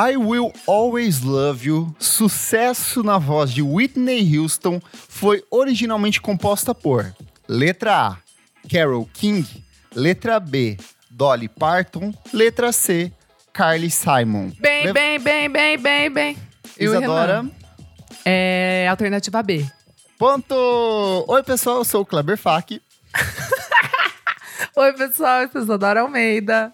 I 0.00 0.16
Will 0.16 0.52
Always 0.64 1.22
Love 1.22 1.66
You, 1.66 1.92
sucesso 1.98 3.02
na 3.02 3.18
voz 3.18 3.52
de 3.52 3.62
Whitney 3.62 4.38
Houston, 4.38 4.80
foi 4.92 5.42
originalmente 5.50 6.20
composta 6.20 6.72
por 6.72 7.12
letra 7.48 8.06
A, 8.10 8.16
Carole 8.70 9.06
King, 9.12 9.44
letra 9.92 10.38
B, 10.38 10.76
Dolly 11.10 11.48
Parton, 11.48 12.14
letra 12.32 12.70
C, 12.70 13.10
Carly 13.52 13.90
Simon. 13.90 14.52
Bem, 14.60 14.86
Le- 14.86 14.92
bem, 14.92 15.18
bem, 15.18 15.48
bem, 15.50 15.76
bem, 15.78 16.10
bem. 16.10 16.38
E 16.78 16.84
Isadora. 16.84 17.44
É 18.24 18.86
alternativa 18.88 19.42
B. 19.42 19.66
Ponto! 20.16 20.54
Oi, 21.26 21.42
pessoal, 21.42 21.78
eu 21.78 21.84
sou 21.84 22.02
o 22.02 22.06
Kleber 22.06 22.38
Fak. 22.38 22.80
Oi, 24.76 24.92
pessoal, 24.92 25.42
eu 25.42 25.50
sou 25.50 25.60
Isadora 25.60 26.02
Almeida. 26.02 26.72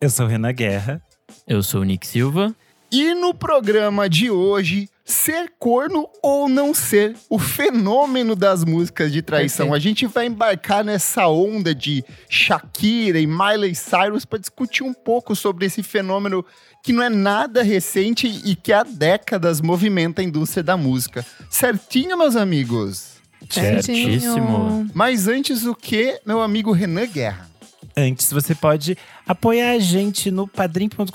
Eu 0.00 0.10
sou 0.10 0.26
Renan 0.26 0.52
Guerra. 0.52 1.00
Eu 1.46 1.62
sou 1.62 1.82
o 1.82 1.84
Nick 1.84 2.04
Silva. 2.04 2.52
E 2.94 3.12
no 3.12 3.34
programa 3.34 4.08
de 4.08 4.30
hoje, 4.30 4.88
ser 5.04 5.52
corno 5.58 6.08
ou 6.22 6.48
não 6.48 6.72
ser, 6.72 7.16
o 7.28 7.40
fenômeno 7.40 8.36
das 8.36 8.64
músicas 8.64 9.10
de 9.10 9.20
traição. 9.20 9.70
Perfeito. 9.70 9.74
A 9.74 9.88
gente 9.88 10.06
vai 10.06 10.26
embarcar 10.26 10.84
nessa 10.84 11.26
onda 11.26 11.74
de 11.74 12.04
Shakira 12.28 13.18
e 13.18 13.26
Miley 13.26 13.74
Cyrus 13.74 14.24
para 14.24 14.38
discutir 14.38 14.84
um 14.84 14.94
pouco 14.94 15.34
sobre 15.34 15.66
esse 15.66 15.82
fenômeno 15.82 16.46
que 16.84 16.92
não 16.92 17.02
é 17.02 17.08
nada 17.08 17.64
recente 17.64 18.28
e 18.28 18.54
que 18.54 18.72
há 18.72 18.84
décadas 18.84 19.60
movimenta 19.60 20.22
a 20.22 20.24
indústria 20.24 20.62
da 20.62 20.76
música. 20.76 21.26
Certinho, 21.50 22.16
meus 22.16 22.36
amigos? 22.36 23.14
Certíssimo. 23.50 24.88
Mas 24.94 25.26
antes 25.26 25.66
o 25.66 25.74
que, 25.74 26.20
meu 26.24 26.40
amigo 26.40 26.70
Renan 26.70 27.08
Guerra? 27.08 27.50
Antes, 27.96 28.32
você 28.32 28.54
pode 28.54 28.96
apoiar 29.26 29.72
a 29.72 29.78
gente 29.78 30.30
no 30.30 30.46
padrim.com.br 30.46 31.08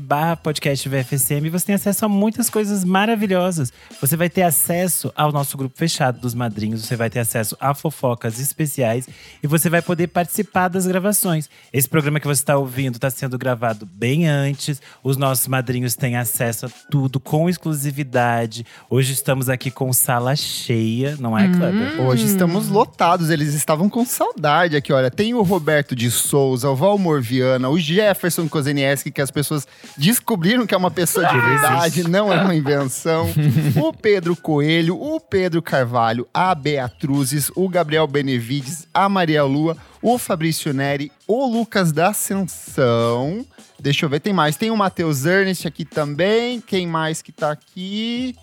barra 0.00 0.36
podcast 0.36 0.88
VFSM. 0.88 1.50
Você 1.50 1.66
tem 1.66 1.74
acesso 1.74 2.04
a 2.04 2.08
muitas 2.08 2.48
coisas 2.48 2.84
maravilhosas. 2.84 3.72
Você 4.00 4.16
vai 4.16 4.30
ter 4.30 4.42
acesso 4.42 5.12
ao 5.16 5.32
nosso 5.32 5.56
grupo 5.56 5.76
fechado 5.76 6.20
dos 6.20 6.34
madrinhos. 6.34 6.84
Você 6.84 6.94
vai 6.94 7.10
ter 7.10 7.18
acesso 7.18 7.56
a 7.58 7.74
fofocas 7.74 8.38
especiais. 8.38 9.08
E 9.42 9.46
você 9.46 9.68
vai 9.68 9.82
poder 9.82 10.08
participar 10.08 10.68
das 10.68 10.86
gravações. 10.86 11.50
Esse 11.72 11.88
programa 11.88 12.20
que 12.20 12.26
você 12.26 12.40
está 12.40 12.56
ouvindo 12.56 12.94
está 12.94 13.10
sendo 13.10 13.36
gravado 13.36 13.84
bem 13.84 14.28
antes. 14.28 14.80
Os 15.02 15.16
nossos 15.16 15.48
madrinhos 15.48 15.96
têm 15.96 16.16
acesso 16.16 16.66
a 16.66 16.70
tudo 16.88 17.18
com 17.18 17.48
exclusividade. 17.48 18.64
Hoje 18.88 19.12
estamos 19.12 19.48
aqui 19.48 19.70
com 19.70 19.92
sala 19.92 20.36
cheia, 20.36 21.16
não 21.18 21.36
é, 21.36 21.48
Kleber? 21.48 22.00
Hoje 22.00 22.26
estamos 22.26 22.68
lotados, 22.68 23.30
eles 23.30 23.54
estavam 23.54 23.88
com 23.88 24.04
saudade 24.04 24.76
aqui, 24.76 24.92
olha. 24.92 25.10
Tem 25.10 25.34
o 25.34 25.42
Roberto 25.42 25.96
de 25.96 26.10
Souza, 26.10 26.68
o 26.70 26.76
Valmor 26.76 27.23
Viana, 27.24 27.68
o 27.68 27.78
Jefferson 27.78 28.48
Kozenieski, 28.48 29.10
que 29.10 29.20
as 29.20 29.30
pessoas 29.30 29.66
descobriram 29.96 30.66
que 30.66 30.74
é 30.74 30.76
uma 30.76 30.90
pessoa 30.90 31.26
de 31.26 31.40
verdade, 31.40 32.08
não 32.08 32.32
é 32.32 32.40
uma 32.42 32.54
invenção. 32.54 33.28
o 33.76 33.92
Pedro 33.92 34.36
Coelho, 34.36 35.00
o 35.00 35.18
Pedro 35.18 35.62
Carvalho, 35.62 36.28
a 36.32 36.54
Beatruzes, 36.54 37.50
o 37.56 37.68
Gabriel 37.68 38.06
Benevides, 38.06 38.86
a 38.92 39.08
Maria 39.08 39.42
Lua, 39.42 39.76
o 40.02 40.18
Fabrício 40.18 40.72
Neri, 40.72 41.10
o 41.26 41.46
Lucas 41.46 41.90
da 41.90 42.08
Ascensão. 42.08 43.44
Deixa 43.80 44.04
eu 44.04 44.10
ver, 44.10 44.20
tem 44.20 44.32
mais. 44.32 44.56
Tem 44.56 44.70
o 44.70 44.76
Matheus 44.76 45.24
Ernest 45.24 45.66
aqui 45.66 45.84
também. 45.84 46.60
Quem 46.60 46.86
mais 46.86 47.22
que 47.22 47.32
tá 47.32 47.50
aqui? 47.50 48.36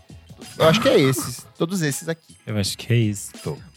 Eu 0.57 0.67
acho 0.67 0.81
que 0.81 0.89
é 0.89 0.99
esses. 0.99 1.45
Todos 1.57 1.81
esses 1.81 2.09
aqui. 2.09 2.35
Eu 2.45 2.57
acho 2.57 2.77
que 2.77 2.91
é 2.91 2.95
isso. 2.95 3.31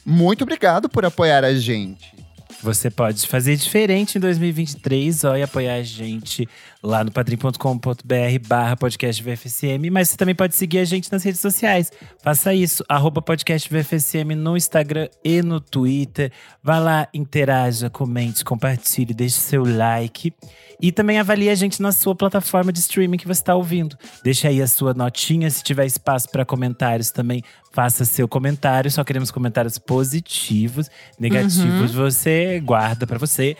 Muito 0.05 0.42
obrigado 0.42 0.89
por 0.89 1.05
apoiar 1.05 1.44
a 1.44 1.55
gente. 1.55 2.13
Você 2.62 2.91
pode 2.91 3.27
fazer 3.27 3.56
diferente 3.56 4.16
em 4.16 4.20
2023 4.20 5.24
ó, 5.24 5.36
e 5.36 5.42
apoiar 5.42 5.74
a 5.74 5.83
gente 5.83 6.48
lá 6.84 7.02
no 7.02 7.11
padrim.com.br 7.11 8.46
barra 8.46 8.77
podcast 8.77 9.22
VFSM, 9.22 9.90
mas 9.90 10.11
você 10.11 10.17
também 10.18 10.34
pode 10.34 10.55
seguir 10.55 10.78
a 10.80 10.84
gente 10.84 11.11
nas 11.11 11.22
redes 11.22 11.40
sociais. 11.40 11.90
Faça 12.22 12.52
isso, 12.52 12.84
arroba 12.86 13.22
podcast 13.22 13.68
VFSM 13.68 14.34
no 14.36 14.55
Instagram 14.55 15.08
e 15.24 15.40
no 15.40 15.61
Twitter. 15.61 16.30
Vá 16.62 16.78
lá, 16.78 17.08
interaja, 17.14 17.89
comente, 17.89 18.45
compartilhe, 18.45 19.14
deixe 19.14 19.36
seu 19.36 19.64
like. 19.64 20.34
E 20.78 20.92
também 20.92 21.18
avalie 21.18 21.48
a 21.48 21.55
gente 21.55 21.80
na 21.80 21.90
sua 21.90 22.14
plataforma 22.14 22.70
de 22.70 22.80
streaming 22.80 23.16
que 23.16 23.27
você 23.27 23.40
está 23.40 23.55
ouvindo. 23.55 23.96
Deixa 24.22 24.48
aí 24.48 24.61
a 24.61 24.66
sua 24.66 24.92
notinha, 24.92 25.48
se 25.48 25.62
tiver 25.62 25.86
espaço 25.86 26.28
para 26.28 26.45
comentários 26.45 27.11
também, 27.11 27.42
faça 27.72 28.05
seu 28.05 28.28
comentário. 28.28 28.90
Só 28.90 29.02
queremos 29.02 29.30
comentários 29.30 29.78
positivos, 29.78 30.90
negativos 31.18 31.92
você 31.95 32.61
guarda 32.61 33.06
para 33.06 33.16
você. 33.16 33.56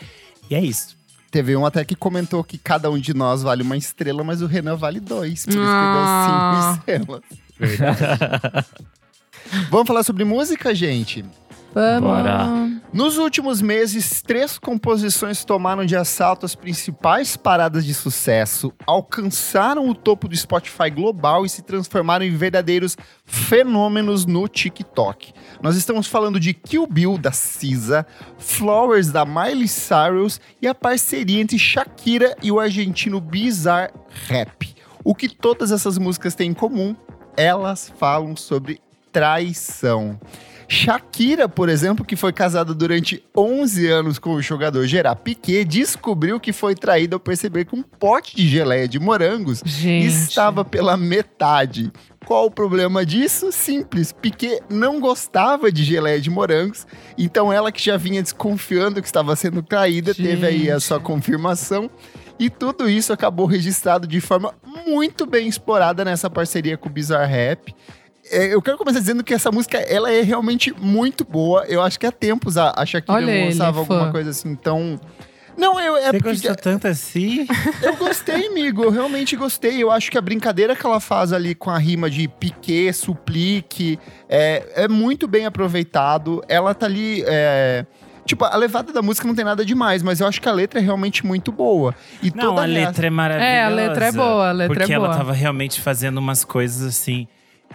E 0.47 0.53
é 0.53 0.61
isso. 0.61 0.94
Teve 1.35 1.53
um 1.57 1.65
até 1.65 1.83
que 1.83 1.97
comentou 1.97 2.41
que 2.45 2.57
cada 2.57 2.89
um 2.89 2.97
de 2.97 3.13
nós 3.13 3.43
vale 3.43 3.61
uma 3.61 3.75
estrela, 3.75 4.23
mas 4.23 4.41
o 4.41 4.45
Renan 4.47 4.77
vale 4.77 5.01
dois. 5.01 5.43
Por 5.43 5.51
isso 5.51 5.59
Ah. 5.61 6.79
que 6.85 6.91
deu 6.93 7.01
cinco 7.09 7.19
estrelas. 7.59 8.65
Vamos 9.69 9.85
falar 9.85 10.03
sobre 10.03 10.23
música, 10.23 10.73
gente? 10.73 11.25
Vamos. 11.73 12.09
Bora. 12.09 12.47
Nos 12.95 13.17
últimos 13.17 13.61
meses, 13.61 14.21
três 14.21 14.57
composições 14.57 15.43
tomaram 15.43 15.85
de 15.85 15.97
assalto 15.97 16.45
as 16.45 16.55
principais 16.55 17.35
paradas 17.35 17.85
de 17.85 17.93
sucesso, 17.93 18.71
alcançaram 18.87 19.89
o 19.89 19.93
topo 19.93 20.29
do 20.29 20.37
Spotify 20.37 20.89
global 20.89 21.45
e 21.45 21.49
se 21.49 21.61
transformaram 21.61 22.23
em 22.23 22.37
verdadeiros 22.37 22.95
fenômenos 23.25 24.25
no 24.25 24.47
TikTok. 24.47 25.33
Nós 25.61 25.75
estamos 25.75 26.07
falando 26.07 26.39
de 26.39 26.53
Kill 26.53 26.87
Bill 26.87 27.17
da 27.17 27.33
Cisa, 27.33 28.07
Flowers 28.37 29.11
da 29.11 29.25
Miley 29.25 29.67
Cyrus 29.67 30.39
e 30.61 30.65
a 30.65 30.73
parceria 30.73 31.41
entre 31.41 31.59
Shakira 31.59 32.33
e 32.41 32.49
o 32.49 32.61
argentino 32.61 33.19
Bizarre 33.19 33.91
Rap. 34.29 34.73
O 35.03 35.13
que 35.13 35.27
todas 35.27 35.73
essas 35.73 35.97
músicas 35.97 36.33
têm 36.33 36.51
em 36.51 36.53
comum? 36.53 36.95
Elas 37.35 37.91
falam 37.99 38.37
sobre 38.37 38.79
traição. 39.11 40.17
Shakira, 40.67 41.47
por 41.47 41.69
exemplo, 41.69 42.05
que 42.05 42.15
foi 42.15 42.33
casada 42.33 42.73
durante 42.73 43.23
11 43.35 43.87
anos 43.87 44.19
com 44.19 44.33
o 44.33 44.41
jogador 44.41 44.85
Gerard 44.85 45.21
Piquet, 45.23 45.65
descobriu 45.65 46.39
que 46.39 46.51
foi 46.53 46.75
traída 46.75 47.15
ao 47.15 47.19
perceber 47.19 47.65
que 47.65 47.75
um 47.75 47.83
pote 47.83 48.35
de 48.35 48.47
geleia 48.47 48.87
de 48.87 48.99
morangos 48.99 49.61
Gente. 49.65 50.07
estava 50.07 50.65
pela 50.65 50.97
metade. 50.97 51.91
Qual 52.25 52.45
o 52.47 52.51
problema 52.51 53.05
disso? 53.05 53.51
Simples. 53.51 54.11
Piquet 54.11 54.59
não 54.69 54.99
gostava 54.99 55.71
de 55.71 55.83
geleia 55.83 56.19
de 56.19 56.29
morangos, 56.29 56.87
então 57.17 57.53
ela 57.53 57.71
que 57.71 57.83
já 57.83 57.97
vinha 57.97 58.21
desconfiando 58.21 59.01
que 59.01 59.07
estava 59.07 59.35
sendo 59.35 59.61
traída, 59.61 60.13
teve 60.13 60.45
aí 60.45 60.69
a 60.69 60.73
Gente. 60.73 60.83
sua 60.83 60.99
confirmação. 60.99 61.89
E 62.37 62.49
tudo 62.49 62.89
isso 62.89 63.13
acabou 63.13 63.45
registrado 63.45 64.05
de 64.07 64.19
forma 64.19 64.53
muito 64.85 65.25
bem 65.25 65.47
explorada 65.47 66.03
nessa 66.03 66.29
parceria 66.29 66.77
com 66.77 66.89
o 66.89 66.91
Bizarre 66.91 67.31
Rap. 67.31 67.73
É, 68.31 68.53
Eu 68.53 68.61
quero 68.61 68.77
começar 68.77 68.99
dizendo 68.99 69.23
que 69.23 69.33
essa 69.33 69.51
música 69.51 69.77
ela 69.77 70.11
é 70.11 70.21
realmente 70.21 70.73
muito 70.77 71.23
boa. 71.23 71.65
Eu 71.67 71.81
acho 71.81 71.99
que 71.99 72.05
há 72.05 72.11
tempos 72.11 72.57
a, 72.57 72.73
a 72.75 72.85
Shakira 72.85 73.13
Olha 73.13 73.25
não 73.27 73.33
ele, 73.33 73.45
lançava 73.49 73.85
fã. 73.85 73.93
alguma 73.95 74.11
coisa 74.11 74.29
assim 74.31 74.55
tão. 74.55 74.99
Não, 75.57 75.79
eu, 75.79 75.95
é 75.95 76.11
Você 76.11 76.17
porque 76.17 76.29
gostou 76.31 76.55
tanto 76.55 76.87
assim? 76.87 77.47
eu 77.81 77.95
gostei, 77.95 78.47
amigo. 78.47 78.83
Eu 78.83 78.91
realmente 78.91 79.35
gostei. 79.35 79.81
Eu 79.81 79.89
acho 79.89 80.11
que 80.11 80.17
a 80.17 80.21
brincadeira 80.21 80.75
que 80.75 80.85
ela 80.85 80.99
faz 80.99 81.31
ali 81.31 81.55
com 81.55 81.69
a 81.69 81.77
rima 81.77 82.09
de 82.09 82.27
piquet, 82.27 82.91
suplique, 82.93 83.97
é, 84.27 84.83
é 84.83 84.87
muito 84.87 85.27
bem 85.27 85.45
aproveitado. 85.45 86.43
Ela 86.49 86.73
tá 86.73 86.85
ali. 86.85 87.23
é, 87.25 87.85
Tipo, 88.25 88.43
a 88.43 88.55
levada 88.57 88.91
da 88.91 89.03
música 89.03 89.27
não 89.27 89.35
tem 89.35 89.45
nada 89.45 89.63
demais, 89.63 90.01
mas 90.01 90.19
eu 90.19 90.25
acho 90.27 90.41
que 90.41 90.49
a 90.49 90.51
letra 90.51 90.79
é 90.79 90.83
realmente 90.83 91.23
muito 91.23 91.51
boa. 91.51 91.93
E 92.23 92.31
Não, 92.35 92.49
toda 92.49 92.63
a 92.63 92.65
letra 92.65 93.05
é 93.05 93.09
maravilhosa. 93.11 93.51
É, 93.51 93.63
a 93.63 93.69
letra 93.69 94.05
é 94.07 94.11
boa, 94.11 94.49
a 94.49 94.51
letra 94.51 94.75
porque 94.75 94.91
é 94.91 94.95
ela 94.95 95.07
boa. 95.09 95.17
tava 95.17 95.31
realmente 95.31 95.79
fazendo 95.79 96.17
umas 96.17 96.43
coisas 96.43 96.81
assim. 96.87 97.27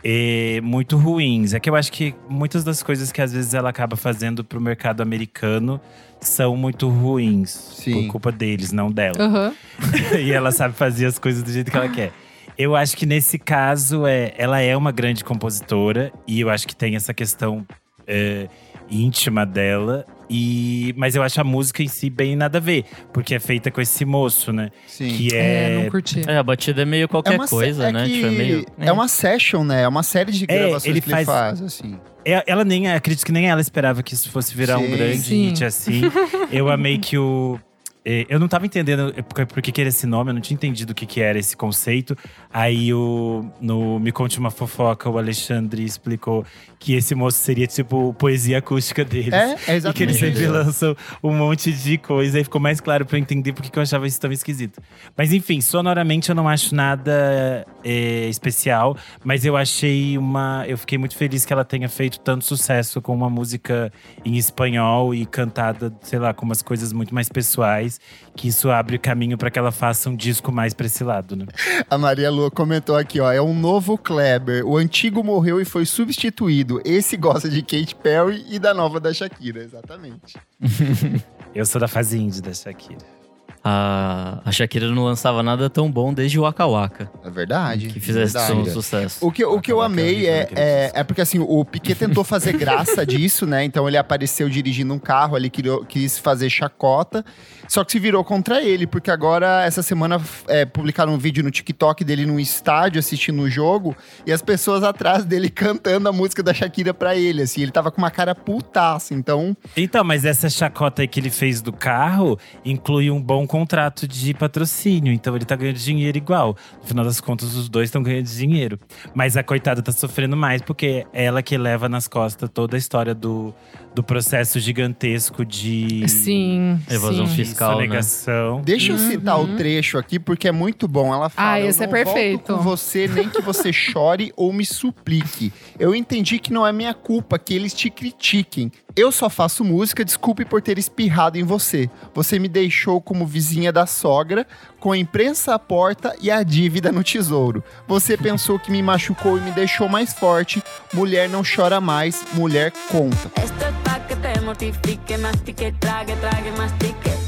Eh, 0.05 0.61
muito 0.63 0.97
ruins. 0.97 1.55
É 1.55 1.61
que 1.61 1.69
eu 1.69 1.77
acho 1.77 1.93
que 1.93 2.15
muitas 2.29 2.65
das 2.65 2.83
coisas 2.83 3.13
que 3.13 3.21
às 3.21 3.33
vezes 3.33 3.55
ela 3.55 3.71
acaba 3.71 3.97
fazendo 3.97 4.43
pro 4.45 4.61
mercado 4.61 5.03
americano 5.03 5.81
são 6.21 6.57
muito 6.57 6.89
ruins. 6.89 7.51
Sim. 7.51 7.93
Por 7.93 8.13
culpa 8.13 8.33
deles, 8.33 8.73
não 8.73 8.91
dela. 8.91 9.17
Aham. 9.19 9.55
e 10.21 10.33
ela 10.33 10.53
sabe 10.53 10.75
fazer 10.75 11.07
as 11.07 11.19
coisas 11.19 11.43
do 11.43 11.51
jeito 11.51 11.71
que 11.71 11.77
ela 11.77 11.89
quer. 11.89 12.13
Eu 12.59 12.77
acho 12.77 12.97
que 12.97 13.07
nesse 13.07 13.39
caso, 13.39 14.07
é, 14.07 14.35
ela 14.37 14.61
é 14.61 14.77
uma 14.77 14.93
grande 14.93 15.25
compositora. 15.25 16.13
E 16.27 16.41
eu 16.41 16.51
acho 16.51 16.67
que 16.67 16.77
tem 16.77 16.95
essa 16.95 17.15
questão 17.15 17.67
é, 18.07 18.49
íntima 18.91 19.47
dela. 19.47 20.05
E, 20.33 20.95
mas 20.97 21.17
eu 21.17 21.23
acho 21.25 21.41
a 21.41 21.45
música 21.45 21.83
em 21.83 21.89
si 21.89 22.09
bem 22.09 22.37
nada 22.37 22.59
a 22.59 22.61
ver. 22.61 22.85
Porque 23.13 23.35
é 23.35 23.41
feita 23.41 23.71
com 23.71 23.81
esse 23.81 24.05
moço, 24.05 24.53
né? 24.53 24.71
Sim. 24.87 25.09
Que 25.09 25.35
É, 25.35 25.73
é… 25.73 25.83
não 25.83 25.91
curti. 25.91 26.23
É, 26.27 26.37
a 26.39 26.43
batida 26.43 26.83
é 26.83 26.85
meio 26.85 27.09
qualquer 27.09 27.35
uma 27.35 27.47
se- 27.47 27.51
coisa, 27.51 27.89
é 27.89 27.93
né? 27.93 28.05
que 28.07 28.13
Tipo, 28.15 28.27
é 28.27 28.31
meio. 28.31 28.67
é 28.79 28.93
uma 28.93 29.09
session, 29.09 29.65
né? 29.65 29.83
É 29.83 29.89
uma 29.89 30.03
série 30.05 30.31
de 30.31 30.45
É, 30.45 30.59
gravações 30.59 30.85
ele 30.87 31.01
que 31.01 31.09
ele 31.09 31.15
faz- 31.25 31.27
faz, 31.27 31.63
assim. 31.63 31.99
É, 32.25 32.45
Ela 32.47 32.65
nem, 32.65 32.89
acredito 32.93 33.25
que 33.27 33.33
nem 33.33 33.49
ela 33.51 33.61
esperava 33.61 34.03
que 34.03 34.15
isso 34.15 34.31
fosse 34.31 34.55
virar 34.55 34.79
Sim. 34.79 34.85
um 34.85 34.91
grande 34.91 35.19
Sim. 35.19 35.49
hit 35.49 35.65
assim. 35.65 36.03
Eu 36.53 36.69
amei 36.71 36.99
que 36.99 37.19
o. 37.19 37.59
é, 38.05 38.27
eu 38.29 38.39
não 38.39 38.49
tava 38.49 38.67
entendendo 38.67 39.13
por, 39.25 39.47
por 39.47 39.63
que, 39.63 39.71
que 39.73 39.81
era 39.81 39.89
esse 39.89 40.07
nome, 40.07 40.31
eu 40.31 40.35
não 40.35 40.41
tinha 40.41 40.55
entendido 40.55 40.93
o 40.93 40.95
que, 40.95 41.07
que 41.07 41.21
era 41.21 41.39
esse 41.39 41.57
conceito. 41.57 42.17
Aí 42.53 42.93
o, 42.95 43.45
no 43.61 43.99
Me 43.99 44.13
Conte 44.13 44.39
Uma 44.39 44.51
Fofoca, 44.51 45.09
o 45.09 45.19
Alexandre 45.19 45.85
explicou 45.85 46.45
que 46.79 46.95
esse 46.95 47.15
moço 47.15 47.39
seria 47.39 47.67
tipo 47.67 48.15
poesia 48.15 48.59
acústica 48.59 49.05
deles. 49.05 49.33
É, 49.33 49.57
é 49.67 49.77
E 49.77 49.93
que 49.93 50.03
eles 50.03 50.17
exatamente. 50.17 50.19
sempre 50.19 50.47
lançam 50.47 50.97
um 51.23 51.37
monte 51.37 51.73
de 51.73 51.99
coisa. 51.99 52.39
Aí 52.39 52.45
ficou 52.45 52.61
mais 52.61 52.81
claro 52.81 53.05
pra 53.05 53.19
eu 53.19 53.21
entender 53.21 53.53
porque 53.53 53.69
que 53.69 53.79
eu 53.79 53.83
achava 53.83 54.07
isso 54.07 54.21
tão 54.21 54.33
esquisito. 54.33 54.81
Mas 55.17 55.33
enfim, 55.33 55.61
sonoramente 55.61 56.31
eu 56.31 56.35
não 56.35 56.49
acho 56.49 56.75
nada 56.75 57.67
é, 57.85 58.29
especial. 58.29 58.97
Mas 59.25 59.45
eu 59.45 59.57
achei 59.57 60.17
uma… 60.17 60.65
Eu 60.67 60.79
fiquei 60.79 60.97
muito 60.97 61.17
feliz 61.17 61.45
que 61.45 61.53
ela 61.53 61.65
tenha 61.65 61.89
feito 61.89 62.19
tanto 62.21 62.45
sucesso 62.45 63.01
com 63.03 63.15
uma 63.15 63.29
música 63.29 63.93
em 64.25 64.37
espanhol 64.37 65.15
e 65.15 65.27
cantada, 65.27 65.93
sei 66.03 66.19
lá, 66.19 66.33
com 66.33 66.45
umas 66.47 66.63
coisas 66.63 66.93
muito 66.93 67.15
mais 67.15 67.29
pessoais. 67.29 67.90
Que 68.37 68.49
isso 68.49 68.71
abre 68.71 68.99
caminho 68.99 69.37
pra 69.39 69.51
que 69.51 69.59
ela 69.59 69.73
faça 69.73 70.09
um 70.11 70.17
disco 70.17 70.53
mais 70.53 70.75
pra 70.75 70.87
esse 70.87 71.03
lado, 71.03 71.35
né? 71.37 71.47
A 71.89 71.97
Maria 71.99 72.31
Lua 72.31 72.51
comentou 72.51 72.97
aqui, 72.97 73.21
ó. 73.21 73.31
É 73.33 73.41
um 73.41 73.55
novo 73.59 73.97
Kleber. 73.99 74.67
O 74.67 74.77
antigo 74.77 75.23
morreu 75.25 75.61
e 75.61 75.65
foi 75.65 75.85
substituído. 75.87 76.81
Esse 76.85 77.17
gosta 77.17 77.49
de 77.49 77.63
Kate 77.63 77.95
Perry 77.95 78.45
e 78.49 78.59
da 78.59 78.73
nova 78.75 79.01
da 79.01 79.13
Shakira. 79.13 79.63
Exatamente. 79.63 80.37
Eu 81.55 81.67
sou 81.67 81.81
da 81.81 81.89
fase 81.89 82.19
indie 82.19 82.41
da 82.41 82.53
Shakira. 82.53 83.21
A, 83.63 84.41
a 84.43 84.51
Shakira 84.51 84.89
não 84.89 85.05
lançava 85.05 85.43
nada 85.43 85.69
tão 85.69 85.91
bom 85.91 86.15
desde 86.15 86.39
o 86.39 86.43
Waka 86.43 86.67
Waka, 86.67 87.11
É 87.23 87.29
verdade. 87.29 87.89
que 87.89 88.01
fizesse 88.01 88.33
verdade. 88.33 88.59
um 88.59 88.65
sucesso. 88.65 89.19
O 89.27 89.31
que, 89.31 89.45
o 89.45 89.61
que 89.61 89.71
eu 89.71 89.77
que 89.77 89.83
é 89.83 89.85
amei 89.85 90.27
é, 90.27 90.49
é, 90.57 90.93
é 90.95 91.05
porque 91.05 91.21
assim, 91.21 91.39
o 91.39 91.63
Piquet 91.63 91.95
tentou 91.95 92.25
fazer 92.25 92.55
graça 92.57 93.05
disso, 93.05 93.47
né? 93.47 93.63
Então 93.63 93.87
ele 93.87 93.99
apareceu 93.99 94.49
dirigindo 94.49 94.95
um 94.95 94.99
carro, 94.99 95.37
ele 95.37 95.51
criou, 95.51 95.85
quis 95.85 96.19
fazer 96.19 96.49
chacota, 96.49 97.23
só 97.71 97.85
que 97.85 97.93
se 97.93 98.01
virou 98.01 98.25
contra 98.25 98.61
ele, 98.61 98.85
porque 98.85 99.13
agora, 99.13 99.63
essa 99.65 99.81
semana, 99.81 100.21
é, 100.49 100.65
publicaram 100.65 101.15
um 101.15 101.19
vídeo 101.19 101.45
no 101.45 101.53
TikTok 101.53 102.03
dele 102.03 102.27
num 102.27 102.41
estádio 102.41 102.99
assistindo 102.99 103.41
o 103.43 103.49
jogo, 103.49 103.97
e 104.27 104.33
as 104.33 104.43
pessoas 104.43 104.83
atrás 104.83 105.25
dele 105.25 105.49
cantando 105.55 106.09
a 106.09 106.13
música 106.13 106.43
da 106.43 106.53
Shakira 106.53 106.93
pra 106.93 107.15
ele, 107.15 107.43
assim. 107.43 107.63
Ele 107.63 107.71
tava 107.71 107.93
com 107.93 107.99
uma 107.99 108.11
cara 108.11 108.35
putaça, 108.35 109.15
então… 109.15 109.57
Então, 109.77 110.03
mas 110.03 110.25
essa 110.25 110.51
chacota 110.51 111.03
aí 111.03 111.07
que 111.07 111.21
ele 111.21 111.31
fez 111.31 111.63
do 111.63 111.73
carro 111.73 112.37
inclui 112.65 113.09
um 113.09 113.23
bom 113.23 113.47
contrato 113.47 114.09
de 114.09 114.35
patrocínio. 114.35 115.13
Então 115.13 115.37
ele 115.37 115.45
tá 115.45 115.55
ganhando 115.55 115.77
dinheiro 115.77 116.19
igual. 116.19 116.57
No 116.83 116.89
final 116.89 117.05
das 117.05 117.21
contas, 117.21 117.55
os 117.55 117.69
dois 117.69 117.89
estão 117.89 118.03
ganhando 118.03 118.27
dinheiro. 118.27 118.81
Mas 119.15 119.37
a 119.37 119.45
coitada 119.45 119.81
tá 119.81 119.93
sofrendo 119.93 120.37
mais, 120.37 120.61
porque 120.61 121.07
é 121.13 121.25
ela 121.27 121.41
que 121.41 121.57
leva 121.57 121.89
nas 121.89 122.09
costas 122.09 122.51
toda 122.53 122.77
a 122.77 122.79
história 122.79 123.15
do, 123.15 123.55
do 123.95 124.03
processo 124.03 124.59
gigantesco 124.59 125.45
de 125.45 126.09
Sim. 126.09 126.81
Evasão 126.91 127.29
sim. 127.29 127.37
fiscal. 127.37 127.60
Né? 127.69 127.75
sonegação. 127.75 128.63
Deixa 128.63 128.93
eu 128.93 128.99
citar 128.99 129.41
o 129.41 129.57
trecho 129.57 129.99
aqui, 129.99 130.19
porque 130.19 130.49
é 130.49 130.53
muito 130.53 130.87
bom. 130.89 131.13
Ela 131.13 131.29
fala: 131.29 131.53
Ah, 131.53 131.61
"Eu 131.61 131.69
esse 131.69 131.83
é 131.83 131.87
não 131.87 131.93
volto 131.93 132.05
perfeito." 132.07 132.55
com 132.55 132.63
você, 132.63 133.09
nem 133.09 133.29
que 133.29 133.41
você 133.43 133.73
chore 133.73 134.33
ou 134.37 134.53
me 134.53 134.65
suplique. 134.65 135.53
Eu 135.79 135.95
entendi 135.95 136.39
que 136.39 136.53
não 136.53 136.67
é 136.67 136.73
minha 136.73 136.95
culpa 136.95 137.39
que 137.39 137.55
eles 137.55 137.75
te 137.75 137.91
critiquem. 137.91 138.71
Eu 138.97 139.13
só 139.13 139.31
faço 139.31 139.65
música, 139.65 140.05
desculpe 140.05 140.45
por 140.45 140.61
ter 140.61 140.79
espirrado 140.79 141.39
em 141.39 141.45
você. 141.45 141.89
Você 142.13 142.39
me 142.39 142.49
deixou 142.49 143.01
como 143.01 143.25
vizinha 143.25 143.73
da 143.73 143.87
sogra, 143.87 144.47
com 144.81 144.91
a 144.93 144.99
imprensa 144.99 145.55
à 145.55 145.59
porta 145.59 146.15
e 146.21 146.31
a 146.31 146.43
dívida 146.43 146.91
no 146.91 147.05
tesouro. 147.05 147.63
Você 147.87 148.17
pensou 148.17 148.59
que 148.59 148.71
me 148.71 148.83
machucou 148.83 149.39
e 149.39 149.41
me 149.41 149.53
deixou 149.53 149.89
mais 149.89 150.13
forte. 150.13 150.63
Mulher 150.93 151.29
não 151.29 151.43
chora 151.45 151.81
mais, 151.81 152.25
mulher 152.35 152.73
conta. 152.91 153.31
Esto 153.37 153.65
es 153.65 153.75
pa' 153.85 154.01
que 154.09 154.17
te 154.17 154.41
mortifique, 154.41 155.17
mastique, 155.19 155.73
trague, 155.79 156.15
trague, 156.17 156.51
mastique. 156.59 157.20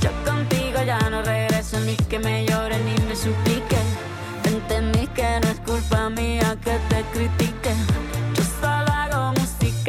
No 1.10 1.22
regreso, 1.22 1.80
ni 1.80 1.96
que 1.96 2.18
me 2.18 2.44
llore 2.44 2.76
ni 2.78 2.94
me 3.06 3.16
suplique. 3.16 3.76
Entendí 4.44 5.06
que 5.08 5.40
no 5.40 5.48
es 5.48 5.60
culpa 5.60 6.10
mía 6.10 6.56
que 6.62 6.78
te 6.88 7.02
critique. 7.12 7.51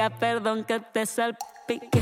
Música, 0.03 0.09
perdón 0.19 0.63
que 0.63 0.79
te 0.91 1.05
salpique. 1.05 2.01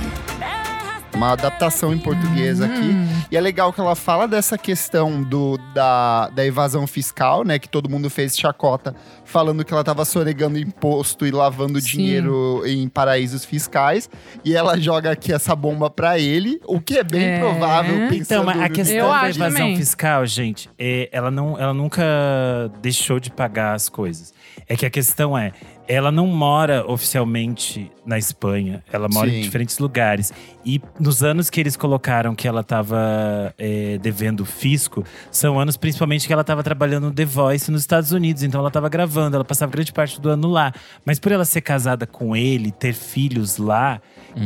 Uma 1.14 1.34
adaptação 1.34 1.94
em 1.94 2.00
português 2.00 2.62
aqui. 2.62 2.96
E 3.30 3.36
é 3.38 3.42
legal 3.42 3.72
que 3.74 3.82
ela 3.82 3.96
fala 3.96 4.28
dessa 4.28 4.58
questão 4.58 5.22
do, 5.22 5.58
da, 5.74 6.30
da 6.30 6.44
evasão 6.46 6.88
fiscal, 6.88 7.44
né? 7.44 7.60
Que 7.60 7.68
todo 7.68 7.90
mundo 7.90 8.10
fez 8.10 8.36
chacota 8.36 8.96
falando 9.26 9.64
que 9.66 9.74
ela 9.74 9.84
tava 9.84 10.04
sonegando 10.06 10.58
imposto 10.58 11.28
e 11.28 11.32
lavando 11.32 11.80
Sim. 11.82 11.90
dinheiro 11.98 12.64
em 12.66 12.88
paraísos 12.88 13.44
fiscais. 13.46 14.10
E 14.44 14.56
ela 14.56 14.80
joga 14.80 15.12
aqui 15.12 15.34
essa 15.34 15.54
bomba 15.56 15.90
pra 15.90 16.18
ele, 16.18 16.60
o 16.66 16.80
que 16.80 16.98
é 16.98 17.04
bem 17.04 17.24
É. 17.24 17.40
provável 17.40 18.08
pensando 18.10 18.42
Então, 18.42 18.44
mas 18.46 18.62
a 18.62 18.70
questão 18.70 18.96
Eu 18.96 19.08
da 19.08 19.16
acho 19.20 19.38
evasão 19.38 19.58
também. 19.60 19.78
fiscal, 19.78 20.26
gente, 20.26 20.70
é, 20.80 21.10
ela, 21.12 21.30
não, 21.30 21.60
ela 21.60 21.74
nunca 21.74 22.02
deixou 22.82 23.20
de 23.20 23.30
pagar 23.30 23.74
as 23.76 23.90
coisas. 23.90 24.34
É 24.68 24.76
que 24.78 24.86
a 24.86 24.90
questão 24.90 25.38
é, 25.38 25.52
ela 25.94 26.12
não 26.12 26.26
mora 26.28 26.86
oficialmente 26.90 27.92
na 28.06 28.18
Espanha, 28.18 28.84
ela 28.92 29.08
mora 29.10 29.30
Sim. 29.30 29.38
em 29.40 29.42
diferentes 29.42 29.78
lugares. 29.80 30.32
E 30.66 30.80
nos 31.00 31.22
anos 31.24 31.50
que 31.50 31.60
eles 31.60 31.76
colocaram 31.76 32.34
que 32.34 32.48
ela 32.48 32.62
estava 32.62 33.54
devendo 34.02 34.46
fisco, 34.46 35.04
são 35.32 35.60
anos 35.60 35.76
principalmente 35.78 36.26
que 36.28 36.34
ela 36.34 36.42
estava 36.44 36.64
trabalhando 36.64 37.06
no 37.06 37.12
The 37.12 37.26
Voice 37.26 37.70
nos 37.72 37.82
Estados 37.82 38.12
Unidos. 38.12 38.44
Então 38.44 38.60
ela 38.60 38.70
estava 38.70 38.88
gravando, 38.90 39.36
ela 39.36 39.44
passava 39.46 39.72
grande 39.72 39.92
parte 39.92 40.20
do 40.22 40.30
ano 40.30 40.48
lá. 40.48 40.72
Mas 41.06 41.20
por 41.20 41.32
ela 41.32 41.44
ser 41.46 41.62
casada 41.62 42.08
com 42.08 42.36
ele, 42.36 42.72
ter 42.72 42.94
filhos 42.94 43.58
lá, 43.58 44.00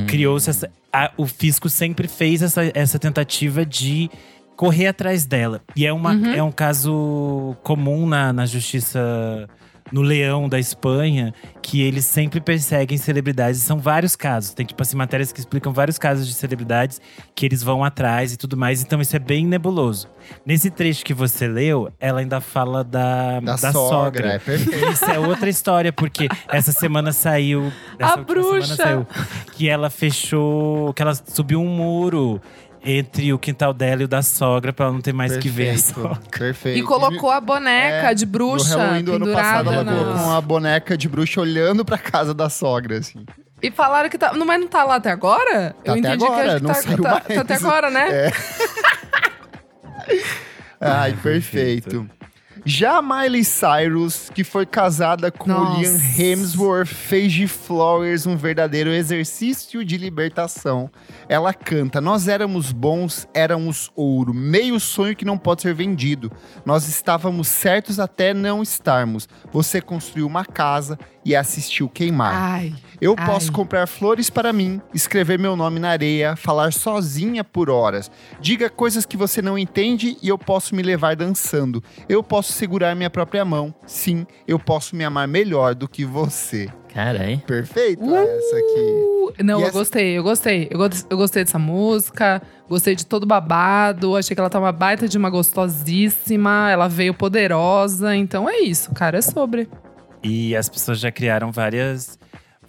criou-se 0.08 0.50
essa. 0.50 0.70
a- 0.92 1.12
o 1.18 1.26
fisco 1.28 1.70
sempre 1.70 2.08
fez 2.08 2.42
essa, 2.42 2.62
essa 2.74 2.98
tentativa 2.98 3.66
de 3.66 4.10
correr 4.56 4.88
atrás 4.88 5.26
dela. 5.26 5.62
E 5.76 5.86
é, 5.86 5.92
uma, 5.94 6.14
é 6.36 6.42
um 6.42 6.52
caso 6.52 7.56
comum 7.62 8.08
na, 8.08 8.32
na 8.34 8.46
justiça 8.46 9.48
no 9.92 10.02
Leão 10.02 10.50
da 10.50 10.60
Espanha, 10.60 11.34
que 11.62 11.82
eles 11.82 12.06
sempre 12.06 12.42
perseguem 12.42 12.98
celebridades. 12.98 13.62
São 13.62 13.78
vários 13.78 14.16
casos. 14.16 14.54
Tem, 14.54 14.66
tipo 14.66 14.82
assim, 14.82 14.98
matérias 14.98 15.32
que 15.32 15.40
explicam 15.40 15.72
vários 15.72 15.98
casos 15.98 16.28
de 16.28 16.34
celebridades 16.34 17.00
que 17.36 17.46
eles 17.46 17.62
vão 17.62 17.84
atrás 17.84 18.34
e 18.34 18.38
tudo 18.38 18.58
mais. 18.58 18.82
Então, 18.82 19.00
isso 19.00 19.16
é 19.16 19.20
bem 19.20 19.46
nebuloso. 19.46 20.08
Nesse 20.46 20.70
trecho 20.72 21.06
que 21.06 21.14
você 21.14 21.48
leu, 21.48 21.92
ela 22.00 22.20
ainda 22.20 22.42
fala 22.42 22.84
da, 22.84 23.40
Da, 23.40 23.56
da 23.56 23.72
sogra, 23.72 24.34
é 24.34 24.40
perfeito. 24.40 24.86
isso 24.90 25.06
é 25.06 25.20
outra 25.20 25.50
história, 25.50 25.94
porque 25.94 26.28
essa 26.48 26.72
semana 26.72 27.12
saiu. 27.12 27.72
essa 28.00 28.14
A 28.14 28.18
bruxa! 28.18 28.76
Semana 28.76 29.06
saiu, 29.06 29.08
que 29.54 29.70
ela 29.70 29.90
fechou. 29.90 30.94
Que 30.94 31.02
ela 31.02 31.14
subiu 31.14 31.62
um 31.62 31.68
muro 31.70 32.42
entre 32.86 33.34
o 33.34 33.40
quintal 33.40 33.74
dela 33.74 34.04
e 34.04 34.06
o 34.06 34.08
da 34.08 34.22
sogra 34.22 34.72
pra 34.72 34.86
ela 34.86 34.94
não 34.94 35.02
ter 35.02 35.12
mais 35.14 35.36
que 35.38 35.50
ver 35.50 35.70
a 35.70 35.74
Perfeito, 35.74 36.02
sogra. 36.02 36.20
Perfeito. 36.38 36.80
E 36.80 36.84
colocou 36.84 37.32
a 37.32 37.42
boneca 37.42 38.12
É, 38.12 38.14
de 38.14 38.26
bruxa 38.26 38.76
No 38.78 38.84
Halloween 38.84 39.04
do 39.04 39.14
ano 39.14 39.34
passado, 39.34 39.70
pendurada 39.70 39.92
ela 39.92 40.04
colocou 40.04 40.24
uma 40.28 40.42
boneca 40.42 40.98
de 40.98 41.10
bruxa 41.10 41.42
olhando 41.42 41.84
pra 41.84 41.98
casa 41.98 42.34
da 42.34 42.50
sogra, 42.50 43.00
assim. 43.00 43.26
E 43.62 43.72
falaram 43.72 44.10
que 44.10 44.18
tá. 44.18 44.34
Não, 44.34 44.46
mas 44.46 44.62
não 44.62 44.68
tá 44.68 44.84
lá 44.84 44.96
até 44.96 45.10
agora? 45.10 45.76
Tá 45.84 45.94
até 45.94 46.12
agora, 46.12 46.44
que 46.44 46.50
acho 46.50 46.58
que 46.58 46.64
não 46.64 46.70
tá, 46.70 46.74
saiu 46.76 47.02
tá, 47.02 47.10
mais. 47.12 47.26
tá 47.26 47.42
até 47.42 47.56
agora, 47.56 47.90
né? 47.90 48.08
É. 48.10 48.32
Ai, 50.80 51.14
perfeito. 51.14 52.08
Já 52.68 52.98
a 52.98 53.02
Miley 53.02 53.44
Cyrus, 53.44 54.32
que 54.34 54.44
foi 54.44 54.66
casada 54.66 55.32
com 55.32 55.52
o 55.52 55.54
Nossa. 55.54 55.80
Liam 55.80 56.00
Hemsworth, 56.18 56.88
fez 56.88 57.32
de 57.32 57.48
Flowers 57.48 58.26
um 58.26 58.36
verdadeiro 58.36 58.90
exercício 58.90 59.86
de 59.86 59.98
libertação. 59.98 60.90
Ela 61.30 61.54
canta: 61.54 62.02
Nós 62.02 62.28
éramos 62.28 62.72
bons, 62.72 63.28
éramos 63.36 63.92
ouro, 63.96 64.34
meio 64.34 64.80
sonho 64.80 65.16
que 65.16 65.24
não 65.24 65.38
pode 65.38 65.62
ser 65.62 65.76
vendido. 65.76 66.32
Nós 66.66 66.88
estávamos 66.88 67.48
certos 67.48 68.00
até 68.00 68.34
não 68.34 68.64
estarmos. 68.64 69.30
Você 69.52 69.80
construiu 69.80 70.26
uma 70.26 70.44
casa 70.44 70.98
e 71.24 71.36
assistiu 71.36 71.88
queimar. 71.88 72.34
Ai. 72.34 72.74
Eu 73.02 73.16
Ai. 73.18 73.26
posso 73.26 73.52
comprar 73.52 73.88
flores 73.88 74.30
para 74.30 74.52
mim, 74.54 74.82
escrever 74.94 75.38
meu 75.40 75.56
nome 75.56 75.80
na 75.80 75.90
areia, 75.90 76.36
falar 76.36 76.72
sozinha 76.74 77.44
por 77.44 77.70
horas. 77.70 78.10
Diga 78.40 78.70
coisas 78.70 79.06
que 79.06 79.18
você 79.18 79.42
não 79.42 79.58
entende 79.58 80.18
e 80.22 80.30
eu 80.30 80.38
posso 80.38 80.76
me 80.76 80.82
levar 80.82 81.16
dançando. 81.16 81.84
Eu 82.08 82.24
posso 82.24 82.54
segurar 82.54 82.96
minha 82.96 83.10
própria 83.10 83.44
mão. 83.46 83.74
Sim, 83.86 84.26
eu 84.48 84.58
posso 84.60 84.96
me 84.96 85.04
amar 85.04 85.28
melhor 85.28 85.76
do 85.76 85.88
que 85.88 86.06
você. 86.06 86.70
Caralho. 86.94 87.40
Perfeito 87.40 88.04
essa 88.16 88.56
aqui. 88.56 88.80
Uh, 88.80 89.34
Não, 89.44 89.60
E 89.60 89.64
eu 89.64 89.68
essa- 89.68 89.78
gostei, 89.80 90.18
eu 90.18 90.24
gostei. 90.24 90.68
Eu, 90.72 90.78
gos- 90.78 91.06
eu 91.10 91.18
gostei 91.18 91.44
dessa 91.44 91.60
música, 91.60 92.42
gostei 92.70 92.96
de 92.96 93.06
todo 93.06 93.26
babado. 93.26 94.16
Achei 94.16 94.34
que 94.34 94.40
ela 94.40 94.50
tá 94.50 94.58
uma 94.60 94.72
baita 94.72 95.06
de 95.06 95.18
uma 95.18 95.30
gostosíssima. 95.30 96.70
Ela 96.72 96.88
veio 96.88 97.14
poderosa. 97.14 98.16
Então 98.16 98.50
é 98.50 98.60
isso, 98.60 98.94
cara, 98.94 99.18
é 99.18 99.22
sobre. 99.22 99.68
E 100.24 100.56
as 100.56 100.70
pessoas 100.70 101.00
já 101.00 101.12
criaram 101.12 101.52
várias, 101.52 102.18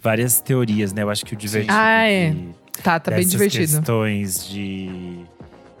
várias 0.07 0.39
teorias, 0.39 0.93
né? 0.93 1.03
Eu 1.03 1.09
acho 1.09 1.25
que 1.25 1.33
o 1.33 1.37
divertido 1.37 1.73
Ah, 1.77 2.03
é. 2.07 2.29
de- 2.31 2.55
Tá, 2.81 2.97
tá 2.99 3.11
bem 3.11 3.25
divertido. 3.27 3.65
questões 3.77 4.47
de, 4.47 5.19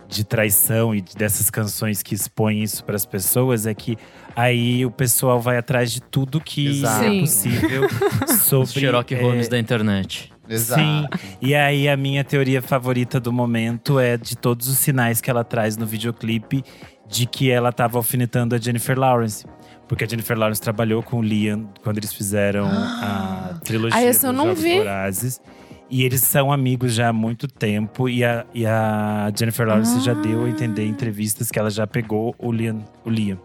de 0.09 0.23
traição 0.23 0.93
e 0.95 1.01
dessas 1.01 1.49
canções 1.49 2.01
que 2.03 2.13
expõem 2.15 2.61
isso 2.63 2.83
para 2.83 2.95
as 2.95 3.05
pessoas 3.05 3.65
é 3.67 3.73
que 3.73 3.95
aí 4.35 4.83
o 4.85 4.89
pessoal 4.91 5.39
vai 5.39 5.57
atrás 5.57 5.91
de 5.91 6.01
tudo 6.01 6.41
que 6.41 6.67
Exato. 6.79 7.05
é 7.05 7.19
possível 7.19 7.87
Os 8.27 8.31
sobre 8.41 8.67
Sherlock 8.81 9.13
é, 9.13 9.21
Holmes 9.21 9.47
da 9.47 9.59
internet. 9.59 10.33
Exato. 10.49 10.81
Sim. 10.81 11.05
E 11.41 11.53
aí, 11.53 11.87
a 11.87 11.95
minha 11.95 12.23
teoria 12.23 12.61
favorita 12.61 13.19
do 13.19 13.31
momento 13.31 13.99
é 13.99 14.17
de 14.17 14.35
todos 14.35 14.67
os 14.67 14.77
sinais 14.79 15.21
que 15.21 15.29
ela 15.29 15.43
traz 15.43 15.77
no 15.77 15.85
videoclipe 15.85 16.63
de 17.07 17.25
que 17.25 17.51
ela 17.51 17.71
tava 17.71 17.97
alfinetando 17.97 18.55
a 18.55 18.57
Jennifer 18.57 18.97
Lawrence. 18.97 19.45
Porque 19.87 20.03
a 20.03 20.07
Jennifer 20.07 20.37
Lawrence 20.37 20.61
trabalhou 20.61 21.01
com 21.01 21.19
o 21.19 21.21
Liam 21.21 21.69
quando 21.83 21.97
eles 21.97 22.13
fizeram 22.13 22.67
a 22.67 23.57
trilogia 23.63 23.97
Ah, 23.97 24.11
dos 24.11 24.21
não 24.23 24.47
Jogos 24.47 24.61
vi. 24.61 24.77
Vorazes. 24.77 25.41
E 25.89 26.03
eles 26.03 26.19
são 26.21 26.51
amigos 26.51 26.93
já 26.93 27.07
há 27.07 27.13
muito 27.13 27.47
tempo. 27.47 28.09
E 28.09 28.21
a, 28.23 28.45
e 28.53 28.65
a 28.65 29.31
Jennifer 29.33 29.65
Lawrence 29.65 30.01
já 30.01 30.13
deu 30.13 30.43
a 30.43 30.49
entender 30.49 30.83
em 30.83 30.89
entrevistas 30.89 31.49
que 31.49 31.57
ela 31.57 31.69
já 31.69 31.87
pegou 31.87 32.35
o 32.37 32.51
Liam. 32.51 32.83
O 33.05 33.09
Liam. 33.09 33.39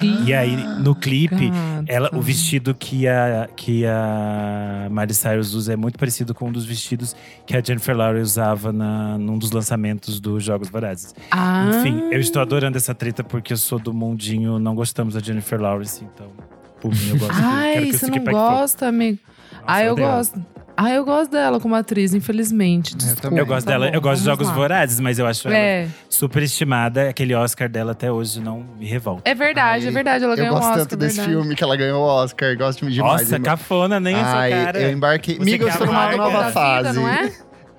E 0.00 0.34
aí, 0.34 0.56
no 0.80 0.94
clipe, 0.94 1.48
Gata. 1.48 1.84
ela, 1.86 2.10
o 2.12 2.20
vestido 2.20 2.74
que 2.74 3.08
a, 3.08 3.48
que 3.56 3.86
a 3.86 4.88
Miley 4.90 5.14
Cyrus 5.14 5.54
usa 5.54 5.72
é 5.72 5.76
muito 5.76 5.98
parecido 5.98 6.34
com 6.34 6.48
um 6.48 6.52
dos 6.52 6.64
vestidos 6.64 7.16
que 7.46 7.56
a 7.56 7.62
Jennifer 7.62 7.96
Lawrence 7.96 8.32
usava 8.32 8.72
na, 8.72 9.16
num 9.18 9.38
dos 9.38 9.50
lançamentos 9.50 10.20
dos 10.20 10.44
Jogos 10.44 10.68
Vorazes. 10.68 11.14
Ah. 11.30 11.70
Enfim, 11.70 12.08
eu 12.10 12.20
estou 12.20 12.42
adorando 12.42 12.76
essa 12.76 12.94
treta 12.94 13.24
porque 13.24 13.52
eu 13.52 13.56
sou 13.56 13.78
do 13.78 13.94
mundinho, 13.94 14.58
não 14.58 14.74
gostamos 14.74 15.14
da 15.14 15.20
Jennifer 15.20 15.60
Lawrence, 15.60 16.04
então, 16.04 16.28
por 16.80 16.90
mim, 16.92 17.10
eu 17.10 17.18
gosto 17.18 17.32
Ai, 17.34 17.92
você 17.92 18.06
não 18.10 18.24
gosta, 18.24 18.86
amigo? 18.86 19.18
Nossa, 19.66 19.78
ah, 19.80 19.84
eu 19.84 19.92
odeio 19.92 20.06
ela. 20.06 20.16
gosto. 20.16 20.46
Ah, 20.78 20.90
eu 20.90 21.04
gosto 21.06 21.30
dela 21.30 21.58
como 21.58 21.74
atriz, 21.74 22.12
infelizmente. 22.12 22.94
Desculpa. 22.94 23.22
também. 23.22 23.38
Eu 23.38 23.46
gosto 23.46 23.64
Tá 23.64 23.72
dela, 23.72 23.86
bom, 23.88 23.94
eu 23.94 24.00
gosto 24.02 24.18
de 24.20 24.26
Jogos 24.26 24.46
lá. 24.48 24.52
Vorazes, 24.52 25.00
mas 25.00 25.18
eu 25.18 25.26
acho 25.26 25.48
ela 25.48 25.56
É, 25.56 25.88
super 26.10 26.42
estimada. 26.42 27.08
Aquele 27.08 27.34
Oscar 27.34 27.66
dela 27.66 27.92
até 27.92 28.12
hoje 28.12 28.40
não 28.40 28.62
me 28.78 28.84
revolta. 28.84 29.22
é 29.24 29.34
verdade, 29.34 29.84
Ai, 29.86 29.88
é 29.88 29.90
verdade. 29.90 30.24
Ela 30.24 30.34
Eu 30.34 30.36
ganhou 30.36 30.50
um 30.54 30.58
gosto 30.58 30.68
Oscar, 30.72 30.82
tanto 30.86 30.96
desse 30.98 31.16
verdade. 31.16 31.38
filme 31.38 31.54
que 31.56 31.64
ela 31.64 31.76
ganhou 31.76 32.02
o 32.02 32.04
Oscar. 32.06 32.54
Gosto 32.58 32.86
demais. 32.90 33.22
Nossa, 33.22 33.36
Eu- 33.36 33.40
cafona, 33.42 33.98
nem 33.98 34.16
Ai, 34.16 34.52
essa 34.52 34.64
cara. 34.66 34.80
eu 34.82 34.90
embarquei. 34.92 35.36
Eu 35.36 35.44
quer 35.44 35.68
estou 35.68 35.86
numa 35.86 36.14
nova 36.14 36.30
Da 36.30 36.38
vida, 36.48 36.52
fase. 36.52 37.00
não 37.00 37.08
é? 37.08 37.32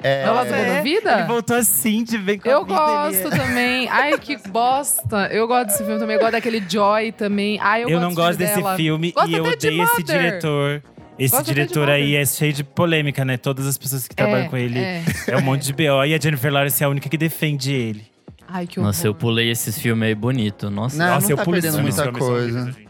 É, 0.03 0.23
Ela 0.23 0.47
É, 0.47 0.75
da 0.75 0.81
vida? 0.81 1.11
Ele 1.19 1.23
voltou 1.27 1.55
assim, 1.55 2.03
de 2.03 2.17
bem 2.19 2.39
com 2.39 2.47
a 2.47 2.51
Eu 2.51 2.65
gosto 2.65 3.27
é- 3.27 3.37
também. 3.37 3.87
Ai, 3.89 4.17
que 4.17 4.37
bosta. 4.49 5.27
Eu 5.31 5.47
gosto 5.47 5.67
desse 5.67 5.83
filme 5.83 5.99
também. 5.99 6.15
Eu 6.15 6.19
gosto 6.19 6.31
daquele 6.33 6.63
Joy 6.67 7.11
também. 7.11 7.59
Ai, 7.61 7.83
eu, 7.83 7.89
Eu, 7.89 7.99
não 7.99 8.09
do 8.09 8.15
gosto 8.15 8.37
desse 8.37 8.55
dela. 8.55 8.75
filme 8.75 9.11
Gosto 9.11 9.29
e 9.29 9.33
eu 9.35 9.45
até 9.45 9.55
de 9.55 9.67
odeio 9.67 9.83
esse 9.83 10.03
diretor. 10.03 10.83
Esse 11.19 11.35
Gosto 11.35 11.45
diretor 11.47 11.89
aí 11.89 12.15
é 12.15 12.25
cheio 12.25 12.53
de 12.53 12.63
polêmica, 12.63 13.25
né? 13.25 13.37
Todas 13.37 13.65
as 13.65 13.77
pessoas 13.77 14.07
que 14.07 14.15
trabalham 14.15 14.45
É, 14.45 14.49
com 14.49 14.57
ele 14.57 14.79
é. 14.79 15.03
é. 15.27 15.37
um 15.37 15.41
monte 15.41 15.63
de 15.65 15.73
BO. 15.73 16.03
E 16.05 16.13
a 16.13 16.19
Jennifer 16.19 16.51
Lawrence 16.53 16.81
é 16.83 16.85
a 16.85 16.89
única 16.89 17.09
que 17.09 17.17
defende 17.17 17.71
ele. 17.71 18.05
Ai, 18.47 18.67
que 18.67 18.79
horror. 18.79 18.87
Nossa, 18.89 19.07
eu 19.07 19.15
pulei 19.15 19.49
esses 19.49 19.77
filmes 19.79 20.07
aí 20.07 20.15
bonito. 20.15 20.69
Nossa. 20.69 20.95
Não, 20.97 21.15
Nossa, 21.15 21.31
eu 21.31 21.37
tá 21.37 21.43
pulei 21.43 21.61
perdendo 21.61 21.81
muita 21.81 22.03
filmes, 22.03 22.19
coisa. 22.19 22.61
horríveis. 22.61 22.87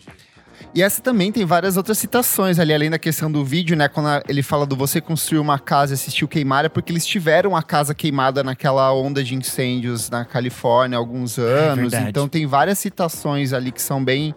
E 0.76 0.84
essa 0.84 1.02
também 1.02 1.32
tem 1.32 1.44
várias 1.46 1.76
outras 1.78 1.98
citações 1.98 2.60
ali, 2.60 2.72
além 2.72 2.90
da 2.90 3.00
questão 3.00 3.32
do 3.32 3.44
vídeo, 3.44 3.76
né? 3.76 3.88
Quando 3.88 4.08
ele 4.30 4.44
fala 4.44 4.64
do 4.66 4.76
você 4.76 5.02
construir 5.02 5.40
uma 5.40 5.58
casa 5.58 5.94
e 5.94 5.96
assistiu 5.96 6.28
queimar, 6.28 6.66
é 6.66 6.70
porque 6.70 6.92
eles 6.92 7.04
tiveram 7.06 7.56
a 7.56 7.64
casa 7.64 7.96
queimada 7.96 8.44
naquela 8.44 8.94
onda 8.94 9.24
de 9.24 9.34
incêndios 9.34 10.10
na 10.12 10.24
Califórnia 10.26 10.98
há 10.98 11.00
alguns 11.00 11.40
anos. 11.40 11.92
verdade. 11.94 12.10
então 12.10 12.28
tem 12.28 12.46
várias 12.46 12.78
citações 12.78 13.54
ali 13.54 13.72
que 13.72 13.82
são 13.82 14.04
bem, 14.04 14.36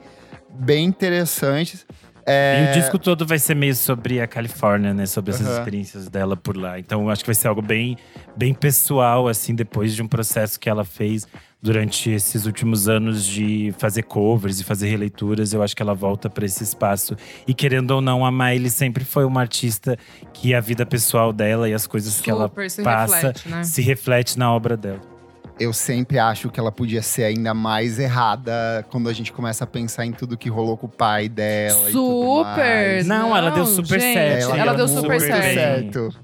bem 0.49 0.87
interessantes. 0.87 1.85
É, 2.33 2.63
E 2.63 2.69
o 2.71 2.73
disco 2.81 2.99
todo 2.99 3.27
vai 3.27 3.39
ser 3.39 3.57
meio 3.57 3.75
sobre 3.75 4.21
a 4.21 4.27
Califórnia, 4.27 4.95
né? 4.95 5.07
Sobre 5.07 5.33
essas 5.33 5.47
Aham. 5.47 5.59
experiências 5.59 6.09
dela 6.09 6.37
por 6.37 6.57
lá. 6.57 6.79
Então 6.79 7.03
eu 7.03 7.11
acho 7.11 7.23
que 7.23 7.29
vai 7.29 7.35
ser 7.35 7.49
algo 7.49 7.61
bem, 7.61 7.97
bem 8.37 8.55
pessoal, 8.55 9.27
assim, 9.27 9.55
depois 9.55 9.95
de 9.95 10.03
um 10.03 10.07
processo 10.09 10.59
que 10.59 10.69
ela 10.69 10.85
fez 10.85 11.27
durante 11.63 12.09
esses 12.11 12.47
últimos 12.47 12.89
anos 12.89 13.27
de 13.27 13.75
fazer 13.79 14.03
covers 14.05 14.61
e 14.61 14.65
fazer 14.65 14.89
releituras. 14.89 15.53
Eu 15.53 15.63
acho 15.63 15.75
que 15.77 15.83
ela 15.83 15.95
volta 15.95 16.31
para 16.31 16.45
esse 16.47 16.63
espaço. 16.63 17.17
E 17.47 17.53
querendo 17.53 17.91
ou 17.91 18.01
não, 18.01 18.25
a 18.25 18.31
Miley 18.31 18.71
sempre 18.71 19.05
foi 19.05 19.25
uma 19.25 19.41
artista 19.41 19.99
que 20.33 20.55
a 20.55 20.61
vida 20.61 20.87
pessoal 20.87 21.33
dela 21.33 21.69
e 21.69 21.75
as 21.75 21.87
coisas 21.87 22.21
que 22.21 22.31
ela 22.31 22.45
Super 22.45 22.71
se 22.71 22.83
passa 22.83 23.15
reflete, 23.17 23.49
né? 23.49 23.63
se 23.65 23.83
reflete 23.83 24.39
na 24.39 24.53
obra 24.53 24.77
dela. 24.77 25.10
Eu 25.61 25.75
sempre 25.75 26.19
acho 26.19 26.49
que 26.49 26.59
ela 26.59 26.73
podia 26.73 27.03
ser 27.03 27.25
ainda 27.25 27.53
mais 27.53 27.99
errada 27.99 28.83
quando 28.91 29.11
a 29.11 29.13
gente 29.13 29.31
começa 29.31 29.65
a 29.65 29.67
pensar 29.67 30.07
em 30.07 30.13
tudo 30.13 30.37
que 30.39 30.49
rolou 30.49 30.75
com 30.75 30.87
o 30.87 30.91
pai 30.91 31.29
dela. 31.29 31.91
e 31.91 31.93
tudo 31.93 32.39
Super! 32.39 32.95
mais. 32.95 33.07
Não, 33.07 33.37
ela 33.37 33.51
deu 33.51 33.67
super 33.67 34.01
gente, 34.01 34.15
certo. 34.15 34.55
Ela, 34.57 34.73
deu 34.75 34.87
muito 34.89 35.01
super 35.03 35.21
super 35.21 35.43
certo. 35.43 36.15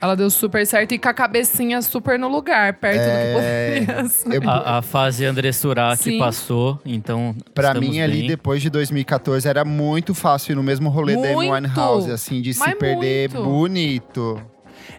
Ela 0.00 0.14
deu 0.14 0.30
super 0.30 0.64
certo 0.66 0.92
e 0.92 0.98
com 0.98 1.08
a 1.08 1.14
cabecinha 1.14 1.82
super 1.82 2.18
no 2.18 2.28
lugar, 2.28 2.74
perto 2.74 3.00
É, 3.00 3.06
do 3.08 3.80
que 3.80 3.86
poderia 3.86 4.08
ser. 4.08 4.34
Eu- 4.44 4.48
A, 4.50 4.78
a 4.78 4.82
fase 4.82 5.24
André 5.24 5.50
Surak 5.50 5.96
Sim. 6.00 6.18
passou, 6.18 6.78
então. 6.86 7.34
Pra 7.52 7.74
mim, 7.74 8.00
ali, 8.00 8.18
bem. 8.20 8.28
depois 8.28 8.62
de 8.62 8.70
2014, 8.70 9.48
era 9.48 9.64
muito 9.64 10.14
fácil 10.14 10.52
ir 10.52 10.54
no 10.56 10.62
mesmo 10.62 10.88
rolê 10.88 11.14
da 11.16 11.20
Amy 11.22 11.34
Muito! 11.34 11.52
Winehouse, 11.52 12.10
assim, 12.12 12.40
de 12.40 12.54
se 12.54 12.74
perder 12.76 13.30
muito! 13.30 13.44
bonito. 13.50 14.40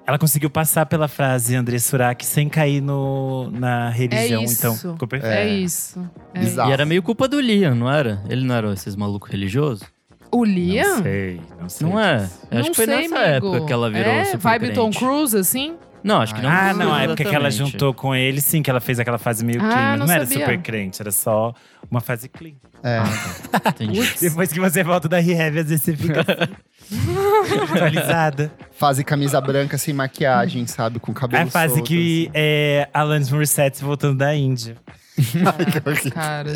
Ela 0.06 0.18
conseguiu 0.20 0.50
passar 0.50 0.86
pela 0.86 1.08
frase 1.08 1.56
André 1.56 1.80
Surak 1.80 2.26
sem 2.26 2.48
cair 2.48 2.82
no, 2.82 3.50
na 3.52 3.90
religião. 3.90 4.44
isso. 4.44 4.54
Então, 4.60 4.76
ficou 4.94 5.08
perfeito. 5.08 5.34
É, 5.34 5.50
isso. 5.50 6.00
É 6.34 6.40
Bizarro. 6.40 6.70
E 6.70 6.74
era 6.74 6.86
meio 6.86 7.02
culpa 7.02 7.28
do 7.28 7.40
Liam, 7.40 7.76
não 7.76 7.92
era? 7.92 8.22
Ele 8.30 8.46
não 8.46 8.56
era 8.56 8.72
esses 8.74 8.96
malucos 8.96 9.30
religiosos? 9.32 9.84
O 10.32 10.44
Liam? 10.44 10.98
Não 10.98 11.04
sei, 11.04 11.42
não 11.62 11.70
sei. 11.70 11.88
Não 11.88 12.00
é? 12.00 12.16
Eu 12.16 12.20
acho 12.20 12.30
não 12.52 12.62
que 12.72 12.76
foi 12.76 12.86
sei, 12.86 12.96
nessa 12.98 13.16
amigo. 13.20 13.48
época 13.48 13.66
que 13.66 13.74
ela 13.74 13.90
virou 13.90 14.12
é, 14.14 14.26
super 14.26 14.40
vibe 14.40 14.74
Tom 14.74 14.90
crente. 14.90 14.98
Cruise, 15.00 15.38
assim? 15.38 15.76
Não, 16.06 16.22
acho 16.22 16.36
que 16.36 16.42
não. 16.42 16.50
Ah, 16.52 16.72
não, 16.72 16.94
a 16.94 17.02
época 17.02 17.24
que 17.24 17.36
ela 17.36 17.48
exatamente. 17.48 17.72
juntou 17.74 17.92
com 17.92 18.14
ele, 18.16 18.40
sim, 18.40 18.62
que 18.62 18.70
ela 18.70 18.80
fez 18.80 19.00
aquela 19.00 19.18
fase 19.18 19.44
meio 19.44 19.60
Ah, 19.60 19.68
clean. 19.68 19.90
Mas 19.90 20.00
não 20.00 20.06
não 20.06 20.14
era 20.14 20.26
super 20.28 20.62
crente, 20.62 21.02
era 21.02 21.12
só 21.12 21.52
uma 21.90 22.00
fase 22.00 22.30
clean. 22.30 22.54
É. 22.84 23.00
Entendi. 23.70 24.08
Depois 24.22 24.52
que 24.54 24.60
você 24.60 24.84
volta 24.84 25.10
da 25.10 25.18
rehab, 25.18 25.58
às 25.58 25.68
vezes 25.68 25.82
você 25.82 25.96
fica 25.98 26.22
assim, 26.22 27.66
atualizada. 27.74 28.52
Fase 28.78 29.04
camisa 29.04 29.42
branca 29.42 29.80
sem 29.80 29.96
maquiagem, 29.96 30.68
sabe? 30.68 31.00
Com 31.00 31.12
cabelo 31.12 31.44
É 31.44 31.48
a 31.48 31.50
fase 31.50 31.74
solto, 31.74 31.88
que 31.88 32.30
é 32.36 32.88
Alanis 32.94 33.32
Morissette 33.32 33.84
voltando 33.84 34.20
da 34.20 34.36
Índia. 34.36 34.76
Cara. 36.14 36.52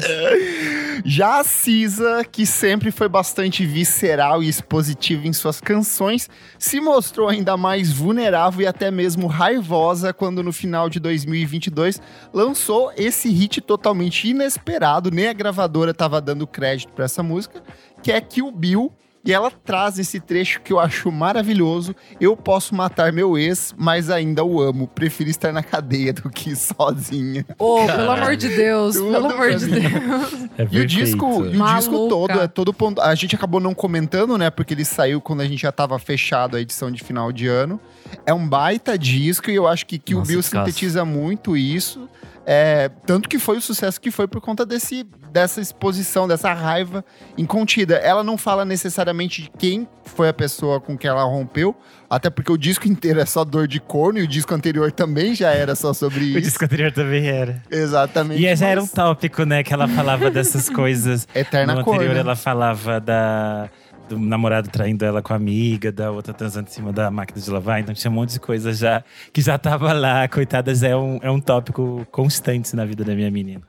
Já 1.06 1.40
a 1.40 1.44
Cisa, 1.44 2.26
que 2.30 2.46
sempre 2.46 2.92
foi 2.92 3.08
bastante 3.08 3.66
visceral 3.66 4.44
e 4.44 4.50
expositiva 4.50 5.28
em 5.28 5.34
suas 5.34 5.62
canções, 5.62 6.30
se 6.58 6.80
mostrou 6.80 7.28
ainda 7.28 7.56
mais 7.56 7.92
vulnerável 7.92 8.62
e 8.62 8.68
até 8.68 8.92
mesmo 8.92 9.28
raivosa 9.28 10.14
quando 10.14 10.44
no 10.44 10.52
final 10.52 10.90
de 10.90 11.00
2022 11.00 12.02
lançou 12.34 12.92
esse 12.98 13.30
hit 13.30 13.62
totalmente 13.62 14.28
inesperado, 14.28 15.12
nem 15.12 15.28
a 15.28 15.34
gravadora 15.34 15.92
estava 15.92 16.22
dando 16.22 16.48
crédito 16.48 16.92
para 16.94 17.06
essa 17.06 17.24
música, 17.24 17.64
que 18.02 18.12
é 18.12 18.20
Kill 18.20 18.52
Bill. 18.52 18.92
E 19.26 19.34
ela 19.34 19.52
traz 19.52 20.00
esse 20.00 20.20
trecho 20.20 20.62
que 20.62 20.72
eu 20.72 20.80
acho 20.80 21.12
maravilhoso. 21.12 21.94
Eu 22.22 22.38
posso 22.38 22.74
matar 22.74 23.12
meu 23.12 23.38
ex, 23.38 23.76
mas 23.78 24.10
ainda 24.10 24.44
o 24.46 24.62
amo. 24.62 24.88
Prefiro 24.88 25.30
estar 25.30 25.52
na 25.52 25.62
cadeia 25.62 26.14
do 26.14 26.30
que 26.30 26.56
sozinha. 26.58 27.46
Ô, 27.58 27.86
pelo 27.86 28.12
amor 28.12 28.36
de 28.38 28.48
Deus, 28.48 28.96
Tudo 28.96 29.12
pelo 29.12 29.26
amor 29.30 29.56
de. 29.56 29.66
Deus. 29.68 30.50
É 30.58 30.68
E 30.72 30.80
o 30.80 30.86
disco, 30.86 31.46
e 31.46 31.58
o 31.58 31.76
disco 31.76 32.08
todo 32.08 32.40
é 32.40 32.48
todo 32.48 32.74
ponto. 32.74 33.02
A 33.02 33.14
gente 33.14 33.36
acabou 33.36 33.60
não 33.60 33.74
comentando, 33.74 34.38
né? 34.38 34.50
Porque 34.50 34.74
ele 34.74 34.86
saiu 34.86 35.20
quando 35.20 35.42
a 35.42 35.46
gente 35.46 35.62
já 35.62 35.72
tava 35.72 36.00
fechado 36.00 36.56
a 36.56 36.62
edição 36.62 36.90
de 36.90 37.04
final 37.04 37.32
de 37.32 37.48
ano. 37.48 37.80
É 38.26 38.34
um 38.34 38.48
baita 38.48 38.98
disco 38.98 39.52
e 39.52 39.56
eu 39.56 39.68
acho 39.68 39.86
que 39.86 40.00
Kill 40.00 40.20
Nossa, 40.20 40.32
Bill 40.32 40.42
que 40.42 40.50
caça. 40.50 40.66
sintetiza 40.66 41.04
muito 41.06 41.58
isso. 41.58 42.08
É, 42.46 42.90
tanto 43.06 43.30
que 43.30 43.38
foi 43.38 43.58
o 43.58 43.62
sucesso 43.62 44.00
que 44.00 44.10
foi 44.12 44.28
por 44.28 44.42
conta 44.42 44.66
desse, 44.66 45.06
dessa 45.32 45.62
exposição, 45.62 46.28
dessa 46.28 46.54
raiva 46.54 47.04
incontida. 47.38 47.96
Ela 47.96 48.24
não 48.24 48.38
fala 48.38 48.66
necessariamente 48.66 49.44
de 49.44 49.52
quem 49.58 49.88
foi 50.04 50.30
a 50.30 50.34
pessoa 50.34 50.80
com 50.82 50.98
quem 50.98 51.10
ela 51.10 51.24
rompeu, 51.24 51.76
até 52.10 52.30
porque 52.30 52.52
o 52.52 52.58
disco 52.58 52.88
inteiro 52.88 53.20
é 53.20 53.26
só 53.26 53.46
dor 53.46 53.68
de 53.68 53.80
corno 53.80 54.20
e 54.20 54.24
o 54.24 54.28
disco 54.28 54.54
anterior 54.54 54.92
também 54.92 55.36
já 55.36 55.52
era 55.52 55.76
só 55.76 55.94
sobre 55.94 56.20
O 56.20 56.24
isso. 56.24 56.42
disco 56.42 56.66
anterior 56.66 56.92
também 56.92 57.28
era. 57.28 57.62
Exatamente. 57.70 58.44
E 58.44 58.56
já 58.56 58.68
era 58.68 58.82
um 58.82 58.84
mas 58.84 58.92
tópico, 58.92 59.44
né? 59.44 59.64
Que 59.64 59.74
ela 59.74 59.88
falava 59.88 60.32
dessas 60.32 60.70
coisas. 60.70 61.28
Eterna 61.36 61.76
no 61.76 61.82
anterior, 61.82 62.16
ela 62.16 62.36
falava 62.36 63.00
da, 63.00 63.70
do 64.10 64.20
namorado 64.20 64.70
traindo 64.70 65.06
ela 65.06 65.22
com 65.22 65.34
a 65.34 65.36
amiga, 65.36 65.92
da 65.92 66.12
outra 66.12 66.34
transando 66.34 66.68
em 66.68 66.72
cima 66.72 66.92
da 66.92 67.12
máquina 67.12 67.40
de 67.40 67.50
lavar. 67.50 67.80
Então 67.80 67.94
tinha 67.94 68.10
um 68.10 68.14
monte 68.14 68.34
de 68.34 68.40
coisa 68.40 68.74
já 68.74 69.04
que 69.32 69.42
já 69.42 69.58
tava 69.58 69.94
lá. 69.94 70.28
Coitadas, 70.28 70.84
é 70.84 70.96
um, 70.96 71.20
é 71.22 71.30
um 71.30 71.40
tópico 71.40 72.06
constante 72.12 72.76
na 72.76 72.86
vida 72.86 73.04
da 73.04 73.16
minha 73.16 73.30
menina. 73.30 73.62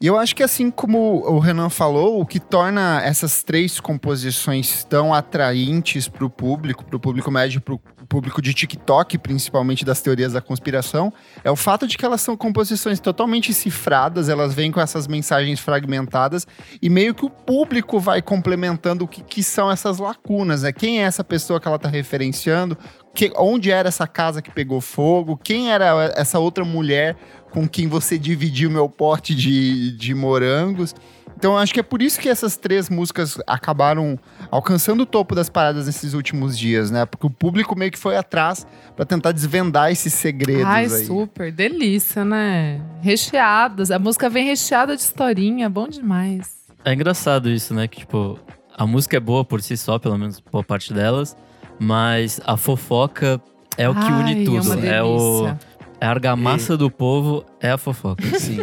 E 0.00 0.06
eu 0.06 0.18
acho 0.18 0.34
que 0.34 0.42
assim 0.42 0.70
como 0.70 1.20
o 1.26 1.38
Renan 1.38 1.68
falou, 1.68 2.22
o 2.22 2.24
que 2.24 2.40
torna 2.40 3.02
essas 3.04 3.42
três 3.42 3.78
composições 3.78 4.82
tão 4.84 5.12
atraentes 5.12 6.08
para 6.08 6.24
o 6.24 6.30
público, 6.30 6.82
para 6.82 6.96
o 6.96 7.00
público 7.00 7.30
médio, 7.30 7.60
para 7.60 7.74
o 7.74 7.80
público 8.10 8.42
de 8.42 8.52
TikTok, 8.52 9.16
principalmente 9.18 9.84
das 9.84 10.02
teorias 10.02 10.32
da 10.32 10.40
conspiração, 10.40 11.12
é 11.44 11.50
o 11.50 11.54
fato 11.54 11.86
de 11.86 11.96
que 11.96 12.04
elas 12.04 12.20
são 12.20 12.36
composições 12.36 12.98
totalmente 12.98 13.54
cifradas, 13.54 14.28
elas 14.28 14.52
vêm 14.52 14.72
com 14.72 14.80
essas 14.80 15.06
mensagens 15.06 15.60
fragmentadas 15.60 16.44
e 16.82 16.90
meio 16.90 17.14
que 17.14 17.24
o 17.24 17.30
público 17.30 18.00
vai 18.00 18.20
complementando 18.20 19.04
o 19.04 19.08
que, 19.08 19.22
que 19.22 19.44
são 19.44 19.70
essas 19.70 19.98
lacunas, 19.98 20.62
né? 20.62 20.72
Quem 20.72 21.00
é 21.00 21.02
essa 21.02 21.22
pessoa 21.22 21.60
que 21.60 21.68
ela 21.68 21.76
está 21.76 21.88
referenciando? 21.88 22.76
Que, 23.14 23.32
onde 23.36 23.70
era 23.70 23.88
essa 23.88 24.08
casa 24.08 24.42
que 24.42 24.50
pegou 24.50 24.80
fogo? 24.80 25.36
Quem 25.36 25.70
era 25.70 26.12
essa 26.16 26.40
outra 26.40 26.64
mulher 26.64 27.16
com 27.52 27.68
quem 27.68 27.86
você 27.86 28.18
dividiu 28.18 28.70
meu 28.70 28.88
pote 28.88 29.36
de, 29.36 29.92
de 29.96 30.14
morangos? 30.14 30.94
Então 31.40 31.56
acho 31.56 31.72
que 31.72 31.80
é 31.80 31.82
por 31.82 32.02
isso 32.02 32.20
que 32.20 32.28
essas 32.28 32.58
três 32.58 32.90
músicas 32.90 33.38
acabaram 33.46 34.18
alcançando 34.50 35.04
o 35.04 35.06
topo 35.06 35.34
das 35.34 35.48
paradas 35.48 35.86
nesses 35.86 36.12
últimos 36.12 36.58
dias, 36.58 36.90
né? 36.90 37.06
Porque 37.06 37.26
o 37.26 37.30
público 37.30 37.74
meio 37.74 37.90
que 37.90 37.98
foi 37.98 38.14
atrás 38.14 38.66
pra 38.94 39.06
tentar 39.06 39.32
desvendar 39.32 39.90
esses 39.90 40.12
segredos 40.12 40.66
Ai, 40.66 40.84
aí. 40.84 41.06
super. 41.06 41.50
Delícia, 41.50 42.26
né? 42.26 42.78
Recheadas. 43.00 43.90
A 43.90 43.98
música 43.98 44.28
vem 44.28 44.44
recheada 44.44 44.94
de 44.94 45.00
historinha. 45.00 45.70
Bom 45.70 45.88
demais. 45.88 46.60
É 46.84 46.92
engraçado 46.92 47.48
isso, 47.48 47.72
né? 47.72 47.88
Que, 47.88 48.00
tipo, 48.00 48.38
a 48.76 48.86
música 48.86 49.16
é 49.16 49.20
boa 49.20 49.42
por 49.42 49.62
si 49.62 49.78
só, 49.78 49.98
pelo 49.98 50.18
menos 50.18 50.40
boa 50.40 50.62
parte 50.62 50.92
delas. 50.92 51.34
Mas 51.78 52.38
a 52.44 52.58
fofoca 52.58 53.40
é 53.78 53.88
o 53.88 53.94
que 53.94 54.00
Ai, 54.02 54.12
une 54.12 54.42
É 54.42 54.44
tudo. 54.44 54.60
uma 54.74 54.86
É, 54.86 55.02
o, 55.02 55.16
delícia. 55.16 55.58
é 56.02 56.06
a 56.06 56.10
argamassa 56.10 56.76
do 56.76 56.90
povo, 56.90 57.46
é 57.60 57.70
a 57.70 57.78
fofoca. 57.78 58.22
Sim. 58.38 58.58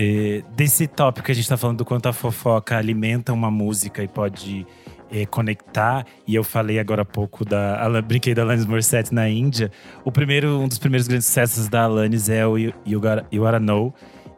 É, 0.00 0.44
desse 0.54 0.86
tópico 0.86 1.26
que 1.26 1.32
a 1.32 1.34
gente 1.34 1.48
tá 1.48 1.56
falando 1.56 1.78
do 1.78 1.84
quanto 1.84 2.08
a 2.08 2.12
fofoca 2.12 2.78
alimenta 2.78 3.32
uma 3.32 3.50
música 3.50 4.00
e 4.00 4.06
pode 4.06 4.64
é, 5.10 5.26
conectar, 5.26 6.06
e 6.24 6.36
eu 6.36 6.44
falei 6.44 6.78
agora 6.78 7.02
há 7.02 7.04
pouco 7.04 7.44
da. 7.44 8.00
Brinquei 8.00 8.32
da 8.32 8.42
Alanis 8.42 8.64
Morissette 8.64 9.12
na 9.12 9.28
Índia. 9.28 9.72
O 10.04 10.12
primeiro, 10.12 10.60
um 10.60 10.68
dos 10.68 10.78
primeiros 10.78 11.08
grandes 11.08 11.26
sucessos 11.26 11.68
da 11.68 11.82
Alanis 11.82 12.28
é 12.28 12.46
o 12.46 12.56
You, 12.56 12.72
you, 12.86 13.00
Gotta, 13.00 13.26
you 13.32 13.42
Gotta 13.42 13.58
Know. 13.58 13.92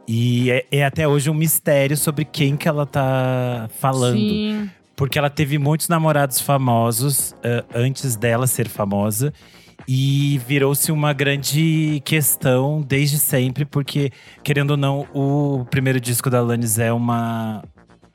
E 0.08 0.50
é, 0.50 0.66
é 0.72 0.84
até 0.84 1.06
hoje 1.06 1.28
um 1.28 1.34
mistério 1.34 1.96
sobre 1.96 2.24
quem 2.24 2.56
que 2.56 2.66
ela 2.66 2.86
tá 2.86 3.68
falando. 3.78 4.16
Sim. 4.16 4.70
Porque 4.96 5.18
ela 5.18 5.30
teve 5.30 5.58
muitos 5.58 5.88
namorados 5.88 6.40
famosos 6.40 7.34
eh, 7.42 7.64
antes 7.74 8.16
dela 8.16 8.46
ser 8.46 8.68
famosa. 8.68 9.32
E 9.88 10.40
virou-se 10.46 10.92
uma 10.92 11.12
grande 11.12 12.00
questão 12.04 12.82
desde 12.82 13.18
sempre, 13.18 13.64
porque, 13.64 14.10
querendo 14.42 14.72
ou 14.72 14.76
não, 14.76 15.06
o 15.12 15.64
primeiro 15.70 16.00
disco 16.00 16.30
da 16.30 16.38
Alanis 16.38 16.78
é 16.78 16.92
uma, 16.92 17.62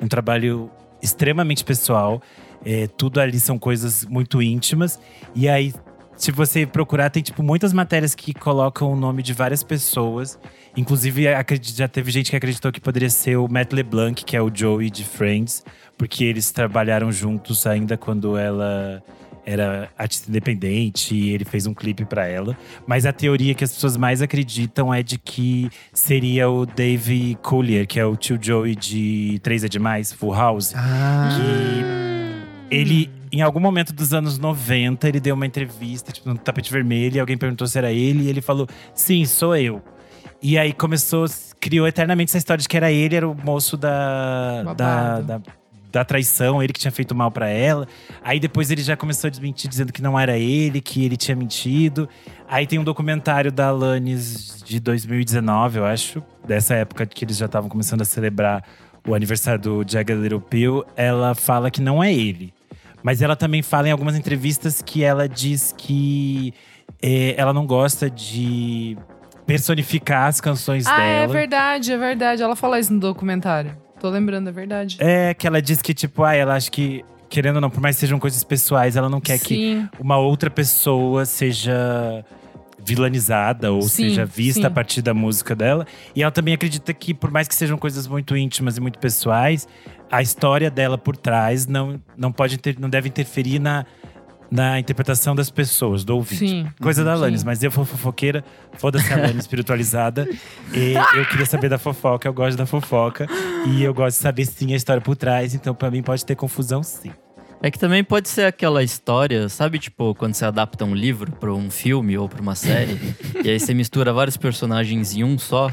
um 0.01 0.07
trabalho 0.07 0.69
extremamente 1.01 1.63
pessoal. 1.63 2.21
É, 2.65 2.87
tudo 2.87 3.19
ali 3.19 3.39
são 3.39 3.59
coisas 3.59 4.05
muito 4.05 4.41
íntimas. 4.41 4.99
E 5.35 5.47
aí, 5.47 5.73
se 6.15 6.31
você 6.31 6.65
procurar, 6.65 7.09
tem 7.09 7.21
tipo 7.21 7.43
muitas 7.43 7.73
matérias 7.73 8.15
que 8.15 8.33
colocam 8.33 8.91
o 8.91 8.95
nome 8.95 9.21
de 9.21 9.33
várias 9.33 9.63
pessoas. 9.63 10.39
Inclusive, 10.75 11.25
já 11.61 11.87
teve 11.87 12.11
gente 12.11 12.31
que 12.31 12.35
acreditou 12.35 12.71
que 12.71 12.81
poderia 12.81 13.09
ser 13.09 13.37
o 13.37 13.47
Matt 13.47 13.71
LeBlanc, 13.73 14.23
que 14.23 14.35
é 14.35 14.41
o 14.41 14.51
Joey 14.53 14.89
de 14.89 15.03
Friends, 15.03 15.63
porque 15.97 16.23
eles 16.23 16.51
trabalharam 16.51 17.11
juntos 17.11 17.67
ainda 17.67 17.97
quando 17.97 18.37
ela 18.37 19.03
era 19.45 19.89
artista 19.97 20.29
independente 20.29 21.13
e 21.13 21.29
ele 21.29 21.45
fez 21.45 21.67
um 21.67 21.73
clipe 21.73 22.03
pra 22.03 22.25
ela. 22.27 22.57
Mas 22.87 23.05
a 23.05 23.13
teoria 23.13 23.53
que 23.53 23.63
as 23.63 23.71
pessoas 23.73 23.95
mais 23.95 24.21
acreditam 24.21 24.93
é 24.93 25.03
de 25.03 25.17
que 25.17 25.69
seria 25.93 26.49
o 26.49 26.65
Dave 26.65 27.37
Collier, 27.41 27.85
que 27.85 27.99
é 27.99 28.05
o 28.05 28.15
tio 28.15 28.39
Joey 28.41 28.75
de 28.75 29.39
Três 29.43 29.63
é 29.63 29.67
Demais, 29.67 30.11
Full 30.11 30.33
House. 30.33 30.73
Ah, 30.75 31.29
Que 31.37 32.75
ele, 32.75 33.09
em 33.31 33.41
algum 33.41 33.59
momento 33.59 33.93
dos 33.93 34.13
anos 34.13 34.37
90, 34.37 35.07
ele 35.07 35.19
deu 35.19 35.35
uma 35.35 35.45
entrevista, 35.45 36.11
tipo, 36.11 36.27
no 36.27 36.37
tapete 36.37 36.71
vermelho, 36.71 37.17
e 37.17 37.19
alguém 37.19 37.37
perguntou 37.37 37.67
se 37.67 37.77
era 37.77 37.91
ele, 37.91 38.23
e 38.23 38.29
ele 38.29 38.41
falou: 38.41 38.67
Sim, 38.93 39.23
sou 39.25 39.55
eu. 39.55 39.81
E 40.41 40.57
aí 40.57 40.73
começou, 40.73 41.25
criou 41.59 41.87
eternamente 41.87 42.31
essa 42.31 42.37
história 42.37 42.61
de 42.61 42.67
que 42.67 42.75
era 42.77 42.91
ele, 42.91 43.15
era 43.15 43.27
o 43.27 43.35
moço 43.35 43.77
da, 43.77 44.63
da, 44.73 45.21
da, 45.21 45.41
da 45.95 46.03
traição, 46.03 46.61
ele 46.61 46.73
que 46.73 46.79
tinha 46.79 46.91
feito 46.91 47.15
mal 47.15 47.31
pra 47.31 47.47
ela. 47.47 47.87
Aí 48.21 48.37
depois 48.37 48.69
ele 48.69 48.83
já 48.83 48.97
começou 48.97 49.29
a 49.29 49.31
desmentir, 49.31 49.69
dizendo 49.69 49.93
que 49.93 50.01
não 50.01 50.19
era 50.19 50.37
ele, 50.37 50.81
que 50.81 51.05
ele 51.05 51.15
tinha 51.15 51.35
mentido. 51.37 52.07
Aí 52.49 52.67
tem 52.67 52.77
um 52.77 52.83
documentário 52.83 53.49
da 53.49 53.67
Alanis 53.69 54.61
de 54.65 54.79
2019, 54.81 55.79
eu 55.79 55.85
acho, 55.85 56.21
dessa 56.45 56.75
época 56.75 57.05
que 57.05 57.23
eles 57.23 57.37
já 57.37 57.45
estavam 57.45 57.69
começando 57.69 58.01
a 58.01 58.05
celebrar 58.05 58.61
o 59.07 59.15
aniversário 59.15 59.59
do 59.61 59.85
Jagged 59.87 60.19
Little 60.21 60.41
Pill. 60.41 60.83
Ela 60.97 61.33
fala 61.33 61.71
que 61.71 61.81
não 61.81 62.03
é 62.03 62.13
ele. 62.13 62.53
Mas 63.01 63.21
ela 63.21 63.35
também 63.37 63.61
fala 63.61 63.87
em 63.87 63.91
algumas 63.91 64.17
entrevistas 64.17 64.81
que 64.81 65.01
ela 65.01 65.29
diz 65.29 65.73
que 65.77 66.53
eh, 67.01 67.35
ela 67.37 67.53
não 67.53 67.65
gosta 67.65 68.09
de 68.09 68.97
personificar 69.45 70.27
as 70.27 70.41
canções 70.41 70.85
Ah, 70.87 71.01
é 71.01 71.21
dela. 71.21 71.33
verdade, 71.33 71.91
é 71.93 71.97
verdade. 71.97 72.43
Ela 72.43 72.55
fala 72.55 72.79
isso 72.79 72.91
no 72.91 72.99
documentário. 72.99 73.77
Tô 74.05 74.11
lembrando, 74.11 74.47
é 74.49 74.51
verdade. 74.51 74.97
É, 74.99 75.33
que 75.33 75.47
ela 75.47 75.59
diz 75.59 75.81
que, 75.81 75.91
tipo, 75.91 76.23
ah, 76.23 76.35
ela 76.35 76.53
acha 76.53 76.69
que, 76.69 77.03
querendo 77.27 77.55
ou 77.55 77.61
não, 77.61 77.71
por 77.71 77.81
mais 77.81 77.95
que 77.95 78.01
sejam 78.01 78.19
coisas 78.19 78.43
pessoais, 78.43 78.95
ela 78.95 79.09
não 79.09 79.19
quer 79.19 79.39
que 79.39 79.55
Sim. 79.55 79.89
uma 79.99 80.15
outra 80.19 80.47
pessoa 80.47 81.25
seja 81.25 82.23
vilanizada 82.77 83.71
ou 83.71 83.81
Sim, 83.81 84.09
seja 84.09 84.23
vista 84.23 84.61
sim. 84.61 84.67
a 84.67 84.69
partir 84.69 85.01
da 85.01 85.11
música 85.11 85.55
dela. 85.55 85.87
E 86.15 86.21
ela 86.21 86.31
também 86.31 86.53
acredita 86.53 86.93
que, 86.93 87.15
por 87.15 87.31
mais 87.31 87.47
que 87.47 87.55
sejam 87.55 87.79
coisas 87.79 88.05
muito 88.05 88.37
íntimas 88.37 88.77
e 88.77 88.79
muito 88.79 88.99
pessoais, 88.99 89.67
a 90.11 90.21
história 90.21 90.69
dela 90.69 90.99
por 90.99 91.17
trás 91.17 91.65
não, 91.65 91.99
não 92.15 92.31
pode 92.31 92.59
não 92.77 92.91
deve 92.91 93.09
interferir 93.09 93.57
na, 93.57 93.87
na 94.51 94.79
interpretação 94.79 95.35
das 95.35 95.49
pessoas, 95.49 96.03
do 96.03 96.15
ouvinte. 96.15 96.47
Sim. 96.47 96.67
Coisa 96.81 97.03
da 97.03 97.13
Alanis, 97.13 97.41
Sim. 97.41 97.45
mas 97.45 97.63
eu 97.63 97.71
sou 97.71 97.83
fofoqueira, 97.85 98.43
foda-se 98.77 99.11
a 99.11 99.17
Alanis 99.17 99.37
espiritualizada. 99.43 100.27
E 100.73 100.93
eu 101.17 101.25
queria 101.25 101.45
saber 101.45 101.69
da 101.69 101.77
fofoca, 101.77 102.27
eu 102.27 102.33
gosto 102.33 102.57
da 102.57 102.65
fofoca. 102.65 103.27
E 103.67 103.83
eu 103.83 103.93
gosto 103.93 104.17
de 104.17 104.21
saber 104.23 104.45
sim 104.45 104.73
a 104.73 104.75
história 104.75 105.01
por 105.01 105.15
trás, 105.15 105.53
então 105.55 105.73
pra 105.73 105.89
mim 105.89 106.01
pode 106.03 106.23
ter 106.25 106.35
confusão 106.35 106.83
sim. 106.83 107.11
É 107.63 107.71
que 107.71 107.79
também 107.79 108.03
pode 108.03 108.29
ser 108.29 108.45
aquela 108.45 108.83
história, 108.83 109.49
sabe, 109.49 109.79
tipo, 109.79 110.13
quando 110.13 110.35
você 110.35 110.45
adapta 110.45 110.85
um 110.85 110.93
livro 110.93 111.31
pra 111.31 111.51
um 111.51 111.71
filme 111.71 112.15
ou 112.17 112.29
pra 112.29 112.39
uma 112.41 112.53
série, 112.53 112.99
e 113.43 113.49
aí 113.49 113.59
você 113.59 113.73
mistura 113.73 114.13
vários 114.13 114.37
personagens 114.37 115.15
em 115.15 115.23
um 115.23 115.37
só. 115.39 115.71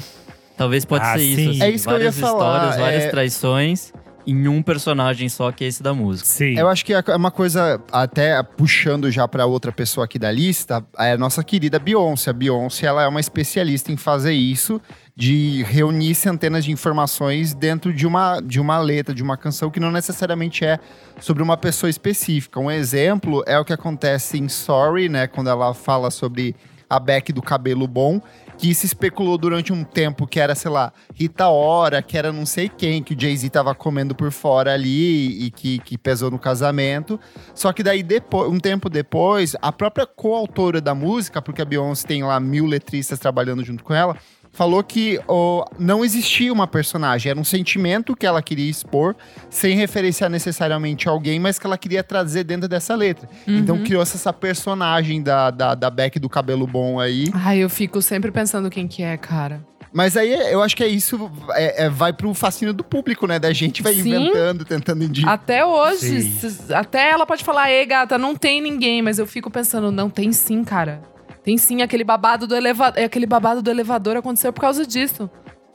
Talvez 0.57 0.85
pode 0.87 1.05
Ah, 1.05 1.13
ser 1.15 1.19
sim. 1.19 1.31
isso, 1.33 1.51
assim, 1.51 1.63
É 1.63 1.71
isso 1.71 1.85
que 1.85 1.91
eu 1.91 1.93
ia 1.95 1.99
várias 1.99 2.19
falar, 2.19 2.55
histórias, 2.57 2.77
várias 2.81 3.03
é- 3.05 3.09
traições 3.11 3.93
em 4.27 4.49
um 4.49 4.63
personagem 4.63 5.29
só, 5.29 5.51
que 5.51 5.65
é 5.65 5.67
esse 5.67 5.83
da 5.83 5.93
música. 5.93 6.29
Sim. 6.29 6.59
Eu 6.59 6.69
acho 6.69 6.85
que 6.85 6.93
é 6.95 7.03
uma 7.17 7.31
coisa, 7.31 7.81
até 7.91 8.43
puxando 8.43 9.11
já 9.11 9.27
pra 9.27 9.47
outra 9.47 9.73
pessoa 9.73 10.05
aqui 10.05 10.19
da 10.19 10.31
lista, 10.31 10.85
é 10.99 11.13
a 11.13 11.19
nossa 11.19 11.43
querida 11.43 11.79
Beyoncé. 11.79 12.31
A 12.31 12.33
Beyoncé, 12.33 12.87
ela 12.87 13.03
é 13.03 13.09
uma 13.09 13.21
especialista 13.21 13.93
em 13.93 13.97
fazer 13.97 14.33
isso, 14.33 14.81
de 15.15 15.63
reunir 15.65 16.15
centenas 16.15 16.65
de 16.65 16.73
informações 16.73 17.55
dentro 17.55 17.93
de 17.93 18.07
uma, 18.07 18.41
de 18.41 18.61
uma 18.61 18.79
letra, 18.79 19.15
de 19.15 19.23
uma 19.23 19.37
canção 19.37 19.71
que 19.71 19.81
não 19.81 19.91
necessariamente 19.91 20.65
é 20.65 20.79
sobre 21.21 21.43
uma 21.43 21.57
pessoa 21.57 21.91
específica. 21.91 22.59
Um 22.59 22.71
exemplo 22.71 23.43
é 23.47 23.59
o 23.59 23.65
que 23.65 23.73
acontece 23.73 24.39
em 24.39 24.49
Sorry, 24.49 25.09
né, 25.09 25.27
quando 25.27 25.51
ela 25.51 25.75
fala 25.75 26.11
sobre 26.11 26.55
a 26.89 27.01
Beck 27.01 27.33
do 27.33 27.41
cabelo 27.41 27.87
bom, 27.87 28.21
que 28.63 28.73
se 28.75 28.87
especulou 28.87 29.37
durante 29.37 29.73
um 29.73 29.83
tempo 29.83 30.25
que 30.25 30.39
era, 30.39 30.55
sei 30.55 30.71
lá, 30.71 30.93
Rita 31.13 31.49
Ora, 31.49 32.01
que 32.01 32.17
era 32.17 32.33
não 32.33 32.47
sei 32.47 32.69
quem, 32.69 33.03
que 33.03 33.13
o 33.13 33.21
Jay-Z 33.21 33.51
tava 33.51 33.75
comendo 33.75 34.15
por 34.15 34.31
fora 34.31 34.73
ali 34.73 35.47
e 35.47 35.51
que, 35.51 35.81
que 35.81 35.99
pesou 35.99 36.31
no 36.31 36.39
casamento. 36.39 37.19
Só 37.57 37.73
que 37.73 37.83
daí, 37.83 38.05
depois, 38.05 38.49
um 38.49 38.61
tempo 38.61 38.89
depois, 38.89 39.57
a 39.61 39.73
própria 39.73 40.07
coautora 40.07 40.81
da 40.81 40.95
música, 40.95 41.43
porque 41.43 41.61
a 41.61 41.65
Beyoncé 41.65 42.07
tem 42.07 42.23
lá 42.23 42.39
mil 42.39 42.65
letristas 42.65 43.19
trabalhando 43.19 43.65
junto 43.65 43.83
com 43.83 43.93
ela, 43.95 44.17
falou 44.53 44.83
que 44.83 45.19
ó, 45.27 45.65
não 45.79 46.05
existia 46.05 46.53
uma 46.53 46.67
personagem, 46.67 47.31
era 47.31 47.41
um 47.41 47.45
sentimento 47.45 48.15
que 48.15 48.27
ela 48.27 48.43
queria 48.43 48.71
expor, 48.71 49.17
sem 49.51 49.77
referenciar 49.77 50.31
necessariamente 50.31 51.09
alguém, 51.09 51.41
mas 51.41 51.59
que 51.59 51.67
ela 51.67 51.79
queria 51.79 52.05
trazer 52.05 52.45
dentro 52.45 52.69
dessa 52.69 52.95
letra. 52.95 53.29
Então 53.47 53.83
criou-se 53.83 54.17
essa 54.17 54.33
personagem 54.33 55.23
da, 55.23 55.51
da, 55.51 55.75
da 55.75 55.91
Beck 55.91 56.19
do 56.19 56.29
cabelo 56.29 56.67
bom 56.67 57.01
aí. 57.01 57.25
Ai, 57.33 57.59
eu 57.59 57.71
fico 57.71 58.03
sempre 58.03 58.31
pensando 58.31 58.71
quem 58.71 58.87
que 58.87 59.03
é, 59.03 59.17
cara. 59.17 59.65
Mas 59.93 60.17
aí 60.17 60.33
eu 60.51 60.63
acho 60.63 60.75
que 60.75 60.83
é 60.83 60.89
isso, 60.89 61.31
é, 61.51 61.85
é- 61.85 61.91
vai 61.91 62.13
pro 62.15 62.33
fascínio 62.33 62.73
do 62.73 62.83
público, 62.83 63.27
né? 63.27 63.39
Da 63.39 63.53
gente 63.53 63.83
vai 63.83 63.93
Sim. 63.93 64.01
inventando, 64.01 64.65
tentando 64.65 65.05
indicar. 65.05 65.35
Até 65.35 65.67
hoje, 65.67 66.33
até 66.75 67.11
ela 67.11 67.27
pode 67.27 67.45
falar, 67.45 67.71
ei, 67.71 67.85
gata, 67.85 68.17
não 68.17 68.35
tem 68.35 68.63
ninguém, 68.63 69.03
mas 69.03 69.19
eu 69.19 69.27
fico 69.27 69.51
pensando, 69.51 69.91
não, 69.93 70.09
tem 70.09 70.33
sim, 70.33 70.65
cara. 70.65 71.03
Tem 71.45 71.59
sim, 71.59 71.83
aquele 71.83 72.05
babado 72.05 72.47
do 72.47 72.55
elevador. 72.55 73.03
Aquele 73.03 73.27
babado 73.27 73.63
do 73.63 73.71
elevador 73.71 74.17
aconteceu 74.17 74.53
por 74.53 74.61
causa 74.61 74.87
disso. 74.87 75.29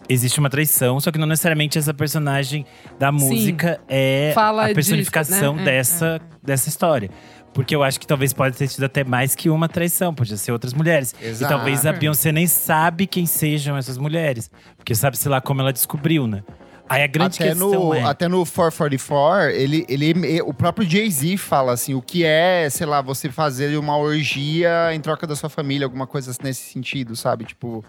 Existe 0.09 0.39
uma 0.39 0.49
traição, 0.49 0.99
só 1.01 1.11
que 1.11 1.17
não 1.17 1.27
necessariamente 1.27 1.77
essa 1.77 1.93
personagem 1.93 2.65
da 2.97 3.11
música 3.11 3.81
é 3.89 4.31
Fala 4.33 4.63
a 4.63 4.65
disso, 4.65 4.75
personificação 4.75 5.55
né? 5.55 5.63
É, 5.63 5.65
dessa, 5.65 6.21
dessa 6.41 6.69
história. 6.69 7.09
Porque 7.53 7.75
eu 7.75 7.83
acho 7.83 7.99
que 7.99 8.07
talvez 8.07 8.31
pode 8.31 8.55
ter 8.55 8.67
tido 8.67 8.83
até 8.83 9.03
mais 9.03 9.35
que 9.35 9.49
uma 9.49 9.67
traição, 9.67 10.13
podia 10.13 10.37
ser 10.37 10.51
outras 10.51 10.73
mulheres. 10.73 11.13
Exato. 11.21 11.51
E 11.51 11.55
talvez 11.55 11.85
a 11.85 11.91
Beyoncé 11.91 12.31
nem 12.31 12.47
sabe 12.47 13.05
quem 13.07 13.25
sejam 13.25 13.75
essas 13.75 13.97
mulheres. 13.97 14.49
Porque 14.77 14.95
sabe, 14.95 15.17
sei 15.17 15.29
lá, 15.29 15.41
como 15.41 15.59
ela 15.59 15.73
descobriu, 15.73 16.27
né? 16.27 16.43
Aí 16.89 17.03
a 17.03 17.07
grande 17.07 17.35
Até 17.35 17.49
questão 17.49 17.69
no, 17.69 17.93
é… 17.93 18.03
até 18.03 18.27
no 18.27 18.45
444, 18.45 19.49
ele, 19.51 19.85
ele, 19.89 20.41
o 20.41 20.53
próprio 20.53 20.89
Jay-Z 20.89 21.35
fala 21.37 21.73
assim, 21.73 21.93
o 21.93 22.01
que 22.01 22.23
é, 22.23 22.69
sei 22.69 22.85
lá, 22.87 23.01
você 23.01 23.29
fazer 23.29 23.77
uma 23.77 23.97
orgia 23.97 24.93
em 24.93 24.99
troca 24.99 25.27
da 25.27 25.35
sua 25.35 25.49
família, 25.49 25.85
alguma 25.85 26.07
coisa 26.07 26.31
nesse 26.41 26.71
sentido, 26.71 27.15
sabe? 27.15 27.43
Tipo, 27.45 27.83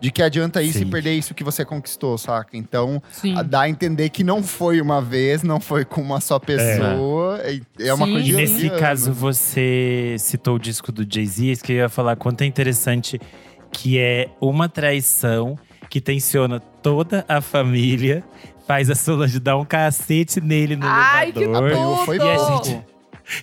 de 0.00 0.10
que 0.12 0.22
adianta 0.22 0.62
isso 0.62 0.78
Sim. 0.78 0.84
e 0.84 0.90
perder 0.90 1.14
isso 1.14 1.34
que 1.34 1.42
você 1.42 1.64
conquistou, 1.64 2.16
saca? 2.18 2.56
Então, 2.56 3.02
Sim. 3.10 3.36
a- 3.36 3.42
dá 3.42 3.62
a 3.62 3.68
entender 3.68 4.10
que 4.10 4.22
não 4.22 4.42
foi 4.42 4.80
uma 4.80 5.00
vez, 5.00 5.42
não 5.42 5.58
foi 5.58 5.84
com 5.84 6.00
uma 6.02 6.20
só 6.20 6.38
pessoa. 6.38 7.40
É, 7.42 7.86
é 7.88 7.94
uma 7.94 8.06
Sim, 8.06 8.12
coisa 8.12 8.28
E 8.28 8.30
de 8.30 8.36
nesse 8.36 8.66
anos. 8.68 8.80
caso, 8.80 9.12
você 9.12 10.16
citou 10.18 10.56
o 10.56 10.58
disco 10.58 10.92
do 10.92 11.06
Jay-Z, 11.10 11.44
isso 11.46 11.64
que 11.64 11.72
eu 11.72 11.76
ia 11.76 11.88
falar, 11.88 12.16
quanto 12.16 12.42
é 12.42 12.44
interessante 12.46 13.20
que 13.72 13.98
é 13.98 14.28
uma 14.40 14.68
traição 14.68 15.58
que 15.94 16.00
tensiona 16.00 16.58
toda 16.58 17.24
a 17.28 17.40
família, 17.40 18.24
faz 18.66 18.90
a 18.90 18.96
Solange 18.96 19.38
dar 19.38 19.56
um 19.56 19.64
cacete 19.64 20.40
nele 20.40 20.74
no 20.74 20.84
Ai, 20.84 21.30
que 21.30 21.38
elevador. 21.38 22.04
Foi 22.04 22.18
tudo! 22.18 22.26
E 22.26 22.30
a 22.30 22.38
gente, 22.58 22.84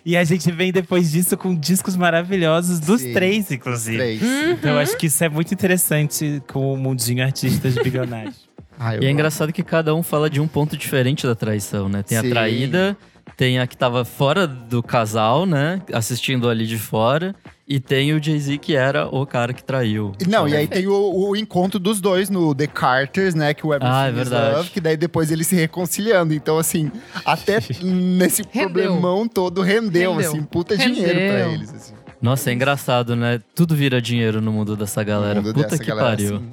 e 0.06 0.18
a 0.18 0.24
gente 0.26 0.52
vem 0.52 0.70
depois 0.70 1.10
disso 1.14 1.38
com 1.38 1.56
discos 1.56 1.96
maravilhosos 1.96 2.82
dos 2.82 3.00
Sim, 3.00 3.14
três, 3.14 3.50
inclusive. 3.54 3.96
Três. 3.98 4.22
Então 4.22 4.72
eu 4.72 4.80
acho 4.80 4.98
que 4.98 5.06
isso 5.06 5.24
é 5.24 5.30
muito 5.30 5.54
interessante 5.54 6.44
com 6.52 6.74
o 6.74 6.78
mundinho 6.78 7.24
artistas 7.24 7.74
de 7.74 7.82
bilionários. 7.82 8.50
Ai, 8.78 8.98
eu 8.98 9.04
E 9.04 9.06
é 9.06 9.08
amo. 9.08 9.14
engraçado 9.14 9.54
que 9.54 9.64
cada 9.64 9.96
um 9.96 10.04
fala 10.04 10.30
de 10.30 10.42
um 10.42 10.48
ponto 10.48 10.76
diferente 10.76 11.26
da 11.26 11.34
traição, 11.36 11.88
né? 11.88 12.04
Tem 12.04 12.20
Sim. 12.20 12.28
a 12.28 12.30
traída, 12.30 12.98
tem 13.38 13.60
a 13.60 13.66
que 13.66 13.78
tava 13.78 14.04
fora 14.04 14.46
do 14.46 14.84
casal, 14.84 15.46
né? 15.46 15.82
Assistindo 15.94 16.50
ali 16.50 16.68
de 16.68 16.78
fora. 16.78 17.34
E 17.74 17.80
tem 17.80 18.12
o 18.14 18.22
Jay-Z 18.22 18.58
que 18.58 18.76
era 18.76 19.08
o 19.08 19.26
cara 19.26 19.54
que 19.54 19.64
traiu. 19.64 20.12
Não, 20.28 20.46
e 20.46 20.54
aí 20.58 20.68
tem 20.68 20.88
o, 20.88 20.94
o 21.30 21.38
encontro 21.38 21.80
dos 21.80 22.02
dois 22.02 22.30
no 22.30 22.54
The 22.54 22.68
Carters, 22.68 23.34
né? 23.34 23.54
Que 23.54 23.66
o 23.66 23.74
Everything 23.74 23.96
Ah, 23.96 24.08
é 24.08 24.12
verdade. 24.12 24.56
Love, 24.58 24.70
que 24.72 24.82
daí 24.82 24.98
depois 24.98 25.32
eles 25.32 25.48
se 25.48 25.56
reconciliando. 25.56 26.34
Então, 26.34 26.58
assim, 26.58 26.92
até 27.24 27.60
nesse 27.82 28.42
Rendeu. 28.52 28.70
problemão 28.70 29.26
todo 29.26 29.62
rendeu, 29.62 30.12
Rendeu. 30.16 30.30
assim, 30.32 30.44
puta 30.44 30.76
Rendeu. 30.76 30.96
dinheiro 30.96 31.20
pra 31.20 31.50
eles. 31.54 31.74
Assim, 31.74 31.94
Nossa, 32.22 32.50
é 32.50 32.54
engraçado, 32.54 33.16
né? 33.16 33.40
Tudo 33.56 33.74
vira 33.74 34.02
dinheiro 34.02 34.42
no 34.42 34.52
mundo 34.52 34.76
dessa 34.76 35.02
galera. 35.02 35.42
mundo 35.42 35.54
Puta 35.54 35.70
dessa 35.70 35.82
que 35.82 35.88
galera, 35.90 36.10
pariu. 36.10 36.36
assim. 36.36 36.52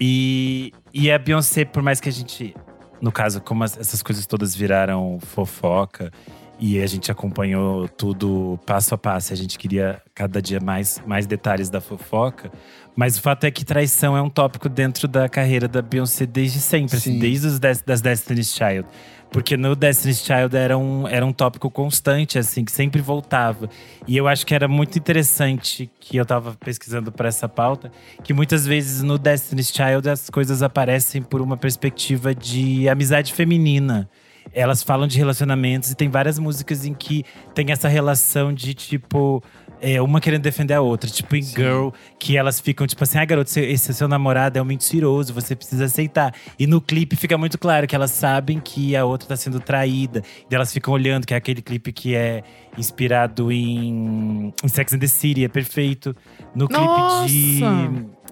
E, 0.00 0.72
e 0.92 1.10
a 1.10 1.18
Beyoncé, 1.18 1.64
por 1.64 1.82
mais 1.82 1.98
que 1.98 2.08
a 2.08 2.12
gente. 2.12 2.54
No 3.00 3.10
caso, 3.10 3.40
como 3.40 3.64
as- 3.64 3.78
essas 3.78 4.02
coisas 4.02 4.26
todas 4.26 4.54
viraram 4.54 5.18
fofoca 5.20 6.10
e 6.58 6.80
a 6.80 6.86
gente 6.86 7.10
acompanhou 7.10 7.86
tudo 7.88 8.58
passo 8.64 8.94
a 8.94 8.98
passo, 8.98 9.32
a 9.32 9.36
gente 9.36 9.58
queria 9.58 10.00
cada 10.14 10.40
dia 10.40 10.58
mais, 10.60 11.00
mais 11.06 11.26
detalhes 11.26 11.68
da 11.68 11.80
fofoca. 11.80 12.50
Mas 12.94 13.18
o 13.18 13.20
fato 13.20 13.44
é 13.44 13.50
que 13.50 13.62
traição 13.64 14.16
é 14.16 14.22
um 14.22 14.30
tópico 14.30 14.68
dentro 14.68 15.06
da 15.06 15.28
carreira 15.28 15.68
da 15.68 15.82
Beyoncé 15.82 16.24
desde 16.24 16.58
sempre, 16.60 16.96
assim, 16.96 17.12
Sim. 17.12 17.18
desde 17.18 17.46
os 17.46 17.58
Des- 17.58 17.82
das 17.82 18.00
Destiny's 18.00 18.54
Child. 18.54 18.86
Porque 19.30 19.54
no 19.56 19.76
Destiny's 19.76 20.20
Child 20.24 20.56
era 20.56 20.78
um, 20.78 21.06
era 21.06 21.26
um 21.26 21.32
tópico 21.32 21.68
constante, 21.70 22.38
assim, 22.38 22.64
que 22.64 22.72
sempre 22.72 23.02
voltava. 23.02 23.68
E 24.06 24.16
eu 24.16 24.26
acho 24.26 24.46
que 24.46 24.54
era 24.54 24.66
muito 24.66 24.96
interessante 24.98 25.90
que 26.00 26.16
eu 26.16 26.24
tava 26.24 26.54
pesquisando 26.54 27.12
para 27.12 27.28
essa 27.28 27.46
pauta, 27.48 27.92
que 28.24 28.32
muitas 28.32 28.64
vezes 28.66 29.02
no 29.02 29.18
Destiny's 29.18 29.68
Child 29.70 30.08
as 30.08 30.30
coisas 30.30 30.62
aparecem 30.62 31.20
por 31.20 31.42
uma 31.42 31.56
perspectiva 31.56 32.34
de 32.34 32.88
amizade 32.88 33.34
feminina. 33.34 34.08
Elas 34.52 34.82
falam 34.82 35.06
de 35.06 35.18
relacionamentos 35.18 35.90
e 35.90 35.94
tem 35.94 36.08
várias 36.08 36.38
músicas 36.38 36.84
em 36.84 36.94
que 36.94 37.24
tem 37.54 37.70
essa 37.70 37.88
relação 37.88 38.52
de 38.52 38.72
tipo. 38.74 39.42
é, 39.78 40.00
uma 40.00 40.22
querendo 40.22 40.40
defender 40.42 40.72
a 40.72 40.80
outra. 40.80 41.10
Tipo 41.10 41.36
em 41.36 41.42
Girl, 41.42 41.90
que 42.18 42.36
elas 42.38 42.58
ficam 42.58 42.86
tipo 42.86 43.02
assim: 43.04 43.18
ah, 43.18 43.24
garoto, 43.26 43.50
esse- 43.50 43.60
esse 43.60 43.92
seu 43.92 44.08
namorado 44.08 44.58
é 44.58 44.62
um 44.62 44.64
mentiroso, 44.64 45.34
você 45.34 45.54
precisa 45.54 45.84
aceitar. 45.84 46.32
E 46.58 46.66
no 46.66 46.80
clipe 46.80 47.14
fica 47.16 47.36
muito 47.36 47.58
claro 47.58 47.86
que 47.86 47.94
elas 47.94 48.10
sabem 48.12 48.58
que 48.58 48.96
a 48.96 49.04
outra 49.04 49.28
tá 49.28 49.36
sendo 49.36 49.60
traída. 49.60 50.22
E 50.50 50.54
elas 50.54 50.72
ficam 50.72 50.94
olhando, 50.94 51.26
que 51.26 51.34
é 51.34 51.36
aquele 51.36 51.60
clipe 51.60 51.92
que 51.92 52.14
é 52.14 52.42
inspirado 52.78 53.50
em, 53.52 54.52
em 54.64 54.68
Sex 54.68 54.92
and 54.94 54.98
the 54.98 55.06
City, 55.06 55.44
é 55.44 55.48
perfeito. 55.48 56.16
No 56.54 56.66
clipe 56.68 56.82
de. 57.28 57.60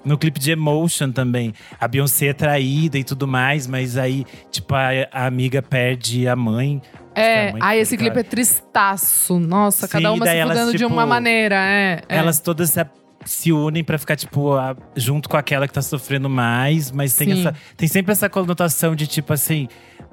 No 0.04 0.18
clipe 0.18 0.38
de 0.38 0.50
Emotion 0.52 1.10
também. 1.10 1.52
A 1.80 1.88
Beyoncé 1.88 2.26
é 2.26 2.32
traída 2.32 2.98
e 2.98 3.04
tudo 3.04 3.26
mais, 3.26 3.66
mas 3.66 3.96
aí, 3.96 4.24
tipo, 4.50 4.74
a, 4.74 4.88
a 5.10 5.26
amiga 5.26 5.62
perde 5.62 6.28
a 6.28 6.36
mãe. 6.36 6.82
É, 7.14 7.48
a 7.48 7.52
mãe 7.52 7.60
ai, 7.62 7.74
foi, 7.76 7.82
esse 7.82 7.96
clipe 7.96 8.18
é 8.18 8.22
tristaço. 8.22 9.38
Nossa, 9.38 9.86
Sim, 9.86 9.92
cada 9.92 10.12
uma 10.12 10.26
se 10.26 10.36
elas, 10.36 10.52
fudendo 10.58 10.72
de 10.72 10.78
tipo, 10.78 10.92
uma 10.92 11.06
maneira. 11.06 11.54
É, 11.56 12.02
é. 12.08 12.16
Elas 12.16 12.40
todas 12.40 12.70
se, 12.70 12.86
se 13.24 13.52
unem 13.52 13.82
pra 13.82 13.96
ficar, 13.98 14.16
tipo, 14.16 14.52
a- 14.54 14.76
junto 14.96 15.28
com 15.28 15.36
aquela 15.36 15.66
que 15.66 15.72
tá 15.74 15.82
sofrendo 15.82 16.28
mais, 16.28 16.90
mas 16.90 17.14
tem, 17.16 17.32
Sim. 17.34 17.40
essa, 17.40 17.54
tem 17.76 17.88
sempre 17.88 18.12
essa 18.12 18.28
conotação 18.28 18.94
de, 18.94 19.06
tipo 19.06 19.32
assim, 19.32 19.68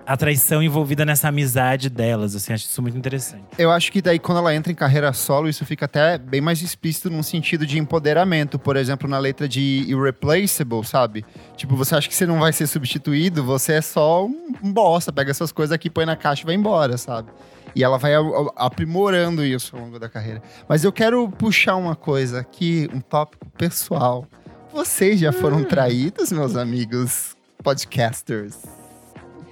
a 0.05 0.17
traição 0.17 0.61
envolvida 0.61 1.05
nessa 1.05 1.27
amizade 1.27 1.89
delas. 1.89 2.35
Assim, 2.35 2.53
acho 2.53 2.65
isso 2.65 2.81
muito 2.81 2.97
interessante. 2.97 3.43
Eu 3.57 3.71
acho 3.71 3.91
que 3.91 4.01
daí 4.01 4.19
quando 4.19 4.39
ela 4.39 4.53
entra 4.53 4.71
em 4.71 4.75
carreira 4.75 5.11
solo, 5.13 5.47
isso 5.47 5.65
fica 5.65 5.85
até 5.85 6.17
bem 6.17 6.41
mais 6.41 6.61
explícito 6.61 7.09
num 7.09 7.23
sentido 7.23 7.65
de 7.65 7.77
empoderamento. 7.79 8.57
Por 8.59 8.75
exemplo, 8.75 9.09
na 9.09 9.19
letra 9.19 9.47
de 9.47 9.85
Irreplaceable, 9.87 10.83
sabe? 10.83 11.25
Tipo, 11.55 11.75
você 11.75 11.95
acha 11.95 12.07
que 12.07 12.15
você 12.15 12.25
não 12.25 12.39
vai 12.39 12.53
ser 12.53 12.67
substituído, 12.67 13.43
você 13.43 13.73
é 13.73 13.81
só 13.81 14.25
um, 14.25 14.71
bosta, 14.71 15.11
pega 15.11 15.33
suas 15.33 15.51
coisas 15.51 15.73
aqui, 15.73 15.89
põe 15.89 16.05
na 16.05 16.15
caixa 16.15 16.43
e 16.43 16.45
vai 16.45 16.55
embora, 16.55 16.97
sabe? 16.97 17.29
E 17.75 17.83
ela 17.83 17.97
vai 17.97 18.11
aprimorando 18.57 19.45
isso 19.45 19.75
ao 19.75 19.83
longo 19.83 19.97
da 19.97 20.09
carreira. 20.09 20.41
Mas 20.67 20.83
eu 20.83 20.91
quero 20.91 21.29
puxar 21.29 21.75
uma 21.77 21.95
coisa 21.95 22.39
aqui, 22.39 22.89
um 22.93 22.99
tópico 22.99 23.49
pessoal. 23.51 24.27
Vocês 24.73 25.19
já 25.19 25.31
foram 25.31 25.63
traídos, 25.63 26.31
meus 26.31 26.55
amigos 26.55 27.35
podcasters? 27.63 28.80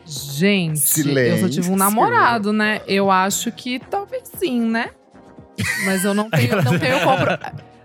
Gente, 0.10 0.72
eu 0.72 0.78
Silêncio. 0.78 1.40
só 1.42 1.50
tive 1.50 1.70
um 1.72 1.76
namorado, 1.76 2.52
né? 2.52 2.82
Eu 2.88 3.12
acho 3.12 3.52
que 3.52 3.78
talvez 3.80 4.24
sim, 4.40 4.62
né? 4.62 4.90
Mas 5.86 6.04
eu 6.04 6.14
não 6.14 6.30
tenho, 6.32 6.56
não 6.64 6.80
tenho, 6.80 7.00
compro- 7.04 7.40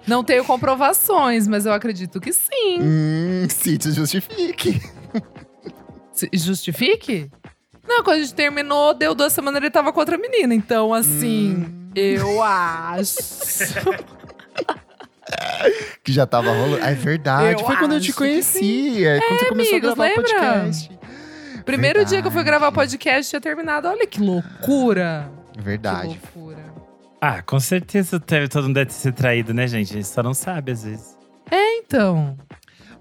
não 0.06 0.24
tenho 0.24 0.44
comprovações, 0.44 1.46
mas 1.46 1.66
eu 1.66 1.72
acredito 1.72 2.20
que 2.20 2.32
sim. 2.32 2.78
Hum, 2.80 3.46
Cid, 3.48 3.90
justifique. 3.92 4.80
Se- 6.12 6.30
Justifique? 6.32 7.30
Não, 7.86 8.02
quando 8.02 8.16
a 8.16 8.20
gente 8.20 8.32
terminou, 8.34 8.94
deu 8.94 9.14
duas 9.14 9.32
semanas 9.32 9.60
ele 9.60 9.70
tava 9.70 9.92
com 9.92 10.00
outra 10.00 10.16
menina. 10.16 10.54
Então, 10.54 10.94
assim, 10.94 11.56
Hum. 11.68 11.90
eu 11.94 12.42
acho. 12.42 13.16
Que 16.04 16.12
já 16.12 16.26
tava 16.26 16.50
rolando. 16.52 16.78
Ah, 16.82 16.90
É 16.90 16.94
verdade. 16.94 17.60
Eu 17.60 17.66
Foi 17.66 17.76
quando 17.76 17.94
eu 17.94 18.00
te 18.00 18.12
conheci. 18.12 19.04
É, 19.04 19.18
quando 19.20 19.38
você 19.38 19.46
começou 19.46 19.72
amigos, 19.76 19.90
a 19.90 19.94
gravar 19.94 20.04
o 20.04 20.08
lembra? 20.08 20.22
podcast. 20.22 20.98
Primeiro 21.64 22.04
dia 22.04 22.20
que 22.20 22.26
eu 22.28 22.30
fui 22.30 22.42
Verdade. 22.42 22.60
gravar 22.60 22.72
podcast 22.72 23.30
tinha 23.30 23.40
terminado. 23.40 23.88
Olha 23.88 24.06
que 24.06 24.20
loucura. 24.20 25.30
Verdade. 25.58 26.00
Que 26.00 26.36
loucura. 26.36 26.64
Ah, 27.20 27.40
com 27.42 27.58
certeza 27.58 28.20
teve, 28.20 28.48
todo 28.48 28.64
mundo 28.64 28.74
deve 28.74 28.92
ser 28.92 29.12
traído, 29.12 29.54
né, 29.54 29.66
gente? 29.66 29.92
A 29.92 29.96
gente 29.96 30.06
só 30.08 30.22
não 30.22 30.34
sabe, 30.34 30.72
às 30.72 30.84
vezes. 30.84 31.16
Então, 31.50 32.36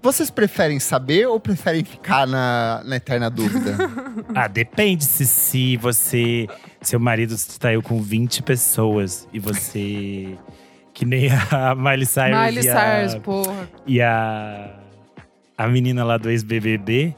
Vocês 0.02 0.30
preferem 0.30 0.78
saber 0.78 1.26
ou 1.26 1.40
preferem 1.40 1.82
ficar 1.84 2.26
na, 2.26 2.82
na 2.84 2.96
eterna 2.96 3.30
dúvida? 3.30 3.76
Ah, 4.34 4.46
depende 4.48 5.04
se, 5.04 5.26
se 5.26 5.76
você. 5.76 6.46
Seu 6.80 6.98
marido 7.00 7.34
traiu 7.58 7.82
com 7.82 8.00
20 8.00 8.42
pessoas 8.42 9.28
e 9.32 9.38
você. 9.38 10.36
Que 10.92 11.04
nem 11.04 11.28
a 11.50 11.74
Miley 11.74 12.06
Cyrus, 12.06 12.38
Miley 12.38 12.64
e, 12.64 12.68
a, 12.68 12.74
Cyrus, 13.06 13.14
porra. 13.22 13.68
e 13.86 14.00
a. 14.02 14.70
A 15.58 15.68
menina 15.68 16.04
lá 16.04 16.16
do 16.16 16.30
ex-BBB. 16.30 17.14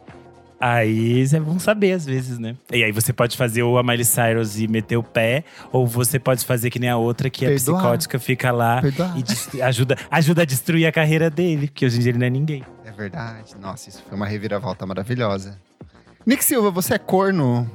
Aí 0.59 1.23
é 1.33 1.40
bom 1.40 1.59
saber 1.59 1.92
às 1.92 2.07
vezes, 2.07 2.38
né? 2.38 2.57
E 2.73 2.83
aí 2.83 2.90
você 2.90 3.12
pode 3.12 3.37
fazer 3.37 3.62
ou 3.62 3.79
a 3.79 3.83
Miley 3.83 4.05
Cyrus 4.05 4.59
e 4.59 4.66
meter 4.66 4.97
o 4.97 5.03
pé, 5.03 5.45
ou 5.71 5.87
você 5.87 6.19
pode 6.19 6.45
fazer 6.45 6.71
que 6.71 6.79
nem 6.79 6.88
a 6.88 6.97
outra, 6.97 7.29
que 7.29 7.45
é 7.45 7.49
Perdoar. 7.49 7.81
psicótica, 7.83 8.19
fica 8.19 8.51
lá 8.51 8.81
Perdoar. 8.81 9.14
e 9.55 9.62
ajuda, 9.62 9.97
ajuda 10.11 10.42
a 10.42 10.45
destruir 10.45 10.87
a 10.87 10.92
carreira 10.92 11.29
dele, 11.29 11.66
porque 11.66 11.85
hoje 11.85 11.99
em 11.99 12.01
dia 12.01 12.11
ele 12.12 12.19
não 12.19 12.27
é 12.27 12.31
ninguém. 12.31 12.64
É 12.85 12.90
verdade. 12.90 13.55
Nossa, 13.61 13.90
isso 13.90 14.03
foi 14.09 14.16
uma 14.16 14.27
reviravolta 14.27 14.87
maravilhosa. 14.87 15.59
Nick 16.25 16.42
Silva, 16.45 16.71
você 16.71 16.95
é 16.95 16.99
corno? 16.99 17.71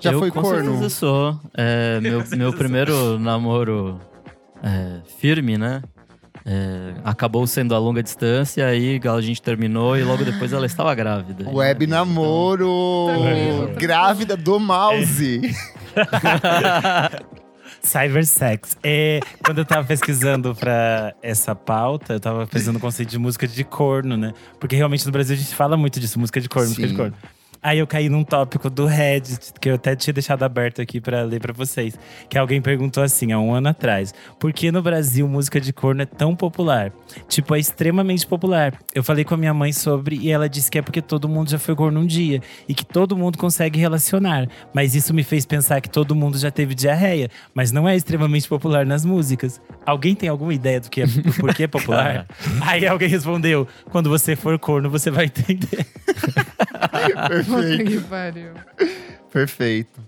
Já 0.00 0.12
eu, 0.12 0.18
foi 0.18 0.30
com 0.30 0.40
corno? 0.42 0.72
certeza 0.72 0.88
sou. 0.90 1.38
É, 1.54 2.00
meu, 2.02 2.24
meu 2.36 2.52
primeiro 2.52 3.18
namoro 3.18 4.00
é, 4.62 5.00
firme, 5.18 5.58
né? 5.58 5.82
É, 6.46 6.92
acabou 7.02 7.46
sendo 7.46 7.74
a 7.74 7.78
longa 7.78 8.02
distância, 8.02 8.66
aí 8.66 9.00
a 9.02 9.20
gente 9.22 9.40
terminou 9.40 9.96
e 9.96 10.04
logo 10.04 10.24
depois 10.24 10.52
ela 10.52 10.66
estava 10.66 10.94
grávida. 10.94 11.48
Web 11.48 11.86
namoro. 11.86 13.06
Tranquilo, 13.06 13.56
tranquilo. 13.56 13.80
Grávida 13.80 14.36
do 14.36 14.60
mouse. 14.60 15.40
Cybersex. 17.80 18.76
É, 18.82 19.20
quando 19.44 19.58
eu 19.58 19.64
tava 19.64 19.86
pesquisando 19.86 20.54
pra 20.54 21.14
essa 21.22 21.54
pauta, 21.54 22.14
eu 22.14 22.20
tava 22.20 22.46
pesquisando 22.46 22.78
o 22.78 22.80
conceito 22.80 23.10
de 23.10 23.18
música 23.18 23.46
de 23.46 23.62
corno, 23.62 24.16
né? 24.16 24.32
Porque 24.58 24.74
realmente 24.74 25.04
no 25.04 25.12
Brasil 25.12 25.34
a 25.34 25.38
gente 25.38 25.54
fala 25.54 25.76
muito 25.76 26.00
disso, 26.00 26.18
música 26.18 26.40
de 26.40 26.48
corno, 26.48 26.68
música 26.68 26.86
de 26.86 26.92
Sim. 26.92 26.96
corno. 26.96 27.14
Aí 27.64 27.78
eu 27.78 27.86
caí 27.86 28.10
num 28.10 28.22
tópico 28.22 28.68
do 28.68 28.84
Reddit, 28.84 29.54
que 29.58 29.70
eu 29.70 29.76
até 29.76 29.96
tinha 29.96 30.12
deixado 30.12 30.42
aberto 30.42 30.82
aqui 30.82 31.00
pra 31.00 31.22
ler 31.22 31.40
pra 31.40 31.50
vocês. 31.50 31.98
Que 32.28 32.36
alguém 32.36 32.60
perguntou 32.60 33.02
assim, 33.02 33.32
há 33.32 33.38
um 33.38 33.54
ano 33.54 33.70
atrás. 33.70 34.12
Por 34.38 34.52
que 34.52 34.70
no 34.70 34.82
Brasil 34.82 35.26
música 35.26 35.58
de 35.58 35.72
corno 35.72 36.02
é 36.02 36.04
tão 36.04 36.36
popular? 36.36 36.92
Tipo, 37.26 37.54
é 37.54 37.58
extremamente 37.58 38.26
popular. 38.26 38.74
Eu 38.94 39.02
falei 39.02 39.24
com 39.24 39.32
a 39.32 39.38
minha 39.38 39.54
mãe 39.54 39.72
sobre 39.72 40.16
e 40.16 40.30
ela 40.30 40.46
disse 40.46 40.70
que 40.70 40.76
é 40.76 40.82
porque 40.82 41.00
todo 41.00 41.26
mundo 41.26 41.48
já 41.48 41.58
foi 41.58 41.74
corno 41.74 42.00
um 42.00 42.06
dia. 42.06 42.42
E 42.68 42.74
que 42.74 42.84
todo 42.84 43.16
mundo 43.16 43.38
consegue 43.38 43.80
relacionar. 43.80 44.46
Mas 44.74 44.94
isso 44.94 45.14
me 45.14 45.22
fez 45.22 45.46
pensar 45.46 45.80
que 45.80 45.88
todo 45.88 46.14
mundo 46.14 46.36
já 46.36 46.50
teve 46.50 46.74
diarreia. 46.74 47.30
Mas 47.54 47.72
não 47.72 47.88
é 47.88 47.96
extremamente 47.96 48.46
popular 48.46 48.84
nas 48.84 49.06
músicas. 49.06 49.58
Alguém 49.86 50.14
tem 50.14 50.28
alguma 50.28 50.52
ideia 50.52 50.80
do, 50.80 50.90
que 50.90 51.00
é, 51.00 51.06
do 51.06 51.32
porquê 51.32 51.62
é 51.62 51.66
popular? 51.66 52.26
Aí 52.60 52.86
alguém 52.86 53.08
respondeu, 53.08 53.66
quando 53.90 54.10
você 54.10 54.36
for 54.36 54.58
corno, 54.58 54.90
você 54.90 55.10
vai 55.10 55.24
entender. 55.24 55.86
Perfeito. 57.60 57.90
Que 57.90 58.00
pariu. 58.00 58.50
Perfeito. 59.32 60.00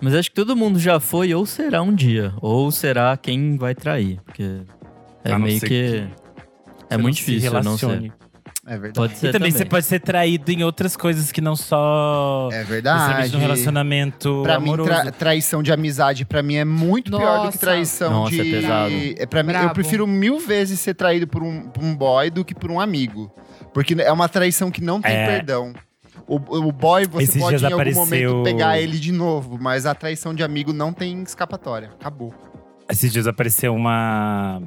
Mas 0.00 0.14
acho 0.14 0.30
que 0.30 0.34
todo 0.36 0.56
mundo 0.56 0.78
já 0.78 0.98
foi 0.98 1.34
ou 1.34 1.44
será 1.44 1.82
um 1.82 1.94
dia. 1.94 2.32
Ou 2.40 2.70
será 2.70 3.16
quem 3.16 3.56
vai 3.56 3.74
trair. 3.74 4.18
Porque 4.24 4.60
é 5.24 5.36
meio 5.38 5.60
que. 5.60 5.66
que 5.68 6.08
É 6.88 6.96
muito 6.96 7.16
difícil 7.16 7.52
não 7.62 7.76
ser. 7.76 8.12
É 8.66 8.72
verdade. 8.72 8.92
Pode 8.94 9.16
ser 9.18 9.28
E 9.28 9.32
também, 9.32 9.50
também. 9.50 9.52
você 9.52 9.64
pode 9.64 9.86
ser 9.86 10.00
traído 10.00 10.50
em 10.52 10.62
outras 10.62 10.94
coisas 10.96 11.32
que 11.32 11.40
não 11.40 11.56
só 11.56 12.48
É 12.52 12.62
verdade. 12.62 13.32
no 13.32 13.38
relacionamento 13.38 14.42
Pra 14.44 14.60
mim, 14.60 14.68
amoroso. 14.68 14.88
tra- 14.90 15.10
traição 15.10 15.62
de 15.62 15.72
amizade, 15.72 16.24
pra 16.24 16.42
mim, 16.42 16.54
é 16.56 16.64
muito 16.64 17.10
pior 17.10 17.36
do 17.36 17.38
que 17.40 17.44
Nossa. 17.46 17.58
traição 17.58 18.10
Nossa, 18.12 18.30
de. 18.30 18.40
é 18.40 18.44
pesado. 18.60 18.92
É, 19.18 19.26
pra 19.26 19.42
mim, 19.42 19.52
eu 19.54 19.70
prefiro 19.70 20.06
mil 20.06 20.38
vezes 20.38 20.78
ser 20.78 20.94
traído 20.94 21.26
por 21.26 21.42
um, 21.42 21.62
por 21.68 21.82
um 21.82 21.96
boy 21.96 22.30
do 22.30 22.44
que 22.44 22.54
por 22.54 22.70
um 22.70 22.78
amigo. 22.78 23.32
Porque 23.74 23.94
é 23.98 24.12
uma 24.12 24.28
traição 24.28 24.70
que 24.70 24.82
não 24.82 25.00
tem 25.00 25.12
É. 25.12 25.26
perdão. 25.26 25.72
O, 26.30 26.36
o 26.36 26.70
boy, 26.70 27.08
você 27.08 27.24
Esses 27.24 27.42
pode 27.42 27.64
em 27.64 27.72
algum 27.72 27.92
momento 27.92 28.44
pegar 28.44 28.78
ele 28.78 29.00
de 29.00 29.10
novo, 29.10 29.58
mas 29.60 29.84
a 29.84 29.96
traição 29.96 30.32
de 30.32 30.44
amigo 30.44 30.72
não 30.72 30.92
tem 30.92 31.20
escapatória. 31.24 31.90
Acabou. 31.98 32.32
Esses 32.88 33.12
dias 33.12 33.26
apareceu 33.26 33.74
uma 33.74 34.62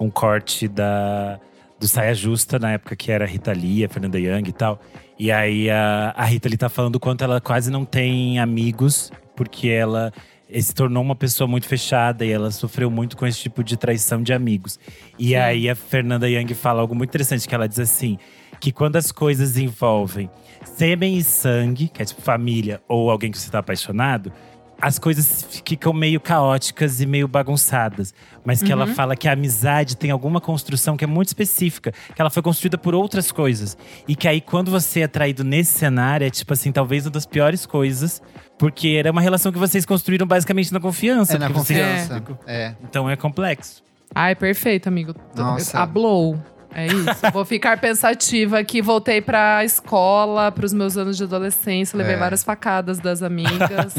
um 0.00 0.08
corte 0.08 0.66
da 0.66 1.38
do 1.78 1.86
Saia 1.86 2.14
Justa, 2.14 2.58
na 2.58 2.72
época 2.72 2.96
que 2.96 3.12
era 3.12 3.26
a 3.26 3.28
Rita 3.28 3.52
Lee, 3.52 3.84
a 3.84 3.88
Fernanda 3.90 4.18
Young 4.18 4.48
e 4.48 4.52
tal. 4.52 4.80
E 5.18 5.30
aí 5.30 5.68
a, 5.68 6.14
a 6.16 6.24
Rita 6.24 6.48
Lee 6.48 6.56
tá 6.56 6.70
falando 6.70 6.96
o 6.96 7.00
quanto 7.00 7.22
ela 7.22 7.38
quase 7.38 7.70
não 7.70 7.84
tem 7.84 8.38
amigos, 8.38 9.12
porque 9.36 9.68
ela 9.68 10.10
eh, 10.48 10.58
se 10.58 10.74
tornou 10.74 11.02
uma 11.02 11.14
pessoa 11.14 11.46
muito 11.46 11.68
fechada 11.68 12.24
e 12.24 12.30
ela 12.32 12.50
sofreu 12.50 12.90
muito 12.90 13.14
com 13.14 13.26
esse 13.26 13.38
tipo 13.38 13.62
de 13.62 13.76
traição 13.76 14.22
de 14.22 14.32
amigos. 14.32 14.80
E 15.18 15.36
aí 15.36 15.68
a 15.68 15.74
Fernanda 15.74 16.26
Young 16.30 16.54
fala 16.54 16.80
algo 16.80 16.94
muito 16.94 17.10
interessante, 17.10 17.46
que 17.46 17.54
ela 17.54 17.68
diz 17.68 17.78
assim, 17.78 18.18
que 18.58 18.72
quando 18.72 18.96
as 18.96 19.12
coisas 19.12 19.58
envolvem 19.58 20.30
sêmen 20.78 21.16
e 21.18 21.22
sangue, 21.24 21.88
que 21.88 22.00
é 22.00 22.04
tipo 22.04 22.22
família 22.22 22.80
ou 22.88 23.10
alguém 23.10 23.30
que 23.30 23.38
você 23.38 23.50
tá 23.50 23.58
apaixonado, 23.58 24.32
as 24.80 24.96
coisas 24.96 25.44
ficam 25.66 25.92
meio 25.92 26.20
caóticas 26.20 27.00
e 27.00 27.06
meio 27.06 27.26
bagunçadas. 27.26 28.14
Mas 28.44 28.62
que 28.62 28.70
ela 28.70 28.86
fala 28.86 29.16
que 29.16 29.26
a 29.28 29.32
amizade 29.32 29.96
tem 29.96 30.10
alguma 30.12 30.40
construção 30.40 30.96
que 30.96 31.02
é 31.02 31.06
muito 31.06 31.26
específica, 31.28 31.92
que 32.14 32.20
ela 32.22 32.30
foi 32.30 32.42
construída 32.42 32.78
por 32.78 32.94
outras 32.94 33.32
coisas. 33.32 33.76
E 34.06 34.14
que 34.14 34.28
aí, 34.28 34.40
quando 34.40 34.70
você 34.70 35.00
é 35.00 35.08
traído 35.08 35.42
nesse 35.42 35.76
cenário, 35.76 36.24
é 36.26 36.30
tipo 36.30 36.52
assim, 36.52 36.70
talvez 36.70 37.04
uma 37.06 37.10
das 37.10 37.26
piores 37.26 37.66
coisas. 37.66 38.22
Porque 38.56 38.90
era 38.90 39.10
uma 39.10 39.20
relação 39.20 39.50
que 39.50 39.58
vocês 39.58 39.84
construíram 39.84 40.26
basicamente 40.26 40.72
na 40.72 40.78
confiança. 40.80 41.34
É 41.34 41.38
na 41.38 41.46
porque 41.50 41.60
vocês- 41.74 42.08
confiança. 42.08 42.38
É. 42.46 42.74
Então 42.84 43.10
é 43.10 43.16
complexo. 43.16 43.82
Ai, 44.14 44.34
perfeito, 44.36 44.86
amigo. 44.88 45.12
Nossa. 45.36 45.80
A 45.80 45.84
blow. 45.86 46.38
É 46.78 46.86
isso. 46.86 47.32
Vou 47.32 47.44
ficar 47.44 47.78
pensativa 47.80 48.58
aqui. 48.58 48.80
Voltei 48.80 49.20
pra 49.20 49.64
escola, 49.64 50.52
pros 50.52 50.72
meus 50.72 50.96
anos 50.96 51.16
de 51.16 51.24
adolescência. 51.24 51.96
Levei 51.96 52.14
É. 52.14 52.18
várias 52.18 52.44
facadas 52.44 52.98
das 52.98 53.22
amigas. 53.22 53.94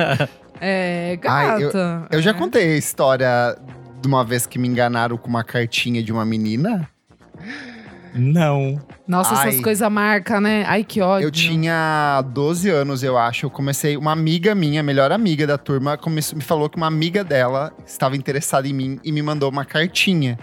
é, 0.60 1.18
Ai, 1.26 1.60
gata. 1.62 2.06
Eu 2.10 2.20
já 2.22 2.30
É. 2.30 2.34
contei 2.34 2.74
a 2.74 2.76
história 2.76 3.56
de 4.00 4.08
uma 4.08 4.24
vez 4.24 4.46
que 4.46 4.58
me 4.58 4.66
enganaram 4.68 5.16
com 5.16 5.28
uma 5.28 5.44
cartinha 5.44 6.02
de 6.02 6.12
uma 6.12 6.24
menina. 6.24 6.88
Não. 8.14 8.80
Nossa, 9.06 9.34
Ai. 9.34 9.48
essas 9.50 9.60
coisas 9.60 9.90
marcam, 9.92 10.40
né? 10.40 10.64
Ai, 10.66 10.82
que 10.82 11.02
ódio. 11.02 11.26
Eu 11.26 11.30
tinha 11.30 12.22
12 12.32 12.70
anos, 12.70 13.02
eu 13.02 13.18
acho. 13.18 13.46
Eu 13.46 13.50
comecei. 13.50 13.96
Uma 13.96 14.12
amiga 14.12 14.54
minha, 14.54 14.82
melhor 14.82 15.12
amiga 15.12 15.46
da 15.46 15.58
turma, 15.58 15.98
começou, 15.98 16.36
me 16.38 16.42
falou 16.42 16.68
que 16.70 16.76
uma 16.78 16.86
amiga 16.86 17.22
dela 17.22 17.72
estava 17.86 18.16
interessada 18.16 18.66
em 18.66 18.72
mim 18.72 18.98
e 19.04 19.12
me 19.12 19.20
mandou 19.22 19.50
uma 19.50 19.64
cartinha. 19.66 20.38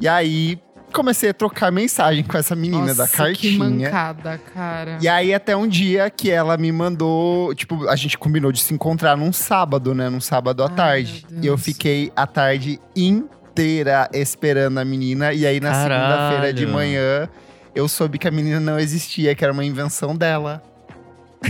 E 0.00 0.08
aí 0.08 0.58
comecei 0.90 1.30
a 1.30 1.34
trocar 1.34 1.70
mensagem 1.70 2.22
com 2.24 2.36
essa 2.36 2.54
menina 2.54 2.86
Nossa, 2.86 2.94
da 2.94 3.06
que 3.06 3.16
cartinha. 3.16 3.58
mancada, 3.58 4.40
cara. 4.52 4.98
E 5.00 5.08
aí, 5.08 5.32
até 5.32 5.56
um 5.56 5.66
dia 5.66 6.10
que 6.10 6.30
ela 6.30 6.56
me 6.56 6.70
mandou. 6.72 7.54
Tipo, 7.54 7.88
a 7.88 7.96
gente 7.96 8.18
combinou 8.18 8.52
de 8.52 8.60
se 8.60 8.74
encontrar 8.74 9.16
num 9.16 9.32
sábado, 9.32 9.94
né? 9.94 10.08
Num 10.08 10.20
sábado 10.20 10.62
à 10.62 10.68
Ai, 10.68 10.74
tarde. 10.74 11.26
E 11.40 11.46
eu 11.46 11.56
fiquei 11.56 12.12
a 12.14 12.26
tarde 12.26 12.80
inteira 12.94 14.08
esperando 14.12 14.78
a 14.78 14.84
menina. 14.84 15.32
E 15.32 15.46
aí, 15.46 15.60
na 15.60 15.72
segunda-feira 15.74 16.52
de 16.52 16.66
manhã, 16.66 17.28
eu 17.74 17.88
soube 17.88 18.18
que 18.18 18.28
a 18.28 18.30
menina 18.30 18.60
não 18.60 18.78
existia, 18.78 19.34
que 19.34 19.44
era 19.44 19.52
uma 19.52 19.64
invenção 19.64 20.14
dela. 20.16 20.62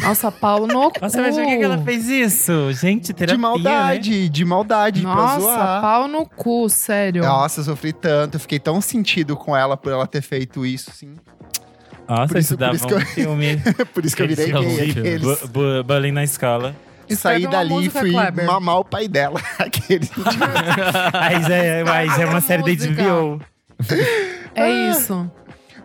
Nossa, 0.03 0.31
Paulo 0.31 0.66
no 0.66 0.90
cu. 0.90 1.00
Nossa, 1.00 1.20
mas 1.20 1.35
por 1.37 1.44
que 1.44 1.62
ela 1.62 1.79
fez 1.79 2.09
isso? 2.09 2.72
Gente, 2.72 3.12
terapia, 3.12 3.37
de 3.37 3.42
né? 3.42 3.48
maldade, 3.48 4.29
de 4.29 4.44
maldade, 4.44 5.03
pra 5.03 5.14
Nossa, 5.14 5.40
zoar. 5.40 5.81
pau 5.81 6.09
no 6.09 6.24
cu, 6.26 6.68
sério. 6.68 7.22
Nossa, 7.24 7.61
eu 7.61 7.64
sofri 7.64 7.92
tanto. 7.92 8.37
Eu 8.37 8.40
fiquei 8.40 8.59
tão 8.61 8.81
sentido 8.81 9.37
com 9.37 9.57
ela 9.57 9.76
por 9.76 9.90
ela 9.92 10.07
ter 10.07 10.22
feito 10.22 10.64
isso, 10.64 10.90
sim. 10.92 11.14
Nossa, 12.09 12.29
Por 12.29 12.38
isso- 12.38 12.55
isso 12.55 12.57
dava 12.57 12.72
por 12.72 12.76
isso 12.76 12.87
que 12.87 12.94
eu- 12.94 13.00
filme. 13.07 13.57
por 13.94 14.05
isso 14.05 14.16
que 14.16 14.22
eu 14.22 14.29
virei 14.29 14.53
gay. 14.53 14.90
Aqueles. 14.90 15.42
Bullying 15.85 16.12
na 16.12 16.24
escola. 16.24 16.74
Escreve 17.09 17.42
Saí 17.42 17.50
dali 17.50 17.87
e 17.87 17.90
fui 17.90 18.11
Kleber. 18.12 18.46
mamar 18.46 18.79
o 18.79 18.85
pai 18.85 19.09
dela. 19.09 19.40
Aqueles. 19.59 20.11
Mas 21.12 21.50
é, 21.50 21.83
mas 21.85 22.18
é 22.20 22.26
uma 22.26 22.40
série 22.40 22.62
da. 22.62 22.87
HBO. 22.87 23.40
É 24.55 24.70
isso. 24.90 25.31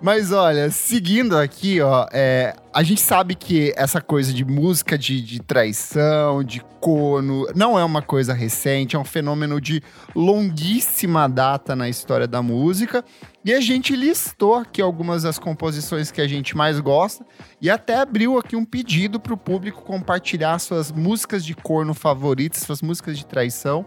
Mas 0.01 0.31
olha, 0.31 0.69
seguindo 0.69 1.37
aqui, 1.37 1.81
ó, 1.81 2.05
é, 2.11 2.55
a 2.73 2.83
gente 2.83 3.01
sabe 3.01 3.33
que 3.33 3.73
essa 3.75 4.01
coisa 4.01 4.33
de 4.33 4.43
música 4.43 4.97
de, 4.97 5.21
de 5.21 5.39
traição, 5.41 6.43
de 6.43 6.61
corno, 6.79 7.47
não 7.55 7.79
é 7.79 7.83
uma 7.83 8.01
coisa 8.01 8.33
recente, 8.33 8.95
é 8.95 8.99
um 8.99 9.05
fenômeno 9.05 9.59
de 9.59 9.81
longuíssima 10.13 11.27
data 11.27 11.75
na 11.75 11.89
história 11.89 12.27
da 12.27 12.41
música. 12.41 13.03
E 13.43 13.53
a 13.53 13.61
gente 13.61 13.95
listou 13.95 14.55
aqui 14.55 14.81
algumas 14.81 15.23
das 15.23 15.39
composições 15.39 16.11
que 16.11 16.21
a 16.21 16.27
gente 16.27 16.57
mais 16.57 16.79
gosta 16.79 17.25
e 17.61 17.69
até 17.69 17.97
abriu 17.97 18.37
aqui 18.37 18.55
um 18.55 18.65
pedido 18.65 19.19
para 19.19 19.33
o 19.33 19.37
público 19.37 19.81
compartilhar 19.83 20.59
suas 20.59 20.91
músicas 20.91 21.45
de 21.45 21.55
corno 21.55 21.93
favoritas, 21.93 22.61
suas 22.63 22.81
músicas 22.81 23.17
de 23.17 23.25
traição. 23.25 23.85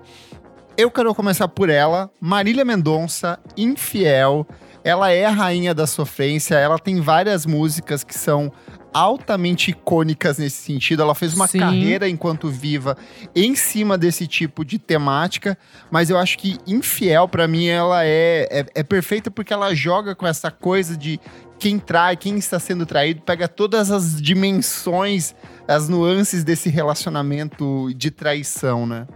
Eu 0.77 0.93
quero 0.93 1.13
começar 1.13 1.49
por 1.49 1.69
ela, 1.69 2.09
Marília 2.21 2.65
Mendonça, 2.65 3.39
Infiel. 3.57 4.47
Ela 4.89 5.13
é 5.13 5.27
a 5.27 5.31
rainha 5.31 5.75
da 5.75 5.87
sofrência, 5.87 6.55
ela 6.55 6.79
tem 6.79 6.99
várias 6.99 7.45
músicas 7.45 8.03
que 8.03 8.15
são 8.15 8.51
altamente 8.91 9.71
icônicas 9.71 10.39
nesse 10.39 10.63
sentido. 10.63 11.03
Ela 11.03 11.15
fez 11.15 11.35
uma 11.35 11.47
Sim. 11.47 11.59
carreira 11.59 12.09
enquanto 12.09 12.49
viva 12.49 12.97
em 13.37 13.55
cima 13.55 13.99
desse 13.99 14.27
tipo 14.27 14.65
de 14.65 14.79
temática, 14.79 15.59
mas 15.91 16.09
eu 16.09 16.17
acho 16.17 16.39
que 16.39 16.57
Infiel, 16.67 17.29
pra 17.29 17.47
mim, 17.47 17.67
ela 17.67 18.03
é, 18.03 18.49
é, 18.51 18.67
é 18.77 18.83
perfeita 18.83 19.31
porque 19.31 19.53
ela 19.53 19.75
joga 19.75 20.15
com 20.15 20.27
essa 20.27 20.51
coisa 20.51 20.97
de 20.97 21.21
quem 21.59 21.79
trai, 21.79 22.17
quem 22.17 22.39
está 22.39 22.59
sendo 22.59 22.87
traído, 22.87 23.21
pega 23.21 23.47
todas 23.47 23.91
as 23.91 24.19
dimensões, 24.23 25.35
as 25.69 25.87
nuances 25.87 26.43
desse 26.43 26.71
relacionamento 26.71 27.93
de 27.95 28.11
traição, 28.11 28.87
né? 28.87 29.07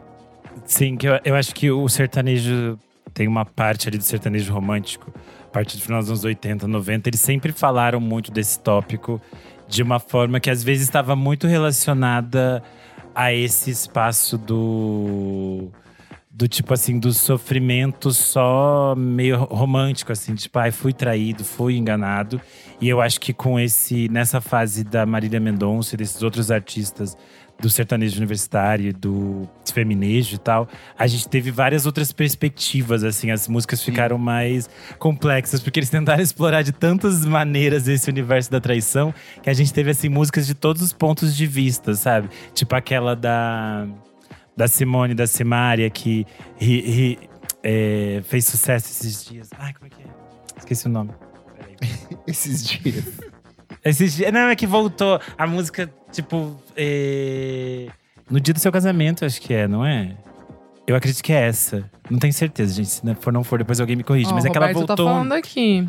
Sim, 0.67 0.99
que 0.99 1.09
eu, 1.09 1.19
eu 1.25 1.35
acho 1.35 1.55
que 1.55 1.71
o 1.71 1.89
sertanejo 1.89 2.79
tem 3.15 3.27
uma 3.27 3.47
parte 3.47 3.89
ali 3.89 3.97
do 3.97 4.05
sertanejo 4.05 4.53
romântico, 4.53 5.11
partir 5.53 5.77
do 5.77 5.83
final 5.83 6.01
dos 6.01 6.09
anos 6.09 6.25
80, 6.25 6.67
90, 6.67 7.09
eles 7.09 7.21
sempre 7.21 7.53
falaram 7.53 8.01
muito 8.01 8.33
desse 8.33 8.59
tópico 8.59 9.21
de 9.69 9.83
uma 9.83 9.99
forma 9.99 10.41
que 10.41 10.51
às 10.51 10.63
vezes 10.63 10.85
estava 10.85 11.15
muito 11.15 11.47
relacionada 11.47 12.63
a 13.15 13.33
esse 13.33 13.71
espaço 13.71 14.39
do 14.39 15.71
do 16.35 16.49
tipo 16.49 16.73
assim, 16.73 16.99
do 16.99 17.13
sofrimento 17.13 18.11
só 18.11 18.95
meio 18.97 19.37
romântico, 19.45 20.11
assim, 20.11 20.35
tipo, 20.35 20.59
ai, 20.59 20.71
fui 20.71 20.93
traído, 20.93 21.45
fui 21.45 21.77
enganado. 21.77 22.41
E 22.81 22.89
eu 22.89 23.03
acho 23.03 23.21
que 23.21 23.35
com 23.35 23.61
esse, 23.61 24.09
nessa 24.09 24.41
fase 24.41 24.83
da 24.83 25.05
Marília 25.05 25.39
Mendonça 25.39 25.95
e 25.95 25.99
desses 25.99 26.23
outros 26.23 26.51
artistas 26.51 27.17
do 27.63 27.71
sertanejo 27.71 28.17
universitário, 28.19 28.93
do 28.93 29.49
feminejo 29.73 30.35
e 30.35 30.39
tal, 30.39 30.69
a 30.99 31.07
gente 31.07 31.27
teve 31.29 31.51
várias 31.51 31.87
outras 31.87 32.13
perspectivas, 32.13 33.05
assim, 33.05 33.31
as 33.31 33.47
músicas 33.49 33.83
ficaram 33.83 34.19
mais 34.19 34.69
complexas, 34.99 35.61
porque 35.61 35.79
eles 35.79 35.89
tentaram 35.89 36.21
explorar 36.23 36.63
de 36.63 36.73
tantas 36.73 37.25
maneiras 37.25 37.87
esse 37.89 38.11
universo 38.11 38.51
da 38.51 38.61
traição, 38.61 39.15
que 39.43 39.49
a 39.49 39.55
gente 39.55 39.73
teve, 39.73 39.91
assim, 39.93 40.09
músicas 40.09 40.47
de 40.47 40.55
todos 40.55 40.83
os 40.83 40.93
pontos 40.93 41.35
de 41.37 41.47
vista, 41.47 41.95
sabe? 41.95 42.29
Tipo 42.53 42.75
aquela 42.75 43.15
da 43.17 43.87
da 44.55 44.69
Simone, 44.69 45.15
da 45.15 45.27
Simária, 45.27 45.89
que 45.89 46.27
ri- 46.59 46.81
ri- 46.83 47.19
é, 47.63 48.21
fez 48.25 48.45
sucesso 48.45 48.87
esses 48.91 49.25
dias. 49.25 49.49
Ai, 49.59 49.73
como 49.73 49.87
é 49.87 49.89
que 49.89 50.03
é? 50.03 50.07
Esqueci 50.59 50.87
o 50.87 50.91
nome. 50.91 51.11
Peraí. 51.57 51.77
Esses 52.27 52.63
dias. 52.67 53.05
Esses 53.83 54.15
dias. 54.15 54.31
Não, 54.33 54.49
é 54.51 54.55
que 54.55 54.67
voltou. 54.67 55.19
A 55.39 55.47
música, 55.47 55.91
tipo. 56.13 56.55
é, 56.77 57.87
No 58.31 58.39
dia 58.41 58.55
do 58.55 58.61
seu 58.61 58.71
casamento, 58.71 59.25
acho 59.25 59.41
que 59.41 59.53
é, 59.53 59.67
não 59.67 59.85
é? 59.85 60.13
Eu 60.87 60.97
acredito 60.97 61.23
que 61.23 61.33
é 61.33 61.49
essa. 61.49 61.85
Não 62.11 62.19
tenho 62.19 62.33
certeza, 62.33 62.75
gente. 62.75 62.89
Se 62.89 63.07
não 63.07 63.15
for, 63.15 63.33
não 63.33 63.45
for, 63.45 63.59
depois 63.59 63.81
alguém 63.81 63.97
me 63.97 64.03
corrige. 64.03 64.31
Ó, 64.31 64.35
Mas 64.35 64.45
é 64.45 64.51
que 64.51 64.57
ela 64.57 64.67
Roberto 64.67 64.87
tá 64.87 64.95
voltou. 64.97 65.07
falando 65.15 65.33
aqui. 65.33 65.89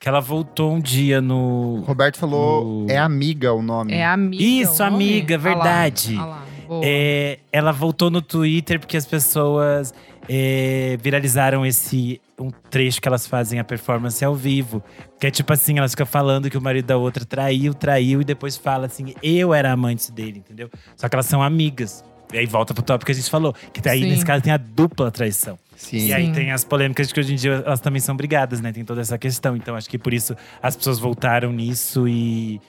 que 0.00 0.08
ela 0.08 0.20
voltou 0.20 0.72
um 0.72 0.80
dia 0.80 1.20
no. 1.20 1.82
Roberto 1.86 2.16
falou, 2.18 2.84
O- 2.84 2.86
é 2.90 2.96
amiga 2.96 3.52
o 3.52 3.60
nome. 3.62 3.92
É 3.94 4.06
amiga. 4.06 4.42
Isso, 4.42 4.82
o 4.82 4.90
nome? 4.90 5.04
amiga, 5.04 5.34
Ah 5.34 5.38
lá, 5.38 5.42
verdade. 5.42 6.16
ah 6.18 6.24
lá, 6.24 6.44
boa. 6.68 6.80
É, 6.84 7.38
ela 7.52 7.72
voltou 7.72 8.08
no 8.10 8.22
Twitter 8.22 8.78
porque 8.78 8.96
as 8.96 9.04
pessoas 9.06 9.92
é, 10.28 10.98
viralizaram 11.00 11.64
esse 11.64 12.20
um 12.38 12.50
trecho 12.50 13.00
que 13.00 13.08
elas 13.08 13.26
fazem 13.26 13.58
a 13.58 13.64
performance 13.64 14.24
ao 14.24 14.34
vivo. 14.34 14.82
Que 15.18 15.26
é 15.26 15.30
tipo 15.30 15.52
assim, 15.52 15.78
elas 15.78 15.92
ficam 15.92 16.06
falando 16.06 16.50
que 16.50 16.58
o 16.58 16.60
marido 16.60 16.86
da 16.86 16.96
outra 16.96 17.24
traiu, 17.24 17.74
traiu, 17.74 18.20
e 18.20 18.24
depois 18.24 18.56
fala 18.56 18.86
assim, 18.86 19.14
eu 19.22 19.52
era 19.52 19.72
amante 19.72 20.12
dele, 20.12 20.38
entendeu? 20.38 20.70
Só 20.96 21.08
que 21.08 21.16
elas 21.16 21.26
são 21.26 21.42
amigas. 21.42 22.04
E 22.32 22.38
aí 22.38 22.46
volta 22.46 22.74
pro 22.74 22.82
tópico 22.82 23.06
que 23.06 23.12
a 23.12 23.14
gente 23.14 23.30
falou. 23.30 23.54
Que 23.72 23.80
daí, 23.80 24.02
Sim. 24.02 24.10
nesse 24.10 24.24
caso, 24.24 24.42
tem 24.42 24.52
a 24.52 24.58
dupla 24.58 25.10
traição. 25.10 25.58
Sim. 25.74 26.08
E 26.08 26.12
aí 26.12 26.26
Sim. 26.26 26.32
tem 26.32 26.52
as 26.52 26.62
polêmicas 26.62 27.08
de 27.08 27.14
que 27.14 27.20
hoje 27.20 27.32
em 27.32 27.36
dia 27.36 27.62
elas 27.64 27.80
também 27.80 28.00
são 28.00 28.14
brigadas, 28.14 28.60
né? 28.60 28.70
Tem 28.70 28.84
toda 28.84 29.00
essa 29.00 29.16
questão. 29.16 29.56
Então 29.56 29.74
acho 29.74 29.88
que 29.88 29.96
por 29.96 30.12
isso 30.12 30.36
as 30.62 30.76
pessoas 30.76 30.98
voltaram 30.98 31.52
nisso 31.52 32.06
e, 32.06 32.60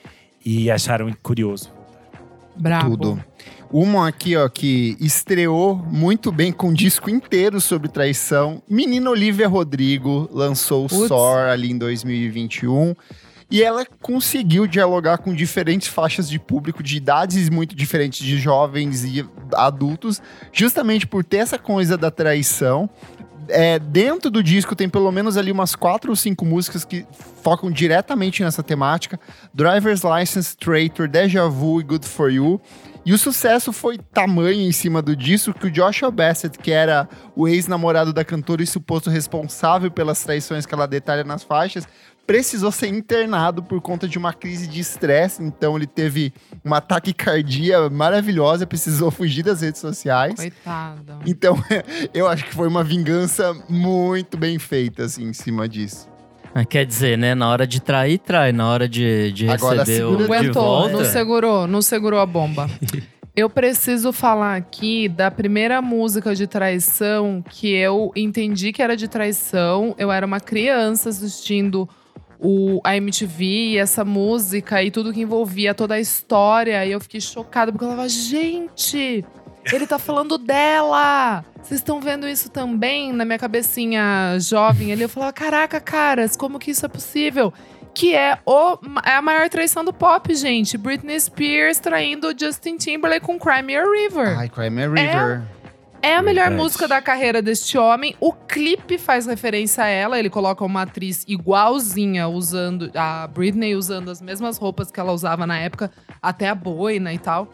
e 0.46 0.72
acharam 0.72 1.12
curioso. 1.22 1.79
Brabo. 2.60 2.98
Tudo. 2.98 3.24
Uma 3.72 4.08
aqui, 4.08 4.36
ó, 4.36 4.50
que 4.50 4.98
estreou 5.00 5.76
muito 5.76 6.32
bem 6.32 6.52
com 6.52 6.70
um 6.70 6.74
disco 6.74 7.10
inteiro 7.10 7.62
sobre 7.62 7.88
traição. 7.88 8.62
Menina 8.68 9.10
Olivia 9.10 9.48
Rodrigo 9.48 10.28
lançou 10.32 10.86
o. 10.86 10.90
SOR 10.90 11.50
ali 11.52 11.72
em 11.72 11.78
2021. 11.78 12.96
E 13.52 13.64
ela 13.64 13.84
conseguiu 14.02 14.68
dialogar 14.68 15.20
com 15.20 15.34
diferentes 15.34 15.88
faixas 15.88 16.30
de 16.30 16.38
público, 16.38 16.84
de 16.84 16.98
idades 16.98 17.50
muito 17.50 17.76
diferentes, 17.76 18.24
de 18.24 18.38
jovens 18.38 19.04
e 19.04 19.26
adultos, 19.54 20.22
justamente 20.52 21.08
por 21.08 21.24
ter 21.24 21.38
essa 21.38 21.58
coisa 21.58 21.98
da 21.98 22.12
traição. 22.12 22.88
É, 23.50 23.80
dentro 23.80 24.30
do 24.30 24.44
disco 24.44 24.76
tem 24.76 24.88
pelo 24.88 25.12
menos 25.12 25.38
ali 25.38 25.52
umas 25.52 25.76
quatro 25.76 26.12
ou 26.12 26.16
cinco 26.16 26.46
músicas 26.46 26.86
que 26.86 27.06
focam 27.42 27.72
diretamente 27.72 28.44
nessa 28.44 28.62
temática. 28.62 29.20
Driver's 29.54 30.02
License, 30.04 30.56
Traitor, 30.56 31.08
Deja 31.08 31.48
Vu 31.48 31.82
e 31.82 31.84
Good 31.84 32.08
For 32.08 32.32
You. 32.32 32.62
E 33.06 33.14
o 33.14 33.18
sucesso 33.18 33.72
foi 33.72 33.98
tamanho 33.98 34.62
em 34.62 34.72
cima 34.72 35.02
do 35.02 35.16
disco 35.16 35.54
que 35.54 35.68
o 35.68 35.72
Joshua 35.72 36.12
Bassett, 36.12 36.60
que 36.60 36.72
era 36.72 37.08
o 37.36 37.48
ex-namorado 37.48 38.14
da 38.14 38.24
cantora 38.24 38.62
e 38.62 38.68
suposto 38.68 39.10
responsável 39.10 39.90
pelas 39.90 40.22
traições 40.22 40.66
que 40.66 40.74
ela 40.74 40.86
detalha 40.86 41.24
nas 41.24 41.42
faixas, 41.42 41.88
precisou 42.30 42.72
ser 42.72 42.90
internado 42.90 43.64
por 43.64 43.82
conta 43.82 44.08
de 44.08 44.16
uma 44.16 44.32
crise 44.32 44.68
de 44.68 44.80
estresse. 44.80 45.42
Então 45.42 45.76
ele 45.76 45.88
teve 45.88 46.32
uma 46.64 46.80
taquicardia 46.80 47.90
maravilhosa, 47.90 48.68
precisou 48.68 49.10
fugir 49.10 49.42
das 49.42 49.62
redes 49.62 49.82
sociais. 49.82 50.36
Coitado. 50.36 51.22
Então, 51.26 51.58
eu 52.14 52.28
acho 52.28 52.46
que 52.46 52.54
foi 52.54 52.68
uma 52.68 52.84
vingança 52.84 53.58
muito 53.68 54.38
bem 54.38 54.60
feita, 54.60 55.06
assim, 55.06 55.24
em 55.24 55.34
cima 55.34 55.68
disso. 55.68 56.08
Ah, 56.54 56.64
Quer 56.64 56.86
dizer, 56.86 57.18
né? 57.18 57.34
Na 57.34 57.50
hora 57.50 57.66
de 57.66 57.82
trair, 57.82 58.20
trai. 58.20 58.52
Na 58.52 58.70
hora 58.70 58.88
de, 58.88 59.32
de 59.32 59.50
Agora 59.50 59.80
receber 59.80 60.04
o 60.04 60.18
de 60.18 60.24
Aguentou, 60.26 60.64
volta. 60.64 60.98
não 60.98 61.06
segurou, 61.06 61.66
não 61.68 61.82
segurou 61.82 62.20
a 62.20 62.28
bomba. 62.28 62.70
Eu 63.36 63.50
preciso 63.50 64.12
falar 64.12 64.56
aqui 64.56 65.08
da 65.08 65.32
primeira 65.32 65.82
música 65.82 66.36
de 66.36 66.46
traição 66.46 67.42
que 67.50 67.70
eu 67.74 68.12
entendi 68.14 68.74
que 68.74 68.82
era 68.82 68.98
de 68.98 69.08
traição. 69.08 69.96
Eu 69.98 70.12
era 70.12 70.26
uma 70.26 70.42
criança 70.42 71.08
assistindo 71.08 71.88
o, 72.40 72.80
a 72.84 72.96
MTV 72.96 73.44
e 73.44 73.78
essa 73.78 74.06
música 74.06 74.82
e 74.82 74.90
tudo 74.90 75.14
que 75.14 75.22
envolvia 75.22 75.74
toda 75.74 75.96
a 75.96 76.00
história. 76.00 76.86
E 76.86 76.92
eu 76.92 77.00
fiquei 77.00 77.20
chocada 77.20 77.72
porque 77.72 77.84
eu 77.84 77.90
falava, 77.90 78.08
gente, 78.08 79.26
ele 79.72 79.86
tá 79.86 80.00
falando 80.00 80.38
dela! 80.38 81.44
Vocês 81.62 81.82
estão 81.82 82.00
vendo 82.00 82.28
isso 82.28 82.50
também 82.50 83.12
na 83.12 83.26
minha 83.26 83.38
cabecinha 83.38 84.38
jovem 84.40 84.92
ali? 84.94 85.04
Eu 85.04 85.10
falava, 85.10 85.34
caraca, 85.34 85.80
caras, 85.80 86.36
como 86.38 86.58
que 86.58 86.72
isso 86.72 86.86
é 86.86 86.90
possível? 86.90 87.54
Que 87.94 88.16
é, 88.16 88.38
o, 88.46 88.78
é 89.06 89.16
a 89.16 89.22
maior 89.22 89.50
traição 89.50 89.84
do 89.84 89.92
pop, 89.92 90.34
gente. 90.34 90.78
Britney 90.78 91.20
Spears 91.20 91.80
traindo 91.80 92.34
Justin 92.40 92.78
Timberlake 92.78 93.26
com 93.26 93.38
Crimea 93.38 93.84
River. 93.84 94.40
Ai, 94.40 94.48
Crime 94.48 94.88
River. 94.88 95.44
É 95.56 95.59
a 96.16 96.22
melhor 96.22 96.44
Verdade. 96.48 96.56
música 96.62 96.88
da 96.88 97.02
carreira 97.02 97.42
deste 97.42 97.78
homem. 97.78 98.16
O 98.20 98.32
clipe 98.34 98.98
faz 98.98 99.26
referência 99.26 99.84
a 99.84 99.88
ela. 99.88 100.18
Ele 100.18 100.30
coloca 100.30 100.64
uma 100.64 100.84
atriz 100.84 101.26
igualzinha, 101.28 102.28
usando 102.28 102.90
a 102.96 103.28
Britney 103.28 103.76
usando 103.76 104.10
as 104.10 104.22
mesmas 104.22 104.58
roupas 104.58 104.90
que 104.92 105.00
ela 105.00 105.12
usava 105.12 105.46
na 105.46 105.58
época, 105.58 105.92
até 106.22 106.48
a 106.50 106.56
boina 106.56 107.14
e 107.14 107.18
tal. 107.18 107.48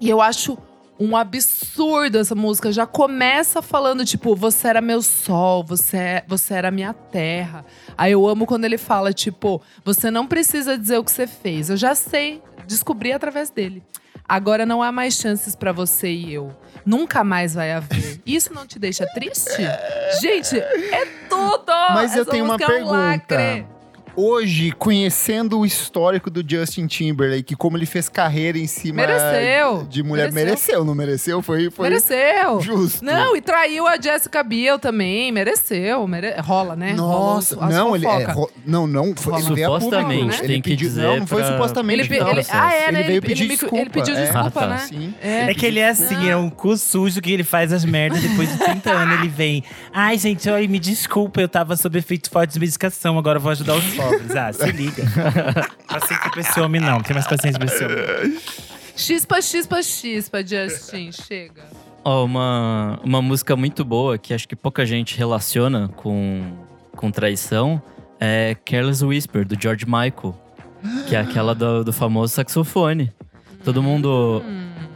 E 0.00 0.10
eu 0.10 0.20
acho 0.20 0.58
um 0.98 1.16
absurdo 1.16 2.18
essa 2.18 2.34
música. 2.34 2.72
Já 2.72 2.86
começa 2.86 3.60
falando, 3.62 4.04
tipo, 4.04 4.34
você 4.34 4.68
era 4.68 4.80
meu 4.80 5.02
sol, 5.02 5.62
você, 5.62 5.96
é- 5.96 6.24
você 6.26 6.54
era 6.54 6.70
minha 6.70 6.92
terra. 6.94 7.64
Aí 7.96 8.12
eu 8.12 8.26
amo 8.26 8.46
quando 8.46 8.64
ele 8.64 8.78
fala, 8.78 9.12
tipo, 9.12 9.60
você 9.84 10.10
não 10.10 10.26
precisa 10.26 10.76
dizer 10.78 10.98
o 10.98 11.04
que 11.04 11.12
você 11.12 11.26
fez. 11.26 11.70
Eu 11.70 11.76
já 11.76 11.94
sei, 11.94 12.42
descobri 12.66 13.12
através 13.12 13.50
dele. 13.50 13.82
Agora 14.28 14.66
não 14.66 14.82
há 14.82 14.90
mais 14.90 15.14
chances 15.14 15.54
pra 15.54 15.70
você 15.70 16.10
e 16.10 16.32
eu. 16.34 16.50
Nunca 16.86 17.24
mais 17.24 17.52
vai 17.54 17.72
haver. 17.72 18.20
Isso 18.24 18.54
não 18.54 18.64
te 18.66 18.78
deixa 18.78 19.04
triste? 19.12 19.60
Gente, 20.20 20.56
é 20.56 21.04
tudo! 21.28 21.64
Mas 21.94 22.14
eu 22.14 22.22
Essa 22.22 22.30
tenho 22.30 22.44
uma 22.44 22.54
música 22.54 22.72
é 22.72 22.84
um 22.84 22.90
lacre. 22.90 23.36
pergunta. 23.36 23.75
Hoje, 24.16 24.72
conhecendo 24.72 25.58
o 25.58 25.66
histórico 25.66 26.30
do 26.30 26.42
Justin 26.48 26.86
Timberlake, 26.86 27.54
como 27.54 27.76
ele 27.76 27.84
fez 27.84 28.08
carreira 28.08 28.56
em 28.58 28.66
cima 28.66 29.06
Mereceu. 29.06 29.86
de 29.88 30.02
mulher, 30.02 30.32
Mereceu. 30.32 30.44
mereceu, 30.46 30.84
não 30.86 30.94
mereceu? 30.94 31.42
Foi, 31.42 31.70
foi 31.70 31.90
Mereceu. 31.90 32.60
justo. 32.62 33.04
Não, 33.04 33.36
e 33.36 33.42
traiu 33.42 33.86
a 33.86 34.00
Jessica 34.00 34.42
Biel 34.42 34.78
também. 34.78 35.30
Mereceu. 35.30 36.06
mere- 36.08 36.34
Rola, 36.40 36.74
né? 36.74 36.94
Nossa, 36.94 37.56
Rola 37.56 37.68
não, 37.70 37.94
ele 37.94 38.06
é, 38.06 38.24
ro- 38.24 38.50
não, 38.64 38.86
não, 38.86 39.14
foi, 39.14 39.34
ele 39.40 39.54
veio 39.54 39.74
a 39.74 39.78
público. 39.80 39.96
Supostamente, 39.96 40.38
Ele 40.38 40.46
tem 40.48 40.62
que 40.62 40.70
pediu- 40.70 40.88
dizer 40.88 41.02
Não, 41.02 41.16
não 41.18 41.26
foi 41.26 41.42
pra- 41.42 41.52
supostamente. 41.52 42.00
Ele, 42.00 42.08
pe- 42.08 42.18
não. 42.20 42.30
ele- 42.30 42.46
ah, 42.50 42.74
é, 42.74 42.82
Ele 42.88 42.92
né? 42.92 43.02
veio 43.02 43.20
pedir 43.22 43.42
ele, 43.44 43.52
desculpa, 43.52 43.76
ele 43.76 43.90
pediu 43.90 44.14
é. 44.16 44.20
desculpa, 44.22 44.46
Ah, 44.46 44.50
tá. 44.50 44.66
né? 44.68 44.78
Sim. 44.78 45.14
É. 45.22 45.50
É 45.50 45.54
que 45.54 45.66
ele 45.66 45.78
é 45.80 45.88
assim, 45.90 46.28
é 46.28 46.36
um 46.36 46.48
cu 46.48 46.74
sujo 46.78 47.20
que 47.20 47.30
ele 47.32 47.44
faz 47.44 47.70
as 47.72 47.84
merdas 47.84 48.22
depois 48.22 48.48
de 48.50 48.56
30 48.58 48.90
anos. 48.92 49.18
Ele 49.18 49.28
vem. 49.28 49.62
Ai, 49.92 50.16
gente, 50.16 50.48
oi, 50.48 50.66
me 50.66 50.78
desculpa, 50.78 51.40
eu 51.40 51.48
tava 51.48 51.76
sob 51.76 51.98
efeito 51.98 52.30
forte 52.30 52.54
de 52.54 52.60
medicação, 52.60 53.18
agora 53.18 53.36
eu 53.36 53.42
vou 53.42 53.50
ajudar 53.52 53.74
os 53.74 53.84
pobres. 54.10 54.36
Ah, 54.36 54.52
se 54.52 54.70
liga. 54.72 55.04
Paciência 55.88 56.30
pra 56.30 56.40
esse 56.40 56.60
homem, 56.60 56.80
não. 56.80 56.94
Não 56.94 57.02
tem 57.02 57.14
mais 57.14 57.26
paciência 57.26 57.58
pra 57.58 57.66
esse 57.66 57.84
homem. 57.84 58.38
Chispa, 58.96 59.42
chispa, 59.42 59.82
chispa, 59.82 60.46
Justin. 60.46 61.12
Chega. 61.12 61.64
Ó, 62.04 62.24
uma, 62.24 62.98
uma 63.02 63.20
música 63.20 63.56
muito 63.56 63.84
boa 63.84 64.16
que 64.16 64.32
acho 64.32 64.48
que 64.48 64.56
pouca 64.56 64.86
gente 64.86 65.18
relaciona 65.18 65.88
com, 65.96 66.42
com 66.92 67.10
traição 67.10 67.82
é 68.18 68.56
Careless 68.64 69.04
Whisper, 69.04 69.46
do 69.46 69.60
George 69.60 69.84
Michael. 69.84 70.34
Que 71.08 71.16
é 71.16 71.20
aquela 71.20 71.54
do, 71.54 71.84
do 71.84 71.92
famoso 71.92 72.34
saxofone. 72.34 73.12
Todo 73.64 73.82
mundo 73.82 74.42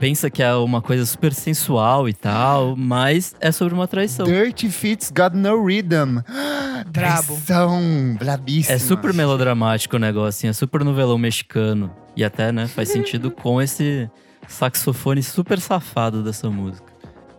pensa 0.01 0.31
que 0.31 0.43
é 0.43 0.53
uma 0.55 0.81
coisa 0.81 1.05
super 1.05 1.35
sensual 1.35 2.09
e 2.09 2.15
tal, 2.15 2.75
mas 2.75 3.35
é 3.39 3.53
sobre 3.53 3.75
uma 3.75 3.87
traição. 3.87 4.25
Dirty 4.25 4.71
Fits 4.71 5.13
Got 5.15 5.37
No 5.37 5.63
Rhythm. 5.63 6.21
Brabo. 6.91 7.35
Traição, 7.35 8.17
brabíssima. 8.19 8.75
É 8.75 8.79
super 8.79 9.13
melodramático 9.13 9.97
o 9.97 9.99
negócio, 9.99 10.29
assim, 10.29 10.49
é 10.49 10.53
super 10.55 10.83
novelão 10.83 11.19
mexicano. 11.19 11.95
E 12.17 12.25
até, 12.25 12.51
né, 12.51 12.67
faz 12.67 12.89
sentido 12.89 13.31
com 13.31 13.61
esse 13.61 14.11
saxofone 14.49 15.23
super 15.23 15.61
safado 15.61 16.23
dessa 16.25 16.49
música. 16.49 16.91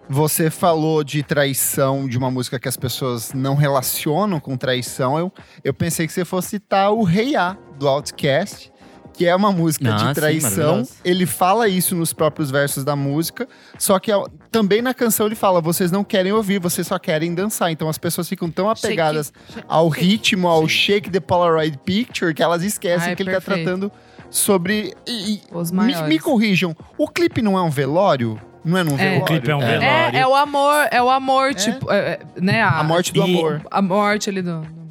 Você 0.07 0.51
falou 0.51 1.03
de 1.03 1.23
traição 1.23 2.07
de 2.07 2.17
uma 2.17 2.29
música 2.29 2.59
que 2.59 2.67
as 2.67 2.77
pessoas 2.77 3.33
não 3.33 3.55
relacionam 3.55 4.39
com 4.39 4.55
traição. 4.55 5.17
Eu, 5.17 5.33
eu 5.63 5.73
pensei 5.73 6.05
que 6.05 6.13
você 6.13 6.23
fosse 6.23 6.49
citar 6.49 6.91
o 6.91 7.03
Rei 7.03 7.35
A, 7.35 7.57
do 7.79 7.87
Outcast, 7.87 8.71
que 9.13 9.25
é 9.25 9.35
uma 9.35 9.51
música 9.51 9.93
Ah, 9.93 9.97
de 9.97 10.07
sim, 10.07 10.13
traição. 10.13 10.87
ele 11.03 11.25
fala 11.25 11.67
isso 11.67 11.95
nos 11.95 12.13
próprios 12.13 12.49
versos 12.49 12.83
da 12.83 12.95
música, 12.95 13.47
só 13.77 13.99
que 13.99 14.11
ao- 14.11 14.27
também 14.51 14.81
na 14.81 14.93
canção 14.93 15.25
ele 15.25 15.35
fala: 15.35 15.61
vocês 15.61 15.91
não 15.91 16.03
querem 16.03 16.31
ouvir, 16.31 16.59
vocês 16.59 16.87
só 16.87 16.97
querem 16.97 17.33
dançar. 17.35 17.71
Então 17.71 17.87
as 17.89 17.97
pessoas 17.97 18.27
ficam 18.29 18.49
tão 18.49 18.69
apegadas 18.69 19.31
Shake- 19.53 19.65
ao 19.67 19.89
ritmo, 19.89 20.47
ao 20.47 20.67
shake 20.67 21.09
the 21.09 21.19
Polaroid 21.19 21.77
picture, 21.85 22.33
que 22.33 22.41
elas 22.41 22.63
esquecem 22.63 23.09
Ai, 23.09 23.15
que 23.15 23.23
ele 23.23 23.31
perfeito. 23.31 23.57
tá 23.57 23.63
tratando 23.63 23.91
sobre. 24.29 24.93
e- 25.07 25.33
e- 25.35 25.41
Os 25.51 25.71
me, 25.71 25.77
maiores. 25.77 26.07
me 26.07 26.19
corrijam, 26.19 26.75
o 26.97 27.07
clipe 27.07 27.41
não 27.41 27.57
é 27.57 27.61
um 27.61 27.69
velório? 27.69 28.39
Não 28.63 28.77
é 28.77 28.83
num 28.83 28.93
É. 28.93 28.97
velório? 28.97 29.21
O 29.21 29.25
clipe 29.25 29.49
é 29.51 29.55
um 29.55 29.61
É. 29.61 29.65
velório. 29.79 30.17
É, 30.17 30.19
é 30.21 30.27
o 30.27 30.35
amor, 30.35 30.87
é 30.91 31.01
o 31.01 31.09
amor, 31.09 31.53
tipo, 31.55 31.91
é, 31.91 31.97
é, 31.97 32.19
né? 32.39 32.61
A 32.61 32.83
morte 32.83 33.11
do 33.11 33.19
E- 33.19 33.23
amor. 33.23 33.61
A 33.71 33.81
morte 33.81 34.29
ali 34.29 34.41
do. 34.41 34.61
do- 34.61 34.81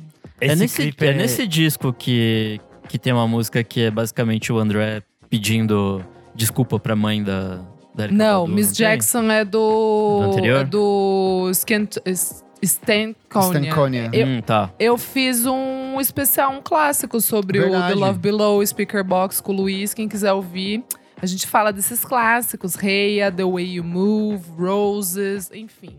Esse 0.40 0.52
é, 0.52 0.56
nesse, 0.56 0.76
clipe 0.82 1.06
é 1.06 1.12
nesse 1.12 1.46
disco 1.46 1.92
que, 1.92 2.60
que 2.90 2.98
tem 2.98 3.12
uma 3.12 3.26
música 3.28 3.62
que 3.62 3.82
é 3.82 3.90
basicamente 3.90 4.52
o 4.52 4.58
André 4.58 5.02
pedindo 5.28 6.04
desculpa 6.34 6.78
pra 6.78 6.96
mãe 6.96 7.22
da, 7.22 7.60
da 7.94 8.04
Erika 8.04 8.18
Não, 8.18 8.42
Badu, 8.42 8.52
Miss 8.54 8.72
tem? 8.72 8.86
Jackson 8.86 9.30
é 9.30 9.44
do. 9.44 10.20
Do 10.22 10.22
anterior? 10.32 10.60
É 10.60 10.64
do 10.64 11.50
Skent, 11.54 11.96
S- 12.04 12.42
Stankonia. 12.62 13.60
Stankonia. 13.70 14.10
Eu, 14.12 14.26
Hum, 14.26 14.40
tá. 14.42 14.70
eu 14.78 14.98
fiz 14.98 15.46
um 15.46 16.00
especial, 16.00 16.52
um 16.52 16.60
clássico 16.62 17.20
sobre 17.20 17.58
o 17.58 17.62
Verdade. 17.62 17.94
The 17.94 17.98
Love 17.98 18.18
Below, 18.18 18.66
Speaker 18.66 19.04
Box 19.04 19.40
com 19.40 19.52
o 19.52 19.56
Luiz. 19.56 19.94
Quem 19.94 20.08
quiser 20.08 20.32
ouvir, 20.32 20.84
a 21.22 21.26
gente 21.26 21.46
fala 21.46 21.72
desses 21.72 22.04
clássicos. 22.04 22.74
Reia, 22.74 23.30
The 23.30 23.44
Way 23.44 23.74
You 23.76 23.84
Move, 23.84 24.42
Roses, 24.58 25.50
enfim. 25.54 25.96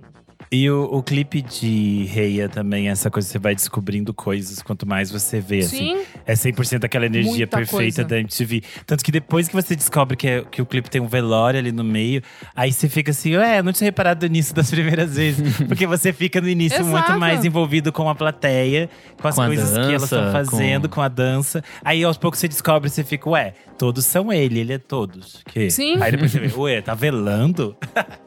E 0.54 0.70
o, 0.70 0.84
o 0.84 1.02
clipe 1.02 1.42
de 1.42 2.04
Reia 2.12 2.50
também, 2.50 2.90
essa 2.90 3.10
coisa, 3.10 3.26
você 3.26 3.40
vai 3.40 3.56
descobrindo 3.56 4.14
coisas 4.14 4.62
quanto 4.62 4.86
mais 4.86 5.10
você 5.10 5.40
vê, 5.40 5.60
assim. 5.60 5.96
Sim. 5.96 6.02
É 6.26 6.34
100% 6.34 6.84
aquela 6.84 7.06
energia 7.06 7.32
Muita 7.32 7.56
perfeita 7.58 7.78
coisa. 7.78 8.04
da 8.04 8.20
MTV. 8.20 8.62
Tanto 8.86 9.02
que 9.02 9.14
depois 9.14 9.48
que 9.48 9.54
você 9.56 9.78
descobre 9.78 10.18
que, 10.18 10.28
é- 10.28 10.44
que 10.44 10.62
o 10.62 10.66
clipe 10.66 10.90
tem 10.90 11.00
um 11.00 11.08
velório 11.08 11.58
ali 11.58 11.72
no 11.72 11.86
meio, 11.86 12.22
aí 12.54 12.74
você 12.74 12.90
fica 12.90 13.12
assim, 13.12 13.38
ué, 13.38 13.60
eu 13.60 13.64
não 13.64 13.72
tinha 13.72 13.88
reparado 13.88 14.28
nisso 14.28 14.54
das 14.54 14.70
primeiras 14.72 15.16
vezes. 15.16 15.56
Porque 15.66 15.88
você 15.88 16.12
fica 16.12 16.42
no 16.42 16.50
início 16.50 16.84
muito 16.86 17.18
mais 17.18 17.46
envolvido 17.46 17.94
com 17.94 18.10
a 18.10 18.14
plateia, 18.16 18.90
com 19.22 19.30
as 19.30 19.36
Com 19.36 19.46
coisas 19.46 19.72
que 19.72 19.78
elas 19.94 20.04
estão 20.04 20.20
dança, 20.22 20.32
fazendo, 20.34 20.90
com- 20.90 20.96
com... 20.96 21.02
a 21.02 21.08
dança. 21.08 21.64
Aí 21.82 22.04
aos 22.04 22.18
poucos 22.18 22.42
você 22.42 22.50
descobre, 22.50 22.90
você 22.90 23.06
fica, 23.06 23.30
ué, 23.30 23.54
todos 23.78 24.04
são 24.04 24.34
ele, 24.34 24.60
ele 24.60 24.74
é 24.74 24.78
todos. 24.78 25.42
Que? 25.46 25.70
Sim. 25.72 25.96
Aí 26.02 26.12
depois 26.12 26.30
você 26.30 26.40
vê, 26.42 26.54
ué, 26.60 26.82
tá 26.82 26.94
velando? 26.94 27.74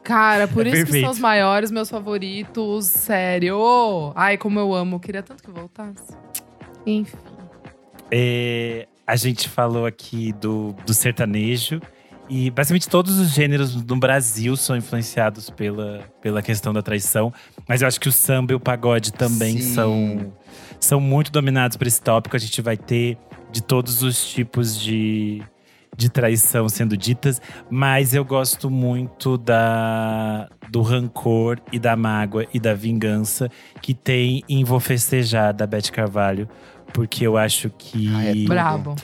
Cara, 0.03 0.47
por 0.47 0.65
É 0.65 0.69
isso 0.69 0.77
que 0.77 0.83
perfeito. 0.85 1.03
são 1.03 1.11
os 1.11 1.19
maiores, 1.19 1.69
meus 1.69 1.87
favoritos. 1.87 2.14
Sério. 2.89 4.13
Ai, 4.15 4.37
como 4.37 4.59
eu 4.59 4.73
amo. 4.73 4.99
Queria 4.99 5.23
tanto 5.23 5.43
que 5.43 5.51
voltasse. 5.51 6.15
Enfim. 6.85 7.17
É, 8.11 8.87
a 9.05 9.15
gente 9.15 9.49
falou 9.49 9.85
aqui 9.85 10.33
do, 10.33 10.73
do 10.85 10.93
sertanejo. 10.93 11.81
E 12.27 12.49
basicamente 12.49 12.89
todos 12.89 13.19
os 13.19 13.29
gêneros 13.29 13.75
no 13.75 13.97
Brasil 13.97 14.55
são 14.55 14.75
influenciados 14.75 15.49
pela, 15.49 16.03
pela 16.21 16.41
questão 16.41 16.73
da 16.73 16.81
traição. 16.81 17.31
Mas 17.67 17.81
eu 17.81 17.87
acho 17.87 17.99
que 17.99 18.09
o 18.09 18.11
samba 18.11 18.53
e 18.53 18.55
o 18.55 18.59
pagode 18.59 19.13
também 19.13 19.59
Sim. 19.59 19.73
são, 19.73 20.33
são 20.79 20.99
muito 20.99 21.31
dominados 21.31 21.77
por 21.77 21.85
esse 21.85 22.01
tópico. 22.01 22.35
A 22.35 22.39
gente 22.39 22.61
vai 22.61 22.77
ter 22.77 23.17
de 23.51 23.61
todos 23.61 24.01
os 24.01 24.25
tipos 24.27 24.79
de, 24.79 25.43
de 25.95 26.09
traição 26.09 26.67
sendo 26.69 26.97
ditas. 26.97 27.41
Mas 27.69 28.13
eu 28.13 28.25
gosto 28.25 28.69
muito 28.69 29.37
da, 29.37 30.47
do 30.69 30.81
rancor 30.81 31.59
e 31.71 31.79
da 31.79 31.95
mágoa 31.95 32.45
e 32.53 32.59
da 32.59 32.73
vingança 32.73 33.49
que 33.81 33.93
tem 33.93 34.43
em 34.47 34.63
Vou 34.63 34.79
Festejar, 34.79 35.53
da 35.53 35.65
Beth 35.65 35.91
Carvalho. 35.91 36.47
Porque 36.93 37.25
eu 37.25 37.37
acho 37.37 37.69
que. 37.69 38.13
Ah, 38.13 38.25
é. 38.25 38.35
Brabo. 38.45 38.95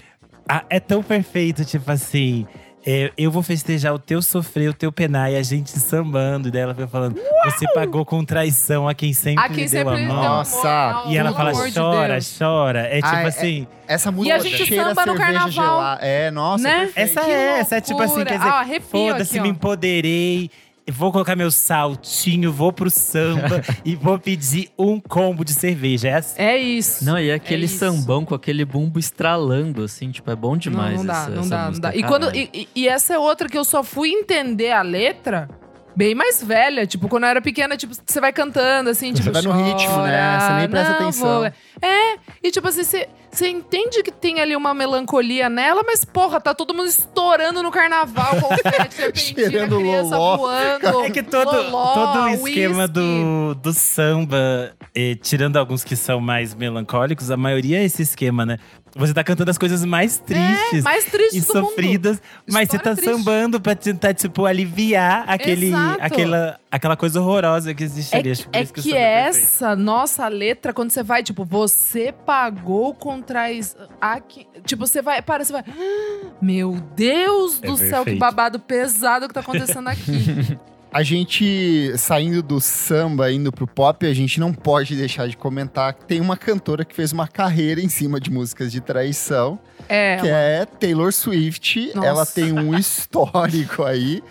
Ah, 0.47 0.65
é 0.69 0.79
tão 0.79 1.01
perfeito, 1.01 1.63
tipo 1.65 1.89
assim. 1.91 2.45
É, 2.85 3.11
eu 3.17 3.29
vou 3.29 3.43
festejar 3.43 3.93
o 3.93 3.99
teu 3.99 4.21
sofrer, 4.21 4.69
o 4.69 4.73
teu 4.73 4.91
penar 4.91 5.31
e 5.31 5.35
a 5.35 5.43
gente 5.43 5.69
sambando. 5.71 6.47
E 6.47 6.51
daí 6.51 6.61
ela 6.63 6.73
foi 6.73 6.87
falando: 6.87 7.19
Você 7.45 7.65
pagou 7.73 8.03
com 8.05 8.23
traição 8.25 8.87
a 8.87 8.93
quem 8.93 9.13
sempre 9.13 9.43
A 9.43 9.47
quem 9.47 9.65
lhe 9.65 9.69
deu 9.69 9.85
sempre 9.85 9.93
a 9.93 9.97
deu 9.97 10.07
mão. 10.07 10.23
Nossa. 10.23 11.03
E 11.07 11.17
ela 11.17 11.31
fala: 11.33 11.51
amor 11.51 11.69
de 11.69 11.75
chora, 11.79 12.17
chora. 12.39 12.79
É 12.87 12.95
tipo 12.95 13.07
Ah, 13.07 13.21
é- 13.21 13.27
assim. 13.27 13.67
Essa 13.87 14.11
música 14.11 14.35
a 14.35 14.39
gente 14.39 14.65
cheira 14.65 14.85
samba 14.85 15.05
no 15.05 15.11
cerveja 15.17 15.33
carnaval. 15.39 15.51
gelada. 15.51 16.05
É, 16.05 16.31
nossa, 16.31 16.63
Né? 16.63 16.89
Essa 16.95 17.21
Que 17.21 17.31
é, 17.31 17.59
essa 17.59 17.75
é 17.75 17.81
tipo 17.81 18.01
assim: 18.01 18.23
quer 18.23 18.37
dizer, 18.37 18.49
Ah, 18.49 18.65
foda-se, 18.89 19.39
me 19.39 19.49
empoderei. 19.49 20.49
Vou 20.89 21.11
colocar 21.11 21.35
meu 21.35 21.51
saltinho, 21.51 22.51
vou 22.51 22.73
pro 22.73 22.89
samba 22.89 23.61
e 23.85 23.95
vou 23.95 24.17
pedir 24.19 24.69
um 24.77 24.99
combo 24.99 25.45
de 25.45 25.53
cerveja. 25.53 26.09
É 26.09 26.13
assim. 26.15 26.41
É 26.41 26.57
isso. 26.57 27.05
Não, 27.05 27.19
e 27.19 27.31
aquele 27.31 27.65
isso. 27.65 27.77
sambão 27.77 28.25
com 28.25 28.33
aquele 28.35 28.65
bumbo 28.65 28.99
estralando, 28.99 29.83
assim, 29.83 30.11
tipo, 30.11 30.29
é 30.31 30.35
bom 30.35 30.57
demais. 30.57 30.97
Não, 30.97 31.03
não 31.03 31.05
dá, 31.05 31.13
essa, 31.21 31.29
não 31.29 31.39
essa 31.41 31.49
dá, 31.49 31.71
não 31.71 31.79
dá. 31.79 31.95
E, 31.95 32.03
quando, 32.03 32.25
caralho. 32.27 32.49
e, 32.53 32.61
e- 32.75 32.81
e 32.81 32.87
essa 32.87 33.13
é 33.13 33.19
outra 33.19 33.47
que 33.47 33.57
eu 33.57 33.63
só 33.63 33.83
fui 33.83 34.09
entender 34.09 34.71
a 34.71 34.81
letra 34.81 35.47
bem 35.95 36.15
mais 36.15 36.43
velha. 36.43 36.85
Tipo, 36.85 37.07
quando 37.07 37.23
eu 37.23 37.29
era 37.29 37.41
pequena, 37.41 37.77
tipo, 37.77 37.93
você 37.93 38.19
vai 38.19 38.31
cantando, 38.33 38.89
assim, 38.89 39.13
tipo, 39.13 39.31
vai 39.31 39.41
no 39.41 39.51
ritmo, 39.51 40.01
né? 40.03 40.39
Você 40.39 40.53
nem 40.53 40.69
presta 40.69 40.89
não, 40.89 40.99
atenção. 40.99 41.39
vou. 41.39 41.45
É, 41.81 42.17
e 42.43 42.51
tipo 42.51 42.67
assim, 42.67 42.83
você, 42.83 43.09
você 43.31 43.49
entende 43.49 44.03
que 44.03 44.11
tem 44.11 44.39
ali 44.39 44.55
uma 44.55 44.73
melancolia 44.73 45.49
nela, 45.49 45.83
mas 45.85 46.05
porra, 46.05 46.39
tá 46.39 46.53
todo 46.53 46.73
mundo 46.73 46.87
estourando 46.87 47.63
no 47.63 47.71
carnaval, 47.71 48.39
confete, 48.39 48.93
serpentina, 48.93 49.49
Cheirando 49.49 49.77
criança 49.77 50.17
loló. 50.17 50.37
voando. 50.37 51.01
É 51.05 51.09
que 51.09 51.23
todo, 51.23 51.51
loló, 51.51 51.93
todo 51.93 52.23
o 52.23 52.29
esquema 52.29 52.87
do, 52.87 53.55
do 53.55 53.73
samba, 53.73 54.73
eh, 54.93 55.15
tirando 55.15 55.57
alguns 55.57 55.83
que 55.83 55.95
são 55.95 56.19
mais 56.19 56.53
melancólicos, 56.53 57.31
a 57.31 57.37
maioria 57.37 57.79
é 57.79 57.83
esse 57.85 58.01
esquema, 58.01 58.45
né? 58.45 58.57
Você 58.95 59.13
tá 59.13 59.23
cantando 59.23 59.49
as 59.49 59.57
coisas 59.57 59.85
mais 59.85 60.17
tristes 60.17 60.83
mais 60.83 61.05
triste 61.05 61.37
e 61.37 61.41
do 61.41 61.53
mundo. 61.53 61.67
sofridas, 61.69 62.21
mas 62.45 62.67
você 62.69 62.77
tá 62.77 62.91
História 62.91 62.95
triste. 62.97 63.17
sambando 63.17 63.61
pra 63.61 63.73
tentar, 63.73 64.13
tipo, 64.13 64.45
aliviar 64.45 65.23
aquele, 65.27 65.67
Exato. 65.67 66.01
aquela, 66.01 66.59
aquela 66.69 66.97
coisa 66.97 67.21
horrorosa 67.21 67.73
que 67.73 67.83
existe 67.85 68.13
É, 68.15 68.19
por 68.21 68.27
é 68.27 68.61
isso 68.61 68.73
que, 68.73 68.81
samba 68.81 68.97
é 68.97 69.23
perfeito. 69.23 69.37
essa 69.45 69.75
nossa 69.77 70.27
letra, 70.27 70.73
quando 70.73 70.91
você 70.91 71.01
vai, 71.03 71.23
tipo, 71.23 71.45
você 71.45 72.11
pagou 72.25 72.93
com 72.93 73.21
traição. 73.21 73.87
Aqui, 74.01 74.45
tipo, 74.65 74.85
você 74.85 75.01
vai, 75.01 75.21
para, 75.21 75.45
você 75.45 75.53
vai. 75.53 75.63
"Ah, 75.67 76.27
Meu 76.41 76.73
Deus 76.95 77.59
É 77.63 77.67
do 77.67 77.77
céu, 77.77 77.87
que 77.99 78.11
perfeito. 78.11 78.19
babado 78.19 78.59
pesado 78.59 79.27
que 79.27 79.33
tá 79.33 79.39
acontecendo 79.39 79.87
aqui. 79.87 80.57
A 80.93 81.03
gente, 81.03 81.93
saindo 81.97 82.43
do 82.43 82.59
samba, 82.59 83.31
indo 83.31 83.49
pro 83.49 83.65
pop, 83.65 84.05
a 84.05 84.13
gente 84.13 84.41
não 84.41 84.51
pode 84.51 84.93
deixar 84.95 85.25
de 85.27 85.37
comentar 85.37 85.93
que 85.93 86.03
tem 86.03 86.19
uma 86.19 86.35
cantora 86.35 86.83
que 86.83 86.93
fez 86.93 87.13
uma 87.13 87.29
carreira 87.29 87.79
em 87.79 87.87
cima 87.87 88.19
de 88.19 88.29
músicas 88.29 88.71
de 88.73 88.81
traição, 88.81 89.57
É, 89.87 90.17
que 90.17 90.27
é 90.27 90.65
Taylor 90.65 91.13
Swift. 91.13 91.93
Nossa. 91.95 92.07
Ela 92.07 92.25
tem 92.25 92.51
um 92.51 92.75
histórico 92.77 93.83
aí. 93.83 94.21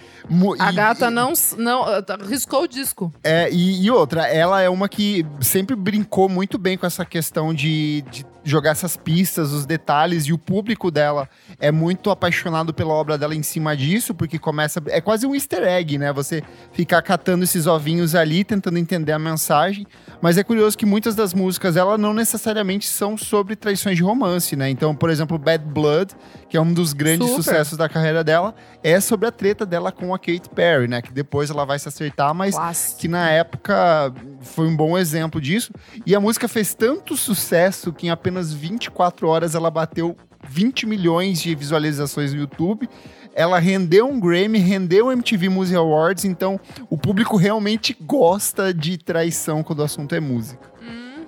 A 0.59 0.71
e- 0.71 0.75
gata 0.75 1.11
não, 1.11 1.33
não. 1.57 1.85
Riscou 2.29 2.63
o 2.63 2.69
disco. 2.69 3.13
É, 3.23 3.51
e, 3.51 3.85
e 3.85 3.91
outra, 3.91 4.27
ela 4.27 4.61
é 4.61 4.69
uma 4.69 4.89
que 4.89 5.25
sempre 5.41 5.77
brincou 5.77 6.29
muito 6.29 6.59
bem 6.59 6.77
com 6.77 6.87
essa 6.87 7.05
questão 7.05 7.53
de, 7.55 8.03
de 8.11 8.25
jogar 8.45 8.71
essas 8.71 8.97
pistas, 8.97 9.53
os 9.53 9.67
detalhes, 9.67 10.25
e 10.25 10.33
o 10.33 10.39
público 10.39 10.91
dela 10.91 11.29
é 11.59 11.71
muito 11.71 12.11
apaixonado 12.11 12.73
pela 12.73 12.93
obra 12.95 13.19
dela 13.19 13.35
em 13.35 13.43
cima 13.43 13.77
disso, 13.77 14.15
porque 14.15 14.39
começa. 14.39 14.83
É 14.89 15.01
quase 15.01 15.27
um 15.27 15.35
easter 15.35 15.63
egg, 15.63 15.99
né? 15.99 16.13
Você 16.13 16.43
ficar 16.73 17.03
catando 17.03 17.45
esses 17.45 17.67
ovinhos 17.67 18.15
ali, 18.15 18.45
tentando 18.45 18.79
entender 18.79 19.13
a 19.13 19.19
mensagem. 19.19 19.87
Mas 20.21 20.39
é 20.39 20.45
curioso 20.45 20.77
que 20.77 20.87
muitas 20.87 21.15
das 21.15 21.35
músicas, 21.35 21.77
ela 21.77 21.97
não 21.97 22.13
necessariamente 22.13 22.89
são 22.89 23.17
sobre 23.17 23.57
traições 23.57 23.97
de 23.97 24.03
romance, 24.03 24.57
né? 24.57 24.69
Então, 24.71 24.95
por 24.95 25.11
exemplo, 25.11 25.39
Bad 25.39 25.65
Blood, 25.65 26.15
que 26.49 26.57
é 26.57 26.61
um 26.61 26.73
dos 26.73 26.93
grandes 26.93 27.29
Super. 27.29 27.43
sucessos 27.43 27.79
da 27.79 27.89
carreira 27.89 28.25
dela, 28.25 28.55
é 28.83 29.01
sobre 29.01 29.29
a 29.29 29.33
treta 29.33 29.65
dela 29.65 29.93
com 29.93 30.10
a 30.15 30.19
Kate 30.19 30.49
Perry, 30.55 30.89
né? 30.89 31.03
Que 31.03 31.13
depois 31.13 31.51
ela 31.51 31.65
vai 31.65 31.79
se 31.79 31.89
acertar, 31.89 32.35
mas 32.35 32.55
Clássico. 32.55 33.01
que 33.01 33.09
na 33.09 33.31
época 33.31 34.13
foi 34.43 34.67
um 34.67 34.77
bom 34.77 34.97
exemplo 34.97 35.41
disso. 35.41 35.73
E 36.05 36.15
a 36.15 36.21
música 36.21 36.49
fez 36.49 36.75
tanto 36.75 37.17
sucesso 37.17 37.93
que 37.93 38.07
em 38.07 38.11
apenas 38.11 38.53
24 38.53 39.29
horas 39.29 39.55
ela 39.55 39.71
bateu 39.71 40.17
20 40.49 40.87
milhões 40.87 41.41
de 41.41 41.55
visualizações 41.55 42.33
no 42.33 42.41
YouTube. 42.41 42.89
Ela 43.35 43.59
rendeu 43.59 44.09
um 44.09 44.19
Grammy, 44.19 44.59
rendeu 44.59 45.07
o 45.07 45.13
MTV 45.13 45.49
Music 45.49 45.77
Awards, 45.77 46.25
então 46.25 46.59
o 46.89 46.99
público 46.99 47.37
realmente 47.37 47.97
gosta 48.01 48.75
de 48.75 48.99
traição 48.99 49.63
quando 49.63 49.81
o 49.81 49.85
assunto 49.85 50.15
é 50.15 50.21
música. 50.21 50.69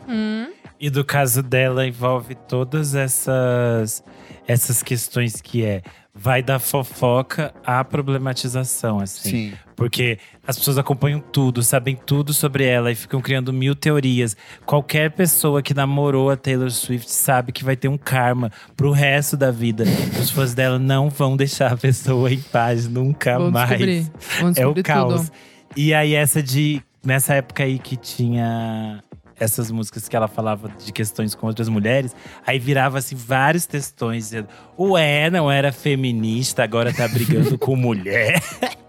Uhum. 0.08 0.48
E 0.80 0.90
do 0.90 1.04
caso 1.04 1.42
dela 1.42 1.86
envolve 1.86 2.34
todas 2.34 2.94
essas 2.94 4.02
essas 4.46 4.82
questões 4.82 5.40
que 5.40 5.64
é 5.64 5.82
vai 6.14 6.42
da 6.42 6.58
fofoca 6.58 7.54
à 7.64 7.82
problematização, 7.84 9.00
assim. 9.00 9.52
Porque 9.74 10.18
as 10.46 10.56
pessoas 10.58 10.78
acompanham 10.78 11.18
tudo, 11.20 11.62
sabem 11.62 11.96
tudo 11.96 12.32
sobre 12.32 12.64
ela 12.64 12.92
e 12.92 12.94
ficam 12.94 13.20
criando 13.20 13.52
mil 13.52 13.74
teorias. 13.74 14.36
Qualquer 14.64 15.10
pessoa 15.10 15.62
que 15.62 15.74
namorou 15.74 16.30
a 16.30 16.36
Taylor 16.36 16.70
Swift 16.70 17.10
sabe 17.10 17.50
que 17.50 17.64
vai 17.64 17.74
ter 17.76 17.88
um 17.88 17.96
karma 17.96 18.50
pro 18.76 18.92
resto 18.92 19.36
da 19.36 19.50
vida. 19.50 19.84
Os 20.20 20.30
fãs 20.30 20.54
dela 20.54 20.78
não 20.78 21.08
vão 21.08 21.36
deixar 21.36 21.72
a 21.72 21.76
pessoa 21.76 22.30
em 22.32 22.40
paz 22.40 22.86
nunca 22.86 23.38
Vou 23.38 23.50
mais. 23.50 23.68
descobrir. 23.70 24.06
Vou 24.40 24.52
É 24.56 24.66
o 24.66 24.82
caos. 24.82 25.22
tudo. 25.22 25.32
E 25.76 25.94
aí, 25.94 26.14
essa 26.14 26.42
de. 26.42 26.82
Nessa 27.04 27.34
época 27.34 27.64
aí 27.64 27.80
que 27.80 27.96
tinha 27.96 29.02
essas 29.42 29.70
músicas 29.70 30.08
que 30.08 30.16
ela 30.16 30.28
falava 30.28 30.68
de 30.68 30.92
questões 30.92 31.34
com 31.34 31.46
outras 31.46 31.68
mulheres, 31.68 32.14
aí 32.46 32.58
virava 32.58 32.98
assim 32.98 33.16
vários 33.16 33.66
textões 33.66 34.24
dizendo: 34.24 34.48
Ué, 34.78 35.30
não 35.30 35.50
era 35.50 35.72
feminista, 35.72 36.62
agora 36.62 36.92
tá 36.92 37.06
brigando 37.08 37.58
com 37.58 37.76
mulher. 37.76 38.40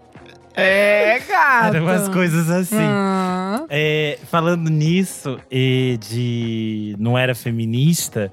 É, 0.56 1.18
gata. 1.18 1.76
Eram 1.76 1.84
umas 1.84 2.08
coisas 2.08 2.48
assim. 2.48 2.76
É, 3.68 4.20
falando 4.30 4.70
nisso, 4.70 5.36
e 5.50 5.98
de 6.00 6.94
não 6.96 7.18
era 7.18 7.34
feminista, 7.34 8.30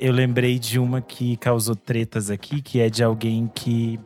eu 0.00 0.12
lembrei 0.12 0.56
de 0.58 0.78
uma 0.78 1.00
que 1.00 1.36
causou 1.38 1.74
tretas 1.74 2.30
aqui, 2.30 2.62
que 2.62 2.80
é 2.80 2.88
de 2.88 3.02
alguém 3.02 3.50
que, 3.52 3.98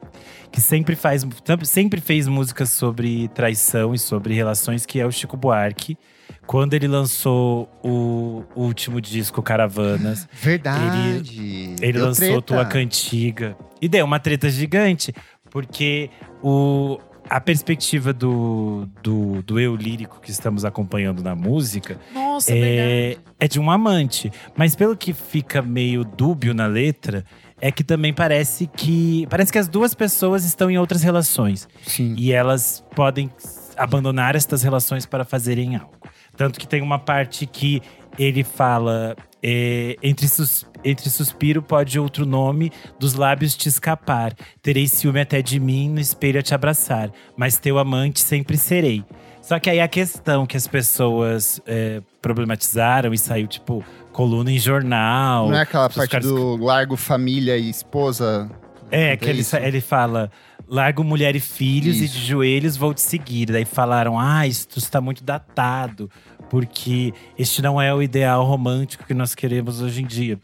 que 0.50 0.62
sempre 0.62 0.96
faz, 0.96 1.26
sempre 1.64 2.00
fez 2.00 2.26
músicas 2.26 2.70
sobre 2.70 3.28
traição 3.28 3.94
e 3.94 3.98
sobre 3.98 4.32
relações, 4.32 4.86
que 4.86 4.98
é 4.98 5.04
o 5.04 5.12
Chico 5.12 5.36
Buarque. 5.36 5.98
Quando 6.46 6.74
ele 6.74 6.86
lançou 6.86 7.68
o 7.82 8.44
último 8.54 9.00
disco, 9.00 9.42
Caravanas, 9.42 10.28
Verdade. 10.32 11.74
ele 11.80 11.92
Deu 11.92 12.04
lançou 12.04 12.26
treta. 12.26 12.42
Tua 12.42 12.64
Cantiga. 12.64 13.56
E 13.80 13.88
deu 13.88 14.04
uma 14.04 14.20
treta 14.20 14.48
gigante, 14.48 15.12
porque 15.50 16.08
o, 16.42 16.98
a 17.28 17.40
perspectiva 17.40 18.12
do, 18.12 18.88
do, 19.02 19.42
do 19.42 19.58
eu 19.58 19.74
lírico 19.74 20.20
que 20.20 20.30
estamos 20.30 20.64
acompanhando 20.64 21.22
na 21.22 21.34
música 21.34 21.98
Nossa, 22.14 22.52
é 22.52 22.58
é, 22.58 23.16
é 23.40 23.48
de 23.48 23.58
um 23.58 23.70
amante. 23.70 24.30
Mas 24.56 24.76
pelo 24.76 24.96
que 24.96 25.12
fica 25.12 25.60
meio 25.60 26.04
dúbio 26.04 26.54
na 26.54 26.66
letra, 26.66 27.24
é 27.60 27.70
que 27.70 27.82
também 27.82 28.12
parece 28.12 28.66
que. 28.66 29.26
Parece 29.28 29.52
que 29.52 29.58
as 29.58 29.68
duas 29.68 29.94
pessoas 29.94 30.44
estão 30.44 30.70
em 30.70 30.78
outras 30.78 31.02
relações. 31.02 31.68
Sim. 31.86 32.14
E 32.16 32.32
elas 32.32 32.84
podem 32.94 33.30
abandonar 33.76 34.36
estas 34.36 34.62
relações 34.62 35.06
para 35.06 35.24
fazerem 35.24 35.76
algo. 35.76 35.96
Tanto 36.36 36.58
que 36.60 36.66
tem 36.66 36.82
uma 36.82 36.98
parte 36.98 37.46
que 37.46 37.82
ele 38.18 38.42
fala 38.44 39.16
é, 39.42 39.96
entre, 40.02 40.26
sus, 40.28 40.66
entre 40.84 41.08
suspiro 41.10 41.60
pode 41.62 41.98
outro 41.98 42.24
nome, 42.26 42.72
dos 42.98 43.14
lábios 43.14 43.56
te 43.56 43.68
escapar. 43.68 44.34
Terei 44.62 44.88
ciúme 44.88 45.20
até 45.20 45.42
de 45.42 45.60
mim, 45.60 45.90
no 45.90 46.00
espelho 46.00 46.40
a 46.40 46.42
te 46.42 46.54
abraçar. 46.54 47.10
Mas 47.36 47.58
teu 47.58 47.78
amante 47.78 48.20
sempre 48.20 48.56
serei. 48.56 49.04
Só 49.42 49.60
que 49.60 49.70
aí 49.70 49.80
a 49.80 49.86
questão 49.86 50.44
que 50.44 50.56
as 50.56 50.66
pessoas 50.66 51.60
é, 51.66 52.02
problematizaram 52.20 53.14
e 53.14 53.18
saiu, 53.18 53.46
tipo, 53.46 53.84
coluna 54.12 54.50
em 54.50 54.58
jornal. 54.58 55.48
Não 55.48 55.56
é 55.56 55.60
aquela 55.62 55.88
parte 55.88 56.10
caras- 56.10 56.26
do 56.26 56.56
largo 56.56 56.96
família 56.96 57.56
e 57.56 57.70
esposa? 57.70 58.50
É, 58.90 59.10
Não 59.10 59.16
que 59.16 59.24
tem 59.24 59.34
ele, 59.34 59.66
ele 59.66 59.80
fala: 59.80 60.30
largo 60.68 61.02
mulher 61.02 61.34
e 61.36 61.40
filhos 61.40 61.96
e 62.00 62.04
Isso. 62.04 62.18
de 62.18 62.26
joelhos 62.26 62.76
vou 62.76 62.94
te 62.94 63.00
seguir. 63.00 63.46
Daí 63.46 63.64
falaram: 63.64 64.18
ah, 64.18 64.46
isso 64.46 64.68
está 64.76 65.00
muito 65.00 65.22
datado, 65.24 66.10
porque 66.48 67.12
este 67.38 67.62
não 67.62 67.80
é 67.80 67.94
o 67.94 68.02
ideal 68.02 68.44
romântico 68.44 69.04
que 69.04 69.14
nós 69.14 69.34
queremos 69.34 69.80
hoje 69.80 70.02
em 70.02 70.06
dia. 70.06 70.38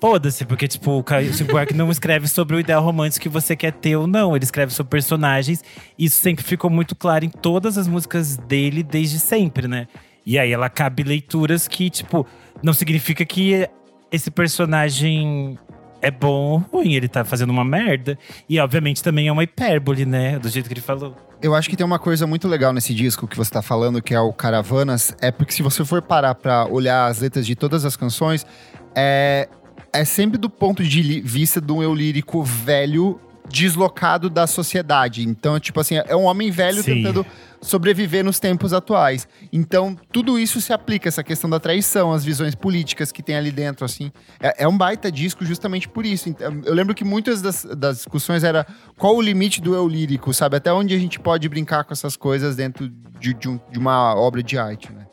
Foda-se, 0.00 0.44
porque, 0.44 0.68
tipo, 0.68 0.92
o 0.92 1.04
Chico 1.34 1.50
Buarque 1.50 1.74
não 1.74 1.90
escreve 1.90 2.28
sobre 2.28 2.54
o 2.54 2.60
ideal 2.60 2.82
romântico 2.82 3.24
que 3.24 3.28
você 3.28 3.56
quer 3.56 3.72
ter 3.72 3.96
ou 3.96 4.06
não. 4.06 4.36
Ele 4.36 4.44
escreve 4.44 4.72
sobre 4.72 4.90
personagens. 4.90 5.64
Isso 5.98 6.20
sempre 6.20 6.44
ficou 6.44 6.70
muito 6.70 6.94
claro 6.94 7.24
em 7.24 7.28
todas 7.28 7.76
as 7.76 7.88
músicas 7.88 8.36
dele, 8.36 8.84
desde 8.84 9.18
sempre, 9.18 9.66
né? 9.66 9.88
E 10.24 10.38
aí 10.38 10.52
ela 10.52 10.68
cabe 10.68 11.02
leituras 11.02 11.66
que, 11.66 11.90
tipo, 11.90 12.24
não 12.62 12.72
significa 12.72 13.24
que 13.24 13.68
esse 14.12 14.30
personagem 14.30 15.58
é 16.00 16.10
bom 16.10 16.64
ou 16.70 16.80
ruim. 16.80 16.94
Ele 16.94 17.08
tá 17.08 17.24
fazendo 17.24 17.50
uma 17.50 17.64
merda. 17.64 18.18
E, 18.48 18.58
obviamente, 18.58 19.02
também 19.02 19.28
é 19.28 19.32
uma 19.32 19.44
hipérbole, 19.44 20.04
né? 20.04 20.38
Do 20.38 20.48
jeito 20.48 20.66
que 20.66 20.74
ele 20.74 20.80
falou. 20.80 21.16
Eu 21.40 21.54
acho 21.54 21.70
que 21.70 21.76
tem 21.76 21.86
uma 21.86 21.98
coisa 21.98 22.26
muito 22.26 22.48
legal 22.48 22.72
nesse 22.72 22.92
disco 22.92 23.28
que 23.28 23.36
você 23.36 23.50
tá 23.50 23.62
falando, 23.62 24.02
que 24.02 24.12
é 24.12 24.20
o 24.20 24.32
Caravanas, 24.32 25.14
é 25.20 25.30
porque 25.30 25.52
se 25.52 25.62
você 25.62 25.84
for 25.84 26.02
parar 26.02 26.34
pra 26.34 26.66
olhar 26.66 27.06
as 27.06 27.20
letras 27.20 27.46
de 27.46 27.54
todas 27.54 27.84
as 27.84 27.94
canções, 27.94 28.44
é, 28.92 29.48
é 29.92 30.04
sempre 30.04 30.36
do 30.36 30.50
ponto 30.50 30.82
de 30.82 31.20
vista 31.20 31.60
de 31.60 31.70
um 31.70 31.80
eu 31.80 31.94
lírico 31.94 32.42
velho 32.42 33.20
deslocado 33.48 34.28
da 34.30 34.46
sociedade. 34.46 35.22
Então, 35.26 35.58
tipo 35.58 35.80
assim, 35.80 35.96
é 35.96 36.14
um 36.14 36.24
homem 36.24 36.50
velho 36.50 36.82
Sim. 36.82 36.94
tentando 37.02 37.24
sobreviver 37.60 38.24
nos 38.24 38.38
tempos 38.38 38.72
atuais. 38.72 39.26
Então, 39.52 39.96
tudo 40.12 40.38
isso 40.38 40.60
se 40.60 40.72
aplica, 40.72 41.08
essa 41.08 41.24
questão 41.24 41.50
da 41.50 41.58
traição, 41.58 42.12
as 42.12 42.24
visões 42.24 42.54
políticas 42.54 43.10
que 43.10 43.22
tem 43.22 43.34
ali 43.36 43.50
dentro, 43.50 43.84
assim. 43.84 44.12
É, 44.40 44.62
é 44.64 44.68
um 44.68 44.76
baita 44.76 45.10
disco 45.10 45.44
justamente 45.44 45.88
por 45.88 46.06
isso. 46.06 46.28
Então, 46.28 46.62
eu 46.64 46.72
lembro 46.74 46.94
que 46.94 47.04
muitas 47.04 47.42
das, 47.42 47.64
das 47.64 47.96
discussões 47.96 48.44
era 48.44 48.64
qual 48.96 49.16
o 49.16 49.20
limite 49.20 49.60
do 49.60 49.74
eu 49.74 49.88
lírico, 49.88 50.32
sabe? 50.32 50.56
Até 50.56 50.72
onde 50.72 50.94
a 50.94 50.98
gente 50.98 51.18
pode 51.18 51.48
brincar 51.48 51.82
com 51.84 51.92
essas 51.92 52.16
coisas 52.16 52.54
dentro 52.54 52.88
de, 53.18 53.34
de 53.34 53.48
um- 53.48 53.58
de 53.72 53.78
uma 53.78 54.14
obra 54.14 54.40
de 54.42 54.56
arte, 54.56 54.92
né? 54.92 55.07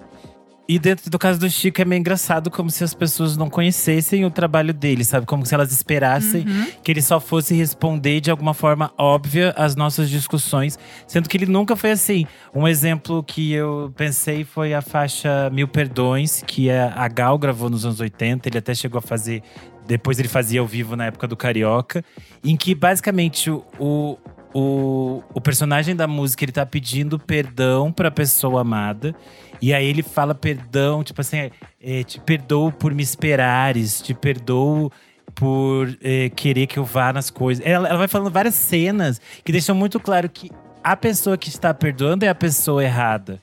E 0.68 0.80
dentro 0.80 1.11
do 1.11 1.20
caso 1.20 1.39
do 1.39 1.49
Chico 1.49 1.80
é 1.80 1.86
meio 1.86 1.99
engraçado, 1.99 2.49
como 2.49 2.72
se 2.72 2.84
as 2.84 2.93
pessoas 2.93 3.38
não 3.38 3.49
conhecessem 3.49 4.26
o 4.26 4.32
trabalho 4.32 4.74
dele, 4.74 5.03
sabe? 5.03 5.26
Como 5.26 5.45
se 5.45 5.53
elas 5.53 5.72
esperassem 5.72 6.43
que 6.84 6.91
ele 6.91 7.03
só 7.03 7.20
fosse 7.20 7.53
responder 7.53 8.20
de 8.20 8.32
alguma 8.32 8.53
forma 8.53 8.91
óbvia 8.97 9.53
às 9.55 9.76
nossas 9.76 10.09
discussões, 10.09 10.80
sendo 11.07 11.30
que 11.30 11.38
ele 11.38 11.45
nunca 11.45 11.76
foi 11.76 11.91
assim. 11.91 12.26
Um 12.53 12.68
exemplo 12.68 13.24
que 13.24 13.53
eu 13.53 13.93
pensei 13.95 14.43
foi 14.43 14.74
a 14.74 14.82
faixa 14.82 15.49
Mil 15.51 15.68
Perdões, 15.68 16.43
que 16.45 16.72
a 16.72 16.95
a 16.95 17.07
Gal 17.07 17.38
gravou 17.38 17.70
nos 17.70 17.86
anos 17.86 17.99
80, 17.99 18.49
ele 18.49 18.57
até 18.57 18.74
chegou 18.74 18.99
a 18.99 19.01
fazer. 19.01 19.43
Depois 19.88 20.18
ele 20.18 20.28
fazia 20.28 20.59
ao 20.59 20.66
vivo 20.66 20.95
na 20.95 21.05
época 21.05 21.28
do 21.28 21.38
Carioca, 21.38 22.03
em 22.43 22.57
que 22.57 22.74
basicamente 22.74 23.51
o, 23.51 24.18
o, 24.53 25.22
o, 25.34 25.41
personagem 25.41 25.95
da 25.95 26.07
música 26.07 26.43
ele 26.43 26.51
tá 26.51 26.66
pedindo 26.66 27.20
perdão 27.20 27.91
pra 27.91 28.09
pessoa 28.09 28.61
amada. 28.61 29.13
E 29.62 29.74
aí 29.74 29.86
ele 29.86 30.03
fala 30.03 30.36
perdão, 30.36 31.03
tipo 31.03 31.22
assim, 31.22 31.49
é, 31.82 32.03
te 32.03 32.20
perdoo 32.20 32.72
por 32.72 32.93
me 32.93 33.03
esperares, 33.03 34.01
te 34.01 34.14
perdoo 34.14 34.91
por 35.34 35.97
é, 36.01 36.30
querer 36.30 36.68
que 36.68 36.78
eu 36.78 36.86
vá 36.86 37.12
nas 37.12 37.30
coisas. 37.30 37.66
Ela, 37.66 37.88
ela 37.88 37.97
vai 37.97 38.08
falando 38.08 38.32
várias 38.32 38.56
cenas 38.56 39.20
que 39.43 39.51
deixam 39.51 39.76
muito 39.76 39.99
claro 39.99 40.30
que 40.30 40.51
a 40.84 40.95
pessoa 40.95 41.38
que 41.38 41.49
está 41.49 41.74
perdoando 41.74 42.26
é 42.26 42.30
a 42.30 42.36
pessoa 42.36 42.84
errada. 42.84 43.41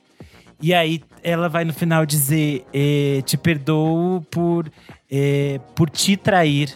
E 0.61 0.73
aí 0.73 1.03
ela 1.25 1.49
vai 1.49 1.65
no 1.65 1.73
final 1.73 2.07
dizer: 2.07 2.65
é, 2.73 3.21
te 3.23 3.37
perdoo 3.37 4.21
por, 4.31 4.71
é, 5.11 5.61
por 5.75 5.91
te 5.91 6.17
trair. 6.17 6.73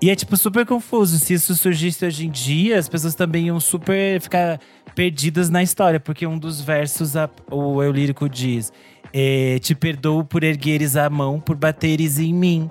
E 0.00 0.10
é 0.10 0.14
tipo 0.14 0.36
super 0.36 0.64
confuso. 0.64 1.18
Se 1.18 1.34
isso 1.34 1.54
surgisse 1.56 2.06
hoje 2.06 2.26
em 2.26 2.30
dia, 2.30 2.78
as 2.78 2.88
pessoas 2.88 3.14
também 3.14 3.46
iam 3.46 3.58
super 3.60 4.20
ficar 4.20 4.60
perdidas 4.98 5.48
na 5.48 5.62
história, 5.62 6.00
porque 6.00 6.26
um 6.26 6.36
dos 6.36 6.60
versos 6.60 7.16
a- 7.16 7.30
o 7.52 7.80
eu 7.80 7.92
lírico 7.92 8.28
diz: 8.28 8.72
é, 9.12 9.60
Te 9.60 9.72
perdoo 9.72 10.24
por 10.24 10.42
ergueres 10.42 10.96
a 10.96 11.08
mão, 11.08 11.38
por 11.38 11.54
bateres 11.54 12.18
em 12.18 12.34
mim. 12.34 12.68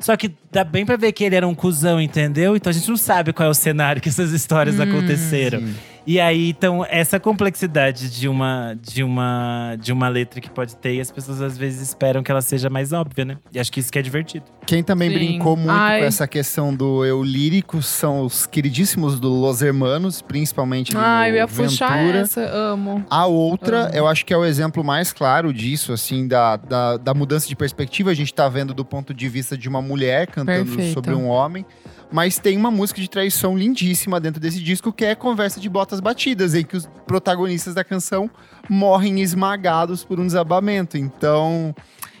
Só 0.00 0.16
que 0.16 0.30
dá 0.50 0.64
bem 0.64 0.84
pra 0.86 0.96
ver 0.96 1.12
que 1.12 1.24
ele 1.24 1.34
era 1.36 1.46
um 1.46 1.54
cuzão, 1.54 2.00
entendeu? 2.00 2.56
Então 2.56 2.70
a 2.70 2.74
gente 2.74 2.88
não 2.88 2.96
sabe 2.96 3.32
qual 3.32 3.46
é 3.46 3.50
o 3.50 3.54
cenário 3.54 4.00
que 4.02 4.08
essas 4.08 4.32
histórias 4.32 4.78
aconteceram. 4.80 5.60
sim. 5.60 5.74
E 6.08 6.20
aí, 6.20 6.50
então, 6.50 6.86
essa 6.88 7.18
complexidade 7.18 8.08
de 8.08 8.28
uma, 8.28 8.78
de 8.80 9.02
uma 9.02 9.74
de 9.80 9.92
uma 9.92 10.06
letra 10.08 10.40
que 10.40 10.48
pode 10.48 10.76
ter, 10.76 10.94
e 10.94 11.00
as 11.00 11.10
pessoas 11.10 11.42
às 11.42 11.58
vezes 11.58 11.80
esperam 11.80 12.22
que 12.22 12.30
ela 12.30 12.40
seja 12.40 12.70
mais 12.70 12.92
óbvia, 12.92 13.24
né? 13.24 13.38
E 13.52 13.58
acho 13.58 13.72
que 13.72 13.80
isso 13.80 13.90
que 13.90 13.98
é 13.98 14.02
divertido. 14.02 14.44
Quem 14.64 14.84
também 14.84 15.08
Sim. 15.10 15.14
brincou 15.16 15.56
muito 15.56 15.70
Ai. 15.72 15.98
com 15.98 16.04
essa 16.06 16.28
questão 16.28 16.72
do 16.72 17.04
eu 17.04 17.24
lírico 17.24 17.82
são 17.82 18.20
os 18.20 18.46
queridíssimos 18.46 19.18
do 19.18 19.28
Los 19.28 19.62
Hermanos, 19.62 20.22
principalmente 20.22 20.96
Ah, 20.96 21.22
no 21.22 21.26
eu 21.26 21.34
ia 21.36 21.48
puxar 21.48 21.96
Ventura. 21.98 22.18
essa, 22.20 22.40
amo. 22.40 23.04
A 23.10 23.26
outra, 23.26 23.86
Amo. 23.86 23.94
eu 23.94 24.06
acho 24.06 24.24
que 24.24 24.32
é 24.32 24.36
o 24.36 24.44
exemplo 24.44 24.84
mais 24.84 25.12
claro 25.12 25.52
disso, 25.52 25.92
assim, 25.92 26.28
da, 26.28 26.56
da, 26.56 26.96
da 26.98 27.14
mudança 27.14 27.48
de 27.48 27.56
perspectiva. 27.56 28.10
A 28.12 28.14
gente 28.14 28.32
tá 28.32 28.48
vendo 28.48 28.72
do 28.72 28.84
ponto 28.84 29.12
de 29.12 29.28
vista 29.28 29.58
de 29.58 29.68
uma 29.68 29.82
mulher 29.82 30.28
cantando 30.36 30.66
Perfeito. 30.66 30.92
sobre 30.94 31.14
um 31.14 31.26
homem. 31.26 31.64
Mas 32.12 32.38
tem 32.38 32.56
uma 32.56 32.70
música 32.70 33.00
de 33.00 33.10
traição 33.10 33.58
lindíssima 33.58 34.20
dentro 34.20 34.40
desse 34.40 34.62
disco, 34.62 34.92
que 34.92 35.04
é 35.04 35.14
Conversa 35.14 35.58
de 35.58 35.68
Botas 35.68 35.98
Batidas, 35.98 36.54
em 36.54 36.64
que 36.64 36.76
os 36.76 36.86
protagonistas 37.06 37.74
da 37.74 37.82
canção 37.82 38.30
morrem 38.68 39.20
esmagados 39.20 40.04
por 40.04 40.20
um 40.20 40.26
desabamento. 40.26 40.96
Então. 40.96 41.74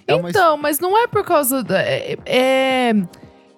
É 0.08 0.14
uma 0.14 0.30
Então, 0.30 0.56
mas 0.56 0.80
não 0.80 0.96
é 0.98 1.06
por 1.06 1.24
causa 1.24 1.62
da. 1.62 1.80
É. 1.80 2.16
é- 2.26 2.94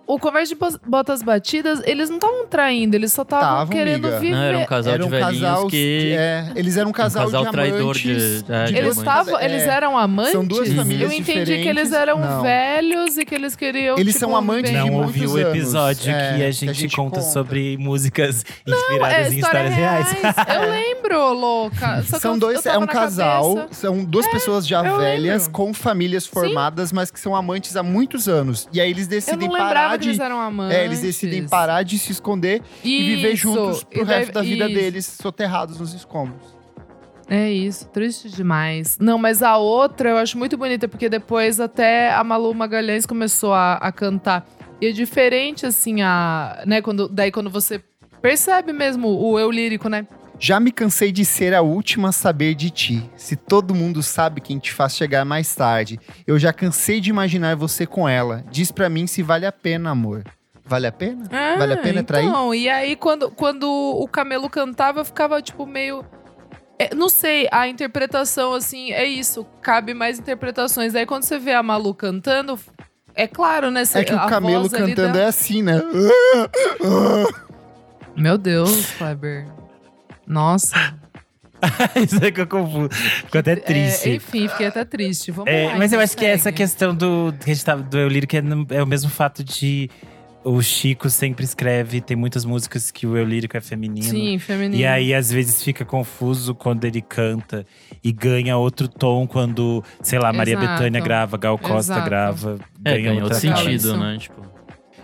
O 0.09 0.19
conversa 0.19 0.55
de 0.55 0.59
Bo- 0.59 0.81
botas 0.87 1.23
batidas, 1.23 1.83
eles 1.85 2.09
não 2.09 2.17
estavam 2.17 2.47
traindo, 2.47 2.97
eles 2.97 3.13
só 3.13 3.23
estavam 3.23 3.47
Tavam, 3.47 3.69
querendo 3.77 4.07
amiga. 4.07 4.21
viver. 4.21 4.35
Não, 4.35 4.43
era 4.43 4.59
um 4.59 4.65
casal 4.65 4.95
Era 4.95 5.03
de 5.03 5.07
um 5.07 5.11
velhinhos 5.11 5.41
casal 5.43 5.67
que. 5.69 6.15
é, 6.19 6.53
eles 6.57 6.77
eram 6.79 6.89
um 6.89 6.93
casal, 6.93 7.25
casal 7.27 7.45
de 7.45 7.51
traidor 7.53 7.81
amantes. 7.83 8.03
de- 8.03 8.53
é, 8.53 8.65
de 8.65 8.73
Eles 8.73 8.81
amantes. 8.81 8.99
estavam. 8.99 9.41
Eles 9.41 9.63
É, 9.65 9.69
eram 9.69 9.99
amantes? 9.99 10.33
São 10.33 10.47
duas 10.47 10.73
famílias 10.73 11.13
Eu 11.13 11.19
entendi 11.19 11.25
que 11.35 11.45
diferentes. 11.45 11.67
eles 11.67 11.93
eram 11.93 12.19
Não. 12.21 12.41
velhos 12.43 13.19
e 13.19 13.25
que 13.27 13.35
eles 13.35 13.55
queriam. 13.55 13.99
Eles 13.99 14.15
tipo, 14.15 14.25
são 14.27 14.35
amantes 14.35 14.71
bem- 14.73 14.83
de 14.83 14.91
Não 14.91 14.97
muitos 14.97 15.15
ouviu 15.21 15.31
o 15.31 15.37
anos. 15.47 15.59
episódio 15.59 16.11
É, 16.11 16.37
que, 16.39 16.43
a 16.45 16.51
gente 16.53 16.89
conta, 16.97 17.21
sobre 17.21 17.77
músicas 17.77 18.47
inspiradas 18.67 19.15
É, 19.31 19.35
em 19.35 19.39
histórias 19.39 19.73
histórias 19.73 19.75
reais. 19.75 20.17
Eu 20.65 20.71
lembro, 20.71 21.33
louca. 21.35 22.03
Só 22.09 22.17
que 22.17 22.23
São 22.23 22.39
dois, 22.39 22.65
é 22.65 22.79
um 22.79 22.87
casal, 22.87 23.55
cabeça. 23.57 23.75
são 23.75 24.03
duas 24.05 24.27
pessoas 24.29 24.67
já 24.67 24.81
velhas 24.81 25.43
lembro. 25.43 25.51
com 25.51 25.75
famílias 25.75 26.27
formadas, 26.27 26.93
mas 26.93 27.11
que 27.11 27.21
são 27.21 27.37
amantes 27.37 27.77
há 27.77 27.83
muitos 27.83 28.27
anos. 28.27 28.67
E 28.73 28.81
aí 28.81 28.91
eles 28.91 29.07
decidem 29.07 29.49
não 29.49 29.59
parar 29.59 29.98
de 29.99 30.09
eles 30.11 30.21
eram 30.21 30.41
amantes. 30.41 30.77
é, 30.77 30.85
eles 30.85 31.01
decidem 31.01 31.47
parar 31.49 31.83
de 31.83 31.99
se 31.99 32.13
esconder 32.13 32.63
e 32.85 33.05
viver 33.05 33.33
Isso. 33.33 33.43
juntos 33.53 33.85
pro 33.85 34.01
E 34.01 34.05
resto 34.05 34.33
da 34.33 34.43
vida 34.43 34.67
isso. 34.67 34.75
deles, 34.75 35.19
soterrados 35.21 35.79
nos 35.81 35.93
escombros. 35.95 36.57
É 37.31 37.51
isso, 37.51 37.87
triste 37.89 38.31
demais. 38.31 38.97
Não, 38.99 39.19
mas 39.19 39.43
a 39.43 39.59
outra 39.59 40.09
eu 40.11 40.17
acho 40.17 40.39
muito 40.39 40.57
bonita, 40.57 40.89
porque 40.89 41.09
depois 41.11 41.61
até 41.61 42.11
a 42.13 42.25
Malu 42.25 42.55
Magalhães 42.55 43.05
começou 43.05 43.53
a, 43.53 43.75
a 43.75 43.93
cantar. 43.93 44.49
E 44.81 44.87
é 44.87 44.93
diferente, 44.93 45.67
assim, 45.67 46.01
a. 46.01 46.63
Né, 46.67 46.81
quando, 46.81 47.07
daí 47.09 47.31
quando 47.31 47.51
você 47.51 47.83
percebe 48.23 48.73
mesmo 48.73 49.09
o 49.09 49.39
eu 49.39 49.51
lírico, 49.51 49.89
né? 49.91 50.07
Já 50.41 50.61
me 50.61 50.71
cansei 50.71 51.11
de 51.11 51.25
ser 51.25 51.53
a 51.53 51.63
última 51.63 52.11
a 52.11 52.13
saber 52.13 52.55
de 52.55 52.71
ti. 52.71 53.11
Se 53.17 53.35
todo 53.35 53.75
mundo 53.75 54.03
sabe 54.03 54.41
quem 54.41 54.59
te 54.59 54.73
faz 54.73 54.95
chegar 54.97 55.25
mais 55.25 55.53
tarde, 55.55 55.99
eu 56.27 56.39
já 56.39 56.53
cansei 56.53 57.01
de 57.01 57.11
imaginar 57.11 57.57
você 57.57 57.85
com 57.87 58.09
ela. 58.09 58.45
Diz 58.51 58.71
pra 58.71 58.89
mim 58.89 59.07
se 59.07 59.23
vale 59.23 59.47
a 59.47 59.53
pena, 59.53 59.91
amor. 59.91 60.23
Vale 60.65 60.87
a 60.87 60.93
pena? 60.93 61.25
vale 61.59 61.73
a 61.73 61.77
pena 61.79 62.05
trair? 62.05 62.27
Então, 62.29 62.55
e 62.55 62.69
aí 62.69 62.95
quando, 62.95 63.31
quando 63.31 63.69
o 63.69 64.07
Camelo 64.07 64.49
cantava, 64.49 65.01
eu 65.01 65.05
ficava 65.05 65.41
tipo 65.43 65.67
meio. 65.67 66.05
é, 66.79 66.95
não 66.95 67.09
sei, 67.09 67.49
a 67.51 67.67
interpretação, 67.67 68.53
assim, 68.53 68.93
é 68.93 69.05
isso. 69.05 69.45
Cabe 69.61 69.93
mais 69.95 70.19
interpretações. 70.19 70.95
Aí 70.95 71.07
quando 71.07 71.25
você 71.25 71.39
vê 71.39 71.53
a 71.53 71.63
Malu 71.63 71.95
cantando, 71.95 72.59
é 73.15 73.27
claro, 73.27 73.71
né? 73.71 73.83
É 73.95 74.05
que 74.05 74.15
o 74.15 74.27
camelo 74.27 74.71
cantando 74.71 75.19
é 75.19 75.25
assim, 75.25 75.63
né? 75.63 75.83
Meu 78.15 78.37
Deus, 78.39 78.93
Kleber. 78.93 79.58
Nossa. 80.29 80.95
Isso 81.97 82.23
é 82.25 82.31
que 82.31 82.41
eu 82.41 82.47
confundo. 82.47 82.89
Ficou 82.95 83.41
até 83.41 83.57
triste. 83.57 84.11
É, 84.11 84.15
enfim, 84.15 84.47
fiquei 84.49 84.67
até 84.67 84.85
triste. 84.85 85.31
Vamos 85.33 85.53
É, 85.53 85.67
lá, 85.67 85.73
mas 85.77 85.93
eu 85.93 85.97
então 85.97 86.01
acho 86.01 86.17
que 86.17 86.25
essa 86.25 86.45
segue. 86.45 86.57
questão 86.59 86.95
do 86.95 87.35
que 87.41 87.51
a 87.51 87.55
gente 87.55 87.65
tava, 87.65 87.83
do 87.83 87.99
eu 87.99 88.09
lírico 88.09 88.37
é, 88.37 88.43
é 88.77 88.83
o 88.83 88.87
mesmo 88.87 89.11
fato 89.11 89.43
de 89.43 89.91
o 90.45 90.63
Chico 90.63 91.11
sempre 91.11 91.45
escreve, 91.45 92.01
tem 92.01 92.17
muitas 92.17 92.45
músicas 92.45 92.93
que 92.93 93.07
o 93.09 93.17
eu 93.17 93.25
lírico 93.25 93.57
é 93.57 93.61
feminino. 93.61 94.07
Sim, 94.09 94.39
feminino. 94.39 94.81
E 94.81 94.87
aí, 94.87 95.13
às 95.13 95.33
vezes, 95.33 95.63
fica 95.63 95.85
confuso 95.85 96.55
quando 96.55 96.85
ele 96.85 97.03
canta 97.03 97.67
e 98.05 98.13
ganha 98.13 98.57
outro 98.57 98.87
tom 98.87 99.27
quando, 99.27 99.83
sei 100.01 100.19
lá, 100.21 100.33
Maria 100.33 100.55
Exato. 100.55 100.69
Bethânia 100.75 101.01
grava, 101.01 101.37
Gal 101.37 101.59
Costa 101.59 101.95
Exato. 101.95 102.05
grava. 102.09 102.59
É, 102.85 102.93
ganha 102.93 103.11
ganha 103.11 103.25
outro 103.25 103.39
sentido, 103.41 103.71
Isso. 103.71 103.97
né? 103.97 104.17
Tipo, 104.19 104.43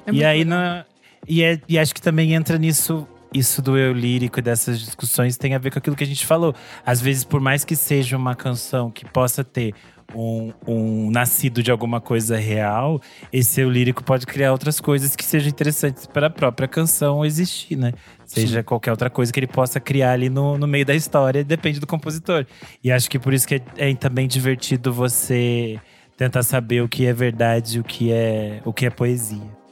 É 0.06 0.10
e 0.10 0.12
muito 0.12 0.24
aí, 0.26 0.44
na, 0.44 0.84
e, 1.28 1.42
é- 1.42 1.60
e 1.68 1.78
acho 1.80 1.92
que 1.92 2.00
também 2.00 2.32
entra 2.32 2.56
nisso, 2.56 3.06
isso 3.34 3.60
do 3.60 3.76
eu 3.76 3.92
lírico 3.92 4.38
e 4.38 4.42
dessas 4.42 4.78
discussões 4.78 5.36
tem 5.36 5.54
a 5.54 5.58
ver 5.58 5.72
com 5.72 5.78
aquilo 5.78 5.96
que 5.96 6.04
a 6.04 6.06
gente 6.06 6.24
falou. 6.24 6.54
Às 6.86 7.00
vezes, 7.00 7.24
por 7.24 7.40
mais 7.40 7.64
que 7.64 7.74
seja 7.74 8.16
uma 8.16 8.34
canção 8.34 8.90
que 8.90 9.04
possa 9.04 9.42
ter 9.42 9.74
um, 10.14 10.52
um 10.66 11.10
nascido 11.10 11.62
de 11.62 11.70
alguma 11.70 12.00
coisa 12.00 12.36
real, 12.36 13.00
esse 13.32 13.60
eu 13.60 13.70
lírico 13.70 14.04
pode 14.04 14.26
criar 14.26 14.52
outras 14.52 14.80
coisas 14.80 15.16
que 15.16 15.24
sejam 15.24 15.48
interessantes 15.48 16.06
para 16.06 16.28
a 16.28 16.30
própria 16.30 16.68
canção 16.68 17.24
existir, 17.24 17.76
né? 17.76 17.92
Seja 18.24 18.62
qualquer 18.62 18.90
outra 18.90 19.10
coisa 19.10 19.32
que 19.32 19.38
ele 19.38 19.46
possa 19.46 19.80
criar 19.80 20.12
ali 20.12 20.28
no, 20.28 20.56
no 20.56 20.66
meio 20.66 20.84
da 20.84 20.94
história, 20.94 21.44
depende 21.44 21.80
do 21.80 21.86
compositor. 21.86 22.46
E 22.82 22.90
acho 22.90 23.10
que 23.10 23.18
por 23.18 23.34
isso 23.34 23.46
que 23.46 23.56
é, 23.56 23.62
é 23.76 23.94
também 23.94 24.26
divertido 24.28 24.92
você 24.92 25.78
tentar 26.16 26.42
saber 26.42 26.82
o 26.82 26.88
que 26.88 27.06
é 27.06 27.12
verdade, 27.12 27.80
o 27.80 27.84
que 27.84 28.12
é, 28.12 28.60
o 28.64 28.72
que 28.72 28.86
é 28.86 28.90
poesia. 28.90 29.63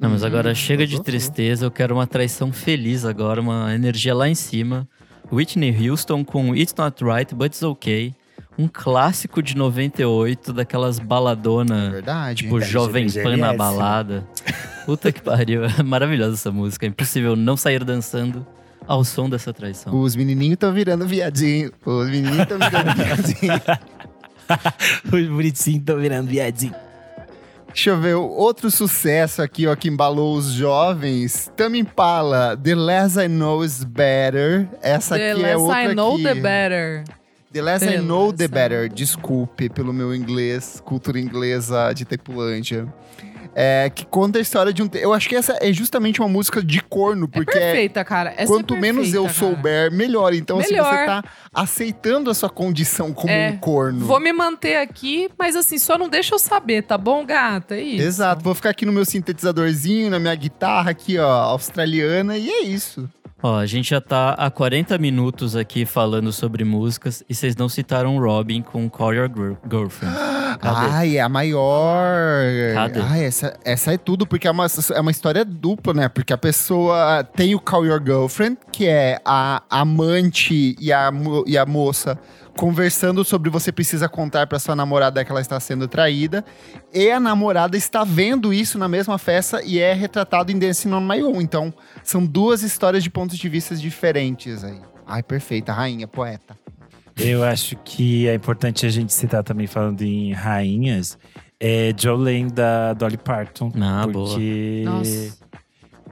Não, 0.00 0.08
mas 0.10 0.22
Uhum, 0.22 0.28
agora 0.28 0.54
chega 0.54 0.86
de 0.86 1.02
tristeza, 1.02 1.66
eu 1.66 1.70
quero 1.70 1.94
uma 1.94 2.06
traição 2.06 2.50
feliz 2.52 3.04
agora, 3.04 3.40
uma 3.40 3.74
energia 3.74 4.14
lá 4.14 4.28
em 4.28 4.34
cima. 4.34 4.88
Whitney 5.30 5.88
Houston 5.88 6.24
com 6.24 6.56
It's 6.56 6.74
Not 6.76 7.04
Right, 7.04 7.34
But 7.34 7.48
It's 7.52 7.62
Okay. 7.62 8.14
Um 8.58 8.66
clássico 8.66 9.42
de 9.42 9.56
98, 9.56 10.52
daquelas 10.52 10.98
baladona, 10.98 11.90
Verdade. 11.90 12.42
tipo 12.42 12.60
Jovem 12.60 13.08
Pan 13.10 13.36
na 13.36 13.52
balada. 13.54 14.26
Puta 14.84 15.12
que 15.12 15.22
pariu, 15.22 15.64
é 15.64 15.82
maravilhosa 15.82 16.34
essa 16.34 16.50
música. 16.50 16.84
É 16.84 16.88
impossível 16.88 17.36
não 17.36 17.56
sair 17.56 17.84
dançando 17.84 18.44
ao 18.86 19.04
som 19.04 19.30
dessa 19.30 19.52
traição. 19.52 19.98
Os 19.98 20.16
menininhos 20.16 20.54
estão 20.54 20.72
virando 20.72 21.06
viadinho. 21.06 21.70
Os 21.86 22.06
menininhos 22.10 22.40
estão 22.40 22.58
virando 22.58 22.94
viadinho. 22.96 23.52
Os 25.04 25.28
bonitinhos 25.28 25.80
estão 25.80 25.98
virando 25.98 26.28
viadinho. 26.28 26.74
Deixa 27.72 27.90
eu 27.90 28.00
ver, 28.00 28.14
outro 28.14 28.70
sucesso 28.70 29.40
aqui, 29.40 29.66
ó, 29.66 29.76
que 29.76 29.88
embalou 29.88 30.36
os 30.36 30.52
jovens. 30.52 31.50
Tame 31.56 31.78
Impala, 31.78 32.56
The 32.56 32.74
Less 32.74 33.16
I 33.18 33.28
Know 33.28 33.64
Is 33.64 33.84
Better. 33.84 34.68
Essa 34.82 35.16
The 35.16 35.30
aqui 35.30 35.42
less 35.42 35.52
é 35.52 35.56
outra 35.56 35.84
I 35.84 35.94
know, 35.94 36.16
que... 36.16 36.22
the 36.24 36.34
better. 36.34 37.04
The 37.52 37.62
Less 37.62 37.84
I 37.84 37.88
The 37.88 37.98
Know, 37.98 38.26
less 38.26 38.36
The 38.38 38.44
I 38.44 38.48
Better. 38.48 38.88
Desculpe 38.88 39.68
pelo 39.68 39.92
meu 39.92 40.14
inglês, 40.14 40.82
cultura 40.84 41.18
inglesa 41.18 41.92
de 41.92 42.04
Tepulândia. 42.04 42.92
É, 43.54 43.90
que 43.90 44.04
conta 44.04 44.38
a 44.38 44.42
história 44.42 44.72
de 44.72 44.82
um... 44.82 44.88
Eu 44.94 45.12
acho 45.12 45.28
que 45.28 45.34
essa 45.34 45.58
é 45.60 45.72
justamente 45.72 46.20
uma 46.20 46.28
música 46.28 46.62
de 46.62 46.80
corno, 46.82 47.28
porque 47.28 47.56
é 47.56 47.60
perfeita, 47.60 48.04
cara. 48.04 48.32
Essa 48.36 48.46
quanto 48.52 48.74
é 48.74 48.78
menos 48.80 49.12
eu 49.12 49.24
perfeita, 49.24 49.46
cara. 49.46 49.56
souber, 49.56 49.92
melhor. 49.92 50.32
Então, 50.34 50.58
Melhor. 50.58 50.84
você 50.84 51.06
tá 51.06 51.24
aceitando 51.52 52.30
a 52.30 52.34
sua 52.34 52.48
condição 52.48 53.12
como 53.12 53.32
É, 53.32 53.50
um 53.50 53.58
corno... 53.58 54.06
Vou 54.06 54.20
me 54.20 54.32
manter 54.32 54.76
aqui, 54.76 55.28
mas 55.38 55.56
assim, 55.56 55.78
só 55.78 55.98
não 55.98 56.08
deixa 56.08 56.34
eu 56.34 56.38
saber, 56.38 56.82
tá 56.82 56.96
bom, 56.96 57.24
gata? 57.24 57.74
É 57.74 57.80
isso. 57.80 58.04
Exato, 58.04 58.42
vou 58.42 58.54
ficar 58.54 58.70
aqui 58.70 58.86
no 58.86 58.92
meu 58.92 59.04
sintetizadorzinho, 59.04 60.10
na 60.10 60.18
minha 60.18 60.34
guitarra 60.34 60.90
aqui, 60.90 61.18
ó, 61.18 61.28
australiana, 61.28 62.36
e 62.38 62.48
é 62.48 62.62
isso. 62.62 63.08
Ó, 63.42 63.56
a 63.56 63.64
gente 63.64 63.88
já 63.90 64.00
tá 64.02 64.30
há 64.34 64.50
40 64.50 64.98
minutos 64.98 65.56
aqui 65.56 65.86
falando 65.86 66.30
sobre 66.30 66.62
músicas 66.62 67.24
e 67.28 67.34
vocês 67.34 67.56
não 67.56 67.70
citaram 67.70 68.18
Robin 68.18 68.60
com 68.60 68.88
Call 68.90 69.14
Your 69.14 69.30
Gir- 69.34 69.56
Girlfriend. 69.70 70.14
Cadê? 70.60 70.90
Ai, 70.92 71.16
é 71.16 71.20
a 71.22 71.28
maior. 71.28 72.42
Cadê? 72.74 73.00
Ai, 73.00 73.24
essa, 73.24 73.56
essa 73.64 73.94
é 73.94 73.96
tudo, 73.98 74.26
porque 74.26 74.46
é 74.46 74.50
uma, 74.50 74.66
é 74.94 75.00
uma 75.00 75.10
história 75.10 75.42
dupla, 75.44 75.94
né? 75.94 76.08
Porque 76.08 76.32
a 76.34 76.38
pessoa 76.38 77.24
tem 77.24 77.54
o 77.54 77.60
Call 77.60 77.86
Your 77.86 78.02
Girlfriend, 78.04 78.58
que 78.70 78.86
é 78.86 79.18
a 79.24 79.62
amante 79.70 80.76
e 80.78 80.92
a, 80.92 81.10
e 81.46 81.56
a 81.56 81.64
moça 81.64 82.18
conversando 82.56 83.24
sobre 83.24 83.50
você 83.50 83.72
precisa 83.72 84.08
contar 84.08 84.46
pra 84.46 84.58
sua 84.58 84.76
namorada 84.76 85.24
que 85.24 85.30
ela 85.30 85.40
está 85.40 85.58
sendo 85.60 85.88
traída. 85.88 86.44
E 86.92 87.10
a 87.10 87.20
namorada 87.20 87.76
está 87.76 88.04
vendo 88.04 88.52
isso 88.52 88.78
na 88.78 88.88
mesma 88.88 89.18
festa 89.18 89.62
e 89.62 89.78
é 89.78 89.92
retratado 89.92 90.52
em 90.52 90.58
Dancing 90.58 90.92
on 90.92 91.00
My 91.00 91.22
Own. 91.22 91.40
Então, 91.40 91.72
são 92.02 92.24
duas 92.24 92.62
histórias 92.62 93.02
de 93.02 93.10
pontos 93.10 93.38
de 93.38 93.48
vista 93.48 93.74
diferentes 93.74 94.64
aí. 94.64 94.80
Ai, 95.06 95.22
perfeita, 95.22 95.72
rainha, 95.72 96.06
poeta. 96.06 96.56
Eu 97.16 97.44
acho 97.44 97.76
que 97.84 98.28
é 98.28 98.34
importante 98.34 98.86
a 98.86 98.88
gente 98.88 99.12
citar 99.12 99.42
também, 99.42 99.66
falando 99.66 100.02
em 100.02 100.32
rainhas, 100.32 101.18
é 101.58 101.92
Jolene 101.96 102.50
da 102.50 102.94
Dolly 102.94 103.18
Parton. 103.18 103.70
Ah, 103.80 104.06
porque 104.10 104.82
Nossa. 104.84 105.39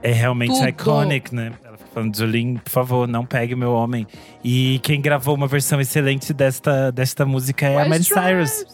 É 0.01 0.11
realmente 0.11 0.53
Tudo. 0.53 0.67
iconic, 0.69 1.33
né? 1.35 1.51
Ela 1.63 1.77
fica 1.77 1.89
falando, 1.93 2.15
Jolene, 2.17 2.57
por 2.59 2.69
favor, 2.71 3.07
não 3.07 3.25
pegue 3.25 3.55
meu 3.55 3.73
homem. 3.73 4.07
E 4.43 4.79
quem 4.83 5.01
gravou 5.01 5.35
uma 5.35 5.47
versão 5.47 5.79
excelente 5.81 6.33
desta, 6.33 6.91
desta 6.91 7.25
música 7.25 7.65
é 7.67 7.75
a 7.75 7.83
White 7.83 7.89
Miley 7.89 8.03
Cyrus. 8.03 8.65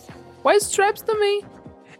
White 0.44 0.64
Stripes 0.64 1.02
também. 1.02 1.44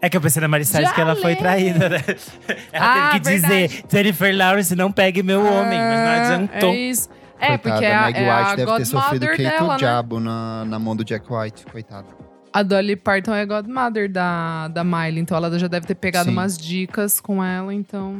É 0.00 0.08
que 0.10 0.16
eu 0.16 0.20
pensei 0.20 0.40
na 0.40 0.48
Miley 0.48 0.64
Cyrus 0.64 0.92
que 0.92 1.00
ela 1.00 1.16
foi 1.16 1.34
traída, 1.36 1.88
né? 1.88 1.98
Ela 2.72 3.08
Ah, 3.08 3.10
teve 3.12 3.20
que 3.24 3.30
verdade. 3.30 3.68
dizer, 3.68 3.84
Jennifer 3.90 4.36
Lawrence, 4.36 4.76
não 4.76 4.92
pegue 4.92 5.22
meu 5.22 5.40
homem. 5.40 5.78
Mas 5.78 6.00
não 6.00 6.34
adiantou. 6.44 6.70
É 6.70 6.76
isso. 6.76 7.08
É, 7.38 7.48
Coitada, 7.58 7.58
porque 7.70 7.84
é 7.84 7.94
a, 7.94 8.02
Meg 8.02 8.18
é 8.18 8.30
a 8.30 8.38
White 8.40 8.56
deve 8.56 8.76
ter 8.76 8.84
sofrido 8.86 9.28
que 9.28 9.42
dela, 9.42 9.62
o 9.64 9.68
né? 9.72 9.76
diabo 9.78 10.20
na, 10.20 10.64
na 10.66 10.78
mão 10.78 10.94
do 10.96 11.04
Jack 11.04 11.26
White, 11.30 11.66
coitado. 11.66 12.06
A 12.52 12.62
Dolly 12.62 12.96
Parton 12.96 13.34
é 13.34 13.44
godmother 13.44 14.10
da, 14.10 14.68
da 14.68 14.82
Miley, 14.84 15.18
então 15.18 15.36
ela 15.36 15.58
já 15.58 15.66
deve 15.66 15.86
ter 15.86 15.94
pegado 15.96 16.26
Sim. 16.30 16.32
umas 16.32 16.56
dicas 16.56 17.20
com 17.20 17.44
ela, 17.44 17.74
então 17.74 18.16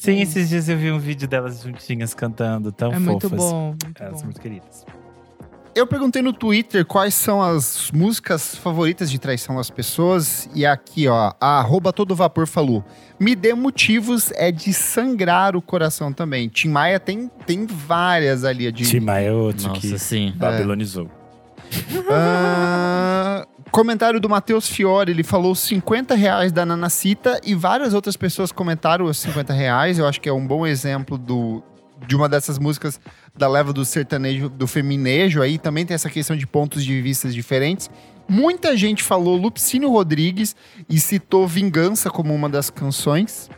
Sim, 0.00 0.22
esses 0.22 0.48
dias 0.48 0.66
eu 0.66 0.78
vi 0.78 0.90
um 0.90 0.98
vídeo 0.98 1.28
delas 1.28 1.62
juntinhas 1.62 2.14
cantando, 2.14 2.72
tão 2.72 2.90
é 2.90 2.94
fofas. 2.94 3.06
muito 3.06 3.28
bom. 3.30 3.66
Muito 3.84 4.02
Elas 4.02 4.12
são 4.12 4.20
bom. 4.20 4.24
muito 4.24 4.40
queridas. 4.40 4.86
Eu 5.74 5.86
perguntei 5.86 6.20
no 6.22 6.32
Twitter 6.32 6.84
quais 6.86 7.14
são 7.14 7.40
as 7.42 7.90
músicas 7.92 8.56
favoritas 8.56 9.10
de 9.10 9.18
traição 9.18 9.56
das 9.56 9.70
pessoas. 9.70 10.48
E 10.54 10.64
aqui, 10.64 11.06
ó, 11.06 11.32
a 11.38 11.58
arroba 11.60 11.92
todo 11.92 12.14
vapor 12.14 12.46
falou. 12.46 12.82
Me 13.20 13.36
dê 13.36 13.52
motivos 13.54 14.32
é 14.36 14.50
de 14.50 14.72
sangrar 14.72 15.54
o 15.54 15.62
coração 15.62 16.12
também. 16.12 16.48
Tim 16.48 16.68
Maia 16.68 16.98
tem, 16.98 17.30
tem 17.46 17.66
várias 17.66 18.42
ali. 18.42 18.72
De, 18.72 18.84
Tim 18.84 19.00
Maia 19.00 19.28
é 19.28 19.32
outro 19.32 19.68
Nossa, 19.68 19.80
que 19.80 19.98
sim. 19.98 20.32
babilonizou. 20.34 21.08
Ah, 22.12 23.46
comentário 23.70 24.20
do 24.20 24.28
Matheus 24.28 24.68
Fiore, 24.68 25.12
ele 25.12 25.22
falou 25.22 25.54
50 25.54 26.14
reais 26.14 26.50
da 26.50 26.66
Nanacita 26.66 27.40
e 27.44 27.54
várias 27.54 27.94
outras 27.94 28.16
pessoas 28.16 28.50
comentaram 28.50 29.04
os 29.04 29.18
50 29.18 29.52
reais. 29.52 29.98
Eu 29.98 30.06
acho 30.06 30.20
que 30.20 30.28
é 30.28 30.32
um 30.32 30.44
bom 30.44 30.66
exemplo 30.66 31.16
do, 31.16 31.62
de 32.06 32.16
uma 32.16 32.28
dessas 32.28 32.58
músicas 32.58 33.00
da 33.36 33.48
leva 33.48 33.72
do 33.72 33.84
sertanejo, 33.84 34.48
do 34.48 34.66
feminejo 34.66 35.40
aí. 35.42 35.58
Também 35.58 35.86
tem 35.86 35.94
essa 35.94 36.10
questão 36.10 36.36
de 36.36 36.46
pontos 36.46 36.84
de 36.84 37.00
vistas 37.00 37.34
diferentes. 37.34 37.90
Muita 38.28 38.76
gente 38.76 39.02
falou 39.02 39.36
Lupicínio 39.36 39.90
Rodrigues 39.90 40.54
e 40.88 41.00
citou 41.00 41.46
Vingança 41.46 42.10
como 42.10 42.34
uma 42.34 42.48
das 42.48 42.70
canções. 42.70 43.50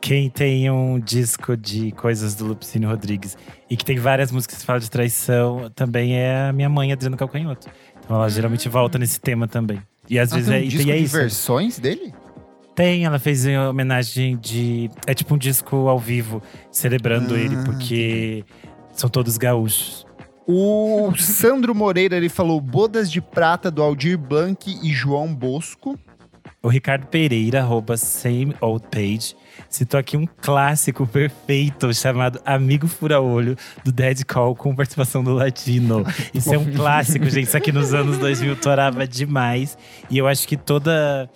Quem 0.00 0.30
tem 0.30 0.70
um 0.70 0.98
disco 0.98 1.56
de 1.56 1.92
coisas 1.92 2.34
do 2.34 2.46
Lupicínio 2.46 2.88
Rodrigues 2.88 3.36
e 3.70 3.76
que 3.76 3.84
tem 3.84 3.96
várias 3.98 4.32
músicas 4.32 4.58
que 4.58 4.64
falam 4.66 4.80
de 4.80 4.90
traição, 4.90 5.70
também 5.74 6.16
é 6.18 6.48
a 6.48 6.52
minha 6.52 6.68
mãe, 6.68 6.92
Adriana 6.92 7.16
Calcanhoto. 7.16 7.68
Então 8.04 8.16
ela 8.16 8.28
geralmente 8.28 8.68
volta 8.68 8.98
nesse 8.98 9.20
tema 9.20 9.46
também. 9.46 9.80
E 10.08 10.18
às 10.18 10.32
Ah, 10.32 10.36
vezes 10.36 10.50
tem 10.50 10.58
é, 10.58 10.60
um 10.60 10.64
e 10.64 10.68
disco 10.68 10.90
é 10.90 10.96
de 10.96 11.02
isso. 11.04 11.16
versões 11.16 11.78
dele? 11.78 12.12
Tem, 12.74 13.04
ela 13.04 13.18
fez 13.18 13.46
em 13.46 13.58
homenagem 13.58 14.36
de. 14.38 14.90
É 15.06 15.14
tipo 15.14 15.34
um 15.34 15.38
disco 15.38 15.88
ao 15.88 15.98
vivo, 15.98 16.42
celebrando 16.70 17.34
Ah, 17.34 17.38
ele, 17.38 17.56
porque 17.64 18.44
são 18.92 19.08
todos 19.08 19.36
gaúchos. 19.36 20.06
O 20.46 21.12
Sandro 21.16 21.74
Moreira, 21.74 22.16
ele 22.16 22.28
falou 22.28 22.60
Bodas 22.60 23.10
de 23.10 23.20
Prata 23.20 23.70
do 23.70 23.82
Aldir 23.82 24.18
Blanc 24.18 24.68
e 24.82 24.92
João 24.92 25.32
Bosco. 25.32 25.96
O 26.62 26.68
Ricardo 26.68 27.06
Pereira, 27.06 27.60
arroba 27.60 27.96
Same 27.96 28.54
Old 28.60 28.84
Page, 28.90 29.36
citou 29.68 29.98
aqui 29.98 30.16
um 30.16 30.26
clássico 30.26 31.06
perfeito 31.06 31.92
chamado 31.94 32.40
Amigo 32.44 32.86
Fura-Olho, 32.86 33.56
do 33.84 33.92
Dead 33.92 34.24
Call, 34.24 34.54
com 34.54 34.74
participação 34.74 35.22
do 35.22 35.32
Latino. 35.32 36.04
Isso 36.34 36.54
é 36.54 36.58
um 36.58 36.72
clássico, 36.72 37.24
gente. 37.28 37.48
Isso 37.48 37.56
aqui 37.56 37.72
nos 37.72 37.92
anos 37.94 38.18
2000 38.18 38.56
torava 38.56 39.06
demais. 39.06 39.76
E 40.08 40.18
eu 40.18 40.26
acho 40.26 40.46
que 40.46 40.56
toda 40.56 41.28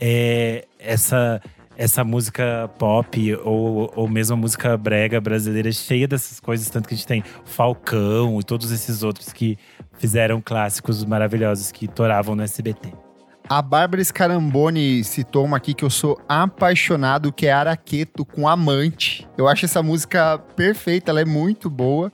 é, 0.00 0.66
essa, 0.78 1.40
essa 1.76 2.04
música 2.04 2.70
pop, 2.78 3.34
ou, 3.44 3.92
ou 3.94 4.08
mesmo 4.08 4.34
a 4.34 4.36
música 4.36 4.76
brega 4.76 5.20
brasileira, 5.20 5.68
é 5.68 5.72
cheia 5.72 6.08
dessas 6.08 6.40
coisas. 6.40 6.68
Tanto 6.70 6.88
que 6.88 6.94
a 6.94 6.96
gente 6.96 7.06
tem 7.06 7.24
Falcão 7.44 8.38
e 8.40 8.42
todos 8.42 8.70
esses 8.70 9.02
outros 9.02 9.32
que 9.32 9.58
fizeram 9.98 10.40
clássicos 10.40 11.04
maravilhosos 11.04 11.70
que 11.70 11.86
toravam 11.86 12.34
no 12.34 12.42
SBT. 12.42 13.11
A 13.52 13.60
Bárbara 13.60 14.02
Scaramboni 14.02 15.04
citou 15.04 15.44
uma 15.44 15.58
aqui 15.58 15.74
que 15.74 15.84
eu 15.84 15.90
sou 15.90 16.18
apaixonado, 16.26 17.30
que 17.30 17.46
é 17.46 17.52
Araqueto 17.52 18.24
com 18.24 18.48
Amante. 18.48 19.28
Eu 19.36 19.46
acho 19.46 19.66
essa 19.66 19.82
música 19.82 20.38
perfeita, 20.56 21.10
ela 21.10 21.20
é 21.20 21.24
muito 21.26 21.68
boa. 21.68 22.10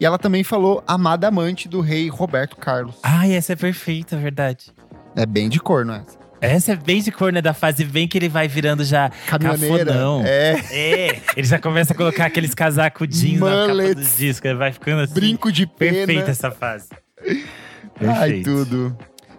E 0.00 0.06
ela 0.06 0.16
também 0.16 0.42
falou 0.42 0.82
Amada 0.86 1.28
Amante 1.28 1.68
do 1.68 1.82
rei 1.82 2.08
Roberto 2.08 2.56
Carlos. 2.56 2.94
Ai, 3.02 3.34
essa 3.34 3.52
é 3.52 3.56
perfeita, 3.56 4.16
é 4.16 4.18
verdade. 4.18 4.72
É 5.14 5.26
bem 5.26 5.50
de 5.50 5.60
corno 5.60 5.92
essa. 5.92 6.18
Essa 6.40 6.72
é 6.72 6.76
bem 6.76 7.02
de 7.02 7.12
cor, 7.12 7.34
né? 7.34 7.42
Da 7.42 7.52
fase 7.52 7.84
bem 7.84 8.08
que 8.08 8.16
ele 8.16 8.30
vai 8.30 8.48
virando 8.48 8.82
já 8.82 9.10
cafonão. 9.26 10.22
É. 10.24 10.54
É, 10.70 11.20
ele 11.36 11.46
já 11.46 11.58
começa 11.58 11.92
a 11.92 11.96
colocar 11.96 12.24
aqueles 12.24 12.54
casacos 12.54 13.06
jeans 13.08 13.40
na 13.40 13.66
capa 13.66 13.94
dos 13.94 14.16
discos. 14.16 14.48
Ele 14.48 14.58
vai 14.58 14.72
ficando 14.72 15.02
assim. 15.02 15.12
Brinco 15.12 15.52
de 15.52 15.66
pena. 15.66 16.06
Perfeita 16.06 16.30
essa 16.30 16.50
fase. 16.50 16.88
Ai, 17.20 18.40
Perfeito. 18.40 18.64
tudo. 18.64 18.96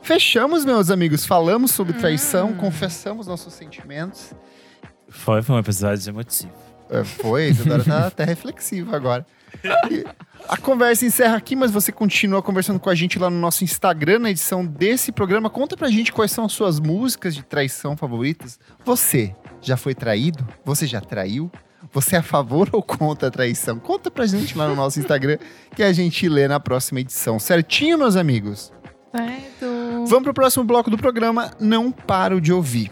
Fechamos, 0.09 0.65
meus 0.65 0.89
amigos. 0.89 1.23
Falamos 1.23 1.69
sobre 1.69 1.95
Hum. 1.95 1.99
traição, 1.99 2.53
confessamos 2.55 3.27
nossos 3.27 3.53
sentimentos. 3.53 4.33
Foi, 5.07 5.43
foi 5.43 5.55
um 5.55 5.59
episódio 5.59 6.09
emotivo. 6.09 6.51
É, 6.89 7.03
Foi, 7.03 7.49
Isadora 7.49 7.83
tá 7.83 8.07
até 8.07 8.23
reflexiva 8.23 8.95
agora. 8.95 9.23
E 9.91 10.03
A 10.47 10.57
conversa 10.57 11.05
encerra 11.05 11.37
aqui, 11.37 11.55
mas 11.55 11.69
você 11.69 11.91
continua 11.91 12.41
conversando 12.41 12.79
com 12.79 12.89
a 12.89 12.95
gente 12.95 13.19
lá 13.19 13.29
no 13.29 13.39
nosso 13.39 13.63
Instagram, 13.63 14.17
na 14.17 14.31
edição 14.31 14.65
desse 14.65 15.11
programa. 15.11 15.47
Conta 15.47 15.77
pra 15.77 15.89
gente 15.89 16.11
quais 16.11 16.31
são 16.31 16.43
as 16.45 16.53
suas 16.53 16.79
músicas 16.79 17.35
de 17.35 17.43
traição 17.43 17.95
favoritas. 17.95 18.59
Você 18.83 19.35
já 19.61 19.77
foi 19.77 19.93
traído? 19.93 20.43
Você 20.65 20.87
já 20.87 21.01
traiu? 21.01 21.51
Você 21.93 22.15
é 22.15 22.19
a 22.19 22.23
favor 22.23 22.67
ou 22.71 22.81
contra 22.81 23.27
a 23.27 23.31
traição? 23.31 23.77
Conta 23.77 24.09
pra 24.09 24.25
gente 24.25 24.57
lá 24.57 24.67
no 24.67 24.75
nosso 24.75 24.99
Instagram 24.99 25.37
que 25.75 25.83
a 25.83 25.93
gente 25.93 26.27
lê 26.27 26.47
na 26.47 26.59
próxima 26.59 26.99
edição. 26.99 27.37
Certinho, 27.37 27.95
meus 27.99 28.15
amigos? 28.15 28.73
Certo. 29.11 29.68
Vamos 30.07 30.23
pro 30.23 30.33
próximo 30.33 30.63
bloco 30.63 30.89
do 30.89 30.97
programa. 30.97 31.51
Não 31.59 31.91
paro 31.91 32.39
de 32.39 32.53
ouvir. 32.53 32.91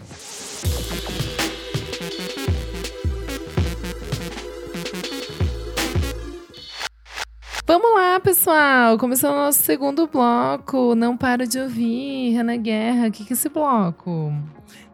Vamos 7.66 7.94
lá, 7.94 8.18
pessoal. 8.18 8.96
Começando 8.96 9.34
o 9.34 9.36
nosso 9.44 9.62
segundo 9.62 10.06
bloco. 10.06 10.94
Não 10.94 11.16
paro 11.16 11.46
de 11.46 11.58
ouvir. 11.58 12.32
Renan 12.32 12.56
Guerra, 12.56 13.08
o 13.08 13.10
que, 13.10 13.24
que 13.24 13.32
é 13.32 13.34
esse 13.34 13.48
bloco? 13.48 14.32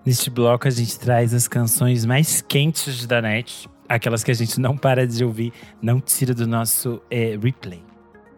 Neste 0.04 0.28
bloco, 0.28 0.66
a 0.66 0.70
gente 0.70 0.98
traz 0.98 1.32
as 1.32 1.46
canções 1.46 2.04
mais 2.04 2.42
quentes 2.42 3.06
da 3.06 3.22
net. 3.22 3.70
Aquelas 3.88 4.24
que 4.24 4.30
a 4.30 4.34
gente 4.34 4.58
não 4.58 4.76
para 4.76 5.06
de 5.06 5.24
ouvir, 5.24 5.52
não 5.80 6.00
tira 6.00 6.34
do 6.34 6.46
nosso 6.46 7.00
é, 7.10 7.38
replay. 7.40 7.93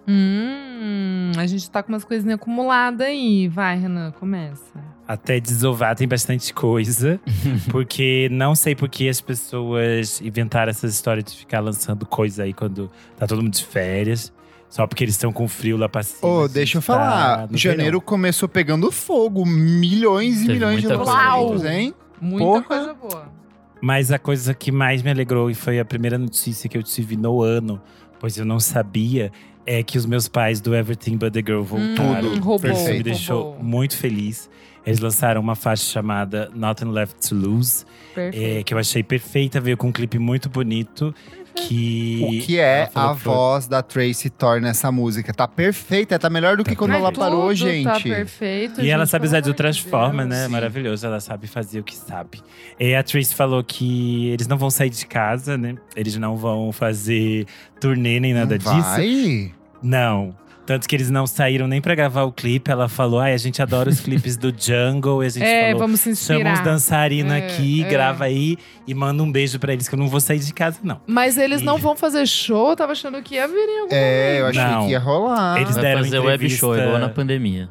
Hum, 0.09 1.33
a 1.37 1.47
gente 1.47 1.69
tá 1.71 1.83
com 1.83 1.93
umas 1.93 2.05
coisinhas 2.05 2.37
acumuladas 2.37 3.07
aí. 3.07 3.49
Vai, 3.49 3.79
Renan, 3.79 4.13
começa. 4.13 4.63
Até 5.07 5.39
desovar 5.41 5.95
tem 5.97 6.07
bastante 6.07 6.53
coisa. 6.53 7.21
porque 7.71 8.29
não 8.31 8.55
sei 8.55 8.75
por 8.75 8.89
que 8.89 9.09
as 9.09 9.21
pessoas 9.21 10.21
inventaram 10.21 10.71
essas 10.71 10.95
histórias 10.95 11.25
de 11.25 11.37
ficar 11.39 11.61
lançando 11.61 12.07
coisa 12.07 12.45
aí 12.45 12.53
quando 12.53 12.91
tá 13.17 13.27
todo 13.27 13.43
mundo 13.43 13.55
de 13.55 13.65
férias. 13.65 14.33
Só 14.69 14.87
porque 14.87 15.05
eles 15.05 15.15
estão 15.15 15.33
com 15.33 15.47
frio 15.47 15.77
lá 15.77 15.89
pra 15.89 16.03
cima. 16.03 16.31
Ô, 16.31 16.43
gente 16.43 16.55
deixa 16.55 16.79
eu 16.79 16.83
tá 16.83 16.87
falar. 16.87 17.49
Janeiro 17.53 17.85
verão. 17.85 18.01
começou 18.01 18.49
pegando 18.49 18.91
fogo. 18.91 19.47
Milhões 19.47 20.43
e 20.43 20.47
Teve 20.47 20.53
milhões 20.55 20.81
de 20.81 20.89
lançamentos, 20.89 21.65
hein? 21.65 21.95
Muita 22.21 22.45
Porra. 22.45 22.63
coisa 22.63 22.95
boa. 22.95 23.33
Mas 23.81 24.11
a 24.11 24.19
coisa 24.19 24.55
que 24.55 24.73
mais 24.73 25.03
me 25.03 25.11
alegrou 25.11 25.51
e 25.51 25.55
foi 25.55 25.79
a 25.79 25.85
primeira 25.85 26.19
notícia 26.19 26.69
que 26.69 26.77
eu 26.77 26.83
tive 26.83 27.17
no 27.17 27.43
ano, 27.43 27.81
pois 28.19 28.37
eu 28.37 28.45
não 28.45 28.59
sabia, 28.59 29.31
é 29.67 29.83
que 29.83 29.99
os 29.99 30.07
meus 30.07 30.29
pais 30.29 30.61
do 30.61 30.75
Everything 30.75 31.17
But 31.17 31.33
The 31.33 31.41
Girl 31.41 31.63
voltaram. 31.63 32.31
Tudo. 32.31 32.41
roubou, 32.41 32.71
Isso 32.71 32.91
me 32.91 33.03
deixou 33.03 33.43
roubou. 33.43 33.65
muito 33.65 33.97
feliz. 33.97 34.49
Eles 34.87 35.01
lançaram 35.01 35.41
uma 35.41 35.57
faixa 35.57 35.83
chamada 35.85 36.49
Nothing 36.55 36.91
Left 36.93 37.29
to 37.29 37.35
Lose, 37.35 37.85
é, 38.17 38.63
que 38.63 38.73
eu 38.73 38.79
achei 38.79 39.03
perfeita, 39.03 39.61
veio 39.61 39.77
com 39.77 39.89
um 39.89 39.93
clipe 39.93 40.17
muito 40.17 40.49
bonito. 40.49 41.13
Que 41.57 42.21
O 42.23 42.45
que 42.45 42.59
é 42.61 42.89
ela 42.95 43.13
a 43.13 43.15
foi- 43.17 43.33
voz 43.33 43.67
da 43.67 43.83
Tracy 43.83 44.29
torna 44.31 44.69
essa 44.69 44.93
música? 44.93 45.33
Tá 45.33 45.49
perfeita, 45.49 46.19
tá 46.19 46.29
melhor 46.31 46.57
do 46.57 46.65
que 46.65 46.77
quando 46.77 46.93
ela 46.93 47.11
parou, 47.11 47.43
tudo 47.49 47.55
gente. 47.57 47.85
Tá 47.85 47.99
perfeito. 48.01 48.81
E 48.83 48.91
ela 48.91 49.05
gente, 49.05 49.11
sabe 49.11 49.23
pelo 49.23 49.31
usar 49.31 49.41
de 49.41 49.49
outras 49.49 49.79
formas, 49.79 50.29
né? 50.29 50.45
Sim. 50.45 50.53
Maravilhoso. 50.53 51.07
Ela 51.07 51.19
sabe 51.21 51.47
fazer 51.47 51.81
o 51.81 51.85
que 51.85 51.97
sabe. 51.97 52.41
E 52.79 52.95
a 52.95 53.03
Trace 53.03 53.35
falou 53.35 53.65
que 53.65 54.29
eles 54.29 54.47
não 54.47 54.59
vão 54.59 54.71
sair 54.71 54.91
de 54.91 55.07
casa, 55.07 55.57
né? 55.57 55.77
Eles 55.97 56.17
não 56.17 56.37
vão 56.37 56.71
fazer 56.73 57.47
turnê 57.81 58.21
nem 58.21 58.35
nada 58.35 58.59
Não 58.63 58.75
disso. 58.75 58.91
Vai? 58.91 59.53
Não. 59.83 60.35
Tanto 60.67 60.89
que 60.89 60.97
eles 60.97 61.09
não 61.11 61.27
saíram 61.27 61.69
nem 61.69 61.81
pra 61.81 61.95
gravar 61.95 62.25
o 62.25 62.33
clipe. 62.33 62.71
Ela 62.71 62.89
falou: 62.89 63.21
ai, 63.21 63.33
a 63.33 63.37
gente 63.37 63.63
adora 63.63 63.89
os 63.89 64.01
clipes 64.01 64.37
do 64.37 64.53
Jungle. 64.57 65.23
E 65.23 65.27
a 65.27 65.29
gente 65.29 65.45
É, 65.45 65.67
falou. 65.67 65.79
vamos 65.81 66.01
se 66.01 66.17
Chama 66.17 66.41
inspirar. 66.41 66.53
uns 66.55 66.61
dançarinos 66.65 67.33
É, 67.33 67.37
aqui, 67.39 67.85
é. 67.85 67.89
grava 67.89 68.25
aí 68.25 68.59
e 68.87 68.93
manda 68.95 69.23
um 69.23 69.31
beijo 69.31 69.59
pra 69.59 69.73
eles, 69.73 69.89
que 69.89 69.95
eu 69.95 69.99
não 69.99 70.09
vou 70.09 70.21
sair 70.21 70.41
de 70.41 70.53
casa, 70.53 70.79
não. 70.83 71.01
Mas 71.07 71.39
eles 71.39 71.61
E- 71.63 71.65
não 71.65 71.79
vão 71.79 71.95
fazer 71.97 72.27
show? 72.27 72.71
Eu 72.71 72.77
tava 72.77 72.93
achando 72.93 73.23
que 73.23 73.37
ia 73.37 73.47
vir 73.47 73.55
em 73.55 73.81
algum 73.83 73.95
É, 73.95 74.41
eu 74.41 74.47
achei 74.47 74.63
Não. 74.63 74.85
que 74.87 74.91
ia 74.93 74.99
rolar. 74.99 75.61
Eles 75.61 75.75
Vai 75.75 75.83
deram 75.85 76.03
fazer 76.03 76.19
web 76.19 76.35
entrevista- 76.35 76.59
show 76.61 76.77
igual 76.77 76.99
na 76.99 77.09
pandemia. 77.09 77.69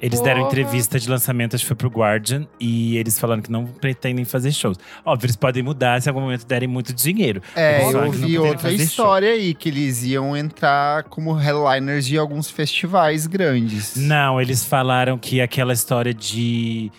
Eles 0.00 0.20
deram 0.20 0.42
Porra. 0.42 0.52
entrevista 0.52 1.00
de 1.00 1.08
lançamento, 1.08 1.54
acho 1.56 1.64
que 1.64 1.68
foi 1.68 1.76
pro 1.76 1.88
Guardian, 1.88 2.46
e 2.60 2.96
eles 2.98 3.18
falaram 3.18 3.40
que 3.40 3.50
não 3.50 3.64
pretendem 3.64 4.24
fazer 4.26 4.52
shows. 4.52 4.76
Óbvio, 5.04 5.26
eles 5.26 5.36
podem 5.36 5.62
mudar 5.62 6.00
se 6.02 6.08
em 6.08 6.10
algum 6.10 6.20
momento 6.20 6.46
derem 6.46 6.68
muito 6.68 6.92
dinheiro. 6.92 7.40
É, 7.54 7.78
eu 7.82 7.92
falaram 7.92 8.10
que 8.10 8.18
não 8.18 8.26
vi 8.28 8.34
pretendem 8.34 8.38
outra 8.50 8.72
história 8.72 9.30
aí, 9.30 9.54
que 9.54 9.68
eles 9.70 10.04
iam 10.04 10.36
entrar 10.36 11.04
como 11.04 11.32
headliners 11.32 12.06
de 12.06 12.18
alguns 12.18 12.50
festivais 12.50 13.26
grandes. 13.26 13.96
Não, 13.96 14.40
eles 14.40 14.64
falaram 14.64 15.16
que 15.16 15.40
aquela 15.40 15.72
história 15.72 16.12
de. 16.12 16.90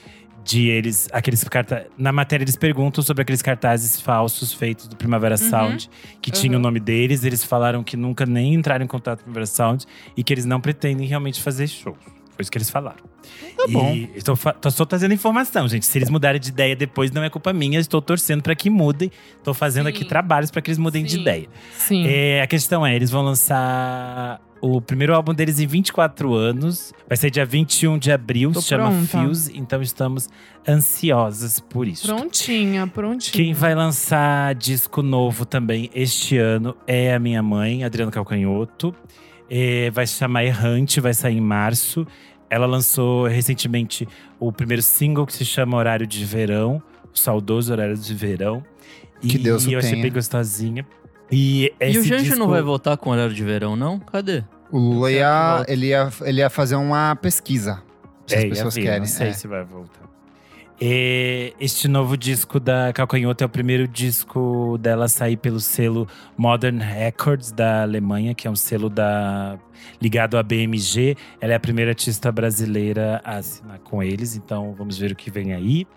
De 0.43 0.69
eles, 0.69 1.09
aqueles 1.11 1.43
cartazes. 1.43 1.87
Na 1.97 2.13
matéria, 2.13 2.41
eles 2.45 2.55
perguntam 2.55 3.03
sobre 3.03 3.21
aqueles 3.21 3.41
cartazes 3.41 3.99
falsos 3.99 4.53
feitos 4.53 4.87
do 4.87 4.95
Primavera 4.95 5.35
Uhum. 5.37 5.49
Sound, 5.49 5.89
que 6.21 6.31
tinha 6.31 6.53
o 6.53 6.55
Uhum. 6.55 6.61
nome 6.61 6.79
deles. 6.79 7.25
Eles 7.25 7.43
falaram 7.43 7.83
que 7.83 7.97
nunca 7.97 8.25
nem 8.25 8.53
entraram 8.53 8.85
em 8.85 8.87
contato 8.87 9.17
com 9.17 9.23
o 9.23 9.25
Primavera 9.25 9.45
Sound 9.45 9.85
e 10.15 10.23
que 10.23 10.33
eles 10.33 10.45
não 10.45 10.61
pretendem 10.61 11.05
realmente 11.05 11.41
fazer 11.41 11.67
shows. 11.67 11.97
Foi 12.37 12.43
isso 12.43 12.51
que 12.51 12.57
eles 12.59 12.69
falaram. 12.69 13.03
Tá 13.57 13.65
bom. 13.67 13.91
E 13.95 14.11
estou, 14.15 14.37
tô 14.37 14.69
só 14.69 14.85
trazendo 14.85 15.11
informação, 15.11 15.67
gente. 15.67 15.87
Se 15.87 15.97
eles 15.97 16.07
mudarem 16.07 16.39
de 16.39 16.49
ideia 16.49 16.75
depois, 16.75 17.09
não 17.09 17.23
é 17.23 17.31
culpa 17.31 17.51
minha. 17.51 17.79
Estou 17.79 17.99
torcendo 17.99 18.43
para 18.43 18.53
que 18.53 18.69
mudem. 18.69 19.11
Estou 19.35 19.55
fazendo 19.55 19.85
Sim. 19.85 19.89
aqui 19.89 20.05
trabalhos 20.05 20.51
para 20.51 20.61
que 20.61 20.69
eles 20.69 20.77
mudem 20.77 21.03
de 21.03 21.13
Sim. 21.13 21.21
ideia. 21.21 21.47
Sim. 21.75 22.05
É, 22.07 22.43
a 22.43 22.47
questão 22.47 22.85
é, 22.85 22.95
eles 22.95 23.09
vão 23.09 23.23
lançar 23.23 24.39
o 24.61 24.79
primeiro 24.79 25.15
álbum 25.15 25.33
deles 25.33 25.59
em 25.59 25.65
24 25.65 26.31
anos. 26.35 26.93
Vai 27.07 27.17
ser 27.17 27.31
dia 27.31 27.43
21 27.43 27.97
de 27.97 28.11
abril, 28.11 28.51
Tô 28.51 28.61
se 28.61 28.67
chama 28.67 28.91
pronta. 28.91 29.27
Fuse. 29.27 29.57
Então 29.57 29.81
estamos 29.81 30.29
ansiosas 30.67 31.59
por 31.59 31.87
isso. 31.87 32.05
Prontinha, 32.05 32.85
prontinha. 32.85 33.33
Quem 33.33 33.51
vai 33.51 33.73
lançar 33.73 34.53
disco 34.53 35.01
novo 35.01 35.43
também 35.43 35.89
este 35.91 36.37
ano 36.37 36.77
é 36.85 37.15
a 37.15 37.19
minha 37.19 37.41
mãe, 37.41 37.83
Adriana 37.83 38.11
Calcanhoto. 38.11 38.93
É, 39.49 39.89
vai 39.91 40.05
se 40.05 40.15
chamar 40.15 40.43
Errante, 40.43 40.99
vai 40.99 41.13
sair 41.13 41.37
em 41.37 41.41
março. 41.41 42.05
Ela 42.49 42.65
lançou 42.65 43.27
recentemente 43.27 44.07
o 44.39 44.51
primeiro 44.51 44.81
single 44.81 45.25
que 45.25 45.33
se 45.33 45.43
chama 45.45 45.75
Horário 45.77 46.07
de 46.07 46.23
Verão, 46.23 46.81
o 47.13 47.17
saudoso 47.17 47.71
Horário 47.71 47.97
de 47.97 48.13
Verão. 48.13 48.63
Que 49.21 49.35
e 49.35 49.39
Deus 49.39 49.65
o 49.65 49.71
eu 49.71 49.79
achei 49.79 49.91
tenha. 49.91 50.03
bem 50.03 50.11
gostosinha. 50.11 50.85
E, 51.31 51.73
E 51.81 51.97
o 51.97 52.03
Janjo 52.03 52.23
disco- 52.23 52.39
não 52.39 52.47
vai 52.47 52.61
voltar 52.61 52.95
com 52.95 53.09
horário 53.09 53.33
de 53.33 53.43
verão, 53.43 53.75
não? 53.75 53.99
Cadê? 53.99 54.43
O 54.71 54.77
Lula 54.77 55.11
ia, 55.11 55.65
ele 55.67 55.87
ia, 55.87 56.09
ele 56.21 56.39
ia 56.39 56.49
fazer 56.49 56.75
uma 56.75 57.15
pesquisa. 57.17 57.83
Se 58.25 58.35
É, 58.35 58.37
as 58.39 58.43
pessoas 58.45 58.75
ver, 58.75 58.81
querem. 58.83 58.99
Não 58.99 59.05
sei 59.07 59.27
é. 59.29 59.33
se 59.33 59.47
vai 59.47 59.63
voltar. 59.65 60.06
É, 60.79 61.53
este 61.59 61.87
novo 61.87 62.15
disco 62.15 62.59
da 62.59 62.93
Calcanhoto 62.93 63.43
é 63.43 63.47
o 63.47 63.49
primeiro 63.49 63.87
disco 63.87 64.77
dela 64.79 65.05
a 65.05 65.07
sair 65.07 65.35
pelo 65.35 65.59
selo 65.59 66.07
Modern 66.37 66.77
Records 66.77 67.51
da 67.51 67.81
Alemanha, 67.81 68.35
que 68.35 68.47
é 68.47 68.51
um 68.51 68.55
selo 68.55 68.87
da, 68.87 69.57
ligado 69.99 70.37
à 70.37 70.43
BMG. 70.43 71.17
Ela 71.41 71.53
é 71.53 71.55
a 71.55 71.59
primeira 71.59 71.91
artista 71.91 72.31
brasileira 72.31 73.19
a 73.23 73.37
assinar 73.37 73.79
com 73.79 74.03
eles, 74.03 74.35
então 74.35 74.75
vamos 74.77 74.99
ver 74.99 75.11
o 75.11 75.15
que 75.15 75.31
vem 75.31 75.53
aí. 75.53 75.87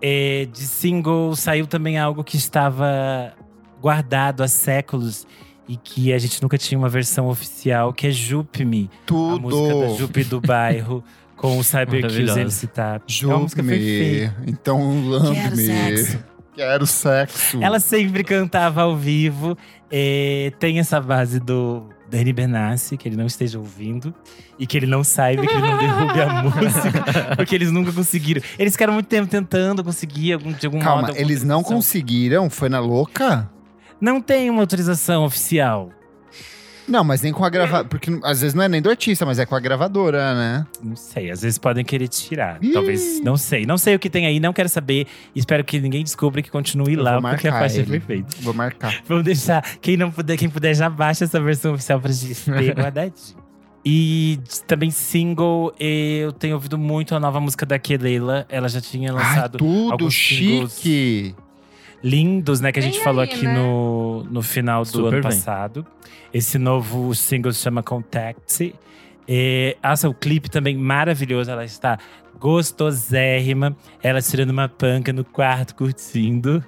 É, 0.00 0.46
de 0.46 0.60
single 0.60 1.34
saiu 1.34 1.66
também 1.66 1.98
algo 1.98 2.22
que 2.22 2.36
estava 2.36 3.32
guardado 3.80 4.44
há 4.44 4.48
séculos 4.48 5.26
e 5.68 5.76
que 5.76 6.12
a 6.12 6.18
gente 6.18 6.40
nunca 6.40 6.56
tinha 6.56 6.78
uma 6.78 6.88
versão 6.88 7.26
oficial, 7.26 7.92
que 7.92 8.06
é 8.06 8.10
Jupe 8.10 8.64
Me. 8.64 8.88
A 9.10 9.38
música 9.40 9.74
da 9.74 9.86
Tudo. 9.86 9.98
Jupe 9.98 10.24
do 10.24 10.40
bairro 10.40 11.02
com 11.44 11.58
o 11.58 11.64
Cyber 11.64 11.88
Kills 11.88 12.02
Maravilhosa. 12.02 12.40
MC 12.40 12.66
Tap. 12.68 13.02
É 13.22 13.26
uma 13.26 13.38
música 13.38 13.62
Jupe-me. 13.62 13.78
perfeita. 13.78 14.34
Então 14.46 15.08
lambe-me. 15.08 16.18
Quero 16.54 16.86
sexo. 16.86 17.60
Ela 17.60 17.80
sempre 17.80 18.22
cantava 18.24 18.82
ao 18.82 18.96
vivo. 18.96 19.56
É, 19.90 20.52
tem 20.58 20.78
essa 20.78 21.00
base 21.00 21.40
do 21.40 21.88
Danny 22.08 22.32
Benassi, 22.32 22.96
que 22.96 23.08
ele 23.08 23.16
não 23.16 23.26
esteja 23.26 23.58
ouvindo. 23.58 24.14
E 24.58 24.66
que 24.66 24.76
ele 24.76 24.86
não 24.86 25.02
saiba, 25.02 25.44
que 25.44 25.52
ele 25.52 25.60
não 25.60 25.78
derrube 25.78 26.20
a 26.20 26.42
música. 26.44 27.36
Porque 27.36 27.54
eles 27.56 27.72
nunca 27.72 27.92
conseguiram. 27.92 28.40
Eles 28.56 28.72
ficaram 28.74 28.92
muito 28.94 29.06
tempo 29.08 29.28
tentando 29.28 29.82
conseguir 29.82 30.32
algum, 30.32 30.52
de 30.52 30.64
algum 30.64 30.78
Calma, 30.78 31.02
modo. 31.02 31.10
alguma 31.10 31.26
eles 31.26 31.42
não 31.42 31.62
conseguiram? 31.62 32.48
Foi 32.48 32.68
na 32.68 32.78
louca? 32.78 33.50
Não 34.00 34.20
tem 34.20 34.48
uma 34.48 34.60
autorização 34.62 35.24
oficial. 35.24 35.90
Não, 36.86 37.02
mas 37.02 37.22
nem 37.22 37.32
com 37.32 37.44
a 37.44 37.48
gravadora. 37.50 37.84
Porque 37.88 38.10
às 38.22 38.40
vezes 38.40 38.54
não 38.54 38.62
é 38.62 38.68
nem 38.68 38.82
do 38.82 38.90
artista, 38.90 39.24
mas 39.24 39.38
é 39.38 39.46
com 39.46 39.54
a 39.54 39.60
gravadora, 39.60 40.34
né? 40.34 40.66
Não 40.82 40.96
sei, 40.96 41.30
às 41.30 41.42
vezes 41.42 41.58
podem 41.58 41.84
querer 41.84 42.08
tirar. 42.08 42.58
Ih. 42.62 42.72
Talvez, 42.72 43.20
não 43.22 43.36
sei. 43.36 43.64
Não 43.66 43.78
sei 43.78 43.94
o 43.94 43.98
que 43.98 44.10
tem 44.10 44.26
aí, 44.26 44.38
não 44.38 44.52
quero 44.52 44.68
saber. 44.68 45.06
Espero 45.34 45.64
que 45.64 45.80
ninguém 45.80 46.02
descubra 46.04 46.40
e 46.40 46.42
que 46.42 46.50
continue 46.50 46.94
Eu 46.94 47.02
lá, 47.02 47.20
porque 47.20 47.48
a 47.48 47.52
faixa 47.52 47.78
é 47.78 47.80
ele. 47.80 47.90
perfeita. 47.92 48.28
Vou 48.40 48.52
marcar. 48.54 48.94
Vamos 49.08 49.24
deixar. 49.24 49.62
Quem 49.80 49.96
não 49.96 50.10
puder, 50.10 50.36
quem 50.36 50.48
puder 50.48 50.74
já 50.74 50.90
baixa 50.90 51.24
essa 51.24 51.40
versão 51.40 51.74
oficial 51.74 52.00
pra 52.00 52.12
gente 52.12 52.44
ter 52.44 52.74
guardadinho. 52.76 53.44
E 53.86 54.40
também 54.66 54.90
single, 54.90 55.70
eu 55.78 56.32
tenho 56.32 56.54
ouvido 56.54 56.78
muito 56.78 57.14
a 57.14 57.20
nova 57.20 57.38
música 57.38 57.66
da 57.66 57.78
Kelela. 57.78 58.46
Ela 58.48 58.66
já 58.66 58.80
tinha 58.80 59.10
Ai, 59.12 59.14
lançado 59.14 59.58
tudo 59.58 59.92
alguns 59.92 60.14
singles 60.14 60.74
chique. 60.80 61.34
Lindos, 62.04 62.60
né? 62.60 62.70
Que 62.70 62.78
a 62.78 62.82
gente 62.82 63.00
falou 63.00 63.22
aí, 63.22 63.28
aqui 63.28 63.46
né? 63.46 63.54
no, 63.54 64.22
no 64.24 64.42
final 64.42 64.82
do 64.82 64.88
Super 64.88 65.02
ano 65.04 65.10
bem. 65.12 65.22
passado. 65.22 65.86
Esse 66.32 66.58
novo 66.58 67.14
single 67.14 67.50
se 67.52 67.60
chama 67.60 67.82
Contact. 67.82 68.74
É, 69.26 69.76
nossa, 69.82 70.06
o 70.08 70.12
clipe 70.14 70.50
também 70.50 70.76
maravilhoso. 70.76 71.50
Ela 71.50 71.64
está 71.64 71.98
gostosérrima. 72.38 73.76
Ela 74.02 74.20
tirando 74.20 74.50
uma 74.50 74.68
panca 74.68 75.12
no 75.12 75.24
quarto, 75.24 75.74
curtindo. 75.74 76.62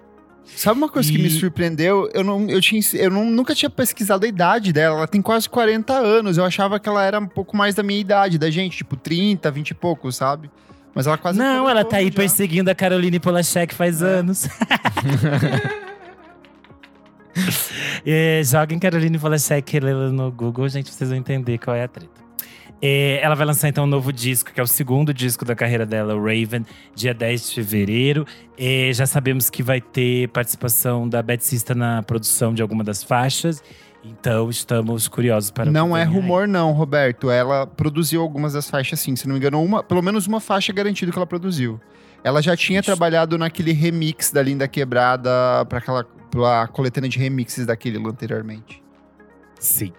Sabe 0.45 0.79
uma 0.79 0.89
coisa 0.89 1.11
que 1.11 1.19
me 1.19 1.27
E- 1.27 1.31
surpreendeu? 1.31 2.09
Eu, 2.15 2.23
não, 2.23 2.49
eu, 2.49 2.61
tinha, 2.61 2.81
eu 2.95 3.11
não- 3.11 3.25
nunca 3.29 3.53
tinha 3.55 3.69
pesquisado 3.69 4.25
a 4.25 4.29
idade 4.29 4.73
dela. 4.73 4.97
Ela 4.99 5.09
tem 5.09 5.21
quase 5.21 5.49
40 5.51 5.93
anos. 5.93 6.39
Eu 6.39 6.45
achava 6.45 6.79
que 6.79 6.89
ela 6.89 7.03
era 7.03 7.19
um 7.19 7.27
pouco 7.27 7.57
mais 7.57 7.75
da 7.75 7.83
minha 7.83 8.01
idade, 8.01 8.39
da 8.39 8.49
gente, 8.49 8.77
tipo 8.77 8.97
30, 8.97 9.51
20 9.51 9.71
e 9.71 9.75
pouco, 9.75 10.11
sabe? 10.13 10.49
Mas 10.97 11.07
ela 11.07 11.19
quase. 11.19 11.39
Não, 11.39 11.69
ela 11.69 11.85
tá 11.85 11.99
aí 11.99 12.07
já. 12.07 12.13
perseguindo 12.15 12.71
a 12.71 12.75
Caroline 12.75 13.21
Polachek 13.21 13.75
faz 13.75 14.01
É. 14.01 14.07
anos. 14.07 14.49
É, 18.05 18.41
joguem 18.45 18.79
Caroline 18.79 19.19
Polachek 19.19 19.79
no 19.81 20.31
Google, 20.31 20.69
gente, 20.69 20.91
vocês 20.93 21.11
vão 21.11 21.19
entender 21.19 21.59
qual 21.59 21.77
é 21.77 21.85
a 21.85 21.89
treta. 21.89 22.25
É, 22.81 23.19
ela 23.23 23.35
vai 23.35 23.47
lançar 23.47 23.69
então 23.69 23.85
um 23.85 23.87
novo 23.87 24.13
disco, 24.13 24.53
que 24.53 24.61
é 24.61 24.63
o 24.63 24.67
segundo 24.67 25.13
disco 25.13 25.45
da 25.45 25.55
carreira 25.55 25.85
dela, 25.85 26.15
o 26.15 26.19
Raven, 26.25 26.65
dia 26.95 27.13
10 27.13 27.49
de 27.49 27.55
fevereiro. 27.57 28.27
É, 28.57 28.91
já 28.93 29.07
sabemos 29.07 29.51
que 29.51 29.63
vai 29.63 29.81
ter 29.81 30.29
participação 30.29 31.09
da 31.09 31.21
Beth 31.23 31.41
Sista 31.41 31.75
na 31.75 32.03
produção 32.03 32.55
de 32.55 32.63
alguma 32.63 32.85
das 32.85 33.03
faixas. 33.03 33.63
Então 34.11 34.49
estamos 34.51 35.09
curiosos 35.09 35.51
para 35.51 35.65
Não 35.71 35.97
é 35.97 36.05
vem 36.05 36.15
aí. 36.15 36.21
rumor, 36.21 36.47
não, 36.47 36.73
Roberto. 36.73 37.31
Ela 37.31 37.67
produziu 37.67 38.21
algumas 38.23 38.53
das 38.53 38.69
faixas, 38.71 39.01
sim. 39.01 39.17
Se 39.17 39.27
não 39.27 39.35
me 39.35 39.39
engano, 39.39 39.63
uma, 39.63 39.83
pelo 39.83 40.03
menos 40.03 40.27
uma 40.27 40.41
faixa 40.41 40.73
garantido 40.73 41.11
que 41.13 41.19
ela 41.19 41.27
produziu. 41.27 41.81
Ela 42.25 42.43
já 42.43 42.57
tinha 42.57 42.81
Ixi. 42.81 42.87
trabalhado 42.87 43.39
naquele 43.39 43.73
remix 43.73 44.31
da 44.33 44.43
Linda 44.43 44.67
Quebrada 44.67 45.31
para 45.69 45.79
aquela 45.79 46.05
pra 46.31 46.67
coletânea 46.69 47.09
de 47.09 47.19
remixes 47.19 47.65
daquele 47.67 47.99
anteriormente. 47.99 48.83
Sim. 49.59 49.93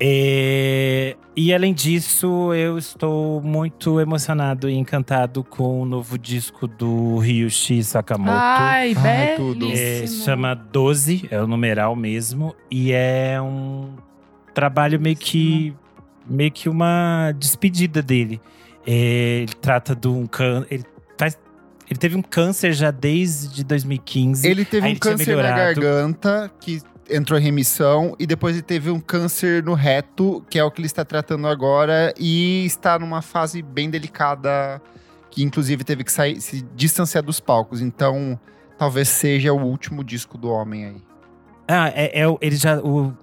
É, 0.00 1.16
E 1.36 1.52
além 1.52 1.72
disso, 1.74 2.52
eu 2.54 2.78
estou 2.78 3.40
muito 3.40 4.00
emocionado 4.00 4.68
e 4.68 4.74
encantado 4.74 5.42
com 5.42 5.82
o 5.82 5.84
novo 5.84 6.16
disco 6.18 6.66
do 6.66 7.18
Ryushi 7.18 7.82
Sakamoto. 7.82 8.30
Ai, 8.32 8.94
Ai, 8.96 9.36
tudo. 9.36 9.70
É, 9.72 10.06
chama 10.06 10.54
12, 10.54 11.26
é 11.30 11.40
o 11.40 11.46
numeral 11.46 11.94
mesmo. 11.96 12.54
E 12.70 12.92
é 12.92 13.40
um 13.40 13.94
trabalho 14.52 15.00
meio 15.00 15.16
que, 15.16 15.74
meio 16.28 16.50
que 16.52 16.68
uma 16.68 17.32
despedida 17.38 18.00
dele. 18.02 18.40
É, 18.86 19.40
ele 19.42 19.54
trata 19.60 19.94
de 19.94 20.08
um 20.08 20.26
câncer. 20.26 20.66
Ele, 20.70 20.84
faz- 21.18 21.38
ele 21.90 21.98
teve 21.98 22.16
um 22.16 22.22
câncer 22.22 22.72
já 22.72 22.90
desde 22.90 23.64
2015. 23.64 24.46
Ele 24.46 24.64
teve 24.64 24.86
Aí 24.86 24.92
um 24.92 24.94
ele 24.94 25.00
câncer 25.00 25.36
na 25.36 25.42
garganta, 25.50 26.50
que 26.60 26.80
entrou 27.10 27.38
em 27.38 27.42
remissão, 27.42 28.14
e 28.18 28.26
depois 28.26 28.54
ele 28.54 28.62
teve 28.62 28.90
um 28.90 29.00
câncer 29.00 29.62
no 29.62 29.74
reto, 29.74 30.44
que 30.48 30.58
é 30.58 30.64
o 30.64 30.70
que 30.70 30.80
ele 30.80 30.86
está 30.86 31.04
tratando 31.04 31.46
agora, 31.46 32.12
e 32.18 32.64
está 32.64 32.98
numa 32.98 33.22
fase 33.22 33.62
bem 33.62 33.90
delicada, 33.90 34.80
que 35.30 35.42
inclusive 35.42 35.84
teve 35.84 36.04
que 36.04 36.12
sair, 36.12 36.40
se 36.40 36.62
distanciar 36.74 37.22
dos 37.22 37.40
palcos. 37.40 37.80
Então, 37.80 38.38
talvez 38.78 39.08
seja 39.08 39.52
o 39.52 39.60
último 39.60 40.02
disco 40.02 40.38
do 40.38 40.48
homem 40.48 40.84
aí. 40.86 41.02
Ah, 41.68 41.88
é, 41.94 42.22
é 42.22 42.24
ele 42.40 42.56
já, 42.56 42.78
o, 42.78 43.14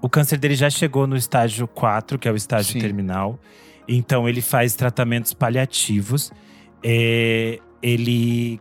o 0.00 0.08
câncer 0.08 0.38
dele 0.38 0.54
já 0.54 0.70
chegou 0.70 1.06
no 1.06 1.16
estágio 1.16 1.68
4, 1.68 2.18
que 2.18 2.28
é 2.28 2.32
o 2.32 2.36
estágio 2.36 2.72
Sim. 2.72 2.78
terminal. 2.78 3.38
Então 3.86 4.28
ele 4.28 4.40
faz 4.40 4.74
tratamentos 4.74 5.34
paliativos. 5.34 6.32
É, 6.82 7.58
ele, 7.82 8.60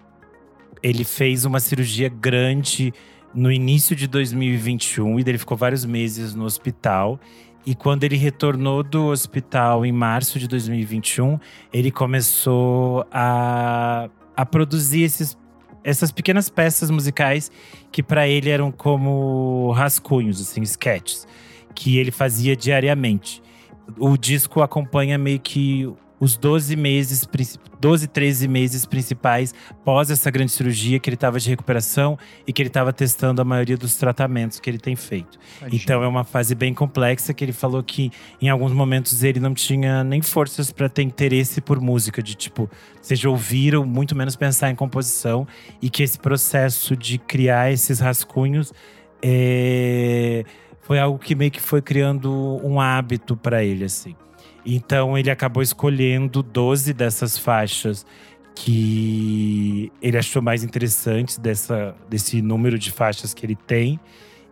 ele 0.81 1.03
fez 1.03 1.45
uma 1.45 1.59
cirurgia 1.59 2.09
grande 2.09 2.93
no 3.33 3.51
início 3.51 3.95
de 3.95 4.07
2021 4.07 5.19
e 5.19 5.23
ele 5.25 5.37
ficou 5.37 5.57
vários 5.57 5.85
meses 5.85 6.33
no 6.33 6.45
hospital. 6.45 7.19
E 7.65 7.75
quando 7.75 8.03
ele 8.03 8.15
retornou 8.15 8.83
do 8.83 9.07
hospital 9.07 9.85
em 9.85 9.91
março 9.91 10.39
de 10.39 10.47
2021, 10.47 11.39
ele 11.71 11.91
começou 11.91 13.05
a, 13.11 14.09
a 14.35 14.45
produzir 14.45 15.03
esses, 15.03 15.37
essas 15.83 16.11
pequenas 16.11 16.49
peças 16.49 16.89
musicais 16.89 17.51
que 17.91 18.01
para 18.01 18.27
ele 18.27 18.49
eram 18.49 18.71
como 18.71 19.71
rascunhos, 19.71 20.41
assim, 20.41 20.61
sketches, 20.61 21.27
que 21.75 21.97
ele 21.97 22.11
fazia 22.11 22.55
diariamente. 22.55 23.41
O 23.97 24.17
disco 24.17 24.61
acompanha 24.61 25.17
meio 25.17 25.39
que 25.39 25.91
os 26.19 26.35
12 26.35 26.75
meses, 26.75 27.23
princi- 27.25 27.57
12, 27.79 28.07
13 28.07 28.47
meses 28.47 28.85
principais 28.85 29.53
pós 29.85 30.09
essa 30.11 30.29
grande 30.29 30.51
cirurgia 30.51 30.99
que 30.99 31.09
ele 31.09 31.15
estava 31.15 31.39
de 31.39 31.49
recuperação 31.49 32.17
e 32.45 32.51
que 32.51 32.61
ele 32.61 32.67
estava 32.69 32.91
testando 32.91 33.41
a 33.41 33.45
maioria 33.45 33.77
dos 33.77 33.95
tratamentos 33.95 34.59
que 34.59 34.69
ele 34.69 34.77
tem 34.79 34.95
feito. 34.95 35.39
Então 35.81 36.03
é 36.03 36.07
uma 36.07 36.25
fase 36.25 36.53
bem 36.55 36.73
complexa 36.73 37.33
que 37.33 37.43
ele 37.45 37.53
falou 37.53 37.81
que 37.81 38.11
em 38.41 38.49
alguns 38.49 38.73
momentos 38.73 39.23
ele 39.23 39.39
não 39.39 39.53
tinha 39.53 40.03
nem 40.03 40.21
forças 40.21 40.71
para 40.71 40.89
ter 40.89 41.03
interesse 41.03 41.61
por 41.61 41.79
música, 41.79 42.21
de 42.21 42.35
tipo, 42.35 42.69
seja 43.01 43.29
ouvir 43.29 43.73
ou 43.75 43.85
muito 43.85 44.13
menos 44.15 44.35
pensar 44.35 44.69
em 44.69 44.75
composição 44.75 45.47
e 45.81 45.89
que 45.89 46.03
esse 46.03 46.19
processo 46.19 46.97
de 46.97 47.17
criar 47.17 47.71
esses 47.71 47.99
rascunhos 47.99 48.73
é, 49.21 50.43
foi 50.81 50.99
algo 50.99 51.17
que 51.17 51.35
meio 51.35 51.51
que 51.51 51.61
foi 51.61 51.81
criando 51.81 52.31
um 52.63 52.79
hábito 52.81 53.37
para 53.37 53.63
ele 53.63 53.85
assim. 53.85 54.15
Então 54.65 55.17
ele 55.17 55.31
acabou 55.31 55.63
escolhendo 55.63 56.43
12 56.43 56.93
dessas 56.93 57.37
faixas 57.37 58.05
que 58.55 59.91
ele 60.01 60.17
achou 60.17 60.41
mais 60.41 60.63
interessantes 60.63 61.37
dessa, 61.37 61.95
desse 62.09 62.41
número 62.41 62.77
de 62.77 62.91
faixas 62.91 63.33
que 63.33 63.45
ele 63.45 63.55
tem 63.55 63.99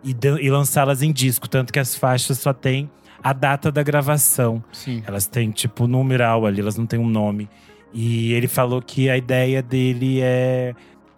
e, 0.04 0.16
e 0.42 0.50
lançá-las 0.50 1.02
em 1.02 1.12
disco. 1.12 1.48
Tanto 1.50 1.74
que 1.74 1.80
as 1.80 1.96
faixas 1.96 2.40
só 2.40 2.54
têm 2.54 2.90
a 3.22 3.34
data 3.34 3.72
da 3.72 3.84
gravação. 3.84 4.64
Sim. 4.72 5.04
Elas 5.06 5.28
têm 5.28 5.52
tipo 5.52 5.88
numeral 5.88 6.46
ali, 6.46 6.62
elas 6.62 6.78
não 6.78 6.86
têm 6.86 7.00
um 7.00 7.10
nome. 7.10 7.50
E 7.94 8.34
ele 8.34 8.48
falou 8.48 8.82
que 8.82 9.10
a 9.10 9.18
ideia 9.18 9.62
dele 9.62 10.22
é 10.22 10.74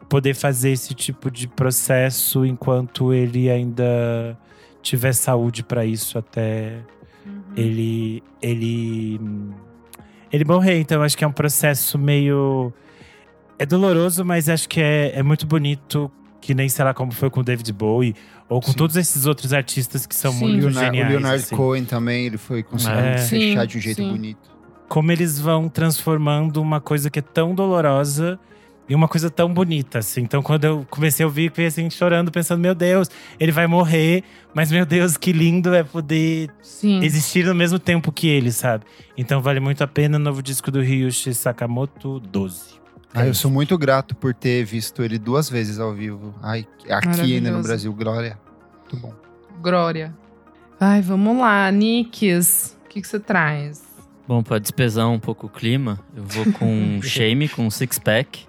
poder 0.08 0.34
fazer 0.34 0.72
esse 0.72 0.94
tipo 0.94 1.30
de 1.30 1.48
processo 1.48 2.46
enquanto 2.46 3.14
ele 3.14 3.50
ainda 3.50 4.38
tiver 4.82 5.14
saúde 5.14 5.64
para 5.64 5.86
isso 5.86 6.18
até. 6.18 6.80
Ele 7.56 8.24
ele 8.42 9.20
ele 10.32 10.46
morrer. 10.46 10.80
Então 10.80 11.02
acho 11.02 11.18
que 11.18 11.24
é 11.24 11.28
um 11.28 11.32
processo 11.32 11.98
meio 11.98 12.72
é 13.58 13.66
doloroso, 13.66 14.24
mas 14.24 14.48
acho 14.50 14.68
que 14.70 14.80
é, 14.82 15.18
é 15.18 15.24
muito 15.24 15.46
bonito. 15.46 16.12
Que 16.42 16.54
nem 16.54 16.70
sei 16.70 16.86
lá 16.86 16.94
como 16.94 17.12
foi 17.12 17.30
com 17.30 17.42
o 17.42 17.44
David 17.44 17.72
Bowie 17.74 18.16
ou 18.48 18.62
com 18.62 18.72
Sim. 18.72 18.78
todos 18.78 18.96
esses 18.96 19.26
outros 19.26 19.52
artistas 19.52 20.06
que 20.08 20.16
são 20.16 20.32
Sim. 20.32 20.40
muito 20.40 20.66
Leonardo, 20.68 20.86
geniais. 20.96 21.08
o 21.08 21.12
Leonard 21.12 21.44
assim. 21.44 21.56
Cohen 21.56 21.84
também, 21.86 22.26
ele 22.28 22.38
foi 22.38 22.64
conseguindo 22.64 23.00
É. 23.02 23.18
fechar 23.18 23.62
Sim, 23.62 23.68
de 23.68 23.78
um 23.78 23.82
jeito 23.82 23.98
sim. 24.02 24.10
bonito. 24.10 24.50
como 24.88 25.12
eles 25.12 25.38
vão 25.40 25.68
transformando 25.68 26.62
uma 26.62 26.80
coisa 26.80 27.10
que 27.10 27.20
é 27.20 27.22
tão 27.22 27.54
dolorosa 27.54 28.40
em 28.90 28.96
uma 28.96 29.08
coisa 29.08 29.30
tão 29.30 29.54
bonita, 29.54 30.00
assim. 30.00 30.22
Então, 30.22 30.42
quando 30.42 30.64
eu 30.64 30.88
comecei 30.90 31.24
a 31.24 31.28
ouvir, 31.28 31.46
eu 31.46 31.52
fiquei 31.52 31.68
assim, 31.68 31.90
chorando, 31.90 32.32
pensando, 32.32 32.60
meu 32.60 32.74
Deus, 32.74 33.08
ele 33.40 33.52
vai 33.52 33.68
morrer, 33.68 34.24
mas 34.54 34.72
meu 34.72 34.86
Deus, 34.86 35.16
que 35.16 35.32
lindo 35.32 35.74
é 35.76 35.84
poder 35.84 36.50
Sim. 36.62 37.04
existir 37.04 37.46
no 37.46 37.54
mesmo 37.54 37.78
tempo 37.78 38.12
que 38.12 38.28
ele, 38.28 38.52
sabe? 38.52 38.86
Então, 39.16 39.42
vale 39.42 39.60
muito 39.60 39.84
a 39.84 39.88
pena 39.88 40.18
o 40.18 40.20
novo 40.20 40.42
disco 40.42 40.72
do 40.72 40.82
Ryushi 40.82 41.34
Sakamoto, 41.36 42.20
12. 42.20 42.80
Ah, 43.14 43.26
eu 43.26 43.34
sou 43.34 43.50
muito 43.50 43.78
grato 43.78 44.16
por 44.16 44.34
ter 44.34 44.64
visto 44.64 45.04
ele 45.04 45.18
duas 45.18 45.50
vezes 45.50 45.80
ao 45.80 45.94
vivo. 45.94 46.34
Ai, 46.42 46.68
aqui 46.90 47.36
ainda 47.36 47.52
no. 47.52 47.62
Brasil, 47.62 47.92
glória. 47.94 48.40
Muito 48.80 48.98
bom. 48.98 49.14
Glória. 49.62 50.16
Ai, 50.80 51.02
vamos 51.02 51.38
lá. 51.38 51.72
Nikes, 51.72 52.78
o 52.86 52.90
que 52.90 53.02
que 53.02 53.08
você 53.08 53.20
traz? 53.20 53.84
Bom, 54.28 54.44
pra 54.44 54.60
despesar 54.60 55.10
um 55.10 55.20
pouco 55.20 55.48
o 55.48 55.50
clima, 55.50 56.00
eu 56.16 56.24
vou 56.24 56.54
com 56.54 57.02
Shame, 57.02 57.50
com 57.50 57.70
Six 57.70 57.98
Pack. 57.98 58.49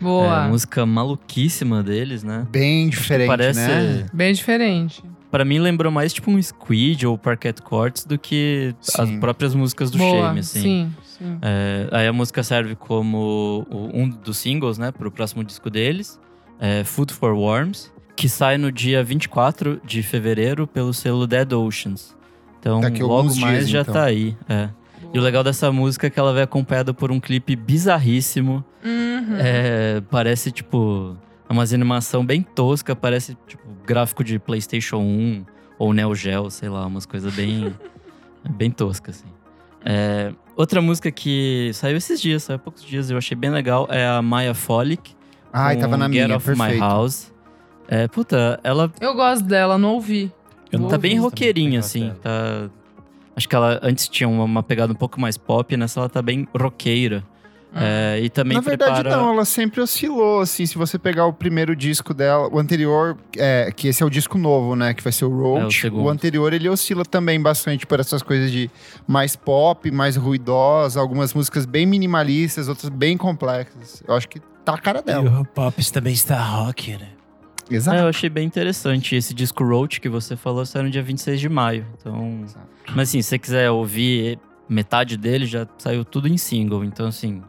É, 0.00 0.04
Boa. 0.04 0.48
música 0.48 0.86
maluquíssima 0.86 1.82
deles, 1.82 2.22
né? 2.22 2.46
Bem 2.50 2.88
diferente, 2.88 3.26
Parece. 3.28 3.60
né? 3.60 4.06
Bem 4.12 4.32
diferente. 4.32 5.02
Pra 5.30 5.44
mim 5.44 5.58
lembrou 5.58 5.92
mais 5.92 6.12
tipo 6.12 6.30
um 6.30 6.40
Squid 6.40 7.06
ou 7.06 7.18
Parquet 7.18 7.54
Courts 7.62 8.04
do 8.06 8.18
que 8.18 8.74
as 8.98 9.08
Sim. 9.08 9.20
próprias 9.20 9.54
músicas 9.54 9.90
do 9.90 9.98
Boa. 9.98 10.28
Shame, 10.28 10.40
assim. 10.40 10.60
Sim, 10.62 10.92
sim. 11.04 11.38
É, 11.42 11.88
aí 11.92 12.06
a 12.06 12.12
música 12.12 12.42
serve 12.42 12.74
como 12.74 13.66
o- 13.70 13.90
um 13.92 14.08
dos 14.08 14.38
singles, 14.38 14.78
né, 14.78 14.90
pro 14.90 15.10
próximo 15.10 15.44
disco 15.44 15.68
deles, 15.68 16.18
é 16.58 16.82
Food 16.84 17.12
for 17.12 17.34
Worms, 17.34 17.92
que 18.16 18.28
sai 18.28 18.56
no 18.56 18.72
dia 18.72 19.04
24 19.04 19.80
de 19.84 20.02
fevereiro 20.02 20.66
pelo 20.66 20.94
selo 20.94 21.26
Dead 21.26 21.52
Oceans. 21.52 22.16
Então, 22.58 22.80
Daqui 22.80 23.02
logo 23.02 23.24
mais 23.36 23.36
dias, 23.58 23.68
já 23.68 23.82
então. 23.82 23.94
tá 23.94 24.04
aí. 24.04 24.34
É. 24.48 24.70
E 25.12 25.18
o 25.18 25.22
legal 25.22 25.42
dessa 25.42 25.72
música 25.72 26.06
é 26.06 26.10
que 26.10 26.18
ela 26.18 26.32
vem 26.32 26.42
acompanhada 26.42 26.92
por 26.92 27.10
um 27.10 27.18
clipe 27.18 27.56
bizarríssimo. 27.56 28.64
Uhum. 28.84 29.36
É, 29.38 30.02
parece, 30.10 30.50
tipo, 30.50 31.16
umas 31.48 31.72
animação 31.72 32.24
bem 32.24 32.42
tosca, 32.42 32.94
parece, 32.94 33.36
tipo, 33.46 33.62
gráfico 33.86 34.22
de 34.22 34.38
PlayStation 34.38 34.98
1 34.98 35.44
ou 35.78 35.92
Neo 35.94 36.14
Geo, 36.14 36.50
sei 36.50 36.68
lá, 36.68 36.86
umas 36.86 37.06
coisas 37.06 37.34
bem, 37.34 37.74
bem 38.50 38.70
toscas, 38.70 39.16
assim. 39.16 39.32
É, 39.84 40.32
outra 40.56 40.82
música 40.82 41.10
que 41.10 41.70
saiu 41.72 41.96
esses 41.96 42.20
dias, 42.20 42.42
saiu 42.42 42.56
há 42.56 42.58
poucos 42.58 42.84
dias, 42.84 43.10
eu 43.10 43.16
achei 43.16 43.36
bem 43.36 43.50
legal, 43.50 43.86
é 43.90 44.06
a 44.06 44.20
Maya 44.20 44.52
Folic. 44.52 45.16
Ai, 45.52 45.76
com 45.76 45.82
tava 45.82 45.96
na 45.96 46.06
Get 46.06 46.26
minha, 46.26 46.36
Off 46.36 46.50
My 46.50 46.56
perfeito. 46.56 46.80
House. 46.80 47.32
É, 47.88 48.06
puta, 48.06 48.60
ela 48.62 48.92
Eu 49.00 49.14
gosto 49.14 49.44
dela, 49.44 49.78
não 49.78 49.94
ouvi. 49.94 50.30
Eu 50.70 50.80
Vou 50.80 50.88
tá 50.90 50.98
bem 50.98 51.12
também, 51.12 51.22
roqueirinha, 51.24 51.80
assim. 51.80 52.12
Tá... 52.20 52.68
Acho 53.38 53.48
que 53.48 53.54
ela 53.54 53.78
antes 53.84 54.08
tinha 54.08 54.28
uma, 54.28 54.42
uma 54.42 54.64
pegada 54.64 54.92
um 54.92 54.96
pouco 54.96 55.20
mais 55.20 55.36
pop, 55.36 55.76
nessa 55.76 56.00
ela 56.00 56.08
tá 56.08 56.20
bem 56.20 56.44
roqueira. 56.52 57.22
É, 57.72 58.18
e 58.20 58.28
também 58.28 58.56
Na 58.56 58.60
verdade, 58.60 59.02
prepara... 59.02 59.16
não, 59.16 59.32
ela 59.32 59.44
sempre 59.44 59.80
oscilou, 59.80 60.40
assim, 60.40 60.66
se 60.66 60.76
você 60.76 60.98
pegar 60.98 61.26
o 61.26 61.32
primeiro 61.32 61.76
disco 61.76 62.12
dela, 62.12 62.48
o 62.52 62.58
anterior, 62.58 63.16
é, 63.36 63.70
que 63.70 63.86
esse 63.86 64.02
é 64.02 64.06
o 64.06 64.10
disco 64.10 64.36
novo, 64.38 64.74
né, 64.74 64.92
que 64.92 65.04
vai 65.04 65.12
ser 65.12 65.26
o 65.26 65.28
É, 65.28 65.30
o 65.30 65.62
Roach, 65.62 65.88
o 65.88 66.08
anterior 66.08 66.52
ele 66.52 66.68
oscila 66.68 67.04
também 67.04 67.40
bastante 67.40 67.86
por 67.86 68.00
essas 68.00 68.22
coisas 68.22 68.50
de 68.50 68.68
mais 69.06 69.36
pop, 69.36 69.88
mais 69.92 70.16
ruidosa, 70.16 70.98
algumas 70.98 71.32
músicas 71.32 71.64
bem 71.64 71.86
minimalistas, 71.86 72.66
outras 72.66 72.88
bem 72.88 73.16
complexas. 73.16 74.02
Eu 74.08 74.16
acho 74.16 74.28
que 74.28 74.40
tá 74.64 74.74
a 74.74 74.78
cara 74.78 74.98
E 74.98 75.02
dela. 75.02 75.40
o 75.40 75.44
Pops 75.44 75.92
também 75.92 76.14
está 76.14 76.42
rock, 76.42 76.96
né? 76.96 77.17
Exato. 77.70 77.96
É, 77.96 78.02
eu 78.02 78.08
achei 78.08 78.28
bem 78.30 78.46
interessante. 78.46 79.14
Esse 79.16 79.34
disco 79.34 79.64
Roach 79.64 80.00
que 80.00 80.08
você 80.08 80.36
falou 80.36 80.64
saiu 80.64 80.84
no 80.84 80.90
dia 80.90 81.02
26 81.02 81.40
de 81.40 81.48
maio. 81.48 81.86
Então. 82.00 82.40
Exato. 82.44 82.66
Mas 82.94 83.08
assim, 83.10 83.20
se 83.22 83.28
você 83.28 83.38
quiser 83.38 83.70
ouvir 83.70 84.38
metade 84.68 85.16
dele, 85.16 85.46
já 85.46 85.66
saiu 85.78 86.04
tudo 86.04 86.28
em 86.28 86.36
single. 86.36 86.84
Então, 86.84 87.06
assim, 87.08 87.42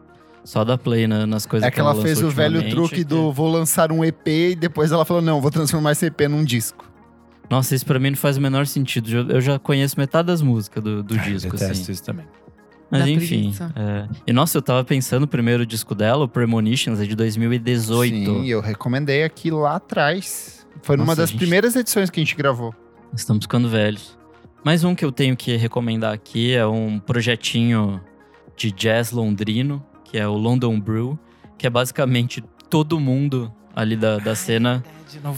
só 0.44 0.64
dá 0.64 0.76
play 0.78 1.06
na- 1.06 1.26
nas 1.26 1.46
coisas 1.46 1.66
É 1.66 1.70
que 1.70 1.78
ela 1.80 1.90
lançou 1.90 2.02
fez 2.04 2.22
o 2.22 2.30
velho 2.30 2.68
truque 2.70 2.96
que- 2.96 3.04
do 3.04 3.32
vou 3.32 3.50
lançar 3.50 3.90
um 3.92 4.04
EP 4.04 4.50
e 4.52 4.54
depois 4.54 4.92
ela 4.92 5.04
falou, 5.04 5.22
não, 5.22 5.40
vou 5.40 5.50
transformar 5.50 5.92
esse 5.92 6.06
EP 6.06 6.20
num 6.28 6.44
disco. 6.44 6.84
Nossa, 7.48 7.74
isso 7.74 7.84
pra 7.84 7.98
mim 7.98 8.10
não 8.10 8.16
faz 8.16 8.36
o 8.36 8.40
menor 8.40 8.66
sentido. 8.66 9.10
Eu- 9.10 9.28
Eu 9.28 9.40
já 9.40 9.58
conheço 9.58 9.98
metade 9.98 10.26
das 10.28 10.40
músicas 10.40 10.82
do, 10.84 11.02
do 11.02 11.14
disco, 11.18 11.48
Eu 11.48 11.52
detesto 11.52 11.82
assim. 11.82 11.92
isso 11.92 12.02
também. 12.04 12.26
Mas 12.90 13.06
enfim. 13.06 13.54
é. 13.76 14.08
E 14.26 14.32
nossa, 14.32 14.58
eu 14.58 14.62
tava 14.62 14.82
pensando, 14.84 15.22
o 15.24 15.28
primeiro 15.28 15.64
disco 15.64 15.94
dela, 15.94 16.24
o 16.24 16.28
Premonitions, 16.28 17.00
é 17.00 17.04
de 17.04 17.14
2018. 17.14 18.12
Sim, 18.14 18.46
eu 18.46 18.60
recomendei 18.60 19.22
aqui 19.22 19.50
lá 19.50 19.76
atrás. 19.76 20.66
Foi 20.82 20.96
numa 20.96 21.06
Nossa, 21.06 21.22
das 21.22 21.30
gente. 21.30 21.38
primeiras 21.38 21.76
edições 21.76 22.10
que 22.10 22.20
a 22.20 22.22
gente 22.24 22.34
gravou. 22.34 22.74
Estamos 23.14 23.44
ficando 23.44 23.68
velhos. 23.68 24.18
Mais 24.64 24.84
um 24.84 24.94
que 24.94 25.04
eu 25.04 25.12
tenho 25.12 25.36
que 25.36 25.56
recomendar 25.56 26.12
aqui 26.12 26.52
é 26.52 26.66
um 26.66 26.98
projetinho 26.98 28.00
de 28.56 28.70
jazz 28.72 29.10
londrino, 29.10 29.84
que 30.04 30.18
é 30.18 30.26
o 30.26 30.34
London 30.34 30.78
Brew, 30.78 31.18
que 31.56 31.66
é 31.66 31.70
basicamente 31.70 32.42
todo 32.68 33.00
mundo 33.00 33.52
ali 33.74 33.96
da, 33.96 34.18
da 34.18 34.34
cena 34.34 34.82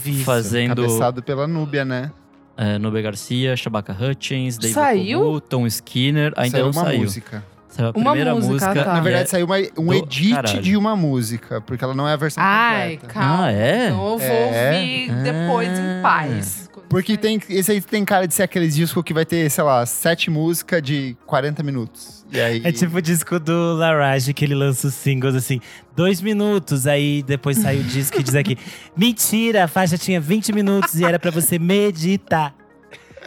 isso. 0.05 0.23
fazendo 0.23 0.75
Cabeçado 0.75 1.23
pela 1.23 1.47
Núbia, 1.47 1.85
né? 1.85 2.11
É, 2.57 2.77
Nubia 2.77 3.01
Garcia, 3.01 3.55
Shabaka 3.55 3.93
Hutchins, 3.93 4.57
David 4.57 4.73
Saiu? 4.73 5.41
Tom 5.41 5.65
Skinner. 5.67 6.33
Ainda 6.35 6.57
saiu 6.57 6.65
não 6.65 6.71
uma 6.71 6.83
saiu. 6.83 7.01
música. 7.01 7.43
Saiu 7.73 7.87
a 7.87 7.91
Uma 7.91 8.11
primeira 8.11 8.35
música, 8.35 8.53
música. 8.53 8.83
tá. 8.85 8.93
Na 8.93 8.99
verdade, 9.01 9.23
é- 9.23 9.27
saiu 9.27 9.45
uma, 9.47 9.57
um 9.77 9.85
do 9.87 9.93
edit 9.95 10.33
caralho. 10.35 10.61
de 10.61 10.77
uma 10.77 10.95
música, 10.95 11.59
porque 11.61 11.83
ela 11.83 11.95
não 11.95 12.07
é 12.07 12.13
a 12.13 12.15
versão 12.15 12.43
Ai, 12.43 12.97
completa. 12.97 13.13
calma. 13.13 13.45
Ah, 13.47 13.51
é? 13.51 13.85
Então 13.87 14.03
eu 14.11 14.17
vou 14.19 14.21
É. 14.21 14.75
ouvir 14.77 15.11
depois 15.23 15.69
Ah. 15.69 15.81
em 15.81 16.01
paz. 16.03 16.69
Quando 16.71 16.87
Porque 16.87 17.17
tem, 17.17 17.39
esse 17.49 17.71
aí 17.71 17.81
tem 17.81 18.05
cara 18.05 18.27
de 18.27 18.33
ser 18.35 18.43
aqueles 18.43 18.75
discos 18.75 19.01
que 19.03 19.11
vai 19.15 19.25
ter, 19.25 19.49
sei 19.49 19.63
lá, 19.63 19.83
sete 19.87 20.29
músicas 20.29 20.81
de 20.83 21.17
40 21.25 21.63
minutos. 21.63 22.23
E 22.31 22.39
aí. 22.39 22.61
É 22.63 22.71
tipo 22.71 22.95
o 22.97 23.01
disco 23.01 23.39
do 23.39 23.73
Larage, 23.75 24.31
que 24.33 24.45
ele 24.45 24.53
lança 24.53 24.87
os 24.87 24.93
singles 24.93 25.33
assim, 25.33 25.59
dois 25.95 26.21
minutos, 26.21 26.85
aí 26.85 27.23
depois 27.23 27.57
sai 27.57 27.77
o 27.79 27.83
disco 27.83 28.19
e 28.19 28.23
diz 28.23 28.35
aqui: 28.35 28.55
Mentira, 28.95 29.63
a 29.63 29.67
faixa 29.67 29.97
tinha 29.97 30.21
20 30.21 30.53
minutos 30.53 30.99
e 30.99 31.03
era 31.05 31.17
pra 31.17 31.31
você 31.31 31.57
meditar. 31.57 32.53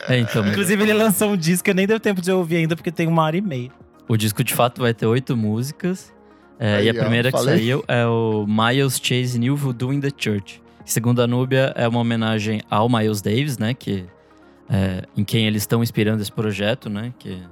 É, 0.08 0.18
então, 0.18 0.46
Inclusive, 0.46 0.80
ele 0.84 0.92
lançou 0.92 1.30
um 1.32 1.36
disco 1.36 1.64
que 1.64 1.70
eu 1.70 1.74
nem 1.74 1.86
deu 1.86 1.98
tempo 1.98 2.20
de 2.22 2.30
ouvir 2.30 2.56
ainda, 2.58 2.76
porque 2.76 2.92
tem 2.92 3.08
uma 3.08 3.22
hora 3.22 3.36
e 3.36 3.40
meia. 3.40 3.70
O 4.08 4.16
disco 4.16 4.42
de 4.44 4.54
fato 4.54 4.80
vai 4.80 4.92
ter 4.94 5.06
oito 5.06 5.36
músicas. 5.36 6.12
É, 6.58 6.76
Aí, 6.76 6.86
e 6.86 6.90
a 6.90 6.92
ó, 6.92 6.96
primeira 6.98 7.30
que 7.30 7.38
saiu 7.38 7.84
é 7.86 8.06
o 8.06 8.46
Miles 8.46 8.98
Chase 9.02 9.38
New 9.38 9.56
Voodoo 9.56 9.92
in 9.92 10.00
the 10.00 10.10
Church. 10.16 10.62
Segundo 10.84 11.20
a 11.20 11.26
Núbia, 11.26 11.72
é 11.76 11.86
uma 11.86 12.00
homenagem 12.00 12.62
ao 12.70 12.88
Miles 12.88 13.20
Davis, 13.20 13.58
né? 13.58 13.74
Que, 13.74 14.04
é, 14.70 15.02
em 15.16 15.24
quem 15.24 15.46
eles 15.46 15.62
estão 15.62 15.82
inspirando 15.82 16.22
esse 16.22 16.32
projeto, 16.32 16.88
né? 16.88 17.12
Que 17.18 17.42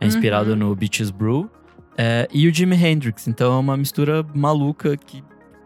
é 0.00 0.06
inspirado 0.06 0.50
Uhum. 0.50 0.56
no 0.56 0.76
Beaches 0.76 1.10
Brew. 1.10 1.50
É, 1.96 2.28
e 2.32 2.46
o 2.46 2.54
Jimi 2.54 2.76
Hendrix. 2.76 3.26
Então 3.26 3.52
é 3.54 3.58
uma 3.58 3.76
mistura 3.76 4.24
maluca 4.34 4.96
que 4.96 5.22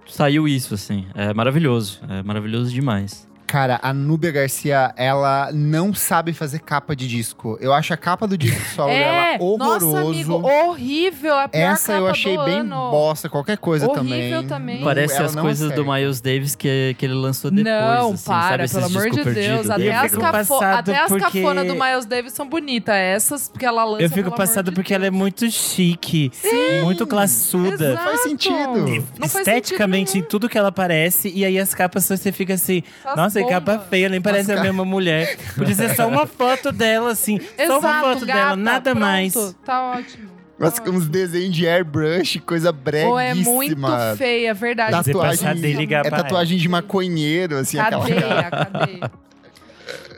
saiu 0.07 0.47
isso, 0.49 0.73
assim. 0.75 1.07
É 1.15 1.35
maravilhoso. 1.35 2.01
É 2.09 2.23
maravilhoso 2.23 2.73
demais. 2.73 3.28
Cara, 3.49 3.81
a 3.83 3.95
Núbia 3.95 4.31
Garcia, 4.31 4.93
ela 4.95 5.51
não 5.55 5.95
sabe 5.95 6.35
fazer 6.35 6.59
capa 6.59 6.95
de 6.95 7.09
disco. 7.09 7.57
Eu 7.63 7.73
acho 7.73 7.95
a 7.95 7.97
capa 7.97 8.27
do 8.27 8.37
disco 8.37 8.61
solo 8.77 8.91
É, 8.91 8.99
dela 9.39 9.43
horroroso. 9.43 9.87
nossa, 9.87 10.01
amigo, 10.07 10.35
horrível. 10.47 11.35
A 11.39 11.49
pior 11.49 11.61
Essa 11.73 11.93
eu 11.95 12.07
achei 12.07 12.37
do 12.37 12.45
bem 12.45 12.59
ano. 12.61 12.91
bosta, 12.91 13.27
qualquer 13.31 13.57
coisa 13.57 13.87
Horrível 13.89 14.03
também. 14.43 14.47
também. 14.47 14.77
Não- 14.81 14.85
Parece 14.85 15.17
ela 15.17 15.25
as 15.27 15.35
coisas 15.35 15.73
do. 15.73 15.83
Miles 15.89 16.21
Davis 16.21 16.55
que, 16.55 16.95
que 16.99 17.07
ele 17.07 17.15
lançou 17.15 17.51
depois. 17.51 17.75
Não, 17.75 18.13
assim, 18.13 18.25
para, 18.27 18.49
sabe? 18.51 18.65
Esses 18.65 18.77
pelo 18.77 18.87
amor 18.87 19.03
discos 19.11 19.17
de 19.17 19.25
Deus. 19.25 19.35
perdidos 19.47 19.71
Até 19.71 19.95
as, 19.97 20.11
fico 20.11 20.21
cafo 20.21 20.33
passado 20.33 20.79
até 20.91 20.99
as 20.99 21.09
porque- 21.09 21.41
cafonas 21.41 21.67
do 21.67 21.75
Miles 21.75 22.05
Davis 22.05 22.33
são 22.35 22.47
bonitas. 22.47 22.95
Essas 22.95 23.49
que 23.59 23.65
ela 23.65 23.83
lança, 23.85 24.03
Eu 24.03 24.11
fico 24.11 24.25
pelo 24.25 24.37
passado 24.37 24.69
amor 24.69 24.71
de 24.73 24.75
porque 24.75 24.93
ela 24.93 25.07
é 25.07 25.11
Deus. 25.11 25.19
muito 25.19 25.51
chique, 25.51 26.31
muito 26.83 27.07
classuda. 27.07 27.93
Exato. 27.93 28.05
Faz 28.05 28.21
sentido. 28.25 28.55
Não 29.19 29.27
faz 29.29 29.49
Esteticamente, 29.49 30.11
sentido 30.11 30.27
em 30.27 30.29
tudo 30.29 30.49
que 30.51 30.59
ela 30.59 30.71
parece, 30.71 31.33
e 31.35 31.47
aí 31.47 31.59
as 31.59 31.73
capas 31.75 32.05
você 32.05 32.31
fica 32.31 32.53
assim, 32.53 32.83
nossa, 33.17 33.38
que 33.45 33.51
capa 33.51 33.73
bombas. 33.73 33.89
feia, 33.89 34.09
nem 34.09 34.21
parece 34.21 34.53
a 34.53 34.63
mesma 34.63 34.85
mulher. 34.85 35.37
Podia 35.57 35.75
ser 35.75 35.95
só 35.95 36.07
uma 36.09 36.27
foto 36.27 36.71
dela, 36.73 37.11
assim, 37.13 37.39
só 37.41 37.79
uma 37.79 37.89
Exato, 37.89 38.05
foto 38.09 38.27
dela, 38.27 38.41
gata, 38.41 38.57
nada 38.57 38.91
pronto, 38.91 39.01
mais. 39.01 39.35
Tá 39.65 39.93
ótimo. 39.93 40.39
Tá 40.59 40.71
com 40.83 40.91
uns 40.91 41.09
desenhos 41.09 41.55
de 41.55 41.69
airbrush, 41.69 42.41
coisa 42.41 42.73
breguíssima. 42.73 43.11
Ou 43.13 43.21
é 43.21 43.33
muito 43.35 43.77
feia, 44.17 44.53
verdade. 44.53 44.91
Tatuagem- 44.91 45.39
passar 45.39 45.55
dele 45.55 45.69
e 45.69 45.73
ligar 45.77 46.05
É 46.05 46.09
pra 46.09 46.23
tatuagem 46.23 46.59
de 46.59 46.69
maconheiro, 46.69 47.57
assim, 47.59 47.79
aquela 47.79 48.05
Cadeia, 48.09 48.51
cadeia. 48.51 49.11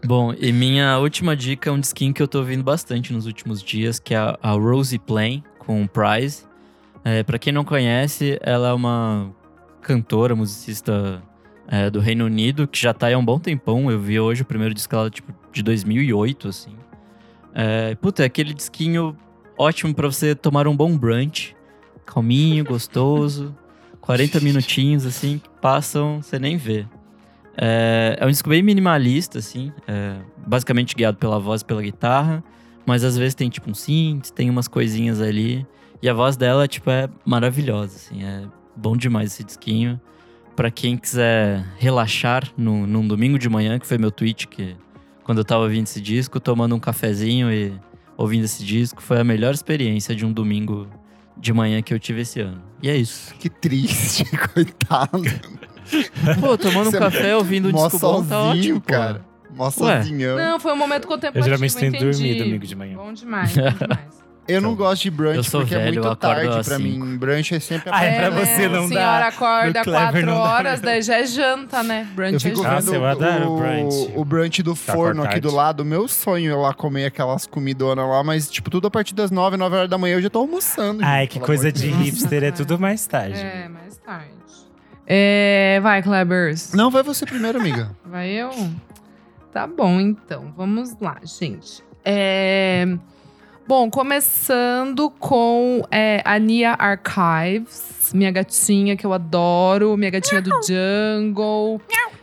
Bom, 0.02 0.32
e 0.38 0.50
minha 0.50 0.96
última 0.98 1.36
dica 1.36 1.68
é 1.68 1.72
um 1.72 1.78
skin 1.80 2.12
que 2.14 2.22
eu 2.22 2.26
tô 2.26 2.38
ouvindo 2.38 2.62
bastante 2.64 3.12
nos 3.12 3.26
últimos 3.26 3.62
dias, 3.62 3.98
que 3.98 4.14
é 4.14 4.16
a, 4.16 4.38
a 4.42 4.52
Rosie 4.52 4.98
Plain, 4.98 5.44
com 5.58 5.86
Prize. 5.86 6.44
É, 7.04 7.22
para 7.22 7.38
quem 7.38 7.52
não 7.52 7.62
conhece, 7.64 8.38
ela 8.42 8.68
é 8.68 8.72
uma 8.72 9.30
cantora, 9.82 10.34
musicista 10.34 11.22
é, 11.70 11.88
do 11.88 12.00
Reino 12.00 12.24
Unido, 12.24 12.66
que 12.66 12.78
já 12.78 12.92
tá 12.92 13.06
aí 13.06 13.14
há 13.14 13.18
um 13.18 13.24
bom 13.24 13.38
tempão. 13.38 13.90
Eu 13.90 14.00
vi 14.00 14.18
hoje 14.18 14.42
o 14.42 14.44
primeiro 14.44 14.74
disco 14.74 14.92
dela, 14.92 15.08
tipo, 15.08 15.32
de 15.52 15.62
2008, 15.62 16.48
assim. 16.48 16.74
É, 17.54 17.94
puta, 17.94 18.24
é 18.24 18.26
aquele 18.26 18.52
disquinho 18.52 19.16
ótimo 19.56 19.94
pra 19.94 20.08
você 20.08 20.34
tomar 20.34 20.66
um 20.66 20.76
bom 20.76 20.98
brunch. 20.98 21.54
Calminho, 22.04 22.64
gostoso. 22.64 23.54
40 24.02 24.40
minutinhos, 24.40 25.06
assim, 25.06 25.38
que 25.38 25.48
passam, 25.60 26.20
você 26.20 26.38
nem 26.38 26.56
vê. 26.56 26.86
É, 27.56 28.16
é 28.18 28.26
um 28.26 28.30
disco 28.30 28.48
bem 28.48 28.62
minimalista, 28.62 29.38
assim. 29.38 29.72
é, 29.86 30.16
basicamente 30.44 30.96
guiado 30.96 31.18
pela 31.18 31.38
voz 31.38 31.60
e 31.60 31.64
pela 31.64 31.80
guitarra. 31.82 32.42
Mas 32.84 33.04
às 33.04 33.16
vezes 33.16 33.34
tem, 33.36 33.48
tipo, 33.48 33.70
um 33.70 33.74
synth, 33.74 34.30
tem 34.30 34.50
umas 34.50 34.66
coisinhas 34.66 35.20
ali. 35.20 35.64
E 36.02 36.08
a 36.08 36.14
voz 36.14 36.36
dela, 36.36 36.66
tipo, 36.66 36.90
é 36.90 37.08
maravilhosa, 37.24 37.94
assim. 37.94 38.24
É 38.24 38.42
bom 38.74 38.96
demais 38.96 39.32
esse 39.32 39.44
disquinho. 39.44 40.00
Pra 40.60 40.70
quem 40.70 40.98
quiser 40.98 41.64
relaxar 41.78 42.44
no, 42.54 42.86
num 42.86 43.08
domingo 43.08 43.38
de 43.38 43.48
manhã, 43.48 43.78
que 43.78 43.86
foi 43.86 43.96
meu 43.96 44.10
tweet, 44.10 44.46
que 44.46 44.76
quando 45.24 45.38
eu 45.38 45.44
tava 45.44 45.62
ouvindo 45.62 45.84
esse 45.84 46.02
disco, 46.02 46.38
tomando 46.38 46.74
um 46.74 46.78
cafezinho 46.78 47.50
e 47.50 47.72
ouvindo 48.14 48.44
esse 48.44 48.62
disco, 48.62 49.00
foi 49.00 49.18
a 49.18 49.24
melhor 49.24 49.54
experiência 49.54 50.14
de 50.14 50.26
um 50.26 50.30
domingo 50.30 50.86
de 51.34 51.50
manhã 51.50 51.80
que 51.80 51.94
eu 51.94 51.98
tive 51.98 52.20
esse 52.20 52.40
ano. 52.40 52.62
E 52.82 52.90
é 52.90 52.94
isso. 52.94 53.34
Que 53.36 53.48
triste, 53.48 54.22
coitado. 54.52 55.22
Pô, 56.38 56.58
tomando 56.58 56.88
um 56.88 56.90
Você 56.90 56.98
café, 56.98 57.34
ouvindo 57.34 57.70
um 57.70 57.72
disco 57.72 57.98
bom, 57.98 58.22
tá 58.22 58.28
sozinho, 58.28 58.50
ótimo, 58.76 58.80
pô. 58.82 58.92
cara. 58.92 59.24
Mó 59.56 59.70
sozinhão. 59.70 60.36
Não, 60.36 60.60
foi 60.60 60.74
um 60.74 60.76
momento 60.76 61.08
contemplativo, 61.08 61.38
Eu 61.38 61.42
geralmente 61.44 61.74
tenho 61.74 61.88
entendi. 61.88 62.04
dormido 62.04 62.44
domingo 62.44 62.66
de 62.66 62.76
manhã. 62.76 62.96
Bom 62.98 63.14
demais, 63.14 63.56
bom 63.56 63.62
demais. 63.62 64.20
Eu 64.50 64.60
não 64.60 64.72
Então, 64.72 64.86
gosto 64.86 65.02
de 65.02 65.10
brunch 65.10 65.50
porque 65.50 65.74
é 65.74 65.78
velho, 65.78 65.98
eu 66.00 66.04
muito 66.04 66.16
tarde 66.16 66.48
pra 66.64 66.76
cinco. 66.76 66.82
mim. 67.06 67.16
Brunch 67.16 67.54
é 67.54 67.60
sempre 67.60 67.90
a 67.90 67.96
Ah, 67.96 68.04
é 68.04 68.16
pra 68.20 68.30
né? 68.30 68.44
você 68.44 68.68
não 68.68 68.78
A 68.78 68.82
dá. 68.82 68.88
senhora 68.88 69.26
acorda 69.26 69.78
No 69.78 69.84
Clever 69.84 70.02
4 70.12 70.26
não 70.26 70.34
dá. 70.34 70.40
horas, 70.42 70.80
daí 70.80 71.02
já 71.02 71.18
é 71.18 71.26
janta, 71.26 71.82
né? 71.82 72.08
Brunch 72.14 72.32
Eu 72.34 72.40
fico 72.40 72.64
é 72.66 72.70
Nossa, 72.70 72.94
eu 72.94 73.04
adoro 73.06 73.50
o, 73.52 73.56
brunch. 73.58 74.12
o 74.16 74.24
brunch 74.24 74.62
do 74.62 74.74
Tá 74.74 74.92
forno 74.92 75.22
aqui 75.22 75.40
do 75.40 75.54
lado. 75.54 75.84
Meu 75.84 76.06
sonho 76.08 76.52
é 76.52 76.56
lá 76.56 76.74
comer 76.74 77.06
aquelas 77.06 77.46
comidonas 77.46 78.06
lá, 78.08 78.22
mas, 78.24 78.50
tipo, 78.50 78.70
tudo 78.70 78.86
a 78.86 78.90
partir 78.90 79.14
das 79.14 79.30
9, 79.30 79.56
9 79.56 79.76
horas 79.76 79.88
da 79.90 79.96
manhã 79.98 80.16
eu 80.16 80.22
já 80.22 80.30
tô 80.30 80.40
almoçando. 80.40 81.02
Ai, 81.04 81.22
gente, 81.22 81.30
que 81.32 81.40
coisa 81.40 81.70
de 81.72 81.88
Deus. 81.88 81.96
hipster, 82.00 82.44
é 82.44 82.50
tudo 82.50 82.78
mais 82.78 83.06
tarde. 83.08 83.38
É, 83.40 83.68
mais 83.68 83.96
tarde. 83.98 84.30
É, 85.06 85.80
vai, 85.82 86.02
Klebers. 86.02 86.72
Não, 86.72 86.90
vai 86.90 87.02
você 87.02 87.26
primeiro, 87.26 87.58
amiga. 87.58 87.90
Vai 88.04 88.28
eu? 88.30 88.50
Tá 89.52 89.66
bom, 89.66 89.98
então. 90.00 90.52
Vamos 90.56 90.94
lá, 91.00 91.16
gente. 91.24 91.82
É... 92.04 92.86
Bom, 93.70 93.88
começando 93.88 95.08
com 95.10 95.84
é, 95.92 96.20
a 96.24 96.40
Nia 96.40 96.72
Archives, 96.76 98.10
minha 98.12 98.32
gatinha 98.32 98.96
que 98.96 99.06
eu 99.06 99.12
adoro, 99.12 99.96
minha 99.96 100.10
gatinha 100.10 100.42
do 100.42 100.50
Jungle, 100.66 101.80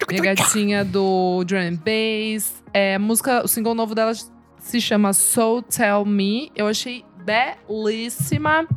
minha 0.09 0.21
gatinha 0.21 0.83
do 0.83 1.45
Drum 1.45 1.59
and 1.59 1.75
Bass. 1.75 2.61
É, 2.73 2.97
música, 2.97 3.45
o 3.45 3.47
single 3.47 3.73
novo 3.73 3.95
dela 3.95 4.11
se 4.59 4.81
chama 4.81 5.13
So 5.13 5.61
Tell 5.61 6.03
Me. 6.03 6.51
Eu 6.53 6.67
achei 6.67 7.05
belíssima. 7.23 8.67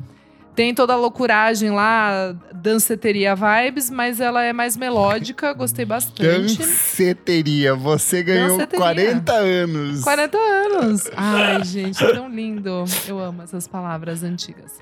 Tem 0.61 0.75
toda 0.75 0.93
a 0.93 0.97
loucuragem 0.97 1.71
lá, 1.71 2.37
danceteria 2.53 3.35
vibes, 3.35 3.89
mas 3.89 4.21
ela 4.21 4.45
é 4.45 4.53
mais 4.53 4.77
melódica, 4.77 5.55
gostei 5.55 5.87
bastante. 5.87 6.59
Danceteria, 6.59 7.75
você 7.75 8.23
ganhou 8.23 8.59
Danceteria. 8.59 8.79
40 8.79 9.33
anos. 9.33 10.03
40 10.03 10.37
anos. 10.37 11.11
Ai, 11.17 11.65
gente, 11.65 12.05
é 12.05 12.13
tão 12.13 12.29
lindo. 12.29 12.85
Eu 13.09 13.19
amo 13.19 13.41
essas 13.41 13.67
palavras 13.67 14.23
antigas. 14.23 14.79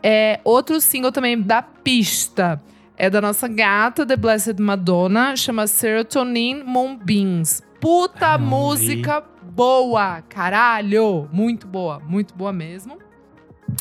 É, 0.00 0.38
outro 0.44 0.80
single 0.80 1.10
também 1.10 1.42
da 1.42 1.62
pista 1.62 2.62
é 2.96 3.10
da 3.10 3.20
nossa 3.20 3.48
gata, 3.48 4.06
The 4.06 4.16
Blessed 4.16 4.62
Madonna, 4.62 5.34
chama 5.34 5.66
Serotonin 5.66 6.62
Moonbeams. 6.62 7.60
Puta 7.80 8.38
não 8.38 8.46
música 8.46 9.24
boa, 9.42 10.22
caralho! 10.28 11.28
Muito 11.32 11.66
boa, 11.66 11.98
muito 11.98 12.32
boa 12.36 12.52
mesmo. 12.52 13.07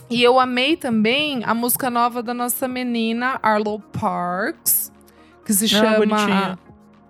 E 0.09 0.23
eu 0.23 0.39
amei 0.39 0.75
também 0.77 1.41
a 1.45 1.53
música 1.53 1.89
nova 1.89 2.21
da 2.23 2.33
nossa 2.33 2.67
menina, 2.67 3.39
Arlo 3.43 3.79
Parks, 3.79 4.91
que 5.45 5.53
se 5.53 5.65
Ah, 5.65 5.67
chama 5.67 6.59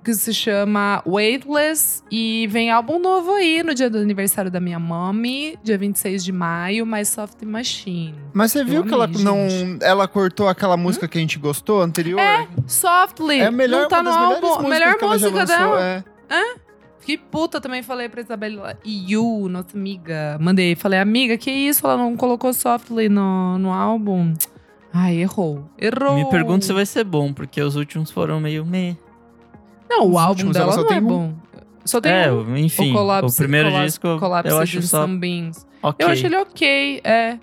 que 0.03 0.13
se 0.15 0.33
chama 0.33 1.03
Weightless 1.05 2.01
e 2.09 2.47
vem 2.49 2.71
álbum 2.71 2.97
novo 2.97 3.33
aí 3.33 3.61
no 3.61 3.75
dia 3.75 3.89
do 3.89 3.97
aniversário 3.97 4.49
da 4.49 4.57
minha 4.57 4.79
mommy, 4.79 5.59
dia 5.61 5.77
26 5.77 6.23
de 6.23 6.31
maio, 6.31 6.85
My 6.85 7.03
Soft 7.05 7.43
Machine. 7.43 8.15
Mas 8.33 8.53
você 8.53 8.61
Eu 8.61 8.65
viu 8.65 8.83
que 8.85 8.93
ela 8.93 9.03
amei, 9.03 9.21
não. 9.21 9.49
gente. 9.49 9.83
Ela 9.83 10.07
cortou 10.07 10.47
aquela 10.47 10.77
música 10.77 11.09
que 11.09 11.17
a 11.17 11.21
gente 11.21 11.37
gostou 11.37 11.81
anterior? 11.81 12.21
Softly, 12.65 13.39
É 13.41 13.47
a 13.47 13.51
melhor, 13.51 13.81
não 13.81 13.89
tá 13.89 13.99
uma 13.99 14.03
das 14.05 14.15
álbum, 14.15 14.69
melhor 14.69 14.95
música 15.01 15.45
dela. 15.45 15.81
é. 16.29 16.66
Que 17.07 17.15
puta, 17.15 17.61
também 17.61 17.81
falei 17.81 18.09
pra 18.09 18.19
Isabela 18.19 18.77
Yu, 18.85 19.47
nossa 19.47 19.77
amiga. 19.77 20.37
Mandei, 20.41 20.75
falei, 20.75 20.99
amiga, 20.99 21.37
que 21.37 21.49
isso? 21.49 21.87
Ela 21.87 21.95
não 21.95 22.17
colocou 22.17 22.51
Softly 22.51 23.07
no, 23.07 23.57
no 23.57 23.71
álbum. 23.71 24.33
Ai, 24.93 25.15
errou. 25.15 25.69
Errou. 25.79 26.15
Me 26.15 26.29
pergunto 26.29 26.65
se 26.65 26.73
vai 26.73 26.85
ser 26.85 27.05
bom, 27.05 27.31
porque 27.31 27.61
os 27.61 27.77
últimos 27.77 28.11
foram 28.11 28.41
meio 28.41 28.65
meh. 28.65 28.97
Não, 29.89 30.05
Os 30.05 30.15
o 30.15 30.17
álbum 30.17 30.51
dela 30.51 30.75
não 30.75 30.85
tem 30.85 30.97
é 30.97 30.99
um. 30.99 31.07
bom. 31.07 31.33
Só 31.85 32.01
tem 32.01 32.11
É, 32.11 32.29
um. 32.29 32.57
enfim, 32.57 32.93
o, 32.93 33.33
primeiro 33.37 33.71
disco 33.85 34.05
eu 34.43 34.59
acho 34.59 34.81
de 34.81 34.85
só 34.85 35.07
Sunbeams. 35.07 35.65
ok. 35.81 36.05
Eu 36.05 36.11
acho 36.11 36.25
ele 36.25 36.35
ok, 36.35 36.99
é. 37.05 37.39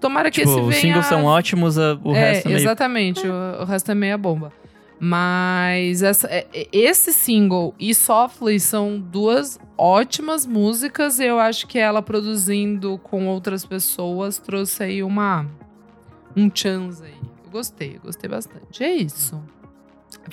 Tomara 0.00 0.28
que 0.28 0.40
tipo, 0.40 0.50
esse 0.50 0.60
os 0.60 0.66
venha... 0.66 0.80
singles 0.80 1.06
são 1.06 1.24
ótimos, 1.24 1.76
o 1.76 2.12
é, 2.16 2.32
resto 2.32 2.46
é 2.46 2.48
meio... 2.48 2.60
exatamente. 2.62 3.24
O, 3.24 3.62
o 3.62 3.64
resto 3.64 3.92
é 3.92 3.94
meia 3.94 4.18
bomba. 4.18 4.52
Mas 5.00 6.02
essa, 6.02 6.26
é- 6.28 6.46
é- 6.52 6.68
esse 6.72 7.12
single 7.12 7.74
e 7.78 7.94
Softly 7.94 8.58
são 8.60 8.98
duas 8.98 9.58
ótimas 9.76 10.46
músicas. 10.46 11.18
E 11.18 11.24
eu 11.26 11.38
acho 11.38 11.66
que 11.66 11.78
ela 11.78 12.00
produzindo 12.00 12.98
com 12.98 13.26
outras 13.26 13.64
pessoas 13.66 14.38
trouxe 14.38 14.82
aí 14.84 15.02
uma... 15.02 15.46
Um 16.36 16.50
chance 16.52 17.02
aí. 17.04 17.14
Eu 17.44 17.50
gostei, 17.50 17.96
eu 17.96 18.00
gostei 18.00 18.28
bastante. 18.28 18.82
É 18.82 18.92
isso. 18.94 19.40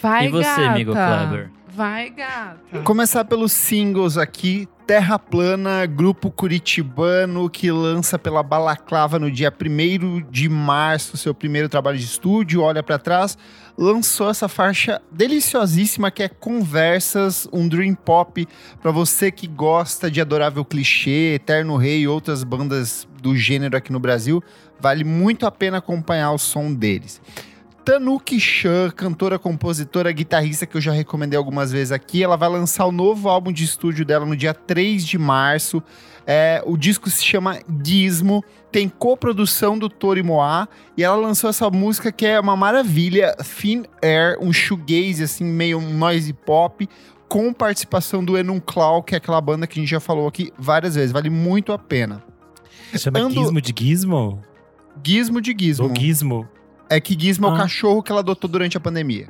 Vai, 0.02 0.28
E 0.28 0.30
você, 0.30 0.44
gata. 0.50 0.70
amigo 0.70 0.92
Kleber? 0.94 1.52
Vai, 1.68 2.10
gata. 2.10 2.80
Começar 2.84 3.26
pelos 3.26 3.52
singles 3.52 4.18
aqui. 4.18 4.68
Terra 4.88 5.18
Plana, 5.18 5.86
grupo 5.86 6.30
curitibano 6.30 7.50
que 7.50 7.72
lança 7.72 8.18
pela 8.20 8.42
Balaclava 8.44 9.18
no 9.20 9.32
dia 9.32 9.52
1 9.52 10.30
de 10.30 10.50
março 10.50 11.16
seu 11.18 11.34
primeiro 11.34 11.70
trabalho 11.70 11.98
de 11.98 12.04
estúdio. 12.04 12.62
Olha 12.62 12.84
pra 12.84 12.98
trás, 12.98 13.38
lançou 13.78 14.30
essa 14.30 14.48
faixa 14.48 15.02
deliciosíssima 15.12 16.12
que 16.12 16.24
é 16.24 16.30
Conversas, 16.30 17.48
um 17.52 17.68
dream 17.68 17.96
pop 17.96 18.48
pra 18.82 18.92
você 18.92 19.32
que 19.32 19.48
gosta 19.48 20.10
de 20.10 20.22
Adorável 20.22 20.64
Clichê, 20.66 21.36
Eterno 21.36 21.78
Rei 21.78 22.02
e 22.02 22.08
outras 22.08 22.44
bandas 22.44 23.08
do 23.22 23.36
gênero 23.36 23.78
aqui 23.78 23.92
no 23.92 24.00
Brasil. 24.00 24.44
Vale 24.80 25.04
muito 25.04 25.46
a 25.46 25.52
pena 25.52 25.78
acompanhar 25.78 26.32
o 26.32 26.38
som 26.38 26.74
deles. 26.74 27.22
Tanuki 27.92 28.40
Chan, 28.40 28.90
cantora, 28.96 29.38
compositora, 29.38 30.10
guitarrista 30.14 30.66
que 30.66 30.78
eu 30.78 30.80
já 30.80 30.94
recomendei 30.94 31.38
algumas 31.38 31.74
vezes 31.74 31.92
aqui. 31.92 32.24
Ela 32.24 32.38
vai 32.38 32.48
lançar 32.48 32.86
o 32.86 32.92
novo 32.92 33.28
álbum 33.28 33.52
de 33.52 33.66
estúdio 33.66 34.06
dela 34.06 34.26
no 34.26 34.34
dia 34.34 34.54
3 34.54 35.06
de 35.06 35.18
março. 35.18 35.84
É, 36.26 36.64
o 36.66 36.78
disco 36.78 37.10
se 37.10 37.22
chama 37.22 37.60
Gizmo, 37.84 38.46
tem 38.72 38.88
coprodução 38.88 39.78
do 39.78 39.90
Tori 39.90 40.24
Moá 40.24 40.70
e 40.96 41.04
ela 41.04 41.18
lançou 41.18 41.50
essa 41.50 41.70
música 41.70 42.14
que 42.14 42.26
é 42.26 42.40
uma 42.40 42.56
maravilha, 42.56 43.36
Thin 43.60 43.84
Air, 44.02 44.38
um 44.40 44.54
shoegaze 44.54 45.24
assim, 45.24 45.44
meio 45.44 45.78
um 45.78 45.94
noise 45.98 46.32
pop, 46.32 46.88
com 47.28 47.52
participação 47.52 48.24
do 48.24 48.38
Enum 48.38 48.62
Clau, 48.62 49.04
que 49.04 49.16
é 49.16 49.18
aquela 49.18 49.42
banda 49.42 49.68
que 49.68 49.78
a 49.78 49.82
gente 49.82 49.92
já 49.92 50.00
falou 50.00 50.30
aqui 50.30 50.54
várias 50.58 50.96
vezes, 50.96 51.12
vale 51.12 51.30
muito 51.30 51.74
a 51.74 51.78
pena. 51.78 52.24
Chama 52.96 53.20
Ando- 53.20 53.34
Gizmo 53.34 53.60
de 53.60 53.74
Gizmo? 53.78 54.42
Gizmo 55.06 55.42
de 55.42 55.54
Gizmo. 55.60 55.90
Ou 55.90 55.94
Gizmo? 56.00 56.48
É 56.92 57.00
que 57.00 57.18
Gizmo 57.20 57.48
é 57.48 57.50
o 57.50 57.54
Ah. 57.54 57.58
cachorro 57.58 58.04
que 58.04 58.12
ela 58.12 58.20
adotou 58.22 58.50
durante 58.50 58.76
a 58.76 58.80
pandemia. 58.80 59.30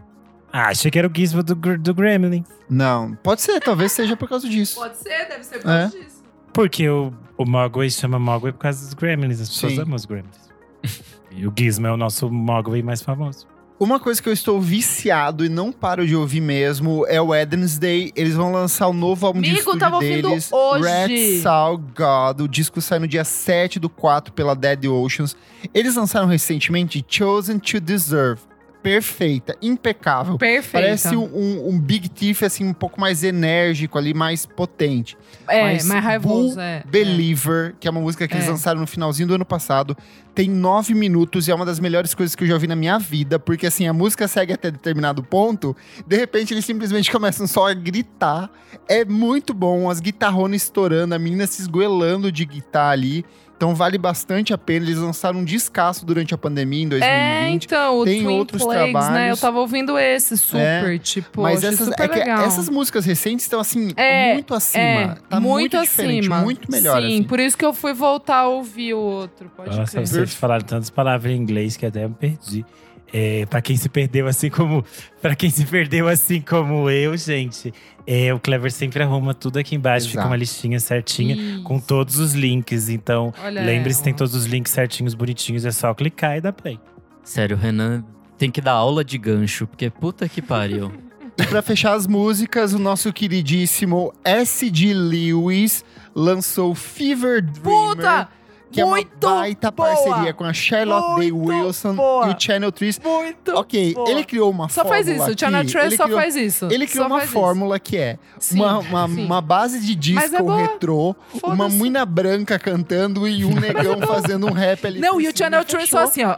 Ah, 0.52 0.70
achei 0.70 0.90
que 0.92 0.98
era 1.00 1.08
o 1.08 1.12
Gizmo 1.16 1.44
do, 1.44 1.56
do 1.56 1.94
Gremlin. 1.94 2.44
Não, 2.70 3.14
pode 3.24 3.42
ser, 3.42 3.60
talvez 3.62 3.92
seja 3.92 4.18
por 4.18 4.28
causa 4.28 4.50
disso. 4.50 4.76
Pode 4.80 4.98
ser, 4.98 5.28
deve 5.30 5.44
ser 5.44 5.60
por 5.60 5.70
É. 5.72 5.82
causa 5.84 6.00
disso. 6.00 6.24
Porque 6.54 6.90
o, 6.90 7.14
o 7.38 7.46
Mogwai 7.46 7.90
chama 7.90 8.20
Mogwai 8.20 8.52
por 8.52 8.60
causa 8.60 8.84
dos 8.84 8.94
Gremlins. 8.94 9.40
As 9.40 9.48
pessoas 9.50 9.74
Sim. 9.74 9.82
amam 9.82 9.96
os 9.96 10.06
Gremlins. 10.06 10.50
e 11.32 11.46
o 11.48 11.54
Gizmo 11.58 11.88
é 11.88 11.92
o 11.94 11.98
nosso 11.98 12.30
Mogwai 12.30 12.82
mais 12.82 13.02
famoso. 13.02 13.48
Uma 13.82 14.00
coisa 14.00 14.22
que 14.22 14.30
eu 14.30 14.34
estou 14.34 14.62
viciado 14.62 15.44
e 15.44 15.50
não 15.50 15.72
paro 15.72 16.06
de 16.06 16.16
ouvir 16.16 16.40
mesmo 16.40 17.04
é 17.08 17.20
o 17.20 17.30
Wednesday. 17.30 18.12
Eles 18.16 18.36
vão 18.36 18.52
lançar 18.52 18.88
o 18.88 18.94
novo 18.94 19.26
álbum 19.26 19.42
de 19.42 19.48
Amigo, 19.48 19.60
estúdio 19.60 19.80
tava 19.80 19.98
deles, 19.98 20.52
hoje. 20.54 20.84
Red 20.88 21.42
Soul 21.42 21.80
God. 21.80 22.42
O 22.42 22.48
disco 22.48 22.80
sai 22.80 23.00
no 23.00 23.08
dia 23.08 23.24
7 23.24 23.80
do 23.80 23.90
4 23.90 24.34
pela 24.34 24.56
Dead 24.56 24.86
Oceans. 24.86 25.36
Eles 25.74 25.96
lançaram 25.96 26.28
recentemente 26.28 27.04
Chosen 27.10 27.58
to 27.58 27.80
Deserve. 27.80 28.51
Perfeita, 28.82 29.56
impecável. 29.62 30.38
Perfeito. 30.38 30.72
Parece 30.84 31.16
um, 31.16 31.24
um- 31.24 31.70
um 31.70 31.80
Big 31.80 32.10
Thief, 32.10 32.44
assim, 32.44 32.66
um 32.66 32.74
pouco 32.74 33.00
mais 33.00 33.24
enérgico 33.24 33.98
ali, 33.98 34.14
mais 34.14 34.46
potente. 34.46 35.18
É, 35.48 35.62
mas 35.74 35.86
mais 35.86 36.04
raivoso, 36.04 36.56
Bull 36.56 36.62
é. 36.64 36.84
Believer, 36.90 37.76
que 37.80 37.88
é 37.88 37.92
uma 37.92 38.02
música 38.02 38.28
que 38.28 38.34
eles 38.34 38.48
É. 38.48 38.50
lançaram 38.50 38.80
no 38.80 38.88
finalzinho 38.88 39.28
do 39.28 39.36
ano 39.36 39.46
passado, 39.46 39.96
tem 40.34 40.50
nove 40.50 40.94
minutos 40.94 41.48
e 41.48 41.52
é 41.52 41.56
uma 41.56 41.66
das 41.66 41.80
melhores 41.80 42.14
coisas 42.14 42.36
que 42.36 42.44
eu 42.44 42.48
já 42.48 42.54
ouvi 42.56 42.66
na 42.68 42.76
minha 42.76 42.98
vida, 42.98 43.38
porque 43.38 43.68
assim, 43.68 43.88
a 43.88 43.94
música 43.94 44.28
segue 44.28 44.54
até 44.54 44.72
determinado 44.72 45.22
ponto, 45.24 45.76
de 46.08 46.16
repente 46.18 46.54
eles 46.54 46.66
simplesmente 46.66 47.12
começam 47.12 47.46
só 47.48 47.68
a 47.68 47.74
gritar. 47.74 48.50
É 48.88 49.06
muito 49.06 49.54
bom, 49.54 49.90
as 49.90 50.00
guitarronas 50.00 50.64
estourando, 50.64 51.14
a 51.14 51.20
menina 51.20 51.46
se 51.46 51.62
esgoelando 51.62 52.32
de 52.32 52.46
guitarra 52.46 52.92
ali. 52.92 53.26
Então 53.62 53.76
vale 53.76 54.00
bastante 54.00 54.52
a 54.56 54.58
pena. 54.58 54.88
Eles 54.88 54.98
lançaram 54.98 55.42
um 55.42 55.44
descasso 55.46 56.04
durante 56.04 56.34
a 56.34 56.38
pandemia 56.38 56.82
em 56.82 56.88
É, 56.88 56.90
2020. 56.90 57.64
então, 57.66 58.00
o 58.00 58.06
tem 58.06 58.24
Twin 58.24 58.38
outros 58.40 58.64
Plagues, 58.64 58.82
né? 58.82 58.90
Eu 58.90 59.12
trabalhos. 59.12 59.40
tava 59.40 59.60
ouvindo 59.60 60.00
esse 60.00 60.36
super, 60.36 60.98
tipo, 60.98 61.44
Mas 61.44 61.64
essas, 61.64 61.86
super 61.90 62.06
é 62.06 62.08
que 62.08 62.18
legal. 62.18 62.44
essas 62.44 62.68
músicas 62.70 63.06
recentes 63.06 63.46
estão 63.46 63.60
assim, 63.60 63.92
É, 63.96 64.34
muito 64.34 64.56
acima. 64.56 64.84
é, 64.84 65.16
tá 65.30 65.40
muito, 65.40 65.80
diferente, 65.80 66.22
acima. 66.22 66.42
muito 66.42 66.72
melhor. 66.72 67.00
Sim, 67.04 67.08
assim. 67.08 67.24
por 67.24 67.40
isso 67.40 67.56
que 67.56 67.64
eu 67.64 67.72
fui 67.72 67.94
voltar 67.94 68.38
a 68.38 68.48
ouvir 68.48 68.96
o 68.96 69.00
outro. 69.00 69.52
Pode 69.56 69.78
Nossa, 69.78 69.92
crer. 69.92 70.08
vocês 70.08 70.34
falaram 70.34 70.66
tantas 70.66 70.90
palavras 70.90 71.32
em 71.32 71.36
inglês 71.36 71.78
que 71.78 71.86
até 71.86 72.08
me 72.08 72.16
perdi. 72.16 72.66
É, 73.14 73.46
para 73.46 73.62
quem 73.62 73.76
se 73.76 73.90
perdeu 73.90 74.26
assim 74.26 74.50
como 74.50 74.86
para 75.22 75.36
quem 75.36 75.50
se 75.50 75.66
perdeu 75.66 76.08
assim 76.08 76.40
como 76.40 76.90
eu, 76.90 77.18
gente, 77.18 77.74
é, 78.08 78.34
o 78.34 78.40
Clever 78.40 78.72
sempre 78.72 79.04
arruma 79.04 79.34
tudo 79.34 79.60
aqui 79.60 79.76
embaixo, 79.76 80.08
fica 80.08 80.20
Exato. 80.20 80.30
uma 80.30 80.38
listinha 80.38 80.80
certinha 80.80 81.36
Isso. 81.36 81.64
com 81.64 81.80
todos 81.80 82.18
os 82.20 82.34
links. 82.34 82.90
Então, 82.90 83.34
lembre-se, 83.52 84.02
tem 84.02 84.14
todos 84.14 84.34
os 84.34 84.46
links 84.46 84.72
certinhos, 84.72 85.14
bonitinhos, 85.14 85.66
é 85.66 85.72
só 85.72 85.94
clicar 85.94 86.38
e 86.38 86.42
dar 86.42 86.54
play. 86.54 86.80
Sério, 87.24 87.58
Renan 87.58 88.04
tem 88.38 88.50
que 88.50 88.60
dar 88.60 88.72
aula 88.72 89.06
de 89.06 89.18
gancho, 89.18 89.68
porque 89.68 89.90
puta 89.90 90.28
que 90.28 90.42
pariu. 90.42 90.92
E 91.38 91.48
pra 91.48 91.62
fechar 91.62 91.94
as 91.94 92.06
músicas, 92.06 92.74
o 92.74 92.78
nosso 92.78 93.12
queridíssimo 93.12 94.14
S.D. 94.24 94.94
Lewis 94.94 95.84
lançou 96.14 96.76
Fever 96.76 97.42
Dreamer. 97.42 97.96
Puta! 97.96 98.30
Que 98.72 98.82
é 98.82 98.86
uma 98.86 98.96
muito 98.98 99.12
baita 99.28 99.70
boa! 99.72 99.90
parceria 99.90 100.34
com 100.34 100.44
a 100.44 100.54
Charlotte 100.54 101.20
Day 101.20 101.32
Muito 101.32 101.66
Wilson 101.66 101.96
boa! 101.96 102.28
e 102.28 102.34
o 102.34 102.40
Channel 102.40 102.72
3. 102.72 103.00
Muito 103.00 103.52
Ok, 103.56 103.94
boa. 103.94 104.10
ele 104.10 104.24
criou 104.24 104.50
uma 104.50 104.70
Só 104.70 104.82
fórmula 104.84 104.96
faz 104.96 105.08
isso, 105.08 105.32
o 105.32 105.40
Channel 105.40 105.66
Trace 105.66 105.88
ele 105.88 105.98
só 105.98 106.04
criou- 106.06 106.20
faz 106.20 106.36
isso. 106.36 106.68
Ele 106.72 106.88
criou 106.88 107.04
Só 107.04 107.08
uma 107.10 107.18
faz 107.20 107.30
isso. 107.30 107.40
fórmula 107.40 107.80
que 107.80 107.98
é 107.98 108.18
Sim, 108.40 108.56
uma, 108.60 108.80
uma, 108.80 109.08
sim. 109.08 109.26
uma 109.26 109.42
base 109.42 109.80
de 109.82 109.92
é 109.92 109.96
disco 109.96 110.44
boa. 110.44 110.58
retrô, 110.62 111.16
uma 111.44 111.68
mina 111.70 112.06
branca 112.06 112.58
cantando 112.58 113.28
e 113.28 113.44
um 113.46 113.54
negão 113.54 114.00
fazendo 114.02 114.48
um 114.48 114.52
rap 114.52 114.86
ali. 114.88 115.00
Não, 115.00 115.20
e 115.20 115.28
o 115.28 115.38
Channel 115.38 115.64
Trace 115.66 115.86
fechou. 115.88 116.00
só 116.00 116.06
assim, 116.06 116.24
ó. 116.24 116.38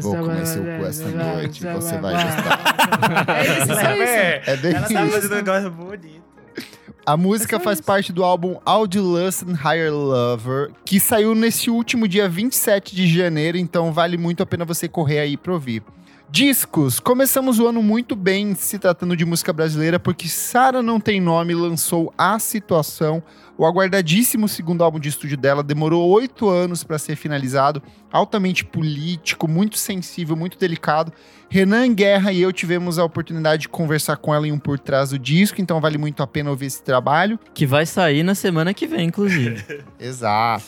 Vou 0.00 0.16
comer 0.16 0.46
seu 0.46 0.62
cu 0.62 0.86
esta 0.86 1.08
noite, 1.08 1.64
você 1.66 1.98
vai 1.98 2.12
gostar. 2.14 2.62
É 3.32 3.42
isso, 3.42 3.66
só 3.66 3.92
isso. 3.92 4.50
É 4.50 4.56
bem 4.56 4.72
isso. 4.72 5.26
um 5.26 5.34
negócio 5.34 5.70
bonito. 5.70 6.21
A 7.04 7.16
música 7.16 7.56
É 7.56 7.58
faz 7.58 7.78
isso. 7.78 7.86
parte 7.86 8.12
do 8.12 8.22
álbum 8.22 8.58
Audi 8.64 9.00
Lust 9.00 9.42
and 9.42 9.54
Higher 9.54 9.92
Lover, 9.92 10.70
que 10.84 11.00
saiu 11.00 11.34
nesse 11.34 11.68
último 11.68 12.06
dia 12.06 12.28
27 12.28 12.94
de 12.94 13.06
janeiro, 13.12 13.58
então 13.58 13.92
vale 13.92 14.16
muito 14.16 14.42
a 14.42 14.46
pena 14.46 14.64
você 14.64 14.86
correr 14.86 15.18
aí 15.18 15.36
pra 15.36 15.52
ouvir. 15.52 15.82
Discos. 16.32 16.98
Começamos 16.98 17.58
o 17.58 17.66
ano 17.66 17.82
muito 17.82 18.16
bem 18.16 18.54
se 18.54 18.78
tratando 18.78 19.14
de 19.14 19.22
música 19.22 19.52
brasileira, 19.52 20.00
porque 20.00 20.26
Sara 20.28 20.82
Não 20.82 20.98
Tem 20.98 21.20
Nome 21.20 21.52
lançou 21.52 22.10
A 22.16 22.38
Situação, 22.38 23.22
o 23.58 23.66
aguardadíssimo 23.66 24.48
segundo 24.48 24.82
álbum 24.82 24.98
de 24.98 25.10
estúdio 25.10 25.36
dela. 25.36 25.62
Demorou 25.62 26.08
oito 26.08 26.48
anos 26.48 26.82
para 26.82 26.96
ser 26.96 27.16
finalizado, 27.16 27.82
altamente 28.10 28.64
político, 28.64 29.46
muito 29.46 29.76
sensível, 29.76 30.34
muito 30.34 30.58
delicado. 30.58 31.12
Renan 31.50 31.92
Guerra 31.92 32.32
e 32.32 32.40
eu 32.40 32.50
tivemos 32.50 32.98
a 32.98 33.04
oportunidade 33.04 33.62
de 33.62 33.68
conversar 33.68 34.16
com 34.16 34.34
ela 34.34 34.48
em 34.48 34.52
um 34.52 34.58
por 34.58 34.78
trás 34.78 35.10
do 35.10 35.18
disco, 35.18 35.60
então 35.60 35.82
vale 35.82 35.98
muito 35.98 36.22
a 36.22 36.26
pena 36.26 36.48
ouvir 36.48 36.64
esse 36.64 36.82
trabalho. 36.82 37.38
Que 37.52 37.66
vai 37.66 37.84
sair 37.84 38.22
na 38.22 38.34
semana 38.34 38.72
que 38.72 38.86
vem, 38.86 39.08
inclusive. 39.08 39.84
Exato. 40.00 40.64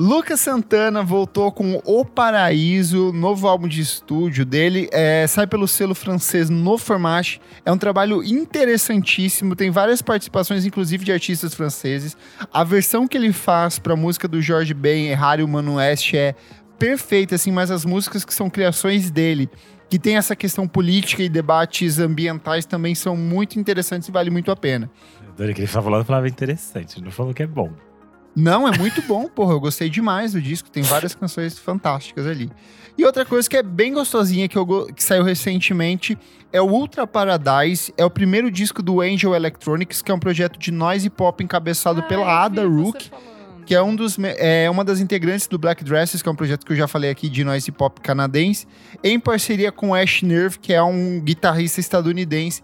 Lucas 0.00 0.38
Santana 0.38 1.02
voltou 1.02 1.50
com 1.50 1.82
O 1.84 2.04
Paraíso, 2.04 3.12
novo 3.12 3.48
álbum 3.48 3.66
de 3.66 3.80
estúdio 3.80 4.46
dele. 4.46 4.88
É, 4.92 5.26
sai 5.26 5.44
pelo 5.44 5.66
selo 5.66 5.92
francês 5.92 6.48
No 6.48 6.78
Fromage. 6.78 7.40
É 7.64 7.72
um 7.72 7.76
trabalho 7.76 8.22
interessantíssimo, 8.22 9.56
tem 9.56 9.72
várias 9.72 10.00
participações, 10.00 10.64
inclusive 10.64 11.04
de 11.04 11.10
artistas 11.10 11.52
franceses. 11.52 12.16
A 12.52 12.62
versão 12.62 13.08
que 13.08 13.16
ele 13.16 13.32
faz 13.32 13.80
para 13.80 13.94
a 13.94 13.96
música 13.96 14.28
do 14.28 14.40
Jorge 14.40 14.72
Ben, 14.72 15.08
Errar 15.08 15.40
Humano 15.40 15.74
Oeste, 15.74 16.16
é 16.16 16.32
perfeita, 16.78 17.34
assim, 17.34 17.50
mas 17.50 17.68
as 17.68 17.84
músicas 17.84 18.24
que 18.24 18.32
são 18.32 18.48
criações 18.48 19.10
dele, 19.10 19.50
que 19.90 19.98
tem 19.98 20.16
essa 20.16 20.36
questão 20.36 20.68
política 20.68 21.24
e 21.24 21.28
debates 21.28 21.98
ambientais, 21.98 22.64
também 22.64 22.94
são 22.94 23.16
muito 23.16 23.58
interessantes 23.58 24.08
e 24.08 24.12
vale 24.12 24.30
muito 24.30 24.52
a 24.52 24.56
pena. 24.56 24.88
Adorei 25.28 25.52
que 25.52 25.60
ele 25.60 25.66
falou, 25.66 26.04
falava 26.04 26.28
interessante, 26.28 27.02
não 27.02 27.10
falou 27.10 27.34
que 27.34 27.42
é 27.42 27.48
bom. 27.48 27.72
Não, 28.34 28.68
é 28.68 28.76
muito 28.78 29.02
bom, 29.02 29.26
porra. 29.28 29.52
Eu 29.54 29.60
gostei 29.60 29.88
demais 29.90 30.32
do 30.32 30.40
disco. 30.40 30.70
Tem 30.70 30.82
várias 30.82 31.14
canções 31.14 31.58
fantásticas 31.58 32.26
ali. 32.26 32.50
E 32.96 33.04
outra 33.04 33.24
coisa 33.24 33.48
que 33.48 33.56
é 33.56 33.62
bem 33.62 33.92
gostosinha, 33.92 34.48
que, 34.48 34.56
eu 34.58 34.64
go- 34.66 34.86
que 34.92 35.02
saiu 35.02 35.22
recentemente, 35.24 36.16
é 36.52 36.60
o 36.60 36.66
Ultra 36.66 37.06
Paradise. 37.06 37.92
É 37.96 38.04
o 38.04 38.10
primeiro 38.10 38.50
disco 38.50 38.82
do 38.82 39.00
Angel 39.00 39.34
Electronics, 39.34 40.02
que 40.02 40.10
é 40.10 40.14
um 40.14 40.18
projeto 40.18 40.58
de 40.58 40.70
noise 40.70 41.08
pop 41.10 41.42
encabeçado 41.42 42.02
pela 42.04 42.44
Ada 42.44 42.66
Rook, 42.66 43.10
que 43.66 43.74
é, 43.74 43.82
um 43.82 43.94
dos, 43.94 44.16
é 44.38 44.68
uma 44.70 44.84
das 44.84 44.98
integrantes 45.00 45.46
do 45.46 45.58
Black 45.58 45.84
Dresses, 45.84 46.22
que 46.22 46.28
é 46.28 46.32
um 46.32 46.36
projeto 46.36 46.64
que 46.64 46.72
eu 46.72 46.76
já 46.76 46.88
falei 46.88 47.10
aqui 47.10 47.28
de 47.28 47.44
noise 47.44 47.70
pop 47.70 48.00
canadense, 48.00 48.66
em 49.04 49.18
parceria 49.20 49.70
com 49.70 49.94
Ash 49.94 50.22
Nerve, 50.22 50.58
que 50.58 50.72
é 50.72 50.82
um 50.82 51.20
guitarrista 51.20 51.78
estadunidense. 51.80 52.62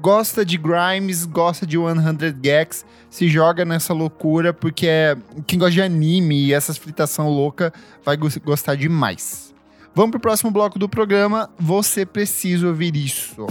Gosta 0.00 0.44
de 0.46 0.56
Grimes, 0.56 1.26
gosta 1.26 1.66
de 1.66 1.76
100 1.76 2.40
Gags, 2.40 2.86
se 3.10 3.28
joga 3.28 3.64
nessa 3.66 3.92
loucura, 3.92 4.52
porque 4.52 4.86
é, 4.86 5.16
quem 5.46 5.58
gosta 5.58 5.72
de 5.72 5.82
anime 5.82 6.46
e 6.46 6.54
essas 6.54 6.78
fritação 6.78 7.28
louca 7.28 7.72
vai 8.04 8.16
gos- 8.16 8.38
gostar 8.38 8.76
demais. 8.76 9.54
Vamos 9.94 10.12
pro 10.12 10.20
próximo 10.20 10.50
bloco 10.50 10.78
do 10.78 10.88
programa. 10.88 11.50
Você 11.58 12.06
precisa 12.06 12.66
ouvir 12.68 12.96
isso. 12.96 13.46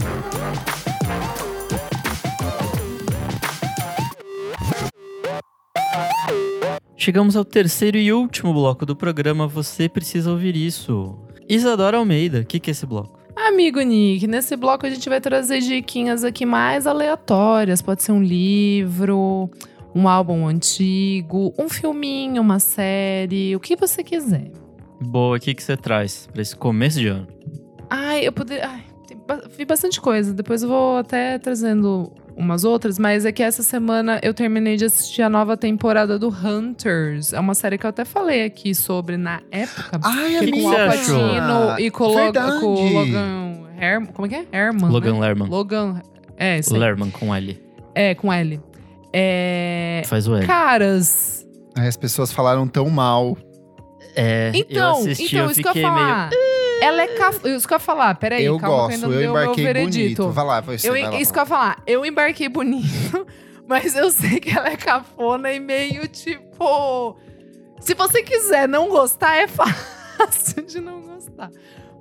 Chegamos 6.96 7.36
ao 7.36 7.46
terceiro 7.46 7.98
e 7.98 8.12
último 8.12 8.54
bloco 8.54 8.86
do 8.86 8.96
programa. 8.96 9.48
Você 9.48 9.88
precisa 9.88 10.32
ouvir 10.32 10.56
isso. 10.56 11.18
Isadora 11.48 11.98
Almeida, 11.98 12.42
o 12.42 12.46
que, 12.46 12.60
que 12.60 12.70
é 12.70 12.74
esse 12.74 12.86
bloco? 12.86 13.19
Amigo 13.48 13.80
Nick, 13.80 14.28
nesse 14.28 14.56
bloco 14.56 14.86
a 14.86 14.90
gente 14.90 15.08
vai 15.08 15.22
trazer 15.22 15.62
diquinhas 15.62 16.24
aqui 16.24 16.46
mais 16.46 16.86
aleatórias. 16.86 17.82
Pode 17.82 18.04
ser 18.04 18.12
um 18.12 18.22
livro, 18.22 19.50
um 19.96 20.08
álbum 20.08 20.46
antigo, 20.46 21.54
um 21.58 21.70
filminho, 21.70 22.42
uma 22.42 22.60
série, 22.60 23.56
o 23.56 23.60
que 23.60 23.76
você 23.76 24.04
quiser. 24.04 24.52
Boa, 25.02 25.38
o 25.38 25.40
que, 25.40 25.54
que 25.54 25.64
você 25.64 25.78
traz 25.78 26.28
para 26.32 26.42
esse 26.42 26.56
começo 26.56 27.00
de 27.00 27.08
ano? 27.08 27.28
Ai, 27.90 28.28
eu 28.28 28.34
poderia. 28.34 28.68
Ai, 28.68 28.84
vi 29.58 29.64
bastante 29.64 30.02
coisa. 30.02 30.34
Depois 30.34 30.62
eu 30.62 30.70
vou 30.70 30.98
até 30.98 31.40
trazendo 31.40 32.12
umas 32.40 32.64
outras, 32.64 32.98
mas 32.98 33.26
é 33.26 33.32
que 33.32 33.44
essa 33.44 33.62
semana 33.62 34.20
eu 34.24 34.34
terminei 34.34 34.78
de 34.78 34.86
assistir 34.86 35.22
a 35.22 35.30
nova 35.30 35.58
temporada 35.58 36.18
do 36.18 36.30
Hunters. 36.30 37.34
É 37.34 37.40
uma 37.40 37.54
série 37.54 37.78
que 37.78 37.86
eu 37.86 37.90
até 37.90 38.06
falei 38.06 38.46
aqui 38.46 38.74
sobre 38.74 39.18
na 39.18 39.42
época. 39.52 40.00
Ai, 40.02 40.30
que 40.30 40.36
é 40.36 40.52
com 40.52 40.64
o 40.64 40.68
amiga. 40.70 40.84
Alpatino 40.84 41.80
e 41.80 41.92
com 41.92 42.04
o 42.06 42.94
Logan 42.94 43.60
Her 43.80 44.08
Como 44.14 44.26
é 44.26 44.30
que 44.30 44.36
é? 44.36 44.46
Herman. 44.52 44.90
Logan 44.90 45.14
né? 45.14 45.20
Lerman. 45.20 45.50
Logan. 45.50 46.02
É, 46.38 46.60
isso 46.60 46.74
aí. 46.74 46.80
Lerman 46.80 47.12
com 47.12 47.36
L. 47.36 47.62
É, 47.94 48.16
com 48.16 48.32
L. 48.32 48.62
É. 49.14 50.04
Faz 50.06 50.28
o 50.28 50.36
L. 50.36 50.46
Caras. 50.48 51.46
Aí 51.78 51.88
As 51.88 51.98
pessoas 51.98 52.32
falaram 52.32 52.68
tão 52.68 52.90
mal. 52.90 53.38
É, 54.16 54.52
eu 54.54 54.60
Então, 54.60 54.98
assisti, 55.00 55.36
então, 55.36 55.46
eu 55.46 55.52
isso 55.52 55.62
que 55.62 55.68
eu 55.68 55.74
fiquei 55.74 55.84
ia 55.84 55.92
meio... 55.92 56.30
Ela 56.82 57.02
é 57.04 57.08
caf... 57.08 57.40
Isso 57.48 57.68
que 57.68 57.74
eu 57.74 57.76
ia 57.76 57.80
falar, 57.80 58.16
peraí, 58.16 58.46
eu 58.46 58.58
calma 58.60 58.90
que 58.90 58.98
gosto, 58.98 59.06
ainda 59.06 59.06
eu 59.08 59.10
o 59.10 59.22
meu 59.22 59.30
embarquei 59.44 59.64
veredito. 59.66 60.22
bonito. 60.24 60.32
Vai 60.34 60.46
lá, 60.46 60.62
você 60.62 60.88
Eu, 60.88 60.94
vai 60.94 61.02
lá. 61.04 61.20
isso 61.20 61.34
que 61.34 61.40
eu 61.40 61.42
ia 61.44 61.46
falar, 61.46 61.84
eu 61.86 62.06
embarquei 62.06 62.50
bonito, 62.50 63.28
mas 63.68 63.96
eu 63.96 64.10
sei 64.12 64.40
que 64.40 64.50
ela 64.56 64.70
é 64.70 64.78
cafona 64.78 65.52
e 65.52 65.60
meio 65.60 66.08
tipo. 66.08 67.18
Se 67.80 67.94
você 67.94 68.22
quiser 68.24 68.68
não 68.68 68.90
gostar, 68.90 69.36
é 69.38 69.48
fácil 69.48 70.64
de 70.66 70.80
não 70.82 71.02
gostar. 71.02 71.50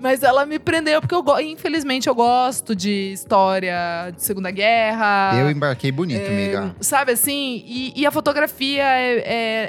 Mas 0.01 0.23
ela 0.23 0.47
me 0.47 0.59
prendeu, 0.61 1.01
porque 1.01 1.15
eu 1.15 1.23
go- 1.23 1.41
infelizmente 1.41 2.09
eu 2.09 2.15
gosto 2.15 2.75
de 2.77 3.12
história 3.12 4.11
de 4.15 4.23
Segunda 4.23 4.51
Guerra. 4.51 5.33
Eu 5.41 5.51
embarquei 5.51 5.91
bonito, 5.91 6.20
É, 6.23 6.29
amiga. 6.29 6.77
Sabe 6.81 7.12
assim? 7.12 7.65
E, 7.66 7.93
e 8.01 8.07
a 8.07 8.11
fotografia 8.11 8.85
é, 8.85 9.19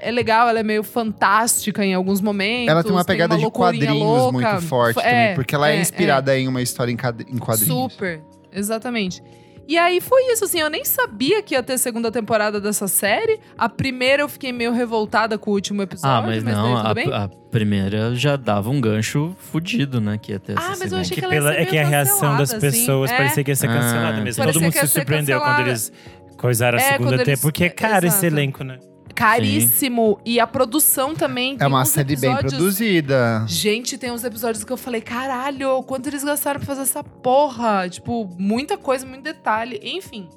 é, 0.03 0.09
é 0.09 0.11
legal, 0.11 0.47
ela 0.47 0.59
é 0.59 0.63
meio 0.63 0.83
fantástica 0.83 1.83
em 1.83 1.93
alguns 1.93 2.21
momentos. 2.21 2.67
Ela 2.69 2.83
tem 2.83 2.91
uma 2.91 3.03
pegada 3.05 3.35
de 3.35 3.41
loucurinha 3.41 3.85
quadrinhos 3.87 4.07
louca. 4.21 4.31
muito 4.31 4.61
forte 4.67 4.99
É, 4.99 5.01
também, 5.03 5.35
porque 5.35 5.55
ela 5.55 5.69
é, 5.69 5.77
é, 5.77 5.81
inspirada 5.81 6.37
em 6.37 6.47
uma 6.47 6.61
história 6.61 6.91
em 6.91 6.95
quadrinhos. 7.37 7.93
Super, 7.93 8.21
exatamente. 8.51 9.23
E 9.69 9.77
aí 9.77 10.01
foi 10.01 10.31
isso, 10.33 10.45
assim, 10.45 10.59
eu 10.59 10.67
nem 10.67 10.83
sabia 10.83 11.43
que 11.43 11.53
ia 11.53 11.61
ter 11.61 11.77
segunda 11.77 12.11
temporada 12.11 12.59
dessa 12.59 12.87
série. 12.87 13.39
A 13.55 13.69
primeira 13.69 14.23
eu 14.23 14.27
fiquei 14.27 14.51
meio 14.51 14.73
revoltada 14.73 15.37
com 15.37 15.51
o 15.51 15.53
último 15.53 15.83
episódio, 15.83 16.17
Ah, 16.17 16.21
mas 16.23 16.43
daí 16.43 16.55
não, 16.55 16.75
tudo 16.77 16.87
a, 16.87 16.93
bem? 16.95 17.13
a 17.13 17.27
primeira 17.51 18.15
já 18.15 18.35
dava 18.35 18.71
um 18.71 18.81
gancho 18.81 19.35
fudido, 19.37 20.01
né? 20.01 20.17
Que 20.17 20.31
ia 20.31 20.39
ter 20.39 20.53
Ah, 20.57 20.61
essa 20.61 20.69
mas 20.69 20.79
eu 20.79 20.83
segunda. 20.87 21.01
achei 21.01 21.15
Que 21.15 21.21
que 21.21 21.25
ela 21.25 21.35
ia 21.35 21.39
pela, 21.41 21.53
ser 21.53 21.61
é 21.61 21.65
que 21.65 21.77
a 21.77 21.85
reação 21.87 22.35
das 22.35 22.49
assim. 22.51 22.59
pessoas 22.59 23.11
É. 23.11 23.17
parecia 23.17 23.43
que 23.43 23.51
ia 23.51 23.55
ser 23.55 23.69
Ah, 23.69 23.73
cancelada 23.73 24.21
mesmo. 24.21 24.41
Parecia 24.41 24.43
Todo 24.53 24.61
mundo 24.63 24.73
se 24.73 24.87
surpreendeu 24.87 25.39
quando 25.39 25.45
cancelada. 25.49 25.69
eles 25.69 25.93
coisaram 26.35 26.77
a 26.79 26.81
É, 26.81 26.85
segunda 26.85 27.09
quando 27.11 27.17
tempo. 27.19 27.29
eles- 27.29 27.41
Porque, 27.41 27.69
cara, 27.69 27.97
esse 28.07 28.07
exato. 28.07 28.25
elenco, 28.25 28.63
né? 28.63 28.79
Caríssimo. 29.15 30.19
E 30.25 30.39
a 30.39 30.47
produção 30.47 31.13
também. 31.15 31.55
É 31.55 31.57
tem 31.57 31.67
uma 31.67 31.81
uns 31.81 31.89
série 31.89 32.15
bem 32.15 32.31
episódios- 32.31 32.53
produzida. 32.53 33.43
Gente, 33.47 33.97
tem 33.97 34.11
uns 34.11 34.23
episódios 34.23 34.63
que 34.63 34.71
eu 34.71 34.77
falei, 34.77 35.01
caralho, 35.01 35.83
quanto 35.83 36.07
eles 36.07 36.23
gastaram 36.23 36.59
pra 36.59 36.67
fazer 36.67 36.81
essa 36.81 37.03
porra? 37.03 37.87
Tipo, 37.89 38.29
muita 38.37 38.77
coisa, 38.77 39.05
muito 39.05 39.23
detalhe. 39.23 39.79
Enfim. 39.83 40.27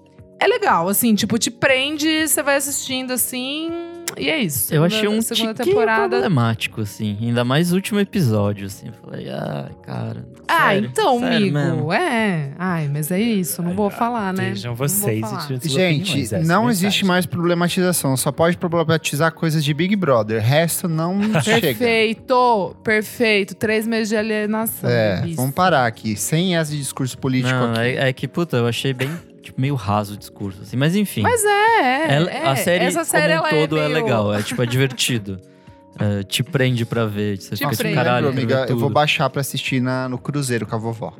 É 0.41 0.47
legal, 0.47 0.89
assim, 0.89 1.15
tipo, 1.15 1.39
te 1.39 1.53
prende, 1.53 2.27
você 2.27 2.43
vai 2.43 2.57
assistindo 2.57 3.13
assim, 3.13 3.71
e 4.19 4.29
é 4.29 4.41
isso. 4.41 4.75
Eu 4.75 4.83
achei 4.83 5.07
um 5.07 5.23
segunda 5.23 5.55
temporada. 5.55 6.17
problemático, 6.17 6.81
assim. 6.81 7.17
Ainda 7.23 7.45
mais 7.45 7.71
o 7.71 7.77
último 7.77 8.01
episódio, 8.01 8.67
assim. 8.67 8.89
Eu 8.89 8.93
falei, 8.95 9.31
ai, 9.31 9.71
cara. 9.85 10.27
Ah, 10.53 10.69
sério, 10.71 10.89
então, 10.93 11.19
sério 11.21 11.37
amigo, 11.37 11.55
mesmo. 11.59 11.93
é. 11.93 12.51
Ai, 12.59 12.89
mas 12.93 13.11
é 13.11 13.19
isso, 13.21 13.63
não 13.63 13.75
vou 13.75 13.89
falar, 13.91 14.33
né? 14.33 14.51
Vejam 14.51 14.71
Não 14.73 14.77
vou 14.77 14.89
vocês. 14.89 15.21
falar. 15.21 15.49
e 15.51 15.69
Gente, 15.69 16.03
opiniões, 16.11 16.33
essa 16.33 16.47
não 16.47 16.69
existe 16.71 17.05
mais 17.05 17.25
problematização. 17.27 18.17
Só 18.17 18.31
pode 18.31 18.57
problematizar 18.59 19.33
coisas 19.33 19.65
de 19.65 19.73
Big 19.73 19.97
Brother. 19.97 20.43
Resto 20.43 20.89
não 20.89 21.19
chega. 21.43 21.61
Perfeito, 21.69 22.77
perfeito. 22.85 23.55
Três 23.55 23.87
meses 23.87 24.09
de 24.09 24.17
alienação. 24.17 24.89
É, 24.89 25.17
delícia. 25.21 25.37
vamos 25.37 25.55
parar 25.55 25.87
aqui. 25.87 26.17
Sem 26.17 26.55
esse 26.55 26.77
discurso 26.77 27.17
político 27.19 27.53
Não, 27.55 27.73
aqui. 27.73 27.81
é, 27.81 28.09
é 28.09 28.13
que, 28.13 28.27
puta, 28.29 28.57
eu 28.59 28.67
achei 28.67 28.93
bem, 28.93 29.11
tipo, 29.43 29.61
meio 29.61 29.75
raso 29.75 30.15
o 30.15 30.17
discurso, 30.17 30.63
assim. 30.63 30.77
Mas 30.77 30.95
enfim. 30.97 31.23
Mas 31.23 31.43
é, 31.45 31.49
é, 31.49 32.15
Ela- 32.15 32.31
é. 32.31 32.47
a 32.49 32.57
série, 32.57 32.85
Essa 32.85 33.05
série 33.05 33.35
como 33.37 33.45
um 33.45 33.49
ela 33.49 33.61
todo, 33.67 33.79
é, 33.79 33.85
é, 33.85 33.89
meio... 33.89 34.03
legal. 34.05 34.35
É, 34.35 34.43
tipo, 34.43 34.63
é 34.63 34.67
divertido. 34.67 35.39
É, 35.99 36.23
te 36.23 36.43
prende 36.43 36.85
pra 36.87 37.05
ver. 37.07 37.37
Você 37.39 37.51
Te 37.51 37.59
fica 37.59 37.69
prende. 37.77 37.83
tipo, 37.83 37.95
caralho, 37.95 38.29
amiga, 38.29 38.67
eu 38.69 38.79
vou 38.79 38.89
baixar 38.91 39.29
pra 39.31 39.41
assistir 39.41 39.81
na, 39.81 40.09
no 40.09 40.19
cruzeiro 40.19 40.67
com 40.67 40.75
a 40.75 40.79
vovó. 40.79 41.13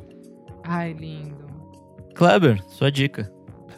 Ai, 0.63 0.93
lindo. 0.93 1.35
Kleber, 2.15 2.61
sua 2.69 2.91
dica. 2.91 3.31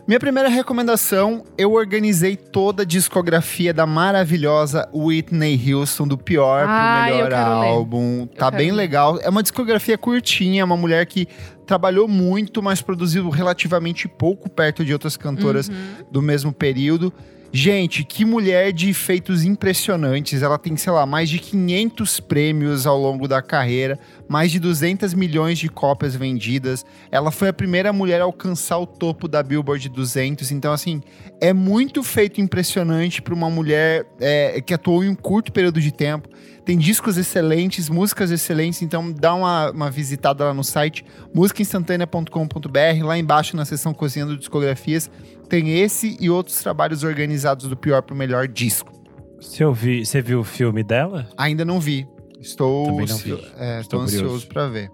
Minha 0.08 0.20
primeira 0.20 0.48
recomendação, 0.50 1.44
eu 1.58 1.74
organizei 1.74 2.36
toda 2.36 2.84
a 2.84 2.86
discografia 2.86 3.74
da 3.74 3.88
maravilhosa 3.88 4.88
Whitney 4.94 5.60
Houston, 5.74 6.08
do 6.08 6.16
pior 6.16 6.66
Ai, 6.68 7.10
pro 7.10 7.16
melhor 7.18 7.30
quero 7.32 7.60
ler. 7.60 7.68
álbum. 7.68 8.28
Tá 8.28 8.52
bem 8.52 8.70
ler. 8.70 8.78
legal. 8.78 9.20
É 9.22 9.30
uma 9.30 9.42
discografia 9.42 9.98
curtinha, 9.98 10.64
uma 10.64 10.78
mulher 10.78 11.06
que 11.08 11.28
trabalhou 11.66 12.08
muito, 12.08 12.62
mas 12.62 12.82
produziu 12.84 13.28
relativamente 13.32 14.08
pouco 14.08 14.48
perto 14.48 14.86
de 14.86 14.94
outras 14.94 15.18
cantoras 15.18 15.70
Uhum. 15.70 15.76
do 16.12 16.22
mesmo 16.22 16.54
período. 16.54 17.12
Gente, 17.58 18.04
que 18.04 18.26
mulher 18.26 18.74
de 18.74 18.94
feitos 18.94 19.46
impressionantes. 19.46 20.42
Ela 20.42 20.58
tem, 20.58 20.76
sei 20.76 20.92
lá, 20.92 21.06
mais 21.06 21.30
de 21.30 21.40
500 21.40 22.20
prêmios 22.20 22.86
ao 22.86 23.00
longo 23.00 23.30
da 23.30 23.42
carreira, 23.42 23.98
mais 24.28 24.52
de 24.52 24.60
200 24.60 25.14
milhões 25.14 25.58
de 25.58 25.70
cópias 25.70 26.18
vendidas. 26.18 26.86
Ela 27.10 27.32
foi 27.32 27.48
a 27.48 27.54
primeira 27.54 27.94
mulher 27.94 28.20
a 28.20 28.26
alcançar 28.26 28.78
o 28.78 28.86
topo 28.86 29.26
da 29.26 29.42
Billboard 29.42 29.88
200. 29.88 30.52
Então, 30.52 30.74
assim, 30.74 31.02
é 31.40 31.54
muito 31.54 32.04
feito 32.04 32.42
impressionante 32.42 33.22
para 33.22 33.34
uma 33.34 33.50
mulher 33.50 34.06
é, 34.20 34.60
que 34.60 34.74
atuou 34.74 35.02
em 35.02 35.08
um 35.08 35.16
curto 35.16 35.54
período 35.54 35.80
de 35.80 35.94
tempo. 35.94 36.28
Tem 36.66 36.78
discos 36.78 37.16
excelentes, 37.16 37.90
músicas 37.90 38.32
excelentes, 38.32 38.82
então 38.82 39.12
dá 39.12 39.36
uma, 39.36 39.70
uma 39.70 39.92
visitada 39.92 40.46
lá 40.46 40.54
no 40.54 40.64
site 40.64 41.06
musicainstantanea.com.br, 41.32 43.06
lá 43.06 43.18
embaixo 43.20 43.56
na 43.56 43.64
seção 43.66 43.94
Cozinhando 43.94 44.36
Discografias, 44.36 45.10
tem 45.46 45.80
esse 45.80 46.18
e 46.20 46.30
outros 46.30 46.58
trabalhos 46.60 47.04
organizados 47.04 47.68
do 47.68 47.78
pior 47.78 48.02
pro 48.02 48.16
melhor 48.16 48.48
disco. 48.48 48.92
Você, 49.40 49.64
ouvi, 49.64 50.06
você 50.06 50.22
viu 50.22 50.40
o 50.40 50.44
filme 50.44 50.84
dela? 50.84 51.28
Ainda 51.38 51.64
não 51.64 51.80
vi. 51.80 52.08
Estou, 52.42 52.86
Também 52.88 53.06
não 53.08 53.18
vi. 53.18 53.38
é, 53.58 53.80
Estou 53.82 54.02
ansioso 54.02 54.48
para 54.48 54.68
ver. 54.68 54.90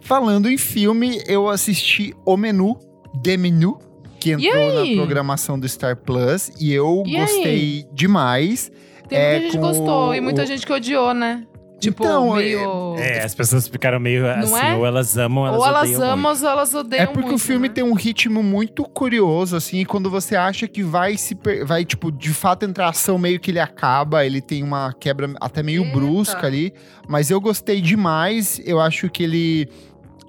Falando 0.00 0.48
em 0.50 0.56
filme, 0.58 1.22
eu 1.26 1.48
assisti 1.48 2.14
O 2.26 2.36
Menu, 2.36 2.76
The 3.22 3.36
Menu, 3.36 3.78
que 4.18 4.30
entrou 4.32 4.52
aí? 4.80 4.90
na 4.96 5.02
programação 5.02 5.58
do 5.58 5.68
Star 5.68 5.96
Plus, 5.96 6.50
e 6.60 6.72
eu 6.72 7.02
E 7.06 7.16
gostei 7.16 7.86
demais. 7.92 8.70
Tem 9.08 9.18
É, 9.18 9.32
muita 9.32 9.42
gente 9.42 9.52
que 9.52 9.58
gostou 9.58 10.14
e 10.14 10.20
o- 10.20 10.22
muita 10.22 10.42
o- 10.42 10.46
gente 10.46 10.66
que 10.66 10.72
odiou, 10.72 11.12
né? 11.14 11.44
Tipo, 11.82 12.04
Então, 12.04 12.34
meio. 12.36 12.94
É, 12.96 13.24
as 13.24 13.34
pessoas 13.34 13.66
ficaram 13.66 13.98
meio 13.98 14.24
assim, 14.30 14.54
é? 14.54 14.74
ou 14.74 14.86
elas 14.86 15.16
amam, 15.18 15.42
ou 15.42 15.48
elas 15.48 15.60
ou 15.60 15.66
elas 15.66 15.82
odeiam 15.82 16.02
amam, 16.04 16.30
muito. 16.30 16.44
ou 16.44 16.50
elas 16.50 16.74
odeiam. 16.74 17.02
É 17.02 17.06
porque 17.06 17.20
muito, 17.28 17.34
o 17.34 17.38
filme 17.38 17.68
né? 17.68 17.74
tem 17.74 17.82
um 17.82 17.92
ritmo 17.92 18.42
muito 18.42 18.84
curioso, 18.84 19.56
assim, 19.56 19.80
e 19.80 19.84
quando 19.84 20.08
você 20.08 20.36
acha 20.36 20.68
que 20.68 20.82
vai 20.82 21.16
se 21.16 21.34
per- 21.34 21.66
vai, 21.66 21.84
tipo, 21.84 22.12
de 22.12 22.30
fato 22.32 22.64
entrar 22.64 22.88
ação, 22.88 23.18
meio 23.18 23.40
que 23.40 23.50
ele 23.50 23.58
acaba, 23.58 24.24
ele 24.24 24.40
tem 24.40 24.62
uma 24.62 24.92
quebra 24.92 25.32
até 25.40 25.60
meio 25.62 25.82
Eita. 25.82 25.92
brusca 25.92 26.46
ali, 26.46 26.72
mas 27.08 27.30
eu 27.30 27.40
gostei 27.40 27.80
demais, 27.80 28.60
eu 28.64 28.80
acho 28.80 29.10
que 29.10 29.22
ele 29.24 29.68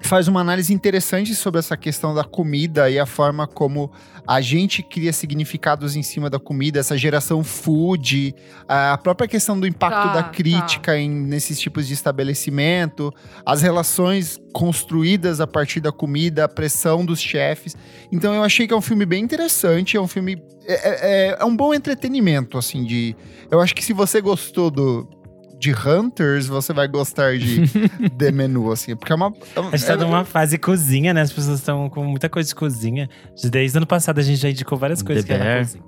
faz 0.08 0.28
uma 0.28 0.42
análise 0.42 0.74
interessante 0.74 1.34
sobre 1.36 1.60
essa 1.60 1.76
questão 1.78 2.14
da 2.14 2.24
comida 2.24 2.90
e 2.90 3.00
a 3.00 3.06
forma 3.06 3.48
como 3.48 3.92
a 4.28 4.40
gente 4.42 4.82
cria 4.84 5.12
significados 5.12 5.96
em 5.96 6.04
cima 6.04 6.30
da 6.30 6.40
comida, 6.40 6.80
essa 6.80 6.98
geração 6.98 7.44
food, 7.44 8.34
a 8.68 8.98
própria 8.98 9.28
questão 9.28 9.60
do 9.60 9.68
impacto 9.68 9.94
Tá, 10.08 10.14
da 10.14 10.24
tá. 10.24 10.30
crítica 10.30 10.98
em, 10.98 11.10
nesses 11.10 11.60
tipos 11.60 11.88
de 11.88 11.94
estabelecimento, 11.94 13.12
as 13.46 13.62
relações 13.62 14.40
construídas 14.54 15.40
a 15.42 15.48
partir 15.48 15.80
da 15.80 15.92
comida, 15.92 16.46
a 16.46 16.50
pressão 16.50 17.06
dos 17.06 17.20
chefes. 17.20 17.76
Então 18.12 18.34
eu 18.34 18.44
achei 18.44 18.68
que 18.68 18.74
é 18.74 18.78
um 18.78 18.82
filme 18.82 19.06
bem 19.06 19.24
interessante, 19.24 19.98
é 19.98 20.02
um 20.02 20.08
filme. 20.08 20.42
É, 20.66 21.34
é- 21.34 21.38
é 21.40 21.46
um 21.46 21.56
bom 21.56 21.74
entretenimento, 21.74 22.58
assim, 22.58 22.84
de. 22.86 23.16
Eu 23.52 23.60
acho 23.60 23.76
que 23.76 23.84
se 23.84 23.92
você 23.94 24.22
gostou 24.22 24.72
do. 24.72 25.08
De 25.64 25.72
Hunters, 25.74 26.46
você 26.48 26.74
vai 26.74 26.88
gostar 26.90 27.38
de 27.38 27.62
The 28.18 28.32
Menu, 28.32 28.70
assim, 28.72 28.96
porque 28.98 29.14
é 29.14 29.16
uma. 29.16 29.34
é 29.56 29.60
uma- 29.62 29.70
A 29.72 29.78
gente 29.78 29.88
tá 29.88 29.94
é- 29.94 29.98
numa 29.98 30.26
fase 30.26 30.58
cozinha, 30.58 31.14
né? 31.14 31.22
As 31.22 31.32
pessoas 31.32 31.60
estão 31.60 31.90
com 31.90 32.04
muita 32.04 32.28
coisa 32.28 32.50
de 32.50 32.56
cozinha. 32.56 33.10
Desde 33.50 33.78
ano 33.78 33.88
passado 33.88 34.20
a 34.20 34.22
gente 34.24 34.40
já 34.42 34.50
indicou 34.50 34.78
várias 34.78 35.02
coisas 35.02 35.24
The 35.24 35.34
que 35.38 35.40
Bear. 35.44 35.60
cozinha. 35.60 35.84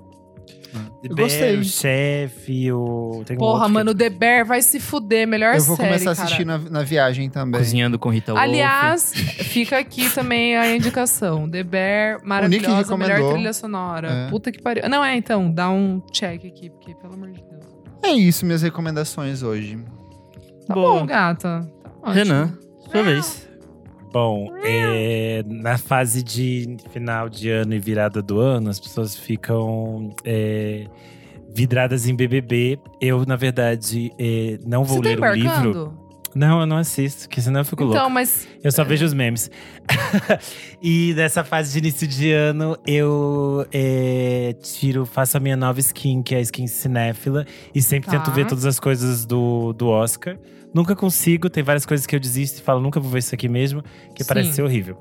The 1.02 1.08
Bear, 1.14 1.28
gostei. 1.28 1.58
o 1.58 1.64
chefe, 1.64 2.72
o. 2.72 3.22
Tem 3.26 3.36
um 3.36 3.38
Porra, 3.38 3.52
outro 3.52 3.66
que- 3.66 3.72
mano, 3.72 3.94
The 3.94 4.10
Bear 4.10 4.46
vai 4.46 4.60
se 4.62 4.80
fuder. 4.80 5.26
Melhor 5.26 5.54
Eu 5.56 5.62
vou 5.62 5.76
série, 5.76 5.88
começar 5.88 6.10
a 6.10 6.12
assistir 6.24 6.44
na, 6.46 6.58
na 6.58 6.82
viagem 6.82 7.28
também. 7.30 7.58
Cozinhando 7.60 7.98
com 7.98 8.08
Rita 8.10 8.32
Wolf. 8.32 8.42
Aliás, 8.42 9.12
fica 9.14 9.78
aqui 9.78 10.08
também 10.10 10.56
a 10.56 10.74
indicação. 10.74 11.48
The 11.50 11.62
Bear, 11.62 12.20
maravilhosa, 12.24 12.96
melhor 12.96 13.32
trilha 13.32 13.52
sonora. 13.52 14.08
É. 14.26 14.30
Puta 14.30 14.50
que 14.50 14.60
pariu. 14.62 14.88
Não, 14.88 15.04
é, 15.04 15.16
então, 15.16 15.50
dá 15.50 15.68
um 15.70 16.00
check 16.12 16.44
aqui, 16.46 16.70
porque, 16.70 16.94
pelo 16.94 17.14
amor 17.14 17.30
de 17.30 17.42
Deus. 17.42 17.55
É 18.02 18.12
isso, 18.12 18.44
minhas 18.44 18.62
recomendações 18.62 19.42
hoje. 19.42 19.78
Tá 20.66 20.74
Boa. 20.74 21.00
bom, 21.00 21.06
gata. 21.06 21.68
Tá 21.82 21.90
ótimo. 22.02 22.14
Renan, 22.14 22.58
sua 22.90 23.02
vez. 23.02 23.48
Bom, 24.12 24.50
é, 24.64 25.42
na 25.46 25.76
fase 25.76 26.22
de 26.22 26.76
final 26.90 27.28
de 27.28 27.50
ano 27.50 27.74
e 27.74 27.78
virada 27.78 28.22
do 28.22 28.40
ano, 28.40 28.70
as 28.70 28.80
pessoas 28.80 29.14
ficam 29.14 30.14
é, 30.24 30.86
vidradas 31.54 32.06
em 32.06 32.14
BBB. 32.14 32.78
Eu, 33.00 33.26
na 33.26 33.36
verdade, 33.36 34.10
é, 34.18 34.58
não 34.64 34.84
vou 34.84 35.02
Você 35.02 35.16
tá 35.16 35.30
ler 35.30 35.30
o 35.30 35.34
livro. 35.34 36.05
Não, 36.36 36.60
eu 36.60 36.66
não 36.66 36.76
assisto, 36.76 37.22
porque 37.28 37.40
senão 37.40 37.60
eu 37.60 37.64
fico 37.64 37.82
louco. 37.82 37.96
Então, 37.96 38.10
mas 38.10 38.46
Eu 38.62 38.70
só 38.70 38.84
vejo 38.84 39.04
os 39.06 39.14
memes. 39.14 39.50
e 40.82 41.14
nessa 41.16 41.42
fase 41.44 41.72
de 41.72 41.78
início 41.78 42.06
de 42.06 42.30
ano, 42.32 42.76
eu 42.86 43.66
é, 43.72 44.54
tiro, 44.62 45.06
faço 45.06 45.36
a 45.36 45.40
minha 45.40 45.56
nova 45.56 45.80
skin, 45.80 46.22
que 46.22 46.34
é 46.34 46.38
a 46.38 46.40
skin 46.42 46.66
cinéfila. 46.66 47.46
E 47.74 47.80
sempre 47.80 48.10
Tá. 48.10 48.18
tento 48.18 48.30
ver 48.34 48.46
todas 48.46 48.66
as 48.66 48.78
coisas 48.78 49.24
do, 49.24 49.72
do 49.72 49.88
Oscar. 49.88 50.36
Nunca 50.74 50.94
consigo, 50.94 51.48
tem 51.48 51.62
várias 51.62 51.86
coisas 51.86 52.06
que 52.06 52.14
eu 52.14 52.20
desisto 52.20 52.58
e 52.60 52.62
falo, 52.62 52.80
nunca 52.82 53.00
vou 53.00 53.10
ver 53.10 53.20
isso 53.20 53.34
aqui 53.34 53.48
mesmo, 53.48 53.82
que 54.14 54.22
Sim. 54.22 54.28
parece 54.28 54.52
ser 54.52 54.62
horrível. 54.62 54.98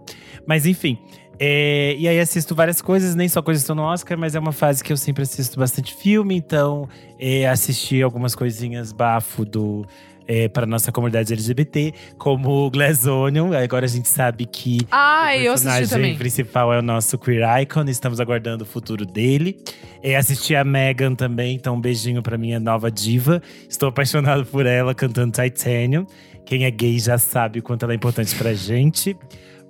Mas 0.48 0.66
enfim. 0.66 0.98
é, 1.38 1.96
e 1.98 2.08
aí 2.08 2.18
assisto 2.18 2.56
várias 2.56 2.82
coisas, 2.82 3.14
nem 3.14 3.28
só 3.28 3.42
coisas 3.42 3.62
que 3.62 3.66
estão 3.66 3.76
no 3.76 3.82
Oscar, 3.82 4.18
mas 4.18 4.36
é 4.36 4.40
uma 4.40 4.54
fase 4.54 4.82
que 4.82 4.94
eu 4.94 4.96
sempre 4.96 5.24
assisto 5.24 5.60
bastante 5.60 5.94
filme, 5.94 6.34
então 6.34 6.88
é, 7.20 7.46
assisti 7.46 8.02
algumas 8.02 8.34
coisinhas 8.36 8.94
bafo 8.94 9.44
do. 9.44 9.86
É, 10.28 10.48
para 10.48 10.66
nossa 10.66 10.92
comunidade 10.92 11.32
LGBT, 11.32 11.94
como 12.18 12.66
o 12.66 12.72
Glass 12.72 13.06
Onion. 13.06 13.54
Agora 13.54 13.86
a 13.86 13.88
gente 13.88 14.08
sabe 14.08 14.46
que 14.46 14.80
Ah, 14.92 15.30
o 15.38 15.44
personagem 15.44 16.16
principal 16.18 16.74
é 16.74 16.80
o 16.80 16.82
nosso 16.82 17.18
queer 17.20 17.62
icon, 17.62 17.84
estamos 17.84 18.20
aguardando 18.20 18.64
o 18.64 18.68
futuro 18.68 19.06
dele. 19.06 19.56
É, 20.02 20.16
assisti 20.16 20.56
a 20.56 20.64
Megan 20.64 21.14
também, 21.14 21.56
então 21.56 21.76
um 21.76 21.80
beijinho 21.82 22.24
pra 22.24 22.38
minha 22.38 22.60
nova 22.60 22.90
diva. 22.90 23.42
Estou 23.70 23.90
apaixonado 23.90 24.46
por 24.46 24.66
ela 24.66 24.96
cantando 24.96 25.32
Titanium. 25.32 26.08
Quem 26.46 26.66
é 26.66 26.72
gay 26.72 27.00
já 27.00 27.18
sabe 27.18 27.60
o 27.60 27.64
quanto 27.64 27.84
ela 27.84 27.94
é 27.94 27.96
importante 27.96 28.36
pra 28.36 28.54
gente. 28.54 29.16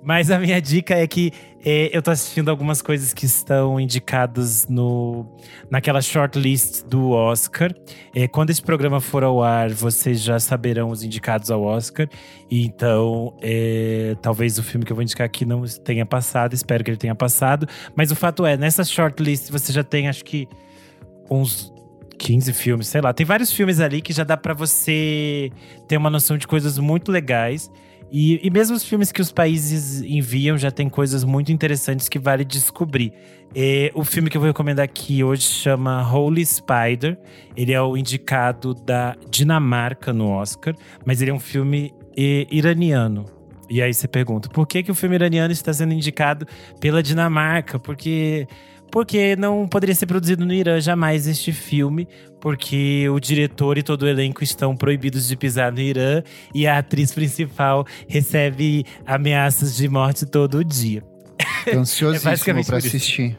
Mas 0.06 0.30
a 0.30 0.38
minha 0.38 0.62
dica 0.62 0.94
é 0.94 1.04
que 1.04 1.32
é, 1.64 1.90
eu 1.92 2.00
tô 2.00 2.12
assistindo 2.12 2.48
algumas 2.48 2.80
coisas 2.80 3.12
que 3.12 3.26
estão 3.26 3.80
indicadas 3.80 4.68
no, 4.68 5.26
naquela 5.68 6.00
shortlist 6.00 6.84
do 6.84 7.10
Oscar. 7.10 7.74
É, 8.14 8.28
quando 8.28 8.50
esse 8.50 8.62
programa 8.62 9.00
for 9.00 9.24
ao 9.24 9.42
ar, 9.42 9.70
vocês 9.70 10.22
já 10.22 10.38
saberão 10.38 10.90
os 10.90 11.02
indicados 11.02 11.50
ao 11.50 11.60
Oscar. 11.64 12.08
Então, 12.48 13.36
é, 13.42 14.16
talvez 14.22 14.58
o 14.58 14.62
filme 14.62 14.86
que 14.86 14.92
eu 14.92 14.94
vou 14.94 15.02
indicar 15.02 15.26
aqui 15.26 15.44
não 15.44 15.64
tenha 15.84 16.06
passado, 16.06 16.54
espero 16.54 16.84
que 16.84 16.90
ele 16.92 16.98
tenha 16.98 17.16
passado. 17.16 17.66
Mas 17.96 18.12
o 18.12 18.14
fato 18.14 18.46
é, 18.46 18.56
nessa 18.56 18.84
shortlist 18.84 19.50
você 19.50 19.72
já 19.72 19.82
tem, 19.82 20.08
acho 20.08 20.24
que, 20.24 20.48
uns 21.28 21.74
15 22.16 22.52
filmes, 22.52 22.86
sei 22.86 23.00
lá. 23.00 23.12
Tem 23.12 23.26
vários 23.26 23.52
filmes 23.52 23.80
ali 23.80 24.00
que 24.00 24.12
já 24.12 24.22
dá 24.22 24.36
pra 24.36 24.54
você 24.54 25.50
ter 25.88 25.96
uma 25.96 26.10
noção 26.10 26.38
de 26.38 26.46
coisas 26.46 26.78
muito 26.78 27.10
legais. 27.10 27.68
E, 28.10 28.40
e 28.46 28.50
mesmo 28.50 28.76
os 28.76 28.84
filmes 28.84 29.10
que 29.10 29.20
os 29.20 29.32
países 29.32 30.00
enviam 30.02 30.56
já 30.56 30.70
tem 30.70 30.88
coisas 30.88 31.24
muito 31.24 31.50
interessantes 31.50 32.08
que 32.08 32.18
vale 32.18 32.44
descobrir. 32.44 33.12
É, 33.54 33.90
o 33.94 34.04
filme 34.04 34.30
que 34.30 34.36
eu 34.36 34.40
vou 34.40 34.48
recomendar 34.48 34.84
aqui 34.84 35.24
hoje 35.24 35.42
chama 35.42 36.08
Holy 36.08 36.44
Spider. 36.44 37.18
Ele 37.56 37.72
é 37.72 37.80
o 37.80 37.96
indicado 37.96 38.74
da 38.74 39.16
Dinamarca 39.30 40.12
no 40.12 40.28
Oscar, 40.28 40.74
mas 41.04 41.20
ele 41.20 41.30
é 41.30 41.34
um 41.34 41.40
filme 41.40 41.92
eh, 42.16 42.46
iraniano. 42.50 43.24
E 43.68 43.82
aí 43.82 43.92
você 43.92 44.06
pergunta, 44.06 44.48
por 44.48 44.66
que, 44.66 44.82
que 44.82 44.90
o 44.90 44.94
filme 44.94 45.16
iraniano 45.16 45.52
está 45.52 45.72
sendo 45.72 45.92
indicado 45.92 46.46
pela 46.80 47.02
Dinamarca? 47.02 47.78
Porque 47.78 48.46
porque 48.96 49.36
não 49.36 49.68
poderia 49.68 49.94
ser 49.94 50.06
produzido 50.06 50.46
no 50.46 50.54
Irã 50.54 50.80
jamais 50.80 51.26
este 51.26 51.52
filme, 51.52 52.08
porque 52.40 53.06
o 53.10 53.20
diretor 53.20 53.76
e 53.76 53.82
todo 53.82 54.04
o 54.04 54.08
elenco 54.08 54.42
estão 54.42 54.74
proibidos 54.74 55.28
de 55.28 55.36
pisar 55.36 55.70
no 55.70 55.80
Irã 55.80 56.22
e 56.54 56.66
a 56.66 56.78
atriz 56.78 57.12
principal 57.12 57.84
recebe 58.08 58.86
ameaças 59.04 59.76
de 59.76 59.86
morte 59.86 60.24
todo 60.24 60.64
dia. 60.64 61.02
Tô 61.70 61.76
ansiosíssimo 61.76 62.34
pra 62.40 62.44
por 62.44 62.58
isso. 62.58 62.74
assistir. 62.74 63.38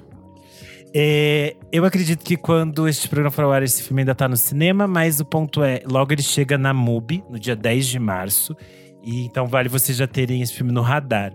É, 0.94 1.56
eu 1.72 1.84
acredito 1.86 2.24
que 2.24 2.38
quando 2.38 2.88
este 2.88 3.10
programa 3.10 3.32
for 3.32 3.46
ao 3.46 3.52
ar, 3.52 3.64
esse 3.64 3.82
filme 3.82 4.04
ainda 4.04 4.14
tá 4.14 4.28
no 4.28 4.38
cinema, 4.38 4.86
mas 4.86 5.20
o 5.20 5.26
ponto 5.26 5.64
é, 5.64 5.82
logo 5.90 6.14
ele 6.14 6.22
chega 6.22 6.56
na 6.56 6.72
MUBI, 6.72 7.24
no 7.28 7.40
dia 7.40 7.56
10 7.56 7.88
de 7.88 7.98
março. 7.98 8.56
E 9.04 9.26
então 9.26 9.48
vale 9.48 9.70
vocês 9.70 9.98
já 9.98 10.06
terem 10.06 10.44
esse 10.44 10.54
filme 10.54 10.72
no 10.72 10.82
radar. 10.82 11.34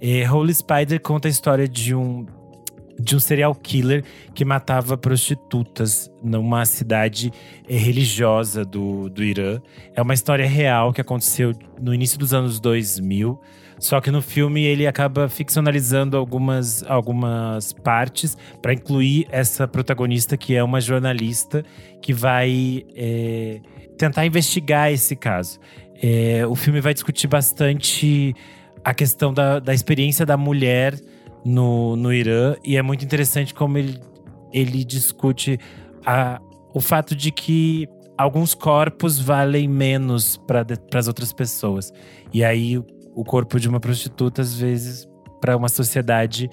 É, 0.00 0.30
Holy 0.30 0.54
Spider 0.54 1.00
conta 1.00 1.26
a 1.26 1.30
história 1.30 1.66
de 1.66 1.92
um 1.92 2.24
de 2.98 3.16
um 3.16 3.20
serial 3.20 3.54
killer 3.54 4.04
que 4.34 4.44
matava 4.44 4.96
prostitutas 4.96 6.10
numa 6.22 6.64
cidade 6.64 7.32
eh, 7.68 7.76
religiosa 7.76 8.64
do, 8.64 9.08
do 9.08 9.22
Irã. 9.22 9.60
É 9.94 10.02
uma 10.02 10.14
história 10.14 10.46
real 10.46 10.92
que 10.92 11.00
aconteceu 11.00 11.52
no 11.80 11.92
início 11.92 12.18
dos 12.18 12.32
anos 12.32 12.60
2000. 12.60 13.40
Só 13.78 14.00
que 14.00 14.10
no 14.10 14.22
filme 14.22 14.62
ele 14.62 14.86
acaba 14.86 15.28
ficcionalizando 15.28 16.16
algumas, 16.16 16.82
algumas 16.84 17.72
partes 17.72 18.36
para 18.62 18.72
incluir 18.72 19.26
essa 19.30 19.66
protagonista 19.66 20.36
que 20.36 20.54
é 20.54 20.62
uma 20.62 20.80
jornalista 20.80 21.64
que 22.00 22.12
vai 22.12 22.84
eh, 22.96 23.60
tentar 23.98 24.24
investigar 24.24 24.92
esse 24.92 25.16
caso. 25.16 25.58
Eh, 26.02 26.46
o 26.46 26.54
filme 26.54 26.80
vai 26.80 26.94
discutir 26.94 27.26
bastante 27.26 28.34
a 28.84 28.94
questão 28.94 29.32
da, 29.32 29.58
da 29.58 29.74
experiência 29.74 30.24
da 30.24 30.36
mulher 30.36 30.94
no, 31.44 31.96
no 31.96 32.12
Irã. 32.12 32.56
E 32.64 32.76
é 32.76 32.82
muito 32.82 33.04
interessante 33.04 33.52
como 33.52 33.78
ele 33.78 34.00
ele 34.54 34.84
discute 34.84 35.58
a, 36.06 36.40
o 36.72 36.80
fato 36.80 37.16
de 37.16 37.32
que 37.32 37.88
alguns 38.16 38.54
corpos 38.54 39.18
valem 39.18 39.66
menos 39.66 40.36
para 40.36 40.64
as 40.94 41.08
outras 41.08 41.32
pessoas. 41.32 41.92
E 42.32 42.44
aí 42.44 42.78
o, 42.78 43.24
corpo 43.24 43.58
de 43.58 43.68
uma 43.68 43.80
prostituta, 43.80 44.42
às 44.42 44.54
vezes, 44.54 45.08
para 45.40 45.56
uma 45.56 45.68
sociedade, 45.68 46.48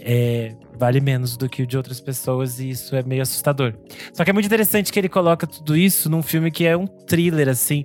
é, 0.00 0.56
vale 0.78 0.98
menos 0.98 1.36
do 1.36 1.46
que 1.46 1.62
o 1.62 1.66
de 1.66 1.76
outras 1.76 2.00
pessoas 2.00 2.58
e 2.58 2.70
isso 2.70 2.96
é 2.96 3.02
meio 3.02 3.20
assustador. 3.20 3.74
Só 4.14 4.24
que 4.24 4.30
é 4.30 4.32
muito 4.32 4.46
interessante 4.46 4.90
que 4.90 4.98
ele 4.98 5.10
coloca 5.10 5.46
tudo 5.46 5.76
isso 5.76 6.08
num 6.08 6.22
filme 6.22 6.50
que 6.50 6.64
é 6.64 6.74
um 6.74 6.86
thriller, 6.86 7.50
assim, 7.50 7.84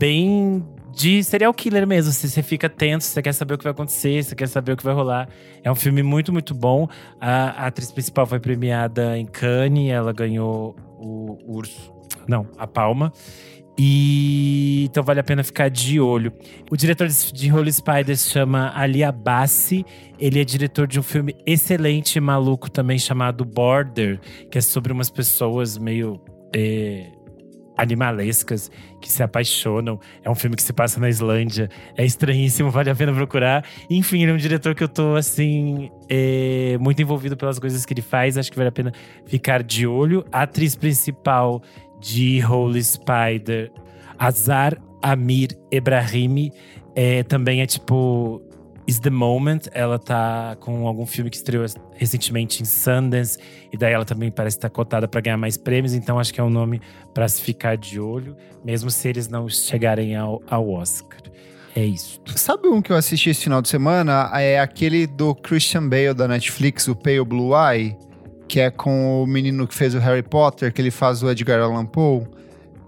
bem 0.00 0.66
de 0.96 1.22
serial 1.22 1.52
killer 1.52 1.86
mesmo. 1.86 2.10
Se 2.10 2.28
você 2.28 2.42
fica 2.42 2.70
tenso, 2.70 3.06
você 3.08 3.20
quer 3.20 3.34
saber 3.34 3.54
o 3.54 3.58
que 3.58 3.64
vai 3.64 3.72
acontecer, 3.72 4.24
você 4.24 4.34
quer 4.34 4.48
saber 4.48 4.72
o 4.72 4.76
que 4.76 4.82
vai 4.82 4.94
rolar. 4.94 5.28
É 5.62 5.70
um 5.70 5.74
filme 5.74 6.02
muito, 6.02 6.32
muito 6.32 6.54
bom. 6.54 6.88
A, 7.20 7.64
a 7.64 7.66
atriz 7.66 7.92
principal 7.92 8.24
foi 8.24 8.40
premiada 8.40 9.18
em 9.18 9.26
Cannes, 9.26 9.90
ela 9.90 10.12
ganhou 10.12 10.74
o 10.98 11.36
urso. 11.46 11.92
Não, 12.26 12.46
a 12.56 12.66
palma. 12.66 13.12
E 13.78 14.86
então 14.86 15.02
vale 15.02 15.20
a 15.20 15.22
pena 15.22 15.44
ficar 15.44 15.68
de 15.68 16.00
olho. 16.00 16.32
O 16.70 16.76
diretor 16.78 17.08
de 17.08 17.52
Holy 17.52 17.70
Spiders 17.70 18.30
chama 18.30 18.72
Ali 18.74 19.04
Abassi. 19.04 19.84
Ele 20.18 20.40
é 20.40 20.44
diretor 20.44 20.86
de 20.86 20.98
um 20.98 21.02
filme 21.02 21.36
excelente, 21.44 22.18
maluco 22.18 22.70
também 22.70 22.98
chamado 22.98 23.44
Border, 23.44 24.18
que 24.50 24.56
é 24.56 24.62
sobre 24.62 24.94
umas 24.94 25.10
pessoas 25.10 25.76
meio 25.76 26.18
é, 26.54 27.10
animalescas 27.76 28.70
que 29.00 29.10
se 29.10 29.22
apaixonam. 29.22 30.00
É 30.24 30.30
um 30.30 30.34
filme 30.34 30.56
que 30.56 30.62
se 30.62 30.72
passa 30.72 30.98
na 30.98 31.08
Islândia. 31.08 31.68
É 31.96 32.04
estranhíssimo, 32.04 32.70
vale 32.70 32.90
a 32.90 32.94
pena 32.94 33.12
procurar. 33.12 33.64
Enfim, 33.90 34.22
ele 34.22 34.30
é 34.30 34.34
um 34.34 34.38
diretor 34.38 34.74
que 34.74 34.82
eu 34.82 34.88
tô, 34.88 35.14
assim, 35.14 35.90
é, 36.08 36.76
muito 36.80 37.00
envolvido 37.02 37.36
pelas 37.36 37.58
coisas 37.58 37.84
que 37.84 37.92
ele 37.92 38.02
faz. 38.02 38.38
Acho 38.38 38.50
que 38.50 38.56
vale 38.56 38.68
a 38.68 38.72
pena 38.72 38.92
ficar 39.26 39.62
de 39.62 39.86
olho. 39.86 40.24
A 40.32 40.42
atriz 40.42 40.74
principal 40.74 41.62
de 42.00 42.44
Holy 42.44 42.82
Spider, 42.82 43.70
Azar 44.18 44.76
Amir 45.02 45.50
Ebrahimi, 45.70 46.52
é, 46.94 47.22
também 47.22 47.60
é 47.60 47.66
tipo 47.66 48.42
Is 48.86 49.00
the 49.00 49.10
Moment. 49.10 49.60
Ela 49.72 49.98
tá 49.98 50.56
com 50.60 50.86
algum 50.86 51.06
filme 51.06 51.30
que 51.30 51.36
estreou 51.36 51.64
recentemente 51.94 52.62
em 52.62 52.64
Sundance. 52.64 53.38
E 53.72 53.76
daí 53.76 53.92
ela 53.92 54.04
também 54.04 54.30
parece 54.30 54.56
estar 54.56 54.70
cotada 54.70 55.08
para 55.08 55.20
ganhar 55.20 55.36
mais 55.36 55.56
prêmios. 55.56 55.94
Então 55.94 56.18
acho 56.18 56.32
que 56.32 56.40
é 56.40 56.44
um 56.44 56.50
nome 56.50 56.80
para 57.12 57.28
se 57.28 57.42
ficar 57.42 57.76
de 57.76 57.98
olho, 57.98 58.36
mesmo 58.64 58.90
se 58.90 59.08
eles 59.08 59.28
não 59.28 59.48
chegarem 59.48 60.14
ao, 60.14 60.42
ao 60.48 60.68
Oscar. 60.70 61.18
É 61.74 61.84
isso. 61.84 62.20
Sabe 62.34 62.68
um 62.68 62.80
que 62.80 62.90
eu 62.90 62.96
assisti 62.96 63.28
esse 63.28 63.42
final 63.42 63.60
de 63.60 63.68
semana? 63.68 64.30
É 64.32 64.58
aquele 64.58 65.06
do 65.06 65.34
Christian 65.34 65.86
Bale 65.86 66.14
da 66.14 66.26
Netflix, 66.26 66.88
o 66.88 66.96
Pale 66.96 67.22
Blue 67.22 67.52
Eye, 67.54 67.94
que 68.48 68.60
é 68.60 68.70
com 68.70 69.22
o 69.22 69.26
menino 69.26 69.66
que 69.66 69.74
fez 69.74 69.94
o 69.94 69.98
Harry 69.98 70.22
Potter, 70.22 70.72
que 70.72 70.80
ele 70.80 70.90
faz 70.90 71.22
o 71.22 71.30
Edgar 71.30 71.60
Allan 71.60 71.84
Poe. 71.84 72.26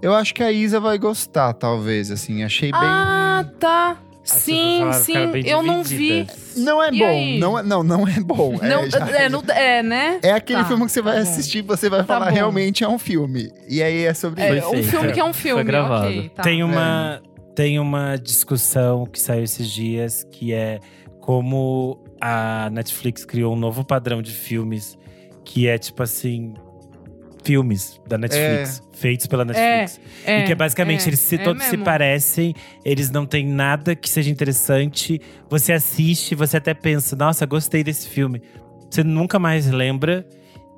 Eu 0.01 0.15
acho 0.15 0.33
que 0.33 0.43
a 0.43 0.51
Isa 0.51 0.81
vai 0.81 0.97
gostar, 0.97 1.53
talvez, 1.53 2.11
assim. 2.11 2.43
Achei 2.43 2.71
bem. 2.71 2.81
Ah, 2.81 3.45
tá. 3.59 3.99
Sim, 4.29 4.93
sim. 4.93 5.15
Eu 5.45 5.63
não 5.63 5.83
vi. 5.83 6.27
Não 6.57 6.83
é 6.83 6.91
E 6.93 6.99
bom, 6.99 7.07
aí? 7.07 7.39
não 7.39 7.59
é, 7.59 7.63
não, 7.63 7.83
não 7.83 8.07
é 8.09 8.21
bom. 8.21 8.59
Não, 8.61 8.83
é, 8.85 8.91
já- 8.91 9.09
é, 9.11 9.29
não- 9.29 9.43
é, 9.49 9.83
né? 9.83 10.21
é 10.23 10.33
aquele 10.33 10.61
Tá, 10.61 10.65
filme 10.67 10.85
que 10.87 10.93
você 10.93 11.01
vai 11.03 11.15
tá 11.17 11.21
assistir, 11.23 11.63
você 11.63 11.89
vai 11.89 12.01
Tá 12.01 12.07
falar 12.07 12.27
bom. 12.29 12.35
realmente 12.35 12.85
é 12.85 12.89
um 12.89 12.99
filme. 12.99 13.51
E 13.69 13.83
aí 13.83 14.05
é 14.05 14.13
sobre 14.15 14.43
É, 14.43 14.59
isso. 14.59 14.69
Foi 14.69 14.79
um 14.81 14.83
filme 14.83 15.13
que 15.13 15.21
é 15.21 15.25
um 15.25 15.33
filme. 15.33 15.65
gravado. 15.65 16.07
ok, 16.09 16.29
tá. 16.35 16.43
Tem 16.43 16.63
uma, 16.63 17.23
tem 17.55 17.79
uma 17.79 18.17
discussão 18.17 19.07
que 19.07 19.21
saiu 19.21 19.45
esses 19.45 19.69
dias 19.71 20.25
que 20.31 20.53
é 20.53 20.79
como 21.21 22.03
a 22.21 22.69
Netflix 22.73 23.25
criou 23.25 23.55
um 23.55 23.59
novo 23.59 23.85
padrão 23.85 24.21
de 24.23 24.33
filmes 24.33 24.97
que 25.45 25.69
é 25.69 25.79
tipo 25.79 26.03
assim. 26.03 26.55
Filmes 27.49 27.99
da 28.07 28.19
Netflix, 28.19 28.83
feitos 28.93 29.27
pela 29.27 29.43
Netflix. 29.45 29.99
É, 30.27 30.41
e 30.43 30.45
que 30.45 30.53
é 30.53 30.55
basicamente, 30.55 31.05
é, 31.05 31.09
eles 31.09 31.21
se, 31.21 31.37
é 31.37 31.39
todos 31.39 31.65
se 31.65 31.79
parecem, 31.79 32.55
eles 32.85 33.11
não 33.11 33.25
têm 33.25 33.47
nada 33.47 33.97
que 33.97 34.09
seja 34.09 34.31
interessante. 34.31 35.19
Você 35.49 35.73
assiste, 35.73 36.35
você 36.35 36.59
até 36.59 36.75
pensa, 36.75 37.17
nossa, 37.17 37.47
gostei 37.47 37.83
desse 37.83 38.07
filme. 38.07 38.43
Você 38.91 39.03
nunca 39.03 39.39
mais 39.39 39.67
lembra. 39.71 40.27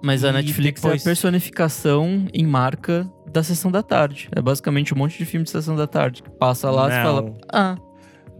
Mas 0.02 0.24
a 0.24 0.32
Netflix 0.32 0.80
depois- 0.80 1.00
é 1.00 1.04
a 1.04 1.10
personificação 1.10 2.26
em 2.32 2.46
marca 2.46 3.10
da 3.30 3.42
sessão 3.42 3.70
da 3.70 3.82
tarde. 3.82 4.28
É 4.34 4.40
basicamente 4.40 4.94
um 4.94 4.96
monte 4.96 5.18
de 5.18 5.24
filme 5.24 5.44
de 5.44 5.50
sessão 5.50 5.74
da 5.76 5.86
tarde. 5.86 6.22
que 6.22 6.30
Passa 6.30 6.70
lá 6.70 6.88
e 6.88 7.02
fala. 7.02 7.34
Ah, 7.52 7.76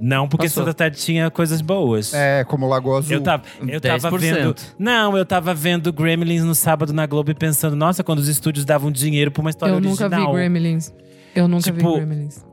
Não, 0.00 0.26
porque 0.26 0.46
Passou. 0.46 0.62
Santa 0.64 0.72
Tarde 0.74 0.96
tinha 0.98 1.30
coisas 1.30 1.60
boas. 1.60 2.14
É, 2.14 2.42
como 2.44 2.66
Lagoa 2.66 2.98
Azul. 3.00 3.12
Eu 3.16 3.20
tava, 3.22 3.42
eu 3.68 3.80
tava 3.80 4.10
10%. 4.10 4.18
vendo. 4.18 4.54
Não, 4.78 5.16
eu 5.16 5.26
tava 5.26 5.52
vendo 5.54 5.92
Gremlins 5.92 6.42
no 6.42 6.54
sábado 6.54 6.92
na 6.92 7.04
Globo 7.06 7.30
e 7.30 7.34
pensando, 7.34 7.76
nossa, 7.76 8.02
quando 8.02 8.18
os 8.20 8.28
estúdios 8.28 8.64
davam 8.64 8.90
dinheiro 8.90 9.30
pra 9.30 9.42
uma 9.42 9.50
história 9.50 9.72
Eu 9.74 9.80
nunca 9.80 10.04
original. 10.06 10.32
vi 10.32 10.38
Gremlins. 10.38 10.92
Eu 11.34 11.46
nunca 11.46 11.64
Tipo, 11.64 11.94
vi 12.00 12.04
Gremlins. 12.06 12.44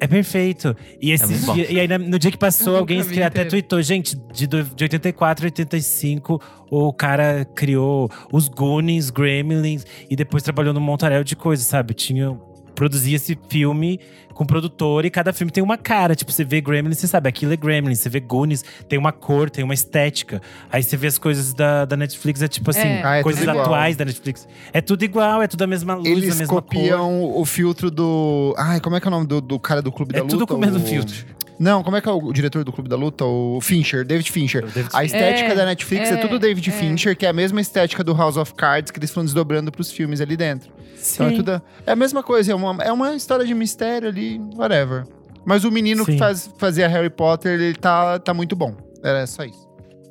É 0.00 0.06
perfeito. 0.06 0.76
E, 1.00 1.12
esse 1.12 1.34
bom. 1.46 1.54
dia- 1.54 1.70
e 1.72 1.80
aí, 1.80 1.88
no 1.88 2.18
dia 2.18 2.30
que 2.30 2.36
passou, 2.36 2.76
alguém 2.76 2.98
escreveu, 2.98 3.26
até 3.26 3.44
tweetou, 3.44 3.80
gente, 3.80 4.16
de, 4.32 4.46
do- 4.46 4.62
de 4.64 4.84
84 4.84 5.44
a 5.44 5.46
85, 5.46 6.40
o 6.70 6.92
cara 6.92 7.44
criou 7.54 8.10
os 8.32 8.48
Goonies, 8.48 9.08
Gremlins, 9.10 9.84
e 10.10 10.14
depois 10.16 10.42
trabalhou 10.42 10.74
num 10.74 10.80
montarel 10.80 11.24
de 11.24 11.34
coisas, 11.34 11.66
sabe? 11.66 11.94
Tinha. 11.94 12.36
Produzia 12.74 13.16
esse 13.16 13.38
filme 13.48 14.00
com 14.34 14.44
produtor 14.44 15.04
e 15.04 15.10
cada 15.10 15.32
filme 15.32 15.50
tem 15.52 15.62
uma 15.62 15.78
cara. 15.78 16.14
Tipo, 16.16 16.32
você 16.32 16.42
vê 16.44 16.60
Gremlins, 16.60 16.98
você 16.98 17.06
sabe, 17.06 17.28
aquilo 17.28 17.52
é 17.52 17.56
Gremlins. 17.56 18.00
Você 18.00 18.08
vê 18.08 18.18
Goonies, 18.18 18.64
tem 18.88 18.98
uma 18.98 19.12
cor, 19.12 19.48
tem 19.48 19.62
uma 19.64 19.74
estética. 19.74 20.42
Aí 20.72 20.82
você 20.82 20.96
vê 20.96 21.06
as 21.06 21.18
coisas 21.18 21.54
da, 21.54 21.84
da 21.84 21.96
Netflix, 21.96 22.42
é 22.42 22.48
tipo 22.48 22.70
assim, 22.70 22.80
É. 22.80 23.02
Ah, 23.04 23.16
é 23.16 23.22
coisas 23.22 23.46
atuais 23.46 23.96
da 23.96 24.04
Netflix. 24.04 24.48
É 24.72 24.80
tudo 24.80 25.04
igual, 25.04 25.40
é 25.40 25.46
tudo 25.46 25.62
a 25.62 25.66
mesma 25.66 25.94
luz, 25.94 26.06
a 26.06 26.10
Eles 26.10 26.24
mesma 26.38 26.46
cor. 26.46 26.62
copiam 26.62 27.22
o 27.38 27.44
filtro 27.44 27.90
do. 27.90 28.54
Ai, 28.58 28.80
como 28.80 28.96
é 28.96 29.00
que 29.00 29.06
é 29.06 29.08
o 29.08 29.10
nome 29.12 29.26
do, 29.26 29.40
do 29.40 29.58
cara 29.60 29.80
do 29.80 29.92
Clube 29.92 30.12
É 30.12 30.18
da 30.18 30.22
Luta? 30.24 30.34
tudo 30.34 30.46
com 30.46 30.54
o 30.54 30.58
mesmo 30.58 30.80
filtro. 30.80 31.14
Não, 31.58 31.82
como 31.82 31.96
é 31.96 32.00
que 32.00 32.08
é 32.08 32.12
o 32.12 32.32
diretor 32.32 32.64
do 32.64 32.72
Clube 32.72 32.88
da 32.88 32.96
Luta? 32.96 33.24
O 33.24 33.60
Fincher, 33.60 34.04
David 34.04 34.30
Fincher. 34.30 34.64
O 34.64 34.68
David 34.68 34.90
A 34.92 35.04
estética 35.04 35.52
É, 35.52 35.54
da 35.54 35.64
Netflix 35.64 36.10
é, 36.10 36.14
é, 36.14 36.16
tudo 36.16 36.38
David 36.38 36.68
é. 36.68 36.72
Fincher, 36.72 37.16
que 37.16 37.24
é 37.24 37.28
a 37.28 37.32
mesma 37.32 37.60
estética 37.60 38.02
do 38.02 38.12
House 38.14 38.36
of 38.36 38.54
Cards 38.54 38.90
que 38.90 38.98
eles 38.98 39.10
foram 39.12 39.24
desdobrando 39.24 39.70
pros 39.70 39.90
filmes 39.90 40.20
ali 40.20 40.36
dentro. 40.36 40.72
Então 41.12 41.26
é 41.26 41.30
Sim. 41.30 41.36
tudo. 41.36 41.62
É 41.86 41.92
a 41.92 41.96
mesma 41.96 42.22
coisa, 42.22 42.52
é 42.52 42.54
uma, 42.54 42.82
é 42.82 42.92
uma 42.92 43.14
história 43.14 43.44
de 43.46 43.54
mistério 43.54 44.08
ali, 44.08 44.40
whatever. 44.56 45.04
Mas 45.44 45.64
o 45.64 45.70
menino 45.70 46.04
que 46.04 46.12
Sim. 46.12 46.18
faz, 46.18 46.50
fazia 46.58 46.88
Harry 46.88 47.10
Potter, 47.10 47.60
ele 47.60 47.74
tá, 47.74 48.18
tá 48.18 48.32
muito 48.34 48.56
bom. 48.56 48.74
Era 49.02 49.26
só 49.26 49.44
isso. 49.44 49.68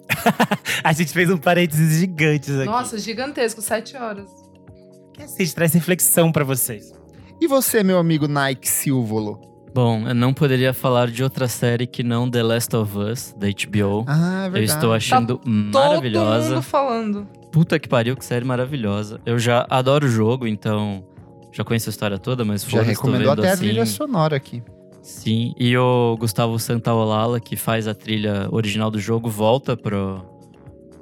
A 0.83 0.93
gente 0.93 1.11
fez 1.11 1.29
um 1.29 1.37
parênteses 1.37 1.99
gigantes 1.99 2.55
aqui. 2.55 2.65
Nossa, 2.65 2.97
gigantesco, 2.99 3.61
sete 3.61 3.97
horas. 3.97 4.29
Que 5.13 5.23
assim, 5.23 5.35
a 5.39 5.45
gente 5.45 5.55
traz 5.55 5.73
reflexão 5.73 6.31
pra 6.31 6.43
vocês. 6.43 6.91
E 7.39 7.47
você, 7.47 7.83
meu 7.83 7.97
amigo 7.97 8.27
Nike 8.27 8.69
Silvolo? 8.69 9.39
Bom, 9.73 10.07
eu 10.07 10.13
não 10.13 10.33
poderia 10.33 10.71
falar 10.73 11.09
de 11.09 11.23
outra 11.23 11.47
série 11.47 11.87
que 11.87 12.03
não 12.03 12.29
The 12.29 12.43
Last 12.43 12.75
of 12.75 12.95
Us, 12.97 13.35
da 13.37 13.47
HBO. 13.47 14.05
Ah, 14.07 14.43
é 14.43 14.47
eu 14.47 14.51
verdade. 14.51 14.63
estou 14.65 14.93
achando 14.93 15.37
Todo 15.37 15.49
maravilhosa. 15.49 16.49
mundo 16.55 16.61
falando. 16.61 17.27
Puta 17.51 17.79
que 17.79 17.87
pariu, 17.87 18.15
que 18.15 18.23
série 18.23 18.45
maravilhosa. 18.45 19.19
Eu 19.25 19.39
já 19.39 19.65
adoro 19.69 20.05
o 20.05 20.09
jogo, 20.09 20.45
então 20.47 21.03
já 21.51 21.63
conheço 21.63 21.89
a 21.89 21.91
história 21.91 22.19
toda, 22.19 22.45
mas 22.45 22.63
Já 22.63 22.81
recomendou 22.83 23.31
até 23.31 23.49
a 23.49 23.53
assim. 23.53 23.63
trilha 23.63 23.85
sonora 23.85 24.35
aqui. 24.35 24.61
Sim, 25.01 25.53
e 25.59 25.75
o 25.77 26.15
Gustavo 26.19 26.57
Santaolalla, 26.59 27.39
que 27.39 27.55
faz 27.57 27.87
a 27.87 27.93
trilha 27.95 28.47
original 28.51 28.89
do 28.89 28.99
jogo, 28.99 29.27
volta 29.29 29.75
pro, 29.75 30.23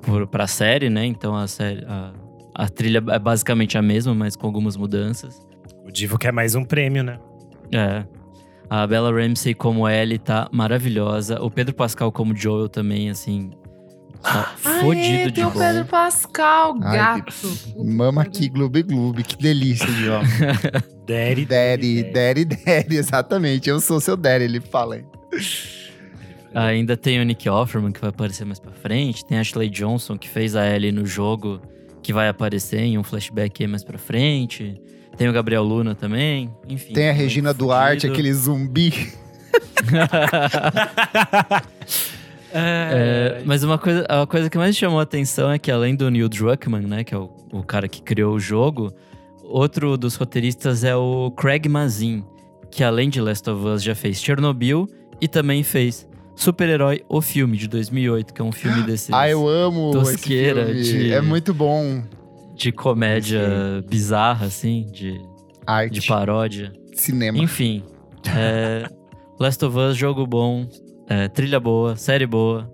pro, 0.01 0.27
pra 0.27 0.47
série, 0.47 0.89
né? 0.89 1.05
Então 1.05 1.35
a, 1.35 1.45
série, 1.47 1.85
a, 1.85 2.11
a 2.55 2.67
trilha 2.69 3.03
é 3.09 3.19
basicamente 3.19 3.77
a 3.77 3.81
mesma, 3.81 4.15
mas 4.15 4.35
com 4.35 4.47
algumas 4.47 4.75
mudanças. 4.75 5.39
O 5.85 5.91
Divo 5.91 6.17
quer 6.17 6.31
mais 6.33 6.55
um 6.55 6.63
prêmio, 6.63 7.03
né? 7.03 7.19
É. 7.71 8.03
A 8.73 8.87
Bella 8.87 9.11
Ramsey 9.11 9.53
como 9.53 9.85
Ellie 9.89 10.17
tá 10.17 10.47
maravilhosa. 10.49 11.41
O 11.41 11.51
Pedro 11.51 11.75
Pascal 11.75 12.09
como 12.09 12.33
Joel 12.33 12.69
também, 12.69 13.09
assim. 13.09 13.51
Tá 14.23 14.53
fodido 14.55 15.17
Aê, 15.17 15.25
de 15.27 15.33
tem 15.33 15.43
o 15.43 15.49
bom. 15.49 15.59
Pedro 15.59 15.83
Pascal, 15.83 16.77
Ai, 16.81 16.97
gato. 16.97 17.33
Mama 17.83 18.21
aqui, 18.21 18.47
gloob 18.47 18.81
gloob. 18.83 19.23
Que 19.25 19.35
delícia 19.35 19.85
de 19.91 20.07
homem. 20.07 20.29
Daddy. 21.05 21.45
daddy, 21.45 22.03
daddy, 22.13 22.45
daddy, 22.45 22.95
exatamente. 22.95 23.69
Eu 23.69 23.81
sou 23.81 23.99
seu 23.99 24.15
daddy, 24.15 24.45
ele 24.45 24.61
fala 24.61 24.95
aí. 24.95 25.03
Ainda 26.53 26.95
tem 26.95 27.19
o 27.19 27.25
Nick 27.25 27.49
Offerman, 27.49 27.91
que 27.91 27.99
vai 27.99 28.09
aparecer 28.09 28.45
mais 28.45 28.59
pra 28.59 28.71
frente. 28.71 29.25
Tem 29.25 29.37
a 29.37 29.41
Ashley 29.41 29.69
Johnson, 29.69 30.17
que 30.17 30.29
fez 30.29 30.55
a 30.55 30.65
Ellie 30.65 30.93
no 30.93 31.05
jogo, 31.05 31.61
que 32.01 32.13
vai 32.13 32.29
aparecer 32.29 32.79
em 32.79 32.97
um 32.97 33.03
flashback 33.03 33.61
aí 33.61 33.67
mais 33.67 33.83
pra 33.83 33.97
frente. 33.97 34.81
Tem 35.21 35.29
o 35.29 35.33
Gabriel 35.33 35.61
Luna 35.63 35.93
também. 35.93 36.49
Enfim. 36.67 36.93
Tem 36.93 37.07
a 37.07 37.13
Regina 37.13 37.53
Duarte, 37.53 38.07
fudido. 38.07 38.13
aquele 38.13 38.33
zumbi. 38.33 38.91
É, 42.53 43.41
mas 43.45 43.63
uma 43.63 43.77
coisa, 43.77 44.05
a 44.09 44.27
coisa 44.27 44.49
que 44.49 44.57
mais 44.57 44.75
chamou 44.75 44.99
a 44.99 45.03
atenção 45.03 45.49
é 45.51 45.57
que 45.57 45.71
além 45.71 45.95
do 45.95 46.09
Neil 46.11 46.27
Druckmann, 46.27 46.85
né, 46.85 47.01
que 47.03 47.15
é 47.15 47.17
o, 47.17 47.29
o 47.53 47.63
cara 47.63 47.87
que 47.87 48.01
criou 48.01 48.35
o 48.35 48.39
jogo, 48.41 48.91
outro 49.43 49.95
dos 49.95 50.15
roteiristas 50.15 50.83
é 50.83 50.93
o 50.93 51.31
Craig 51.31 51.69
Mazin, 51.69 52.25
que 52.69 52.83
além 52.83 53.09
de 53.09 53.21
Last 53.21 53.49
of 53.49 53.65
Us 53.65 53.81
já 53.81 53.95
fez 53.95 54.21
Chernobyl 54.21 54.85
e 55.21 55.29
também 55.29 55.63
fez 55.63 56.05
Super-Herói, 56.35 57.03
o 57.07 57.21
filme 57.21 57.55
de 57.55 57.69
2008, 57.69 58.33
que 58.33 58.41
é 58.41 58.43
um 58.43 58.51
filme 58.51 58.83
desse 58.89 59.13
Ah, 59.13 59.29
eu 59.29 59.47
amo 59.47 59.91
Tosqueira 59.91 60.69
esse 60.71 60.91
filme. 60.91 61.05
de- 61.05 61.13
É 61.13 61.21
muito 61.21 61.53
bom. 61.53 62.03
De 62.61 62.71
comédia 62.71 63.83
bizarra, 63.89 64.45
assim, 64.45 64.85
de, 64.91 65.19
Arte, 65.65 65.99
de 65.99 66.07
paródia. 66.07 66.71
cinema. 66.93 67.37
Enfim, 67.39 67.83
é, 68.35 68.87
Last 69.39 69.63
of 69.65 69.75
Us, 69.77 69.97
jogo 69.97 70.27
bom, 70.27 70.67
é, 71.07 71.27
trilha 71.27 71.59
boa, 71.59 71.95
série 71.95 72.27
boa. 72.27 72.71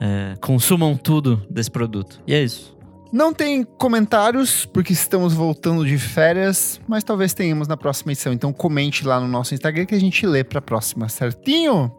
É, 0.00 0.34
consumam 0.40 0.96
tudo 0.96 1.46
desse 1.48 1.70
produto. 1.70 2.20
E 2.26 2.34
é 2.34 2.42
isso. 2.42 2.76
Não 3.12 3.34
tem 3.34 3.64
comentários, 3.64 4.64
porque 4.64 4.92
estamos 4.92 5.34
voltando 5.34 5.84
de 5.84 5.98
férias, 5.98 6.80
mas 6.88 7.04
talvez 7.04 7.34
tenhamos 7.34 7.68
na 7.68 7.76
próxima 7.76 8.12
edição. 8.12 8.32
Então 8.32 8.52
comente 8.52 9.04
lá 9.04 9.20
no 9.20 9.28
nosso 9.28 9.52
Instagram 9.52 9.84
que 9.84 9.94
a 9.94 10.00
gente 10.00 10.26
lê 10.26 10.42
pra 10.42 10.60
próxima, 10.62 11.08
certinho? 11.08 11.92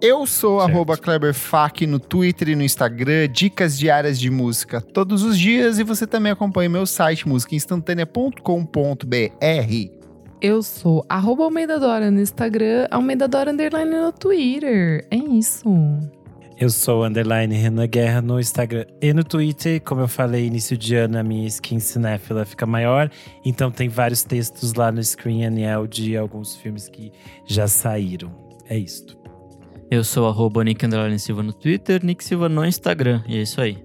Eu 0.00 0.26
sou 0.26 0.60
arroba 0.60 0.96
KleberFac 0.96 1.86
no 1.86 1.98
Twitter 1.98 2.50
e 2.50 2.54
no 2.54 2.62
Instagram, 2.62 3.28
dicas 3.28 3.78
diárias 3.78 4.20
de 4.20 4.30
música 4.30 4.78
todos 4.78 5.22
os 5.22 5.38
dias, 5.38 5.78
e 5.78 5.84
você 5.84 6.06
também 6.06 6.30
acompanha 6.30 6.68
meu 6.68 6.84
site 6.84 7.26
musicainstantanea.com.br. 7.26 9.96
Eu 10.42 10.62
sou 10.62 11.04
arroba 11.08 11.44
Almeida 11.44 11.80
Dora 11.80 12.10
no 12.10 12.20
Instagram, 12.20 12.86
Almeida 12.90 13.26
Dora 13.26 13.50
Underline 13.50 13.90
no 13.90 14.12
Twitter. 14.12 15.06
É 15.10 15.16
isso. 15.16 15.66
Eu 16.58 16.68
sou 16.68 17.04
underline 17.04 17.54
Renan 17.54 17.86
Guerra 17.86 18.20
no 18.20 18.38
Instagram 18.38 18.84
e 19.00 19.14
no 19.14 19.24
Twitter. 19.24 19.80
Como 19.80 20.02
eu 20.02 20.08
falei, 20.08 20.46
início 20.46 20.76
de 20.76 20.94
ano 20.94 21.18
a 21.18 21.22
minha 21.22 21.46
skin 21.46 21.80
cinéfila 21.80 22.44
fica 22.44 22.66
maior. 22.66 23.10
Então 23.44 23.70
tem 23.70 23.88
vários 23.88 24.22
textos 24.22 24.74
lá 24.74 24.92
no 24.92 25.02
Screen 25.02 25.44
NL 25.44 25.88
de 25.88 26.16
alguns 26.16 26.54
filmes 26.54 26.88
que 26.88 27.12
já 27.46 27.66
saíram. 27.66 28.30
É 28.68 28.76
isto. 28.76 29.15
Eu 29.88 30.02
sou 30.02 30.26
arroba 30.26 30.64
Nick 30.64 30.84
Silva 31.18 31.44
no 31.44 31.52
Twitter, 31.52 32.04
Nick 32.04 32.24
Silva 32.24 32.48
no 32.48 32.64
Instagram. 32.64 33.22
E 33.28 33.38
é 33.38 33.42
isso 33.42 33.60
aí. 33.60 33.78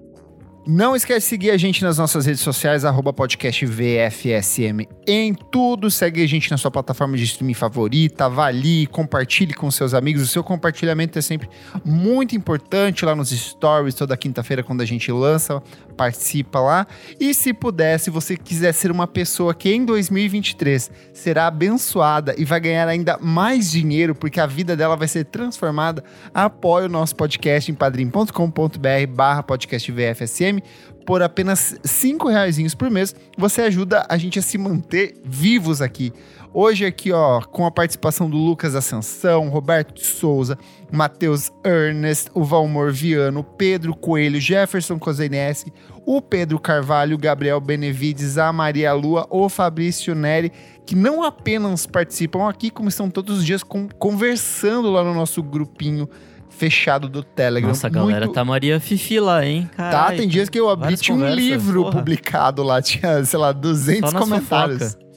Não 0.66 0.96
esquece 0.96 1.26
de 1.26 1.30
seguir 1.30 1.52
a 1.52 1.58
gente 1.58 1.84
nas 1.84 1.98
nossas 1.98 2.26
redes 2.26 2.42
sociais, 2.42 2.86
arroba 2.86 3.12
podcast 3.12 3.66
VFSM 3.66 4.88
em 5.08 5.34
tudo. 5.34 5.90
Segue 5.90 6.24
a 6.24 6.28
gente 6.28 6.52
na 6.52 6.58
sua 6.58 6.70
plataforma 6.70 7.18
de 7.18 7.24
streaming 7.24 7.56
favorita, 7.56 8.26
avalie, 8.26 8.86
compartilhe 8.86 9.56
com 9.56 9.70
seus 9.72 9.96
amigos. 9.96 10.22
O 10.22 10.28
seu 10.28 10.44
compartilhamento 10.44 11.18
é 11.18 11.22
sempre 11.22 11.50
muito 11.84 12.36
importante 12.36 13.04
lá 13.06 13.16
nos 13.16 13.30
stories, 13.30 13.96
toda 13.96 14.16
quinta-feira 14.16 14.64
quando 14.64 14.82
a 14.82 14.86
gente 14.86 15.12
lança, 15.12 15.64
participa 15.92 16.60
lá. 16.60 16.88
E 17.20 17.34
se 17.34 17.54
puder, 17.54 18.00
se 18.00 18.10
você 18.10 18.36
quiser 18.36 18.74
ser 18.74 18.92
uma 18.92 19.08
pessoa 19.08 19.54
que 19.54 19.74
em 19.74 19.86
2023 19.86 20.90
será 21.14 21.48
abençoada 21.48 22.36
e 22.38 22.46
vai 22.46 22.60
ganhar 22.60 22.88
ainda 22.88 23.18
mais 23.22 23.70
dinheiro, 23.70 24.16
porque 24.16 24.40
a 24.40 24.46
vida 24.46 24.76
dela 24.76 24.96
vai 24.96 25.08
ser 25.08 25.26
transformada, 25.26 26.04
apoie 26.34 26.86
o 26.86 26.90
nosso 26.90 27.16
podcast 27.16 27.72
em 27.72 27.76
padrim.com.br 27.76 29.08
barra 29.10 29.44
podcast 29.44 29.92
VFSM 29.92 30.62
por 31.06 31.22
apenas 31.22 31.76
cinco 31.84 32.30
reaisinhos 32.30 32.76
por 32.76 32.90
mês, 32.90 33.16
você 33.38 33.62
ajuda 33.62 34.06
a 34.08 34.18
gente 34.18 34.40
a 34.40 34.42
se 34.42 34.58
manter 34.58 35.16
vivos 35.26 35.82
aqui. 35.82 36.14
Hoje 36.54 36.86
aqui, 36.86 37.14
ó, 37.14 37.40
com 37.40 37.66
a 37.66 37.72
participação 37.72 38.30
do 38.30 38.36
Lucas 38.36 38.76
Ascensão, 38.76 39.48
Roberto 39.48 39.94
de 39.94 40.04
Souza, 40.06 40.58
Matheus 40.92 41.50
Ernest, 41.66 42.30
o 42.34 42.44
Valmor 42.44 42.92
Viano, 42.92 43.42
Pedro 43.42 43.96
Coelho, 43.96 44.38
Jefferson 44.40 45.00
Cozenesse, 45.00 45.72
o 46.06 46.22
Pedro 46.22 46.60
Carvalho, 46.60 47.18
Gabriel 47.18 47.62
Benevides, 47.62 48.38
a 48.38 48.52
Maria 48.52 48.92
Lua, 48.94 49.26
o 49.30 49.48
Fabrício 49.48 50.14
Neri, 50.14 50.52
que 50.86 50.94
não 50.94 51.24
apenas 51.24 51.86
participam 51.88 52.50
aqui, 52.50 52.70
como 52.70 52.90
estão 52.90 53.10
todos 53.10 53.38
os 53.40 53.46
dias 53.46 53.64
con- 53.64 53.88
conversando 53.98 54.92
lá 54.92 55.06
no 55.06 55.14
nosso 55.14 55.42
grupinho 55.42 56.10
fechado 56.50 57.08
do 57.08 57.24
Telegram. 57.24 57.70
Nossa, 57.70 57.88
a 57.88 57.90
galera 57.90 58.26
Muito- 58.26 58.36
tá 58.36 58.44
Maria 58.44 58.78
Fifi 58.82 59.22
lá, 59.22 59.46
hein? 59.46 59.70
Tá, 59.78 59.90
Caralho, 59.90 60.18
tem 60.18 60.28
dias 60.28 60.50
que 60.50 60.60
eu 60.60 60.70
abri, 60.70 60.98
tinha 60.98 61.16
um 61.16 61.34
livro 61.34 61.84
porra. 61.84 61.98
publicado 62.00 62.62
lá, 62.62 62.82
tinha, 62.82 63.24
sei 63.24 63.40
lá, 63.40 63.54
200 63.54 64.10
Só 64.12 64.20
nas 64.20 64.22
comentários. 64.28 64.84
fofoca. 64.96 65.11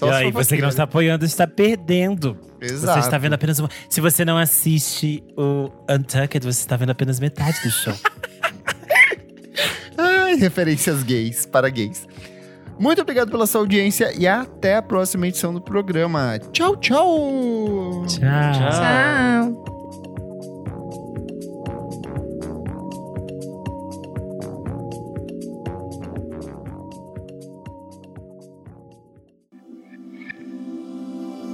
Só 0.00 0.06
e 0.06 0.10
aí, 0.12 0.32
você 0.32 0.56
que 0.56 0.62
não 0.62 0.70
está 0.70 0.84
apoiando, 0.84 1.26
está 1.26 1.46
perdendo. 1.46 2.34
Exato. 2.58 2.98
Você 2.98 3.06
está 3.06 3.18
vendo 3.18 3.34
apenas 3.34 3.58
uma. 3.58 3.68
Se 3.86 4.00
você 4.00 4.24
não 4.24 4.38
assiste 4.38 5.22
o 5.36 5.70
Untucked, 5.90 6.42
você 6.42 6.60
está 6.60 6.74
vendo 6.74 6.88
apenas 6.88 7.20
metade 7.20 7.60
do 7.62 7.70
show. 7.70 7.92
Ai, 9.98 10.36
referências 10.36 11.02
gays 11.02 11.44
para 11.44 11.68
gays. 11.68 12.08
Muito 12.78 13.02
obrigado 13.02 13.30
pela 13.30 13.46
sua 13.46 13.60
audiência 13.60 14.10
e 14.18 14.26
até 14.26 14.76
a 14.76 14.82
próxima 14.82 15.28
edição 15.28 15.52
do 15.52 15.60
programa. 15.60 16.38
Tchau, 16.50 16.74
tchau! 16.78 18.06
Tchau. 18.06 18.20
Tchau. 18.54 19.79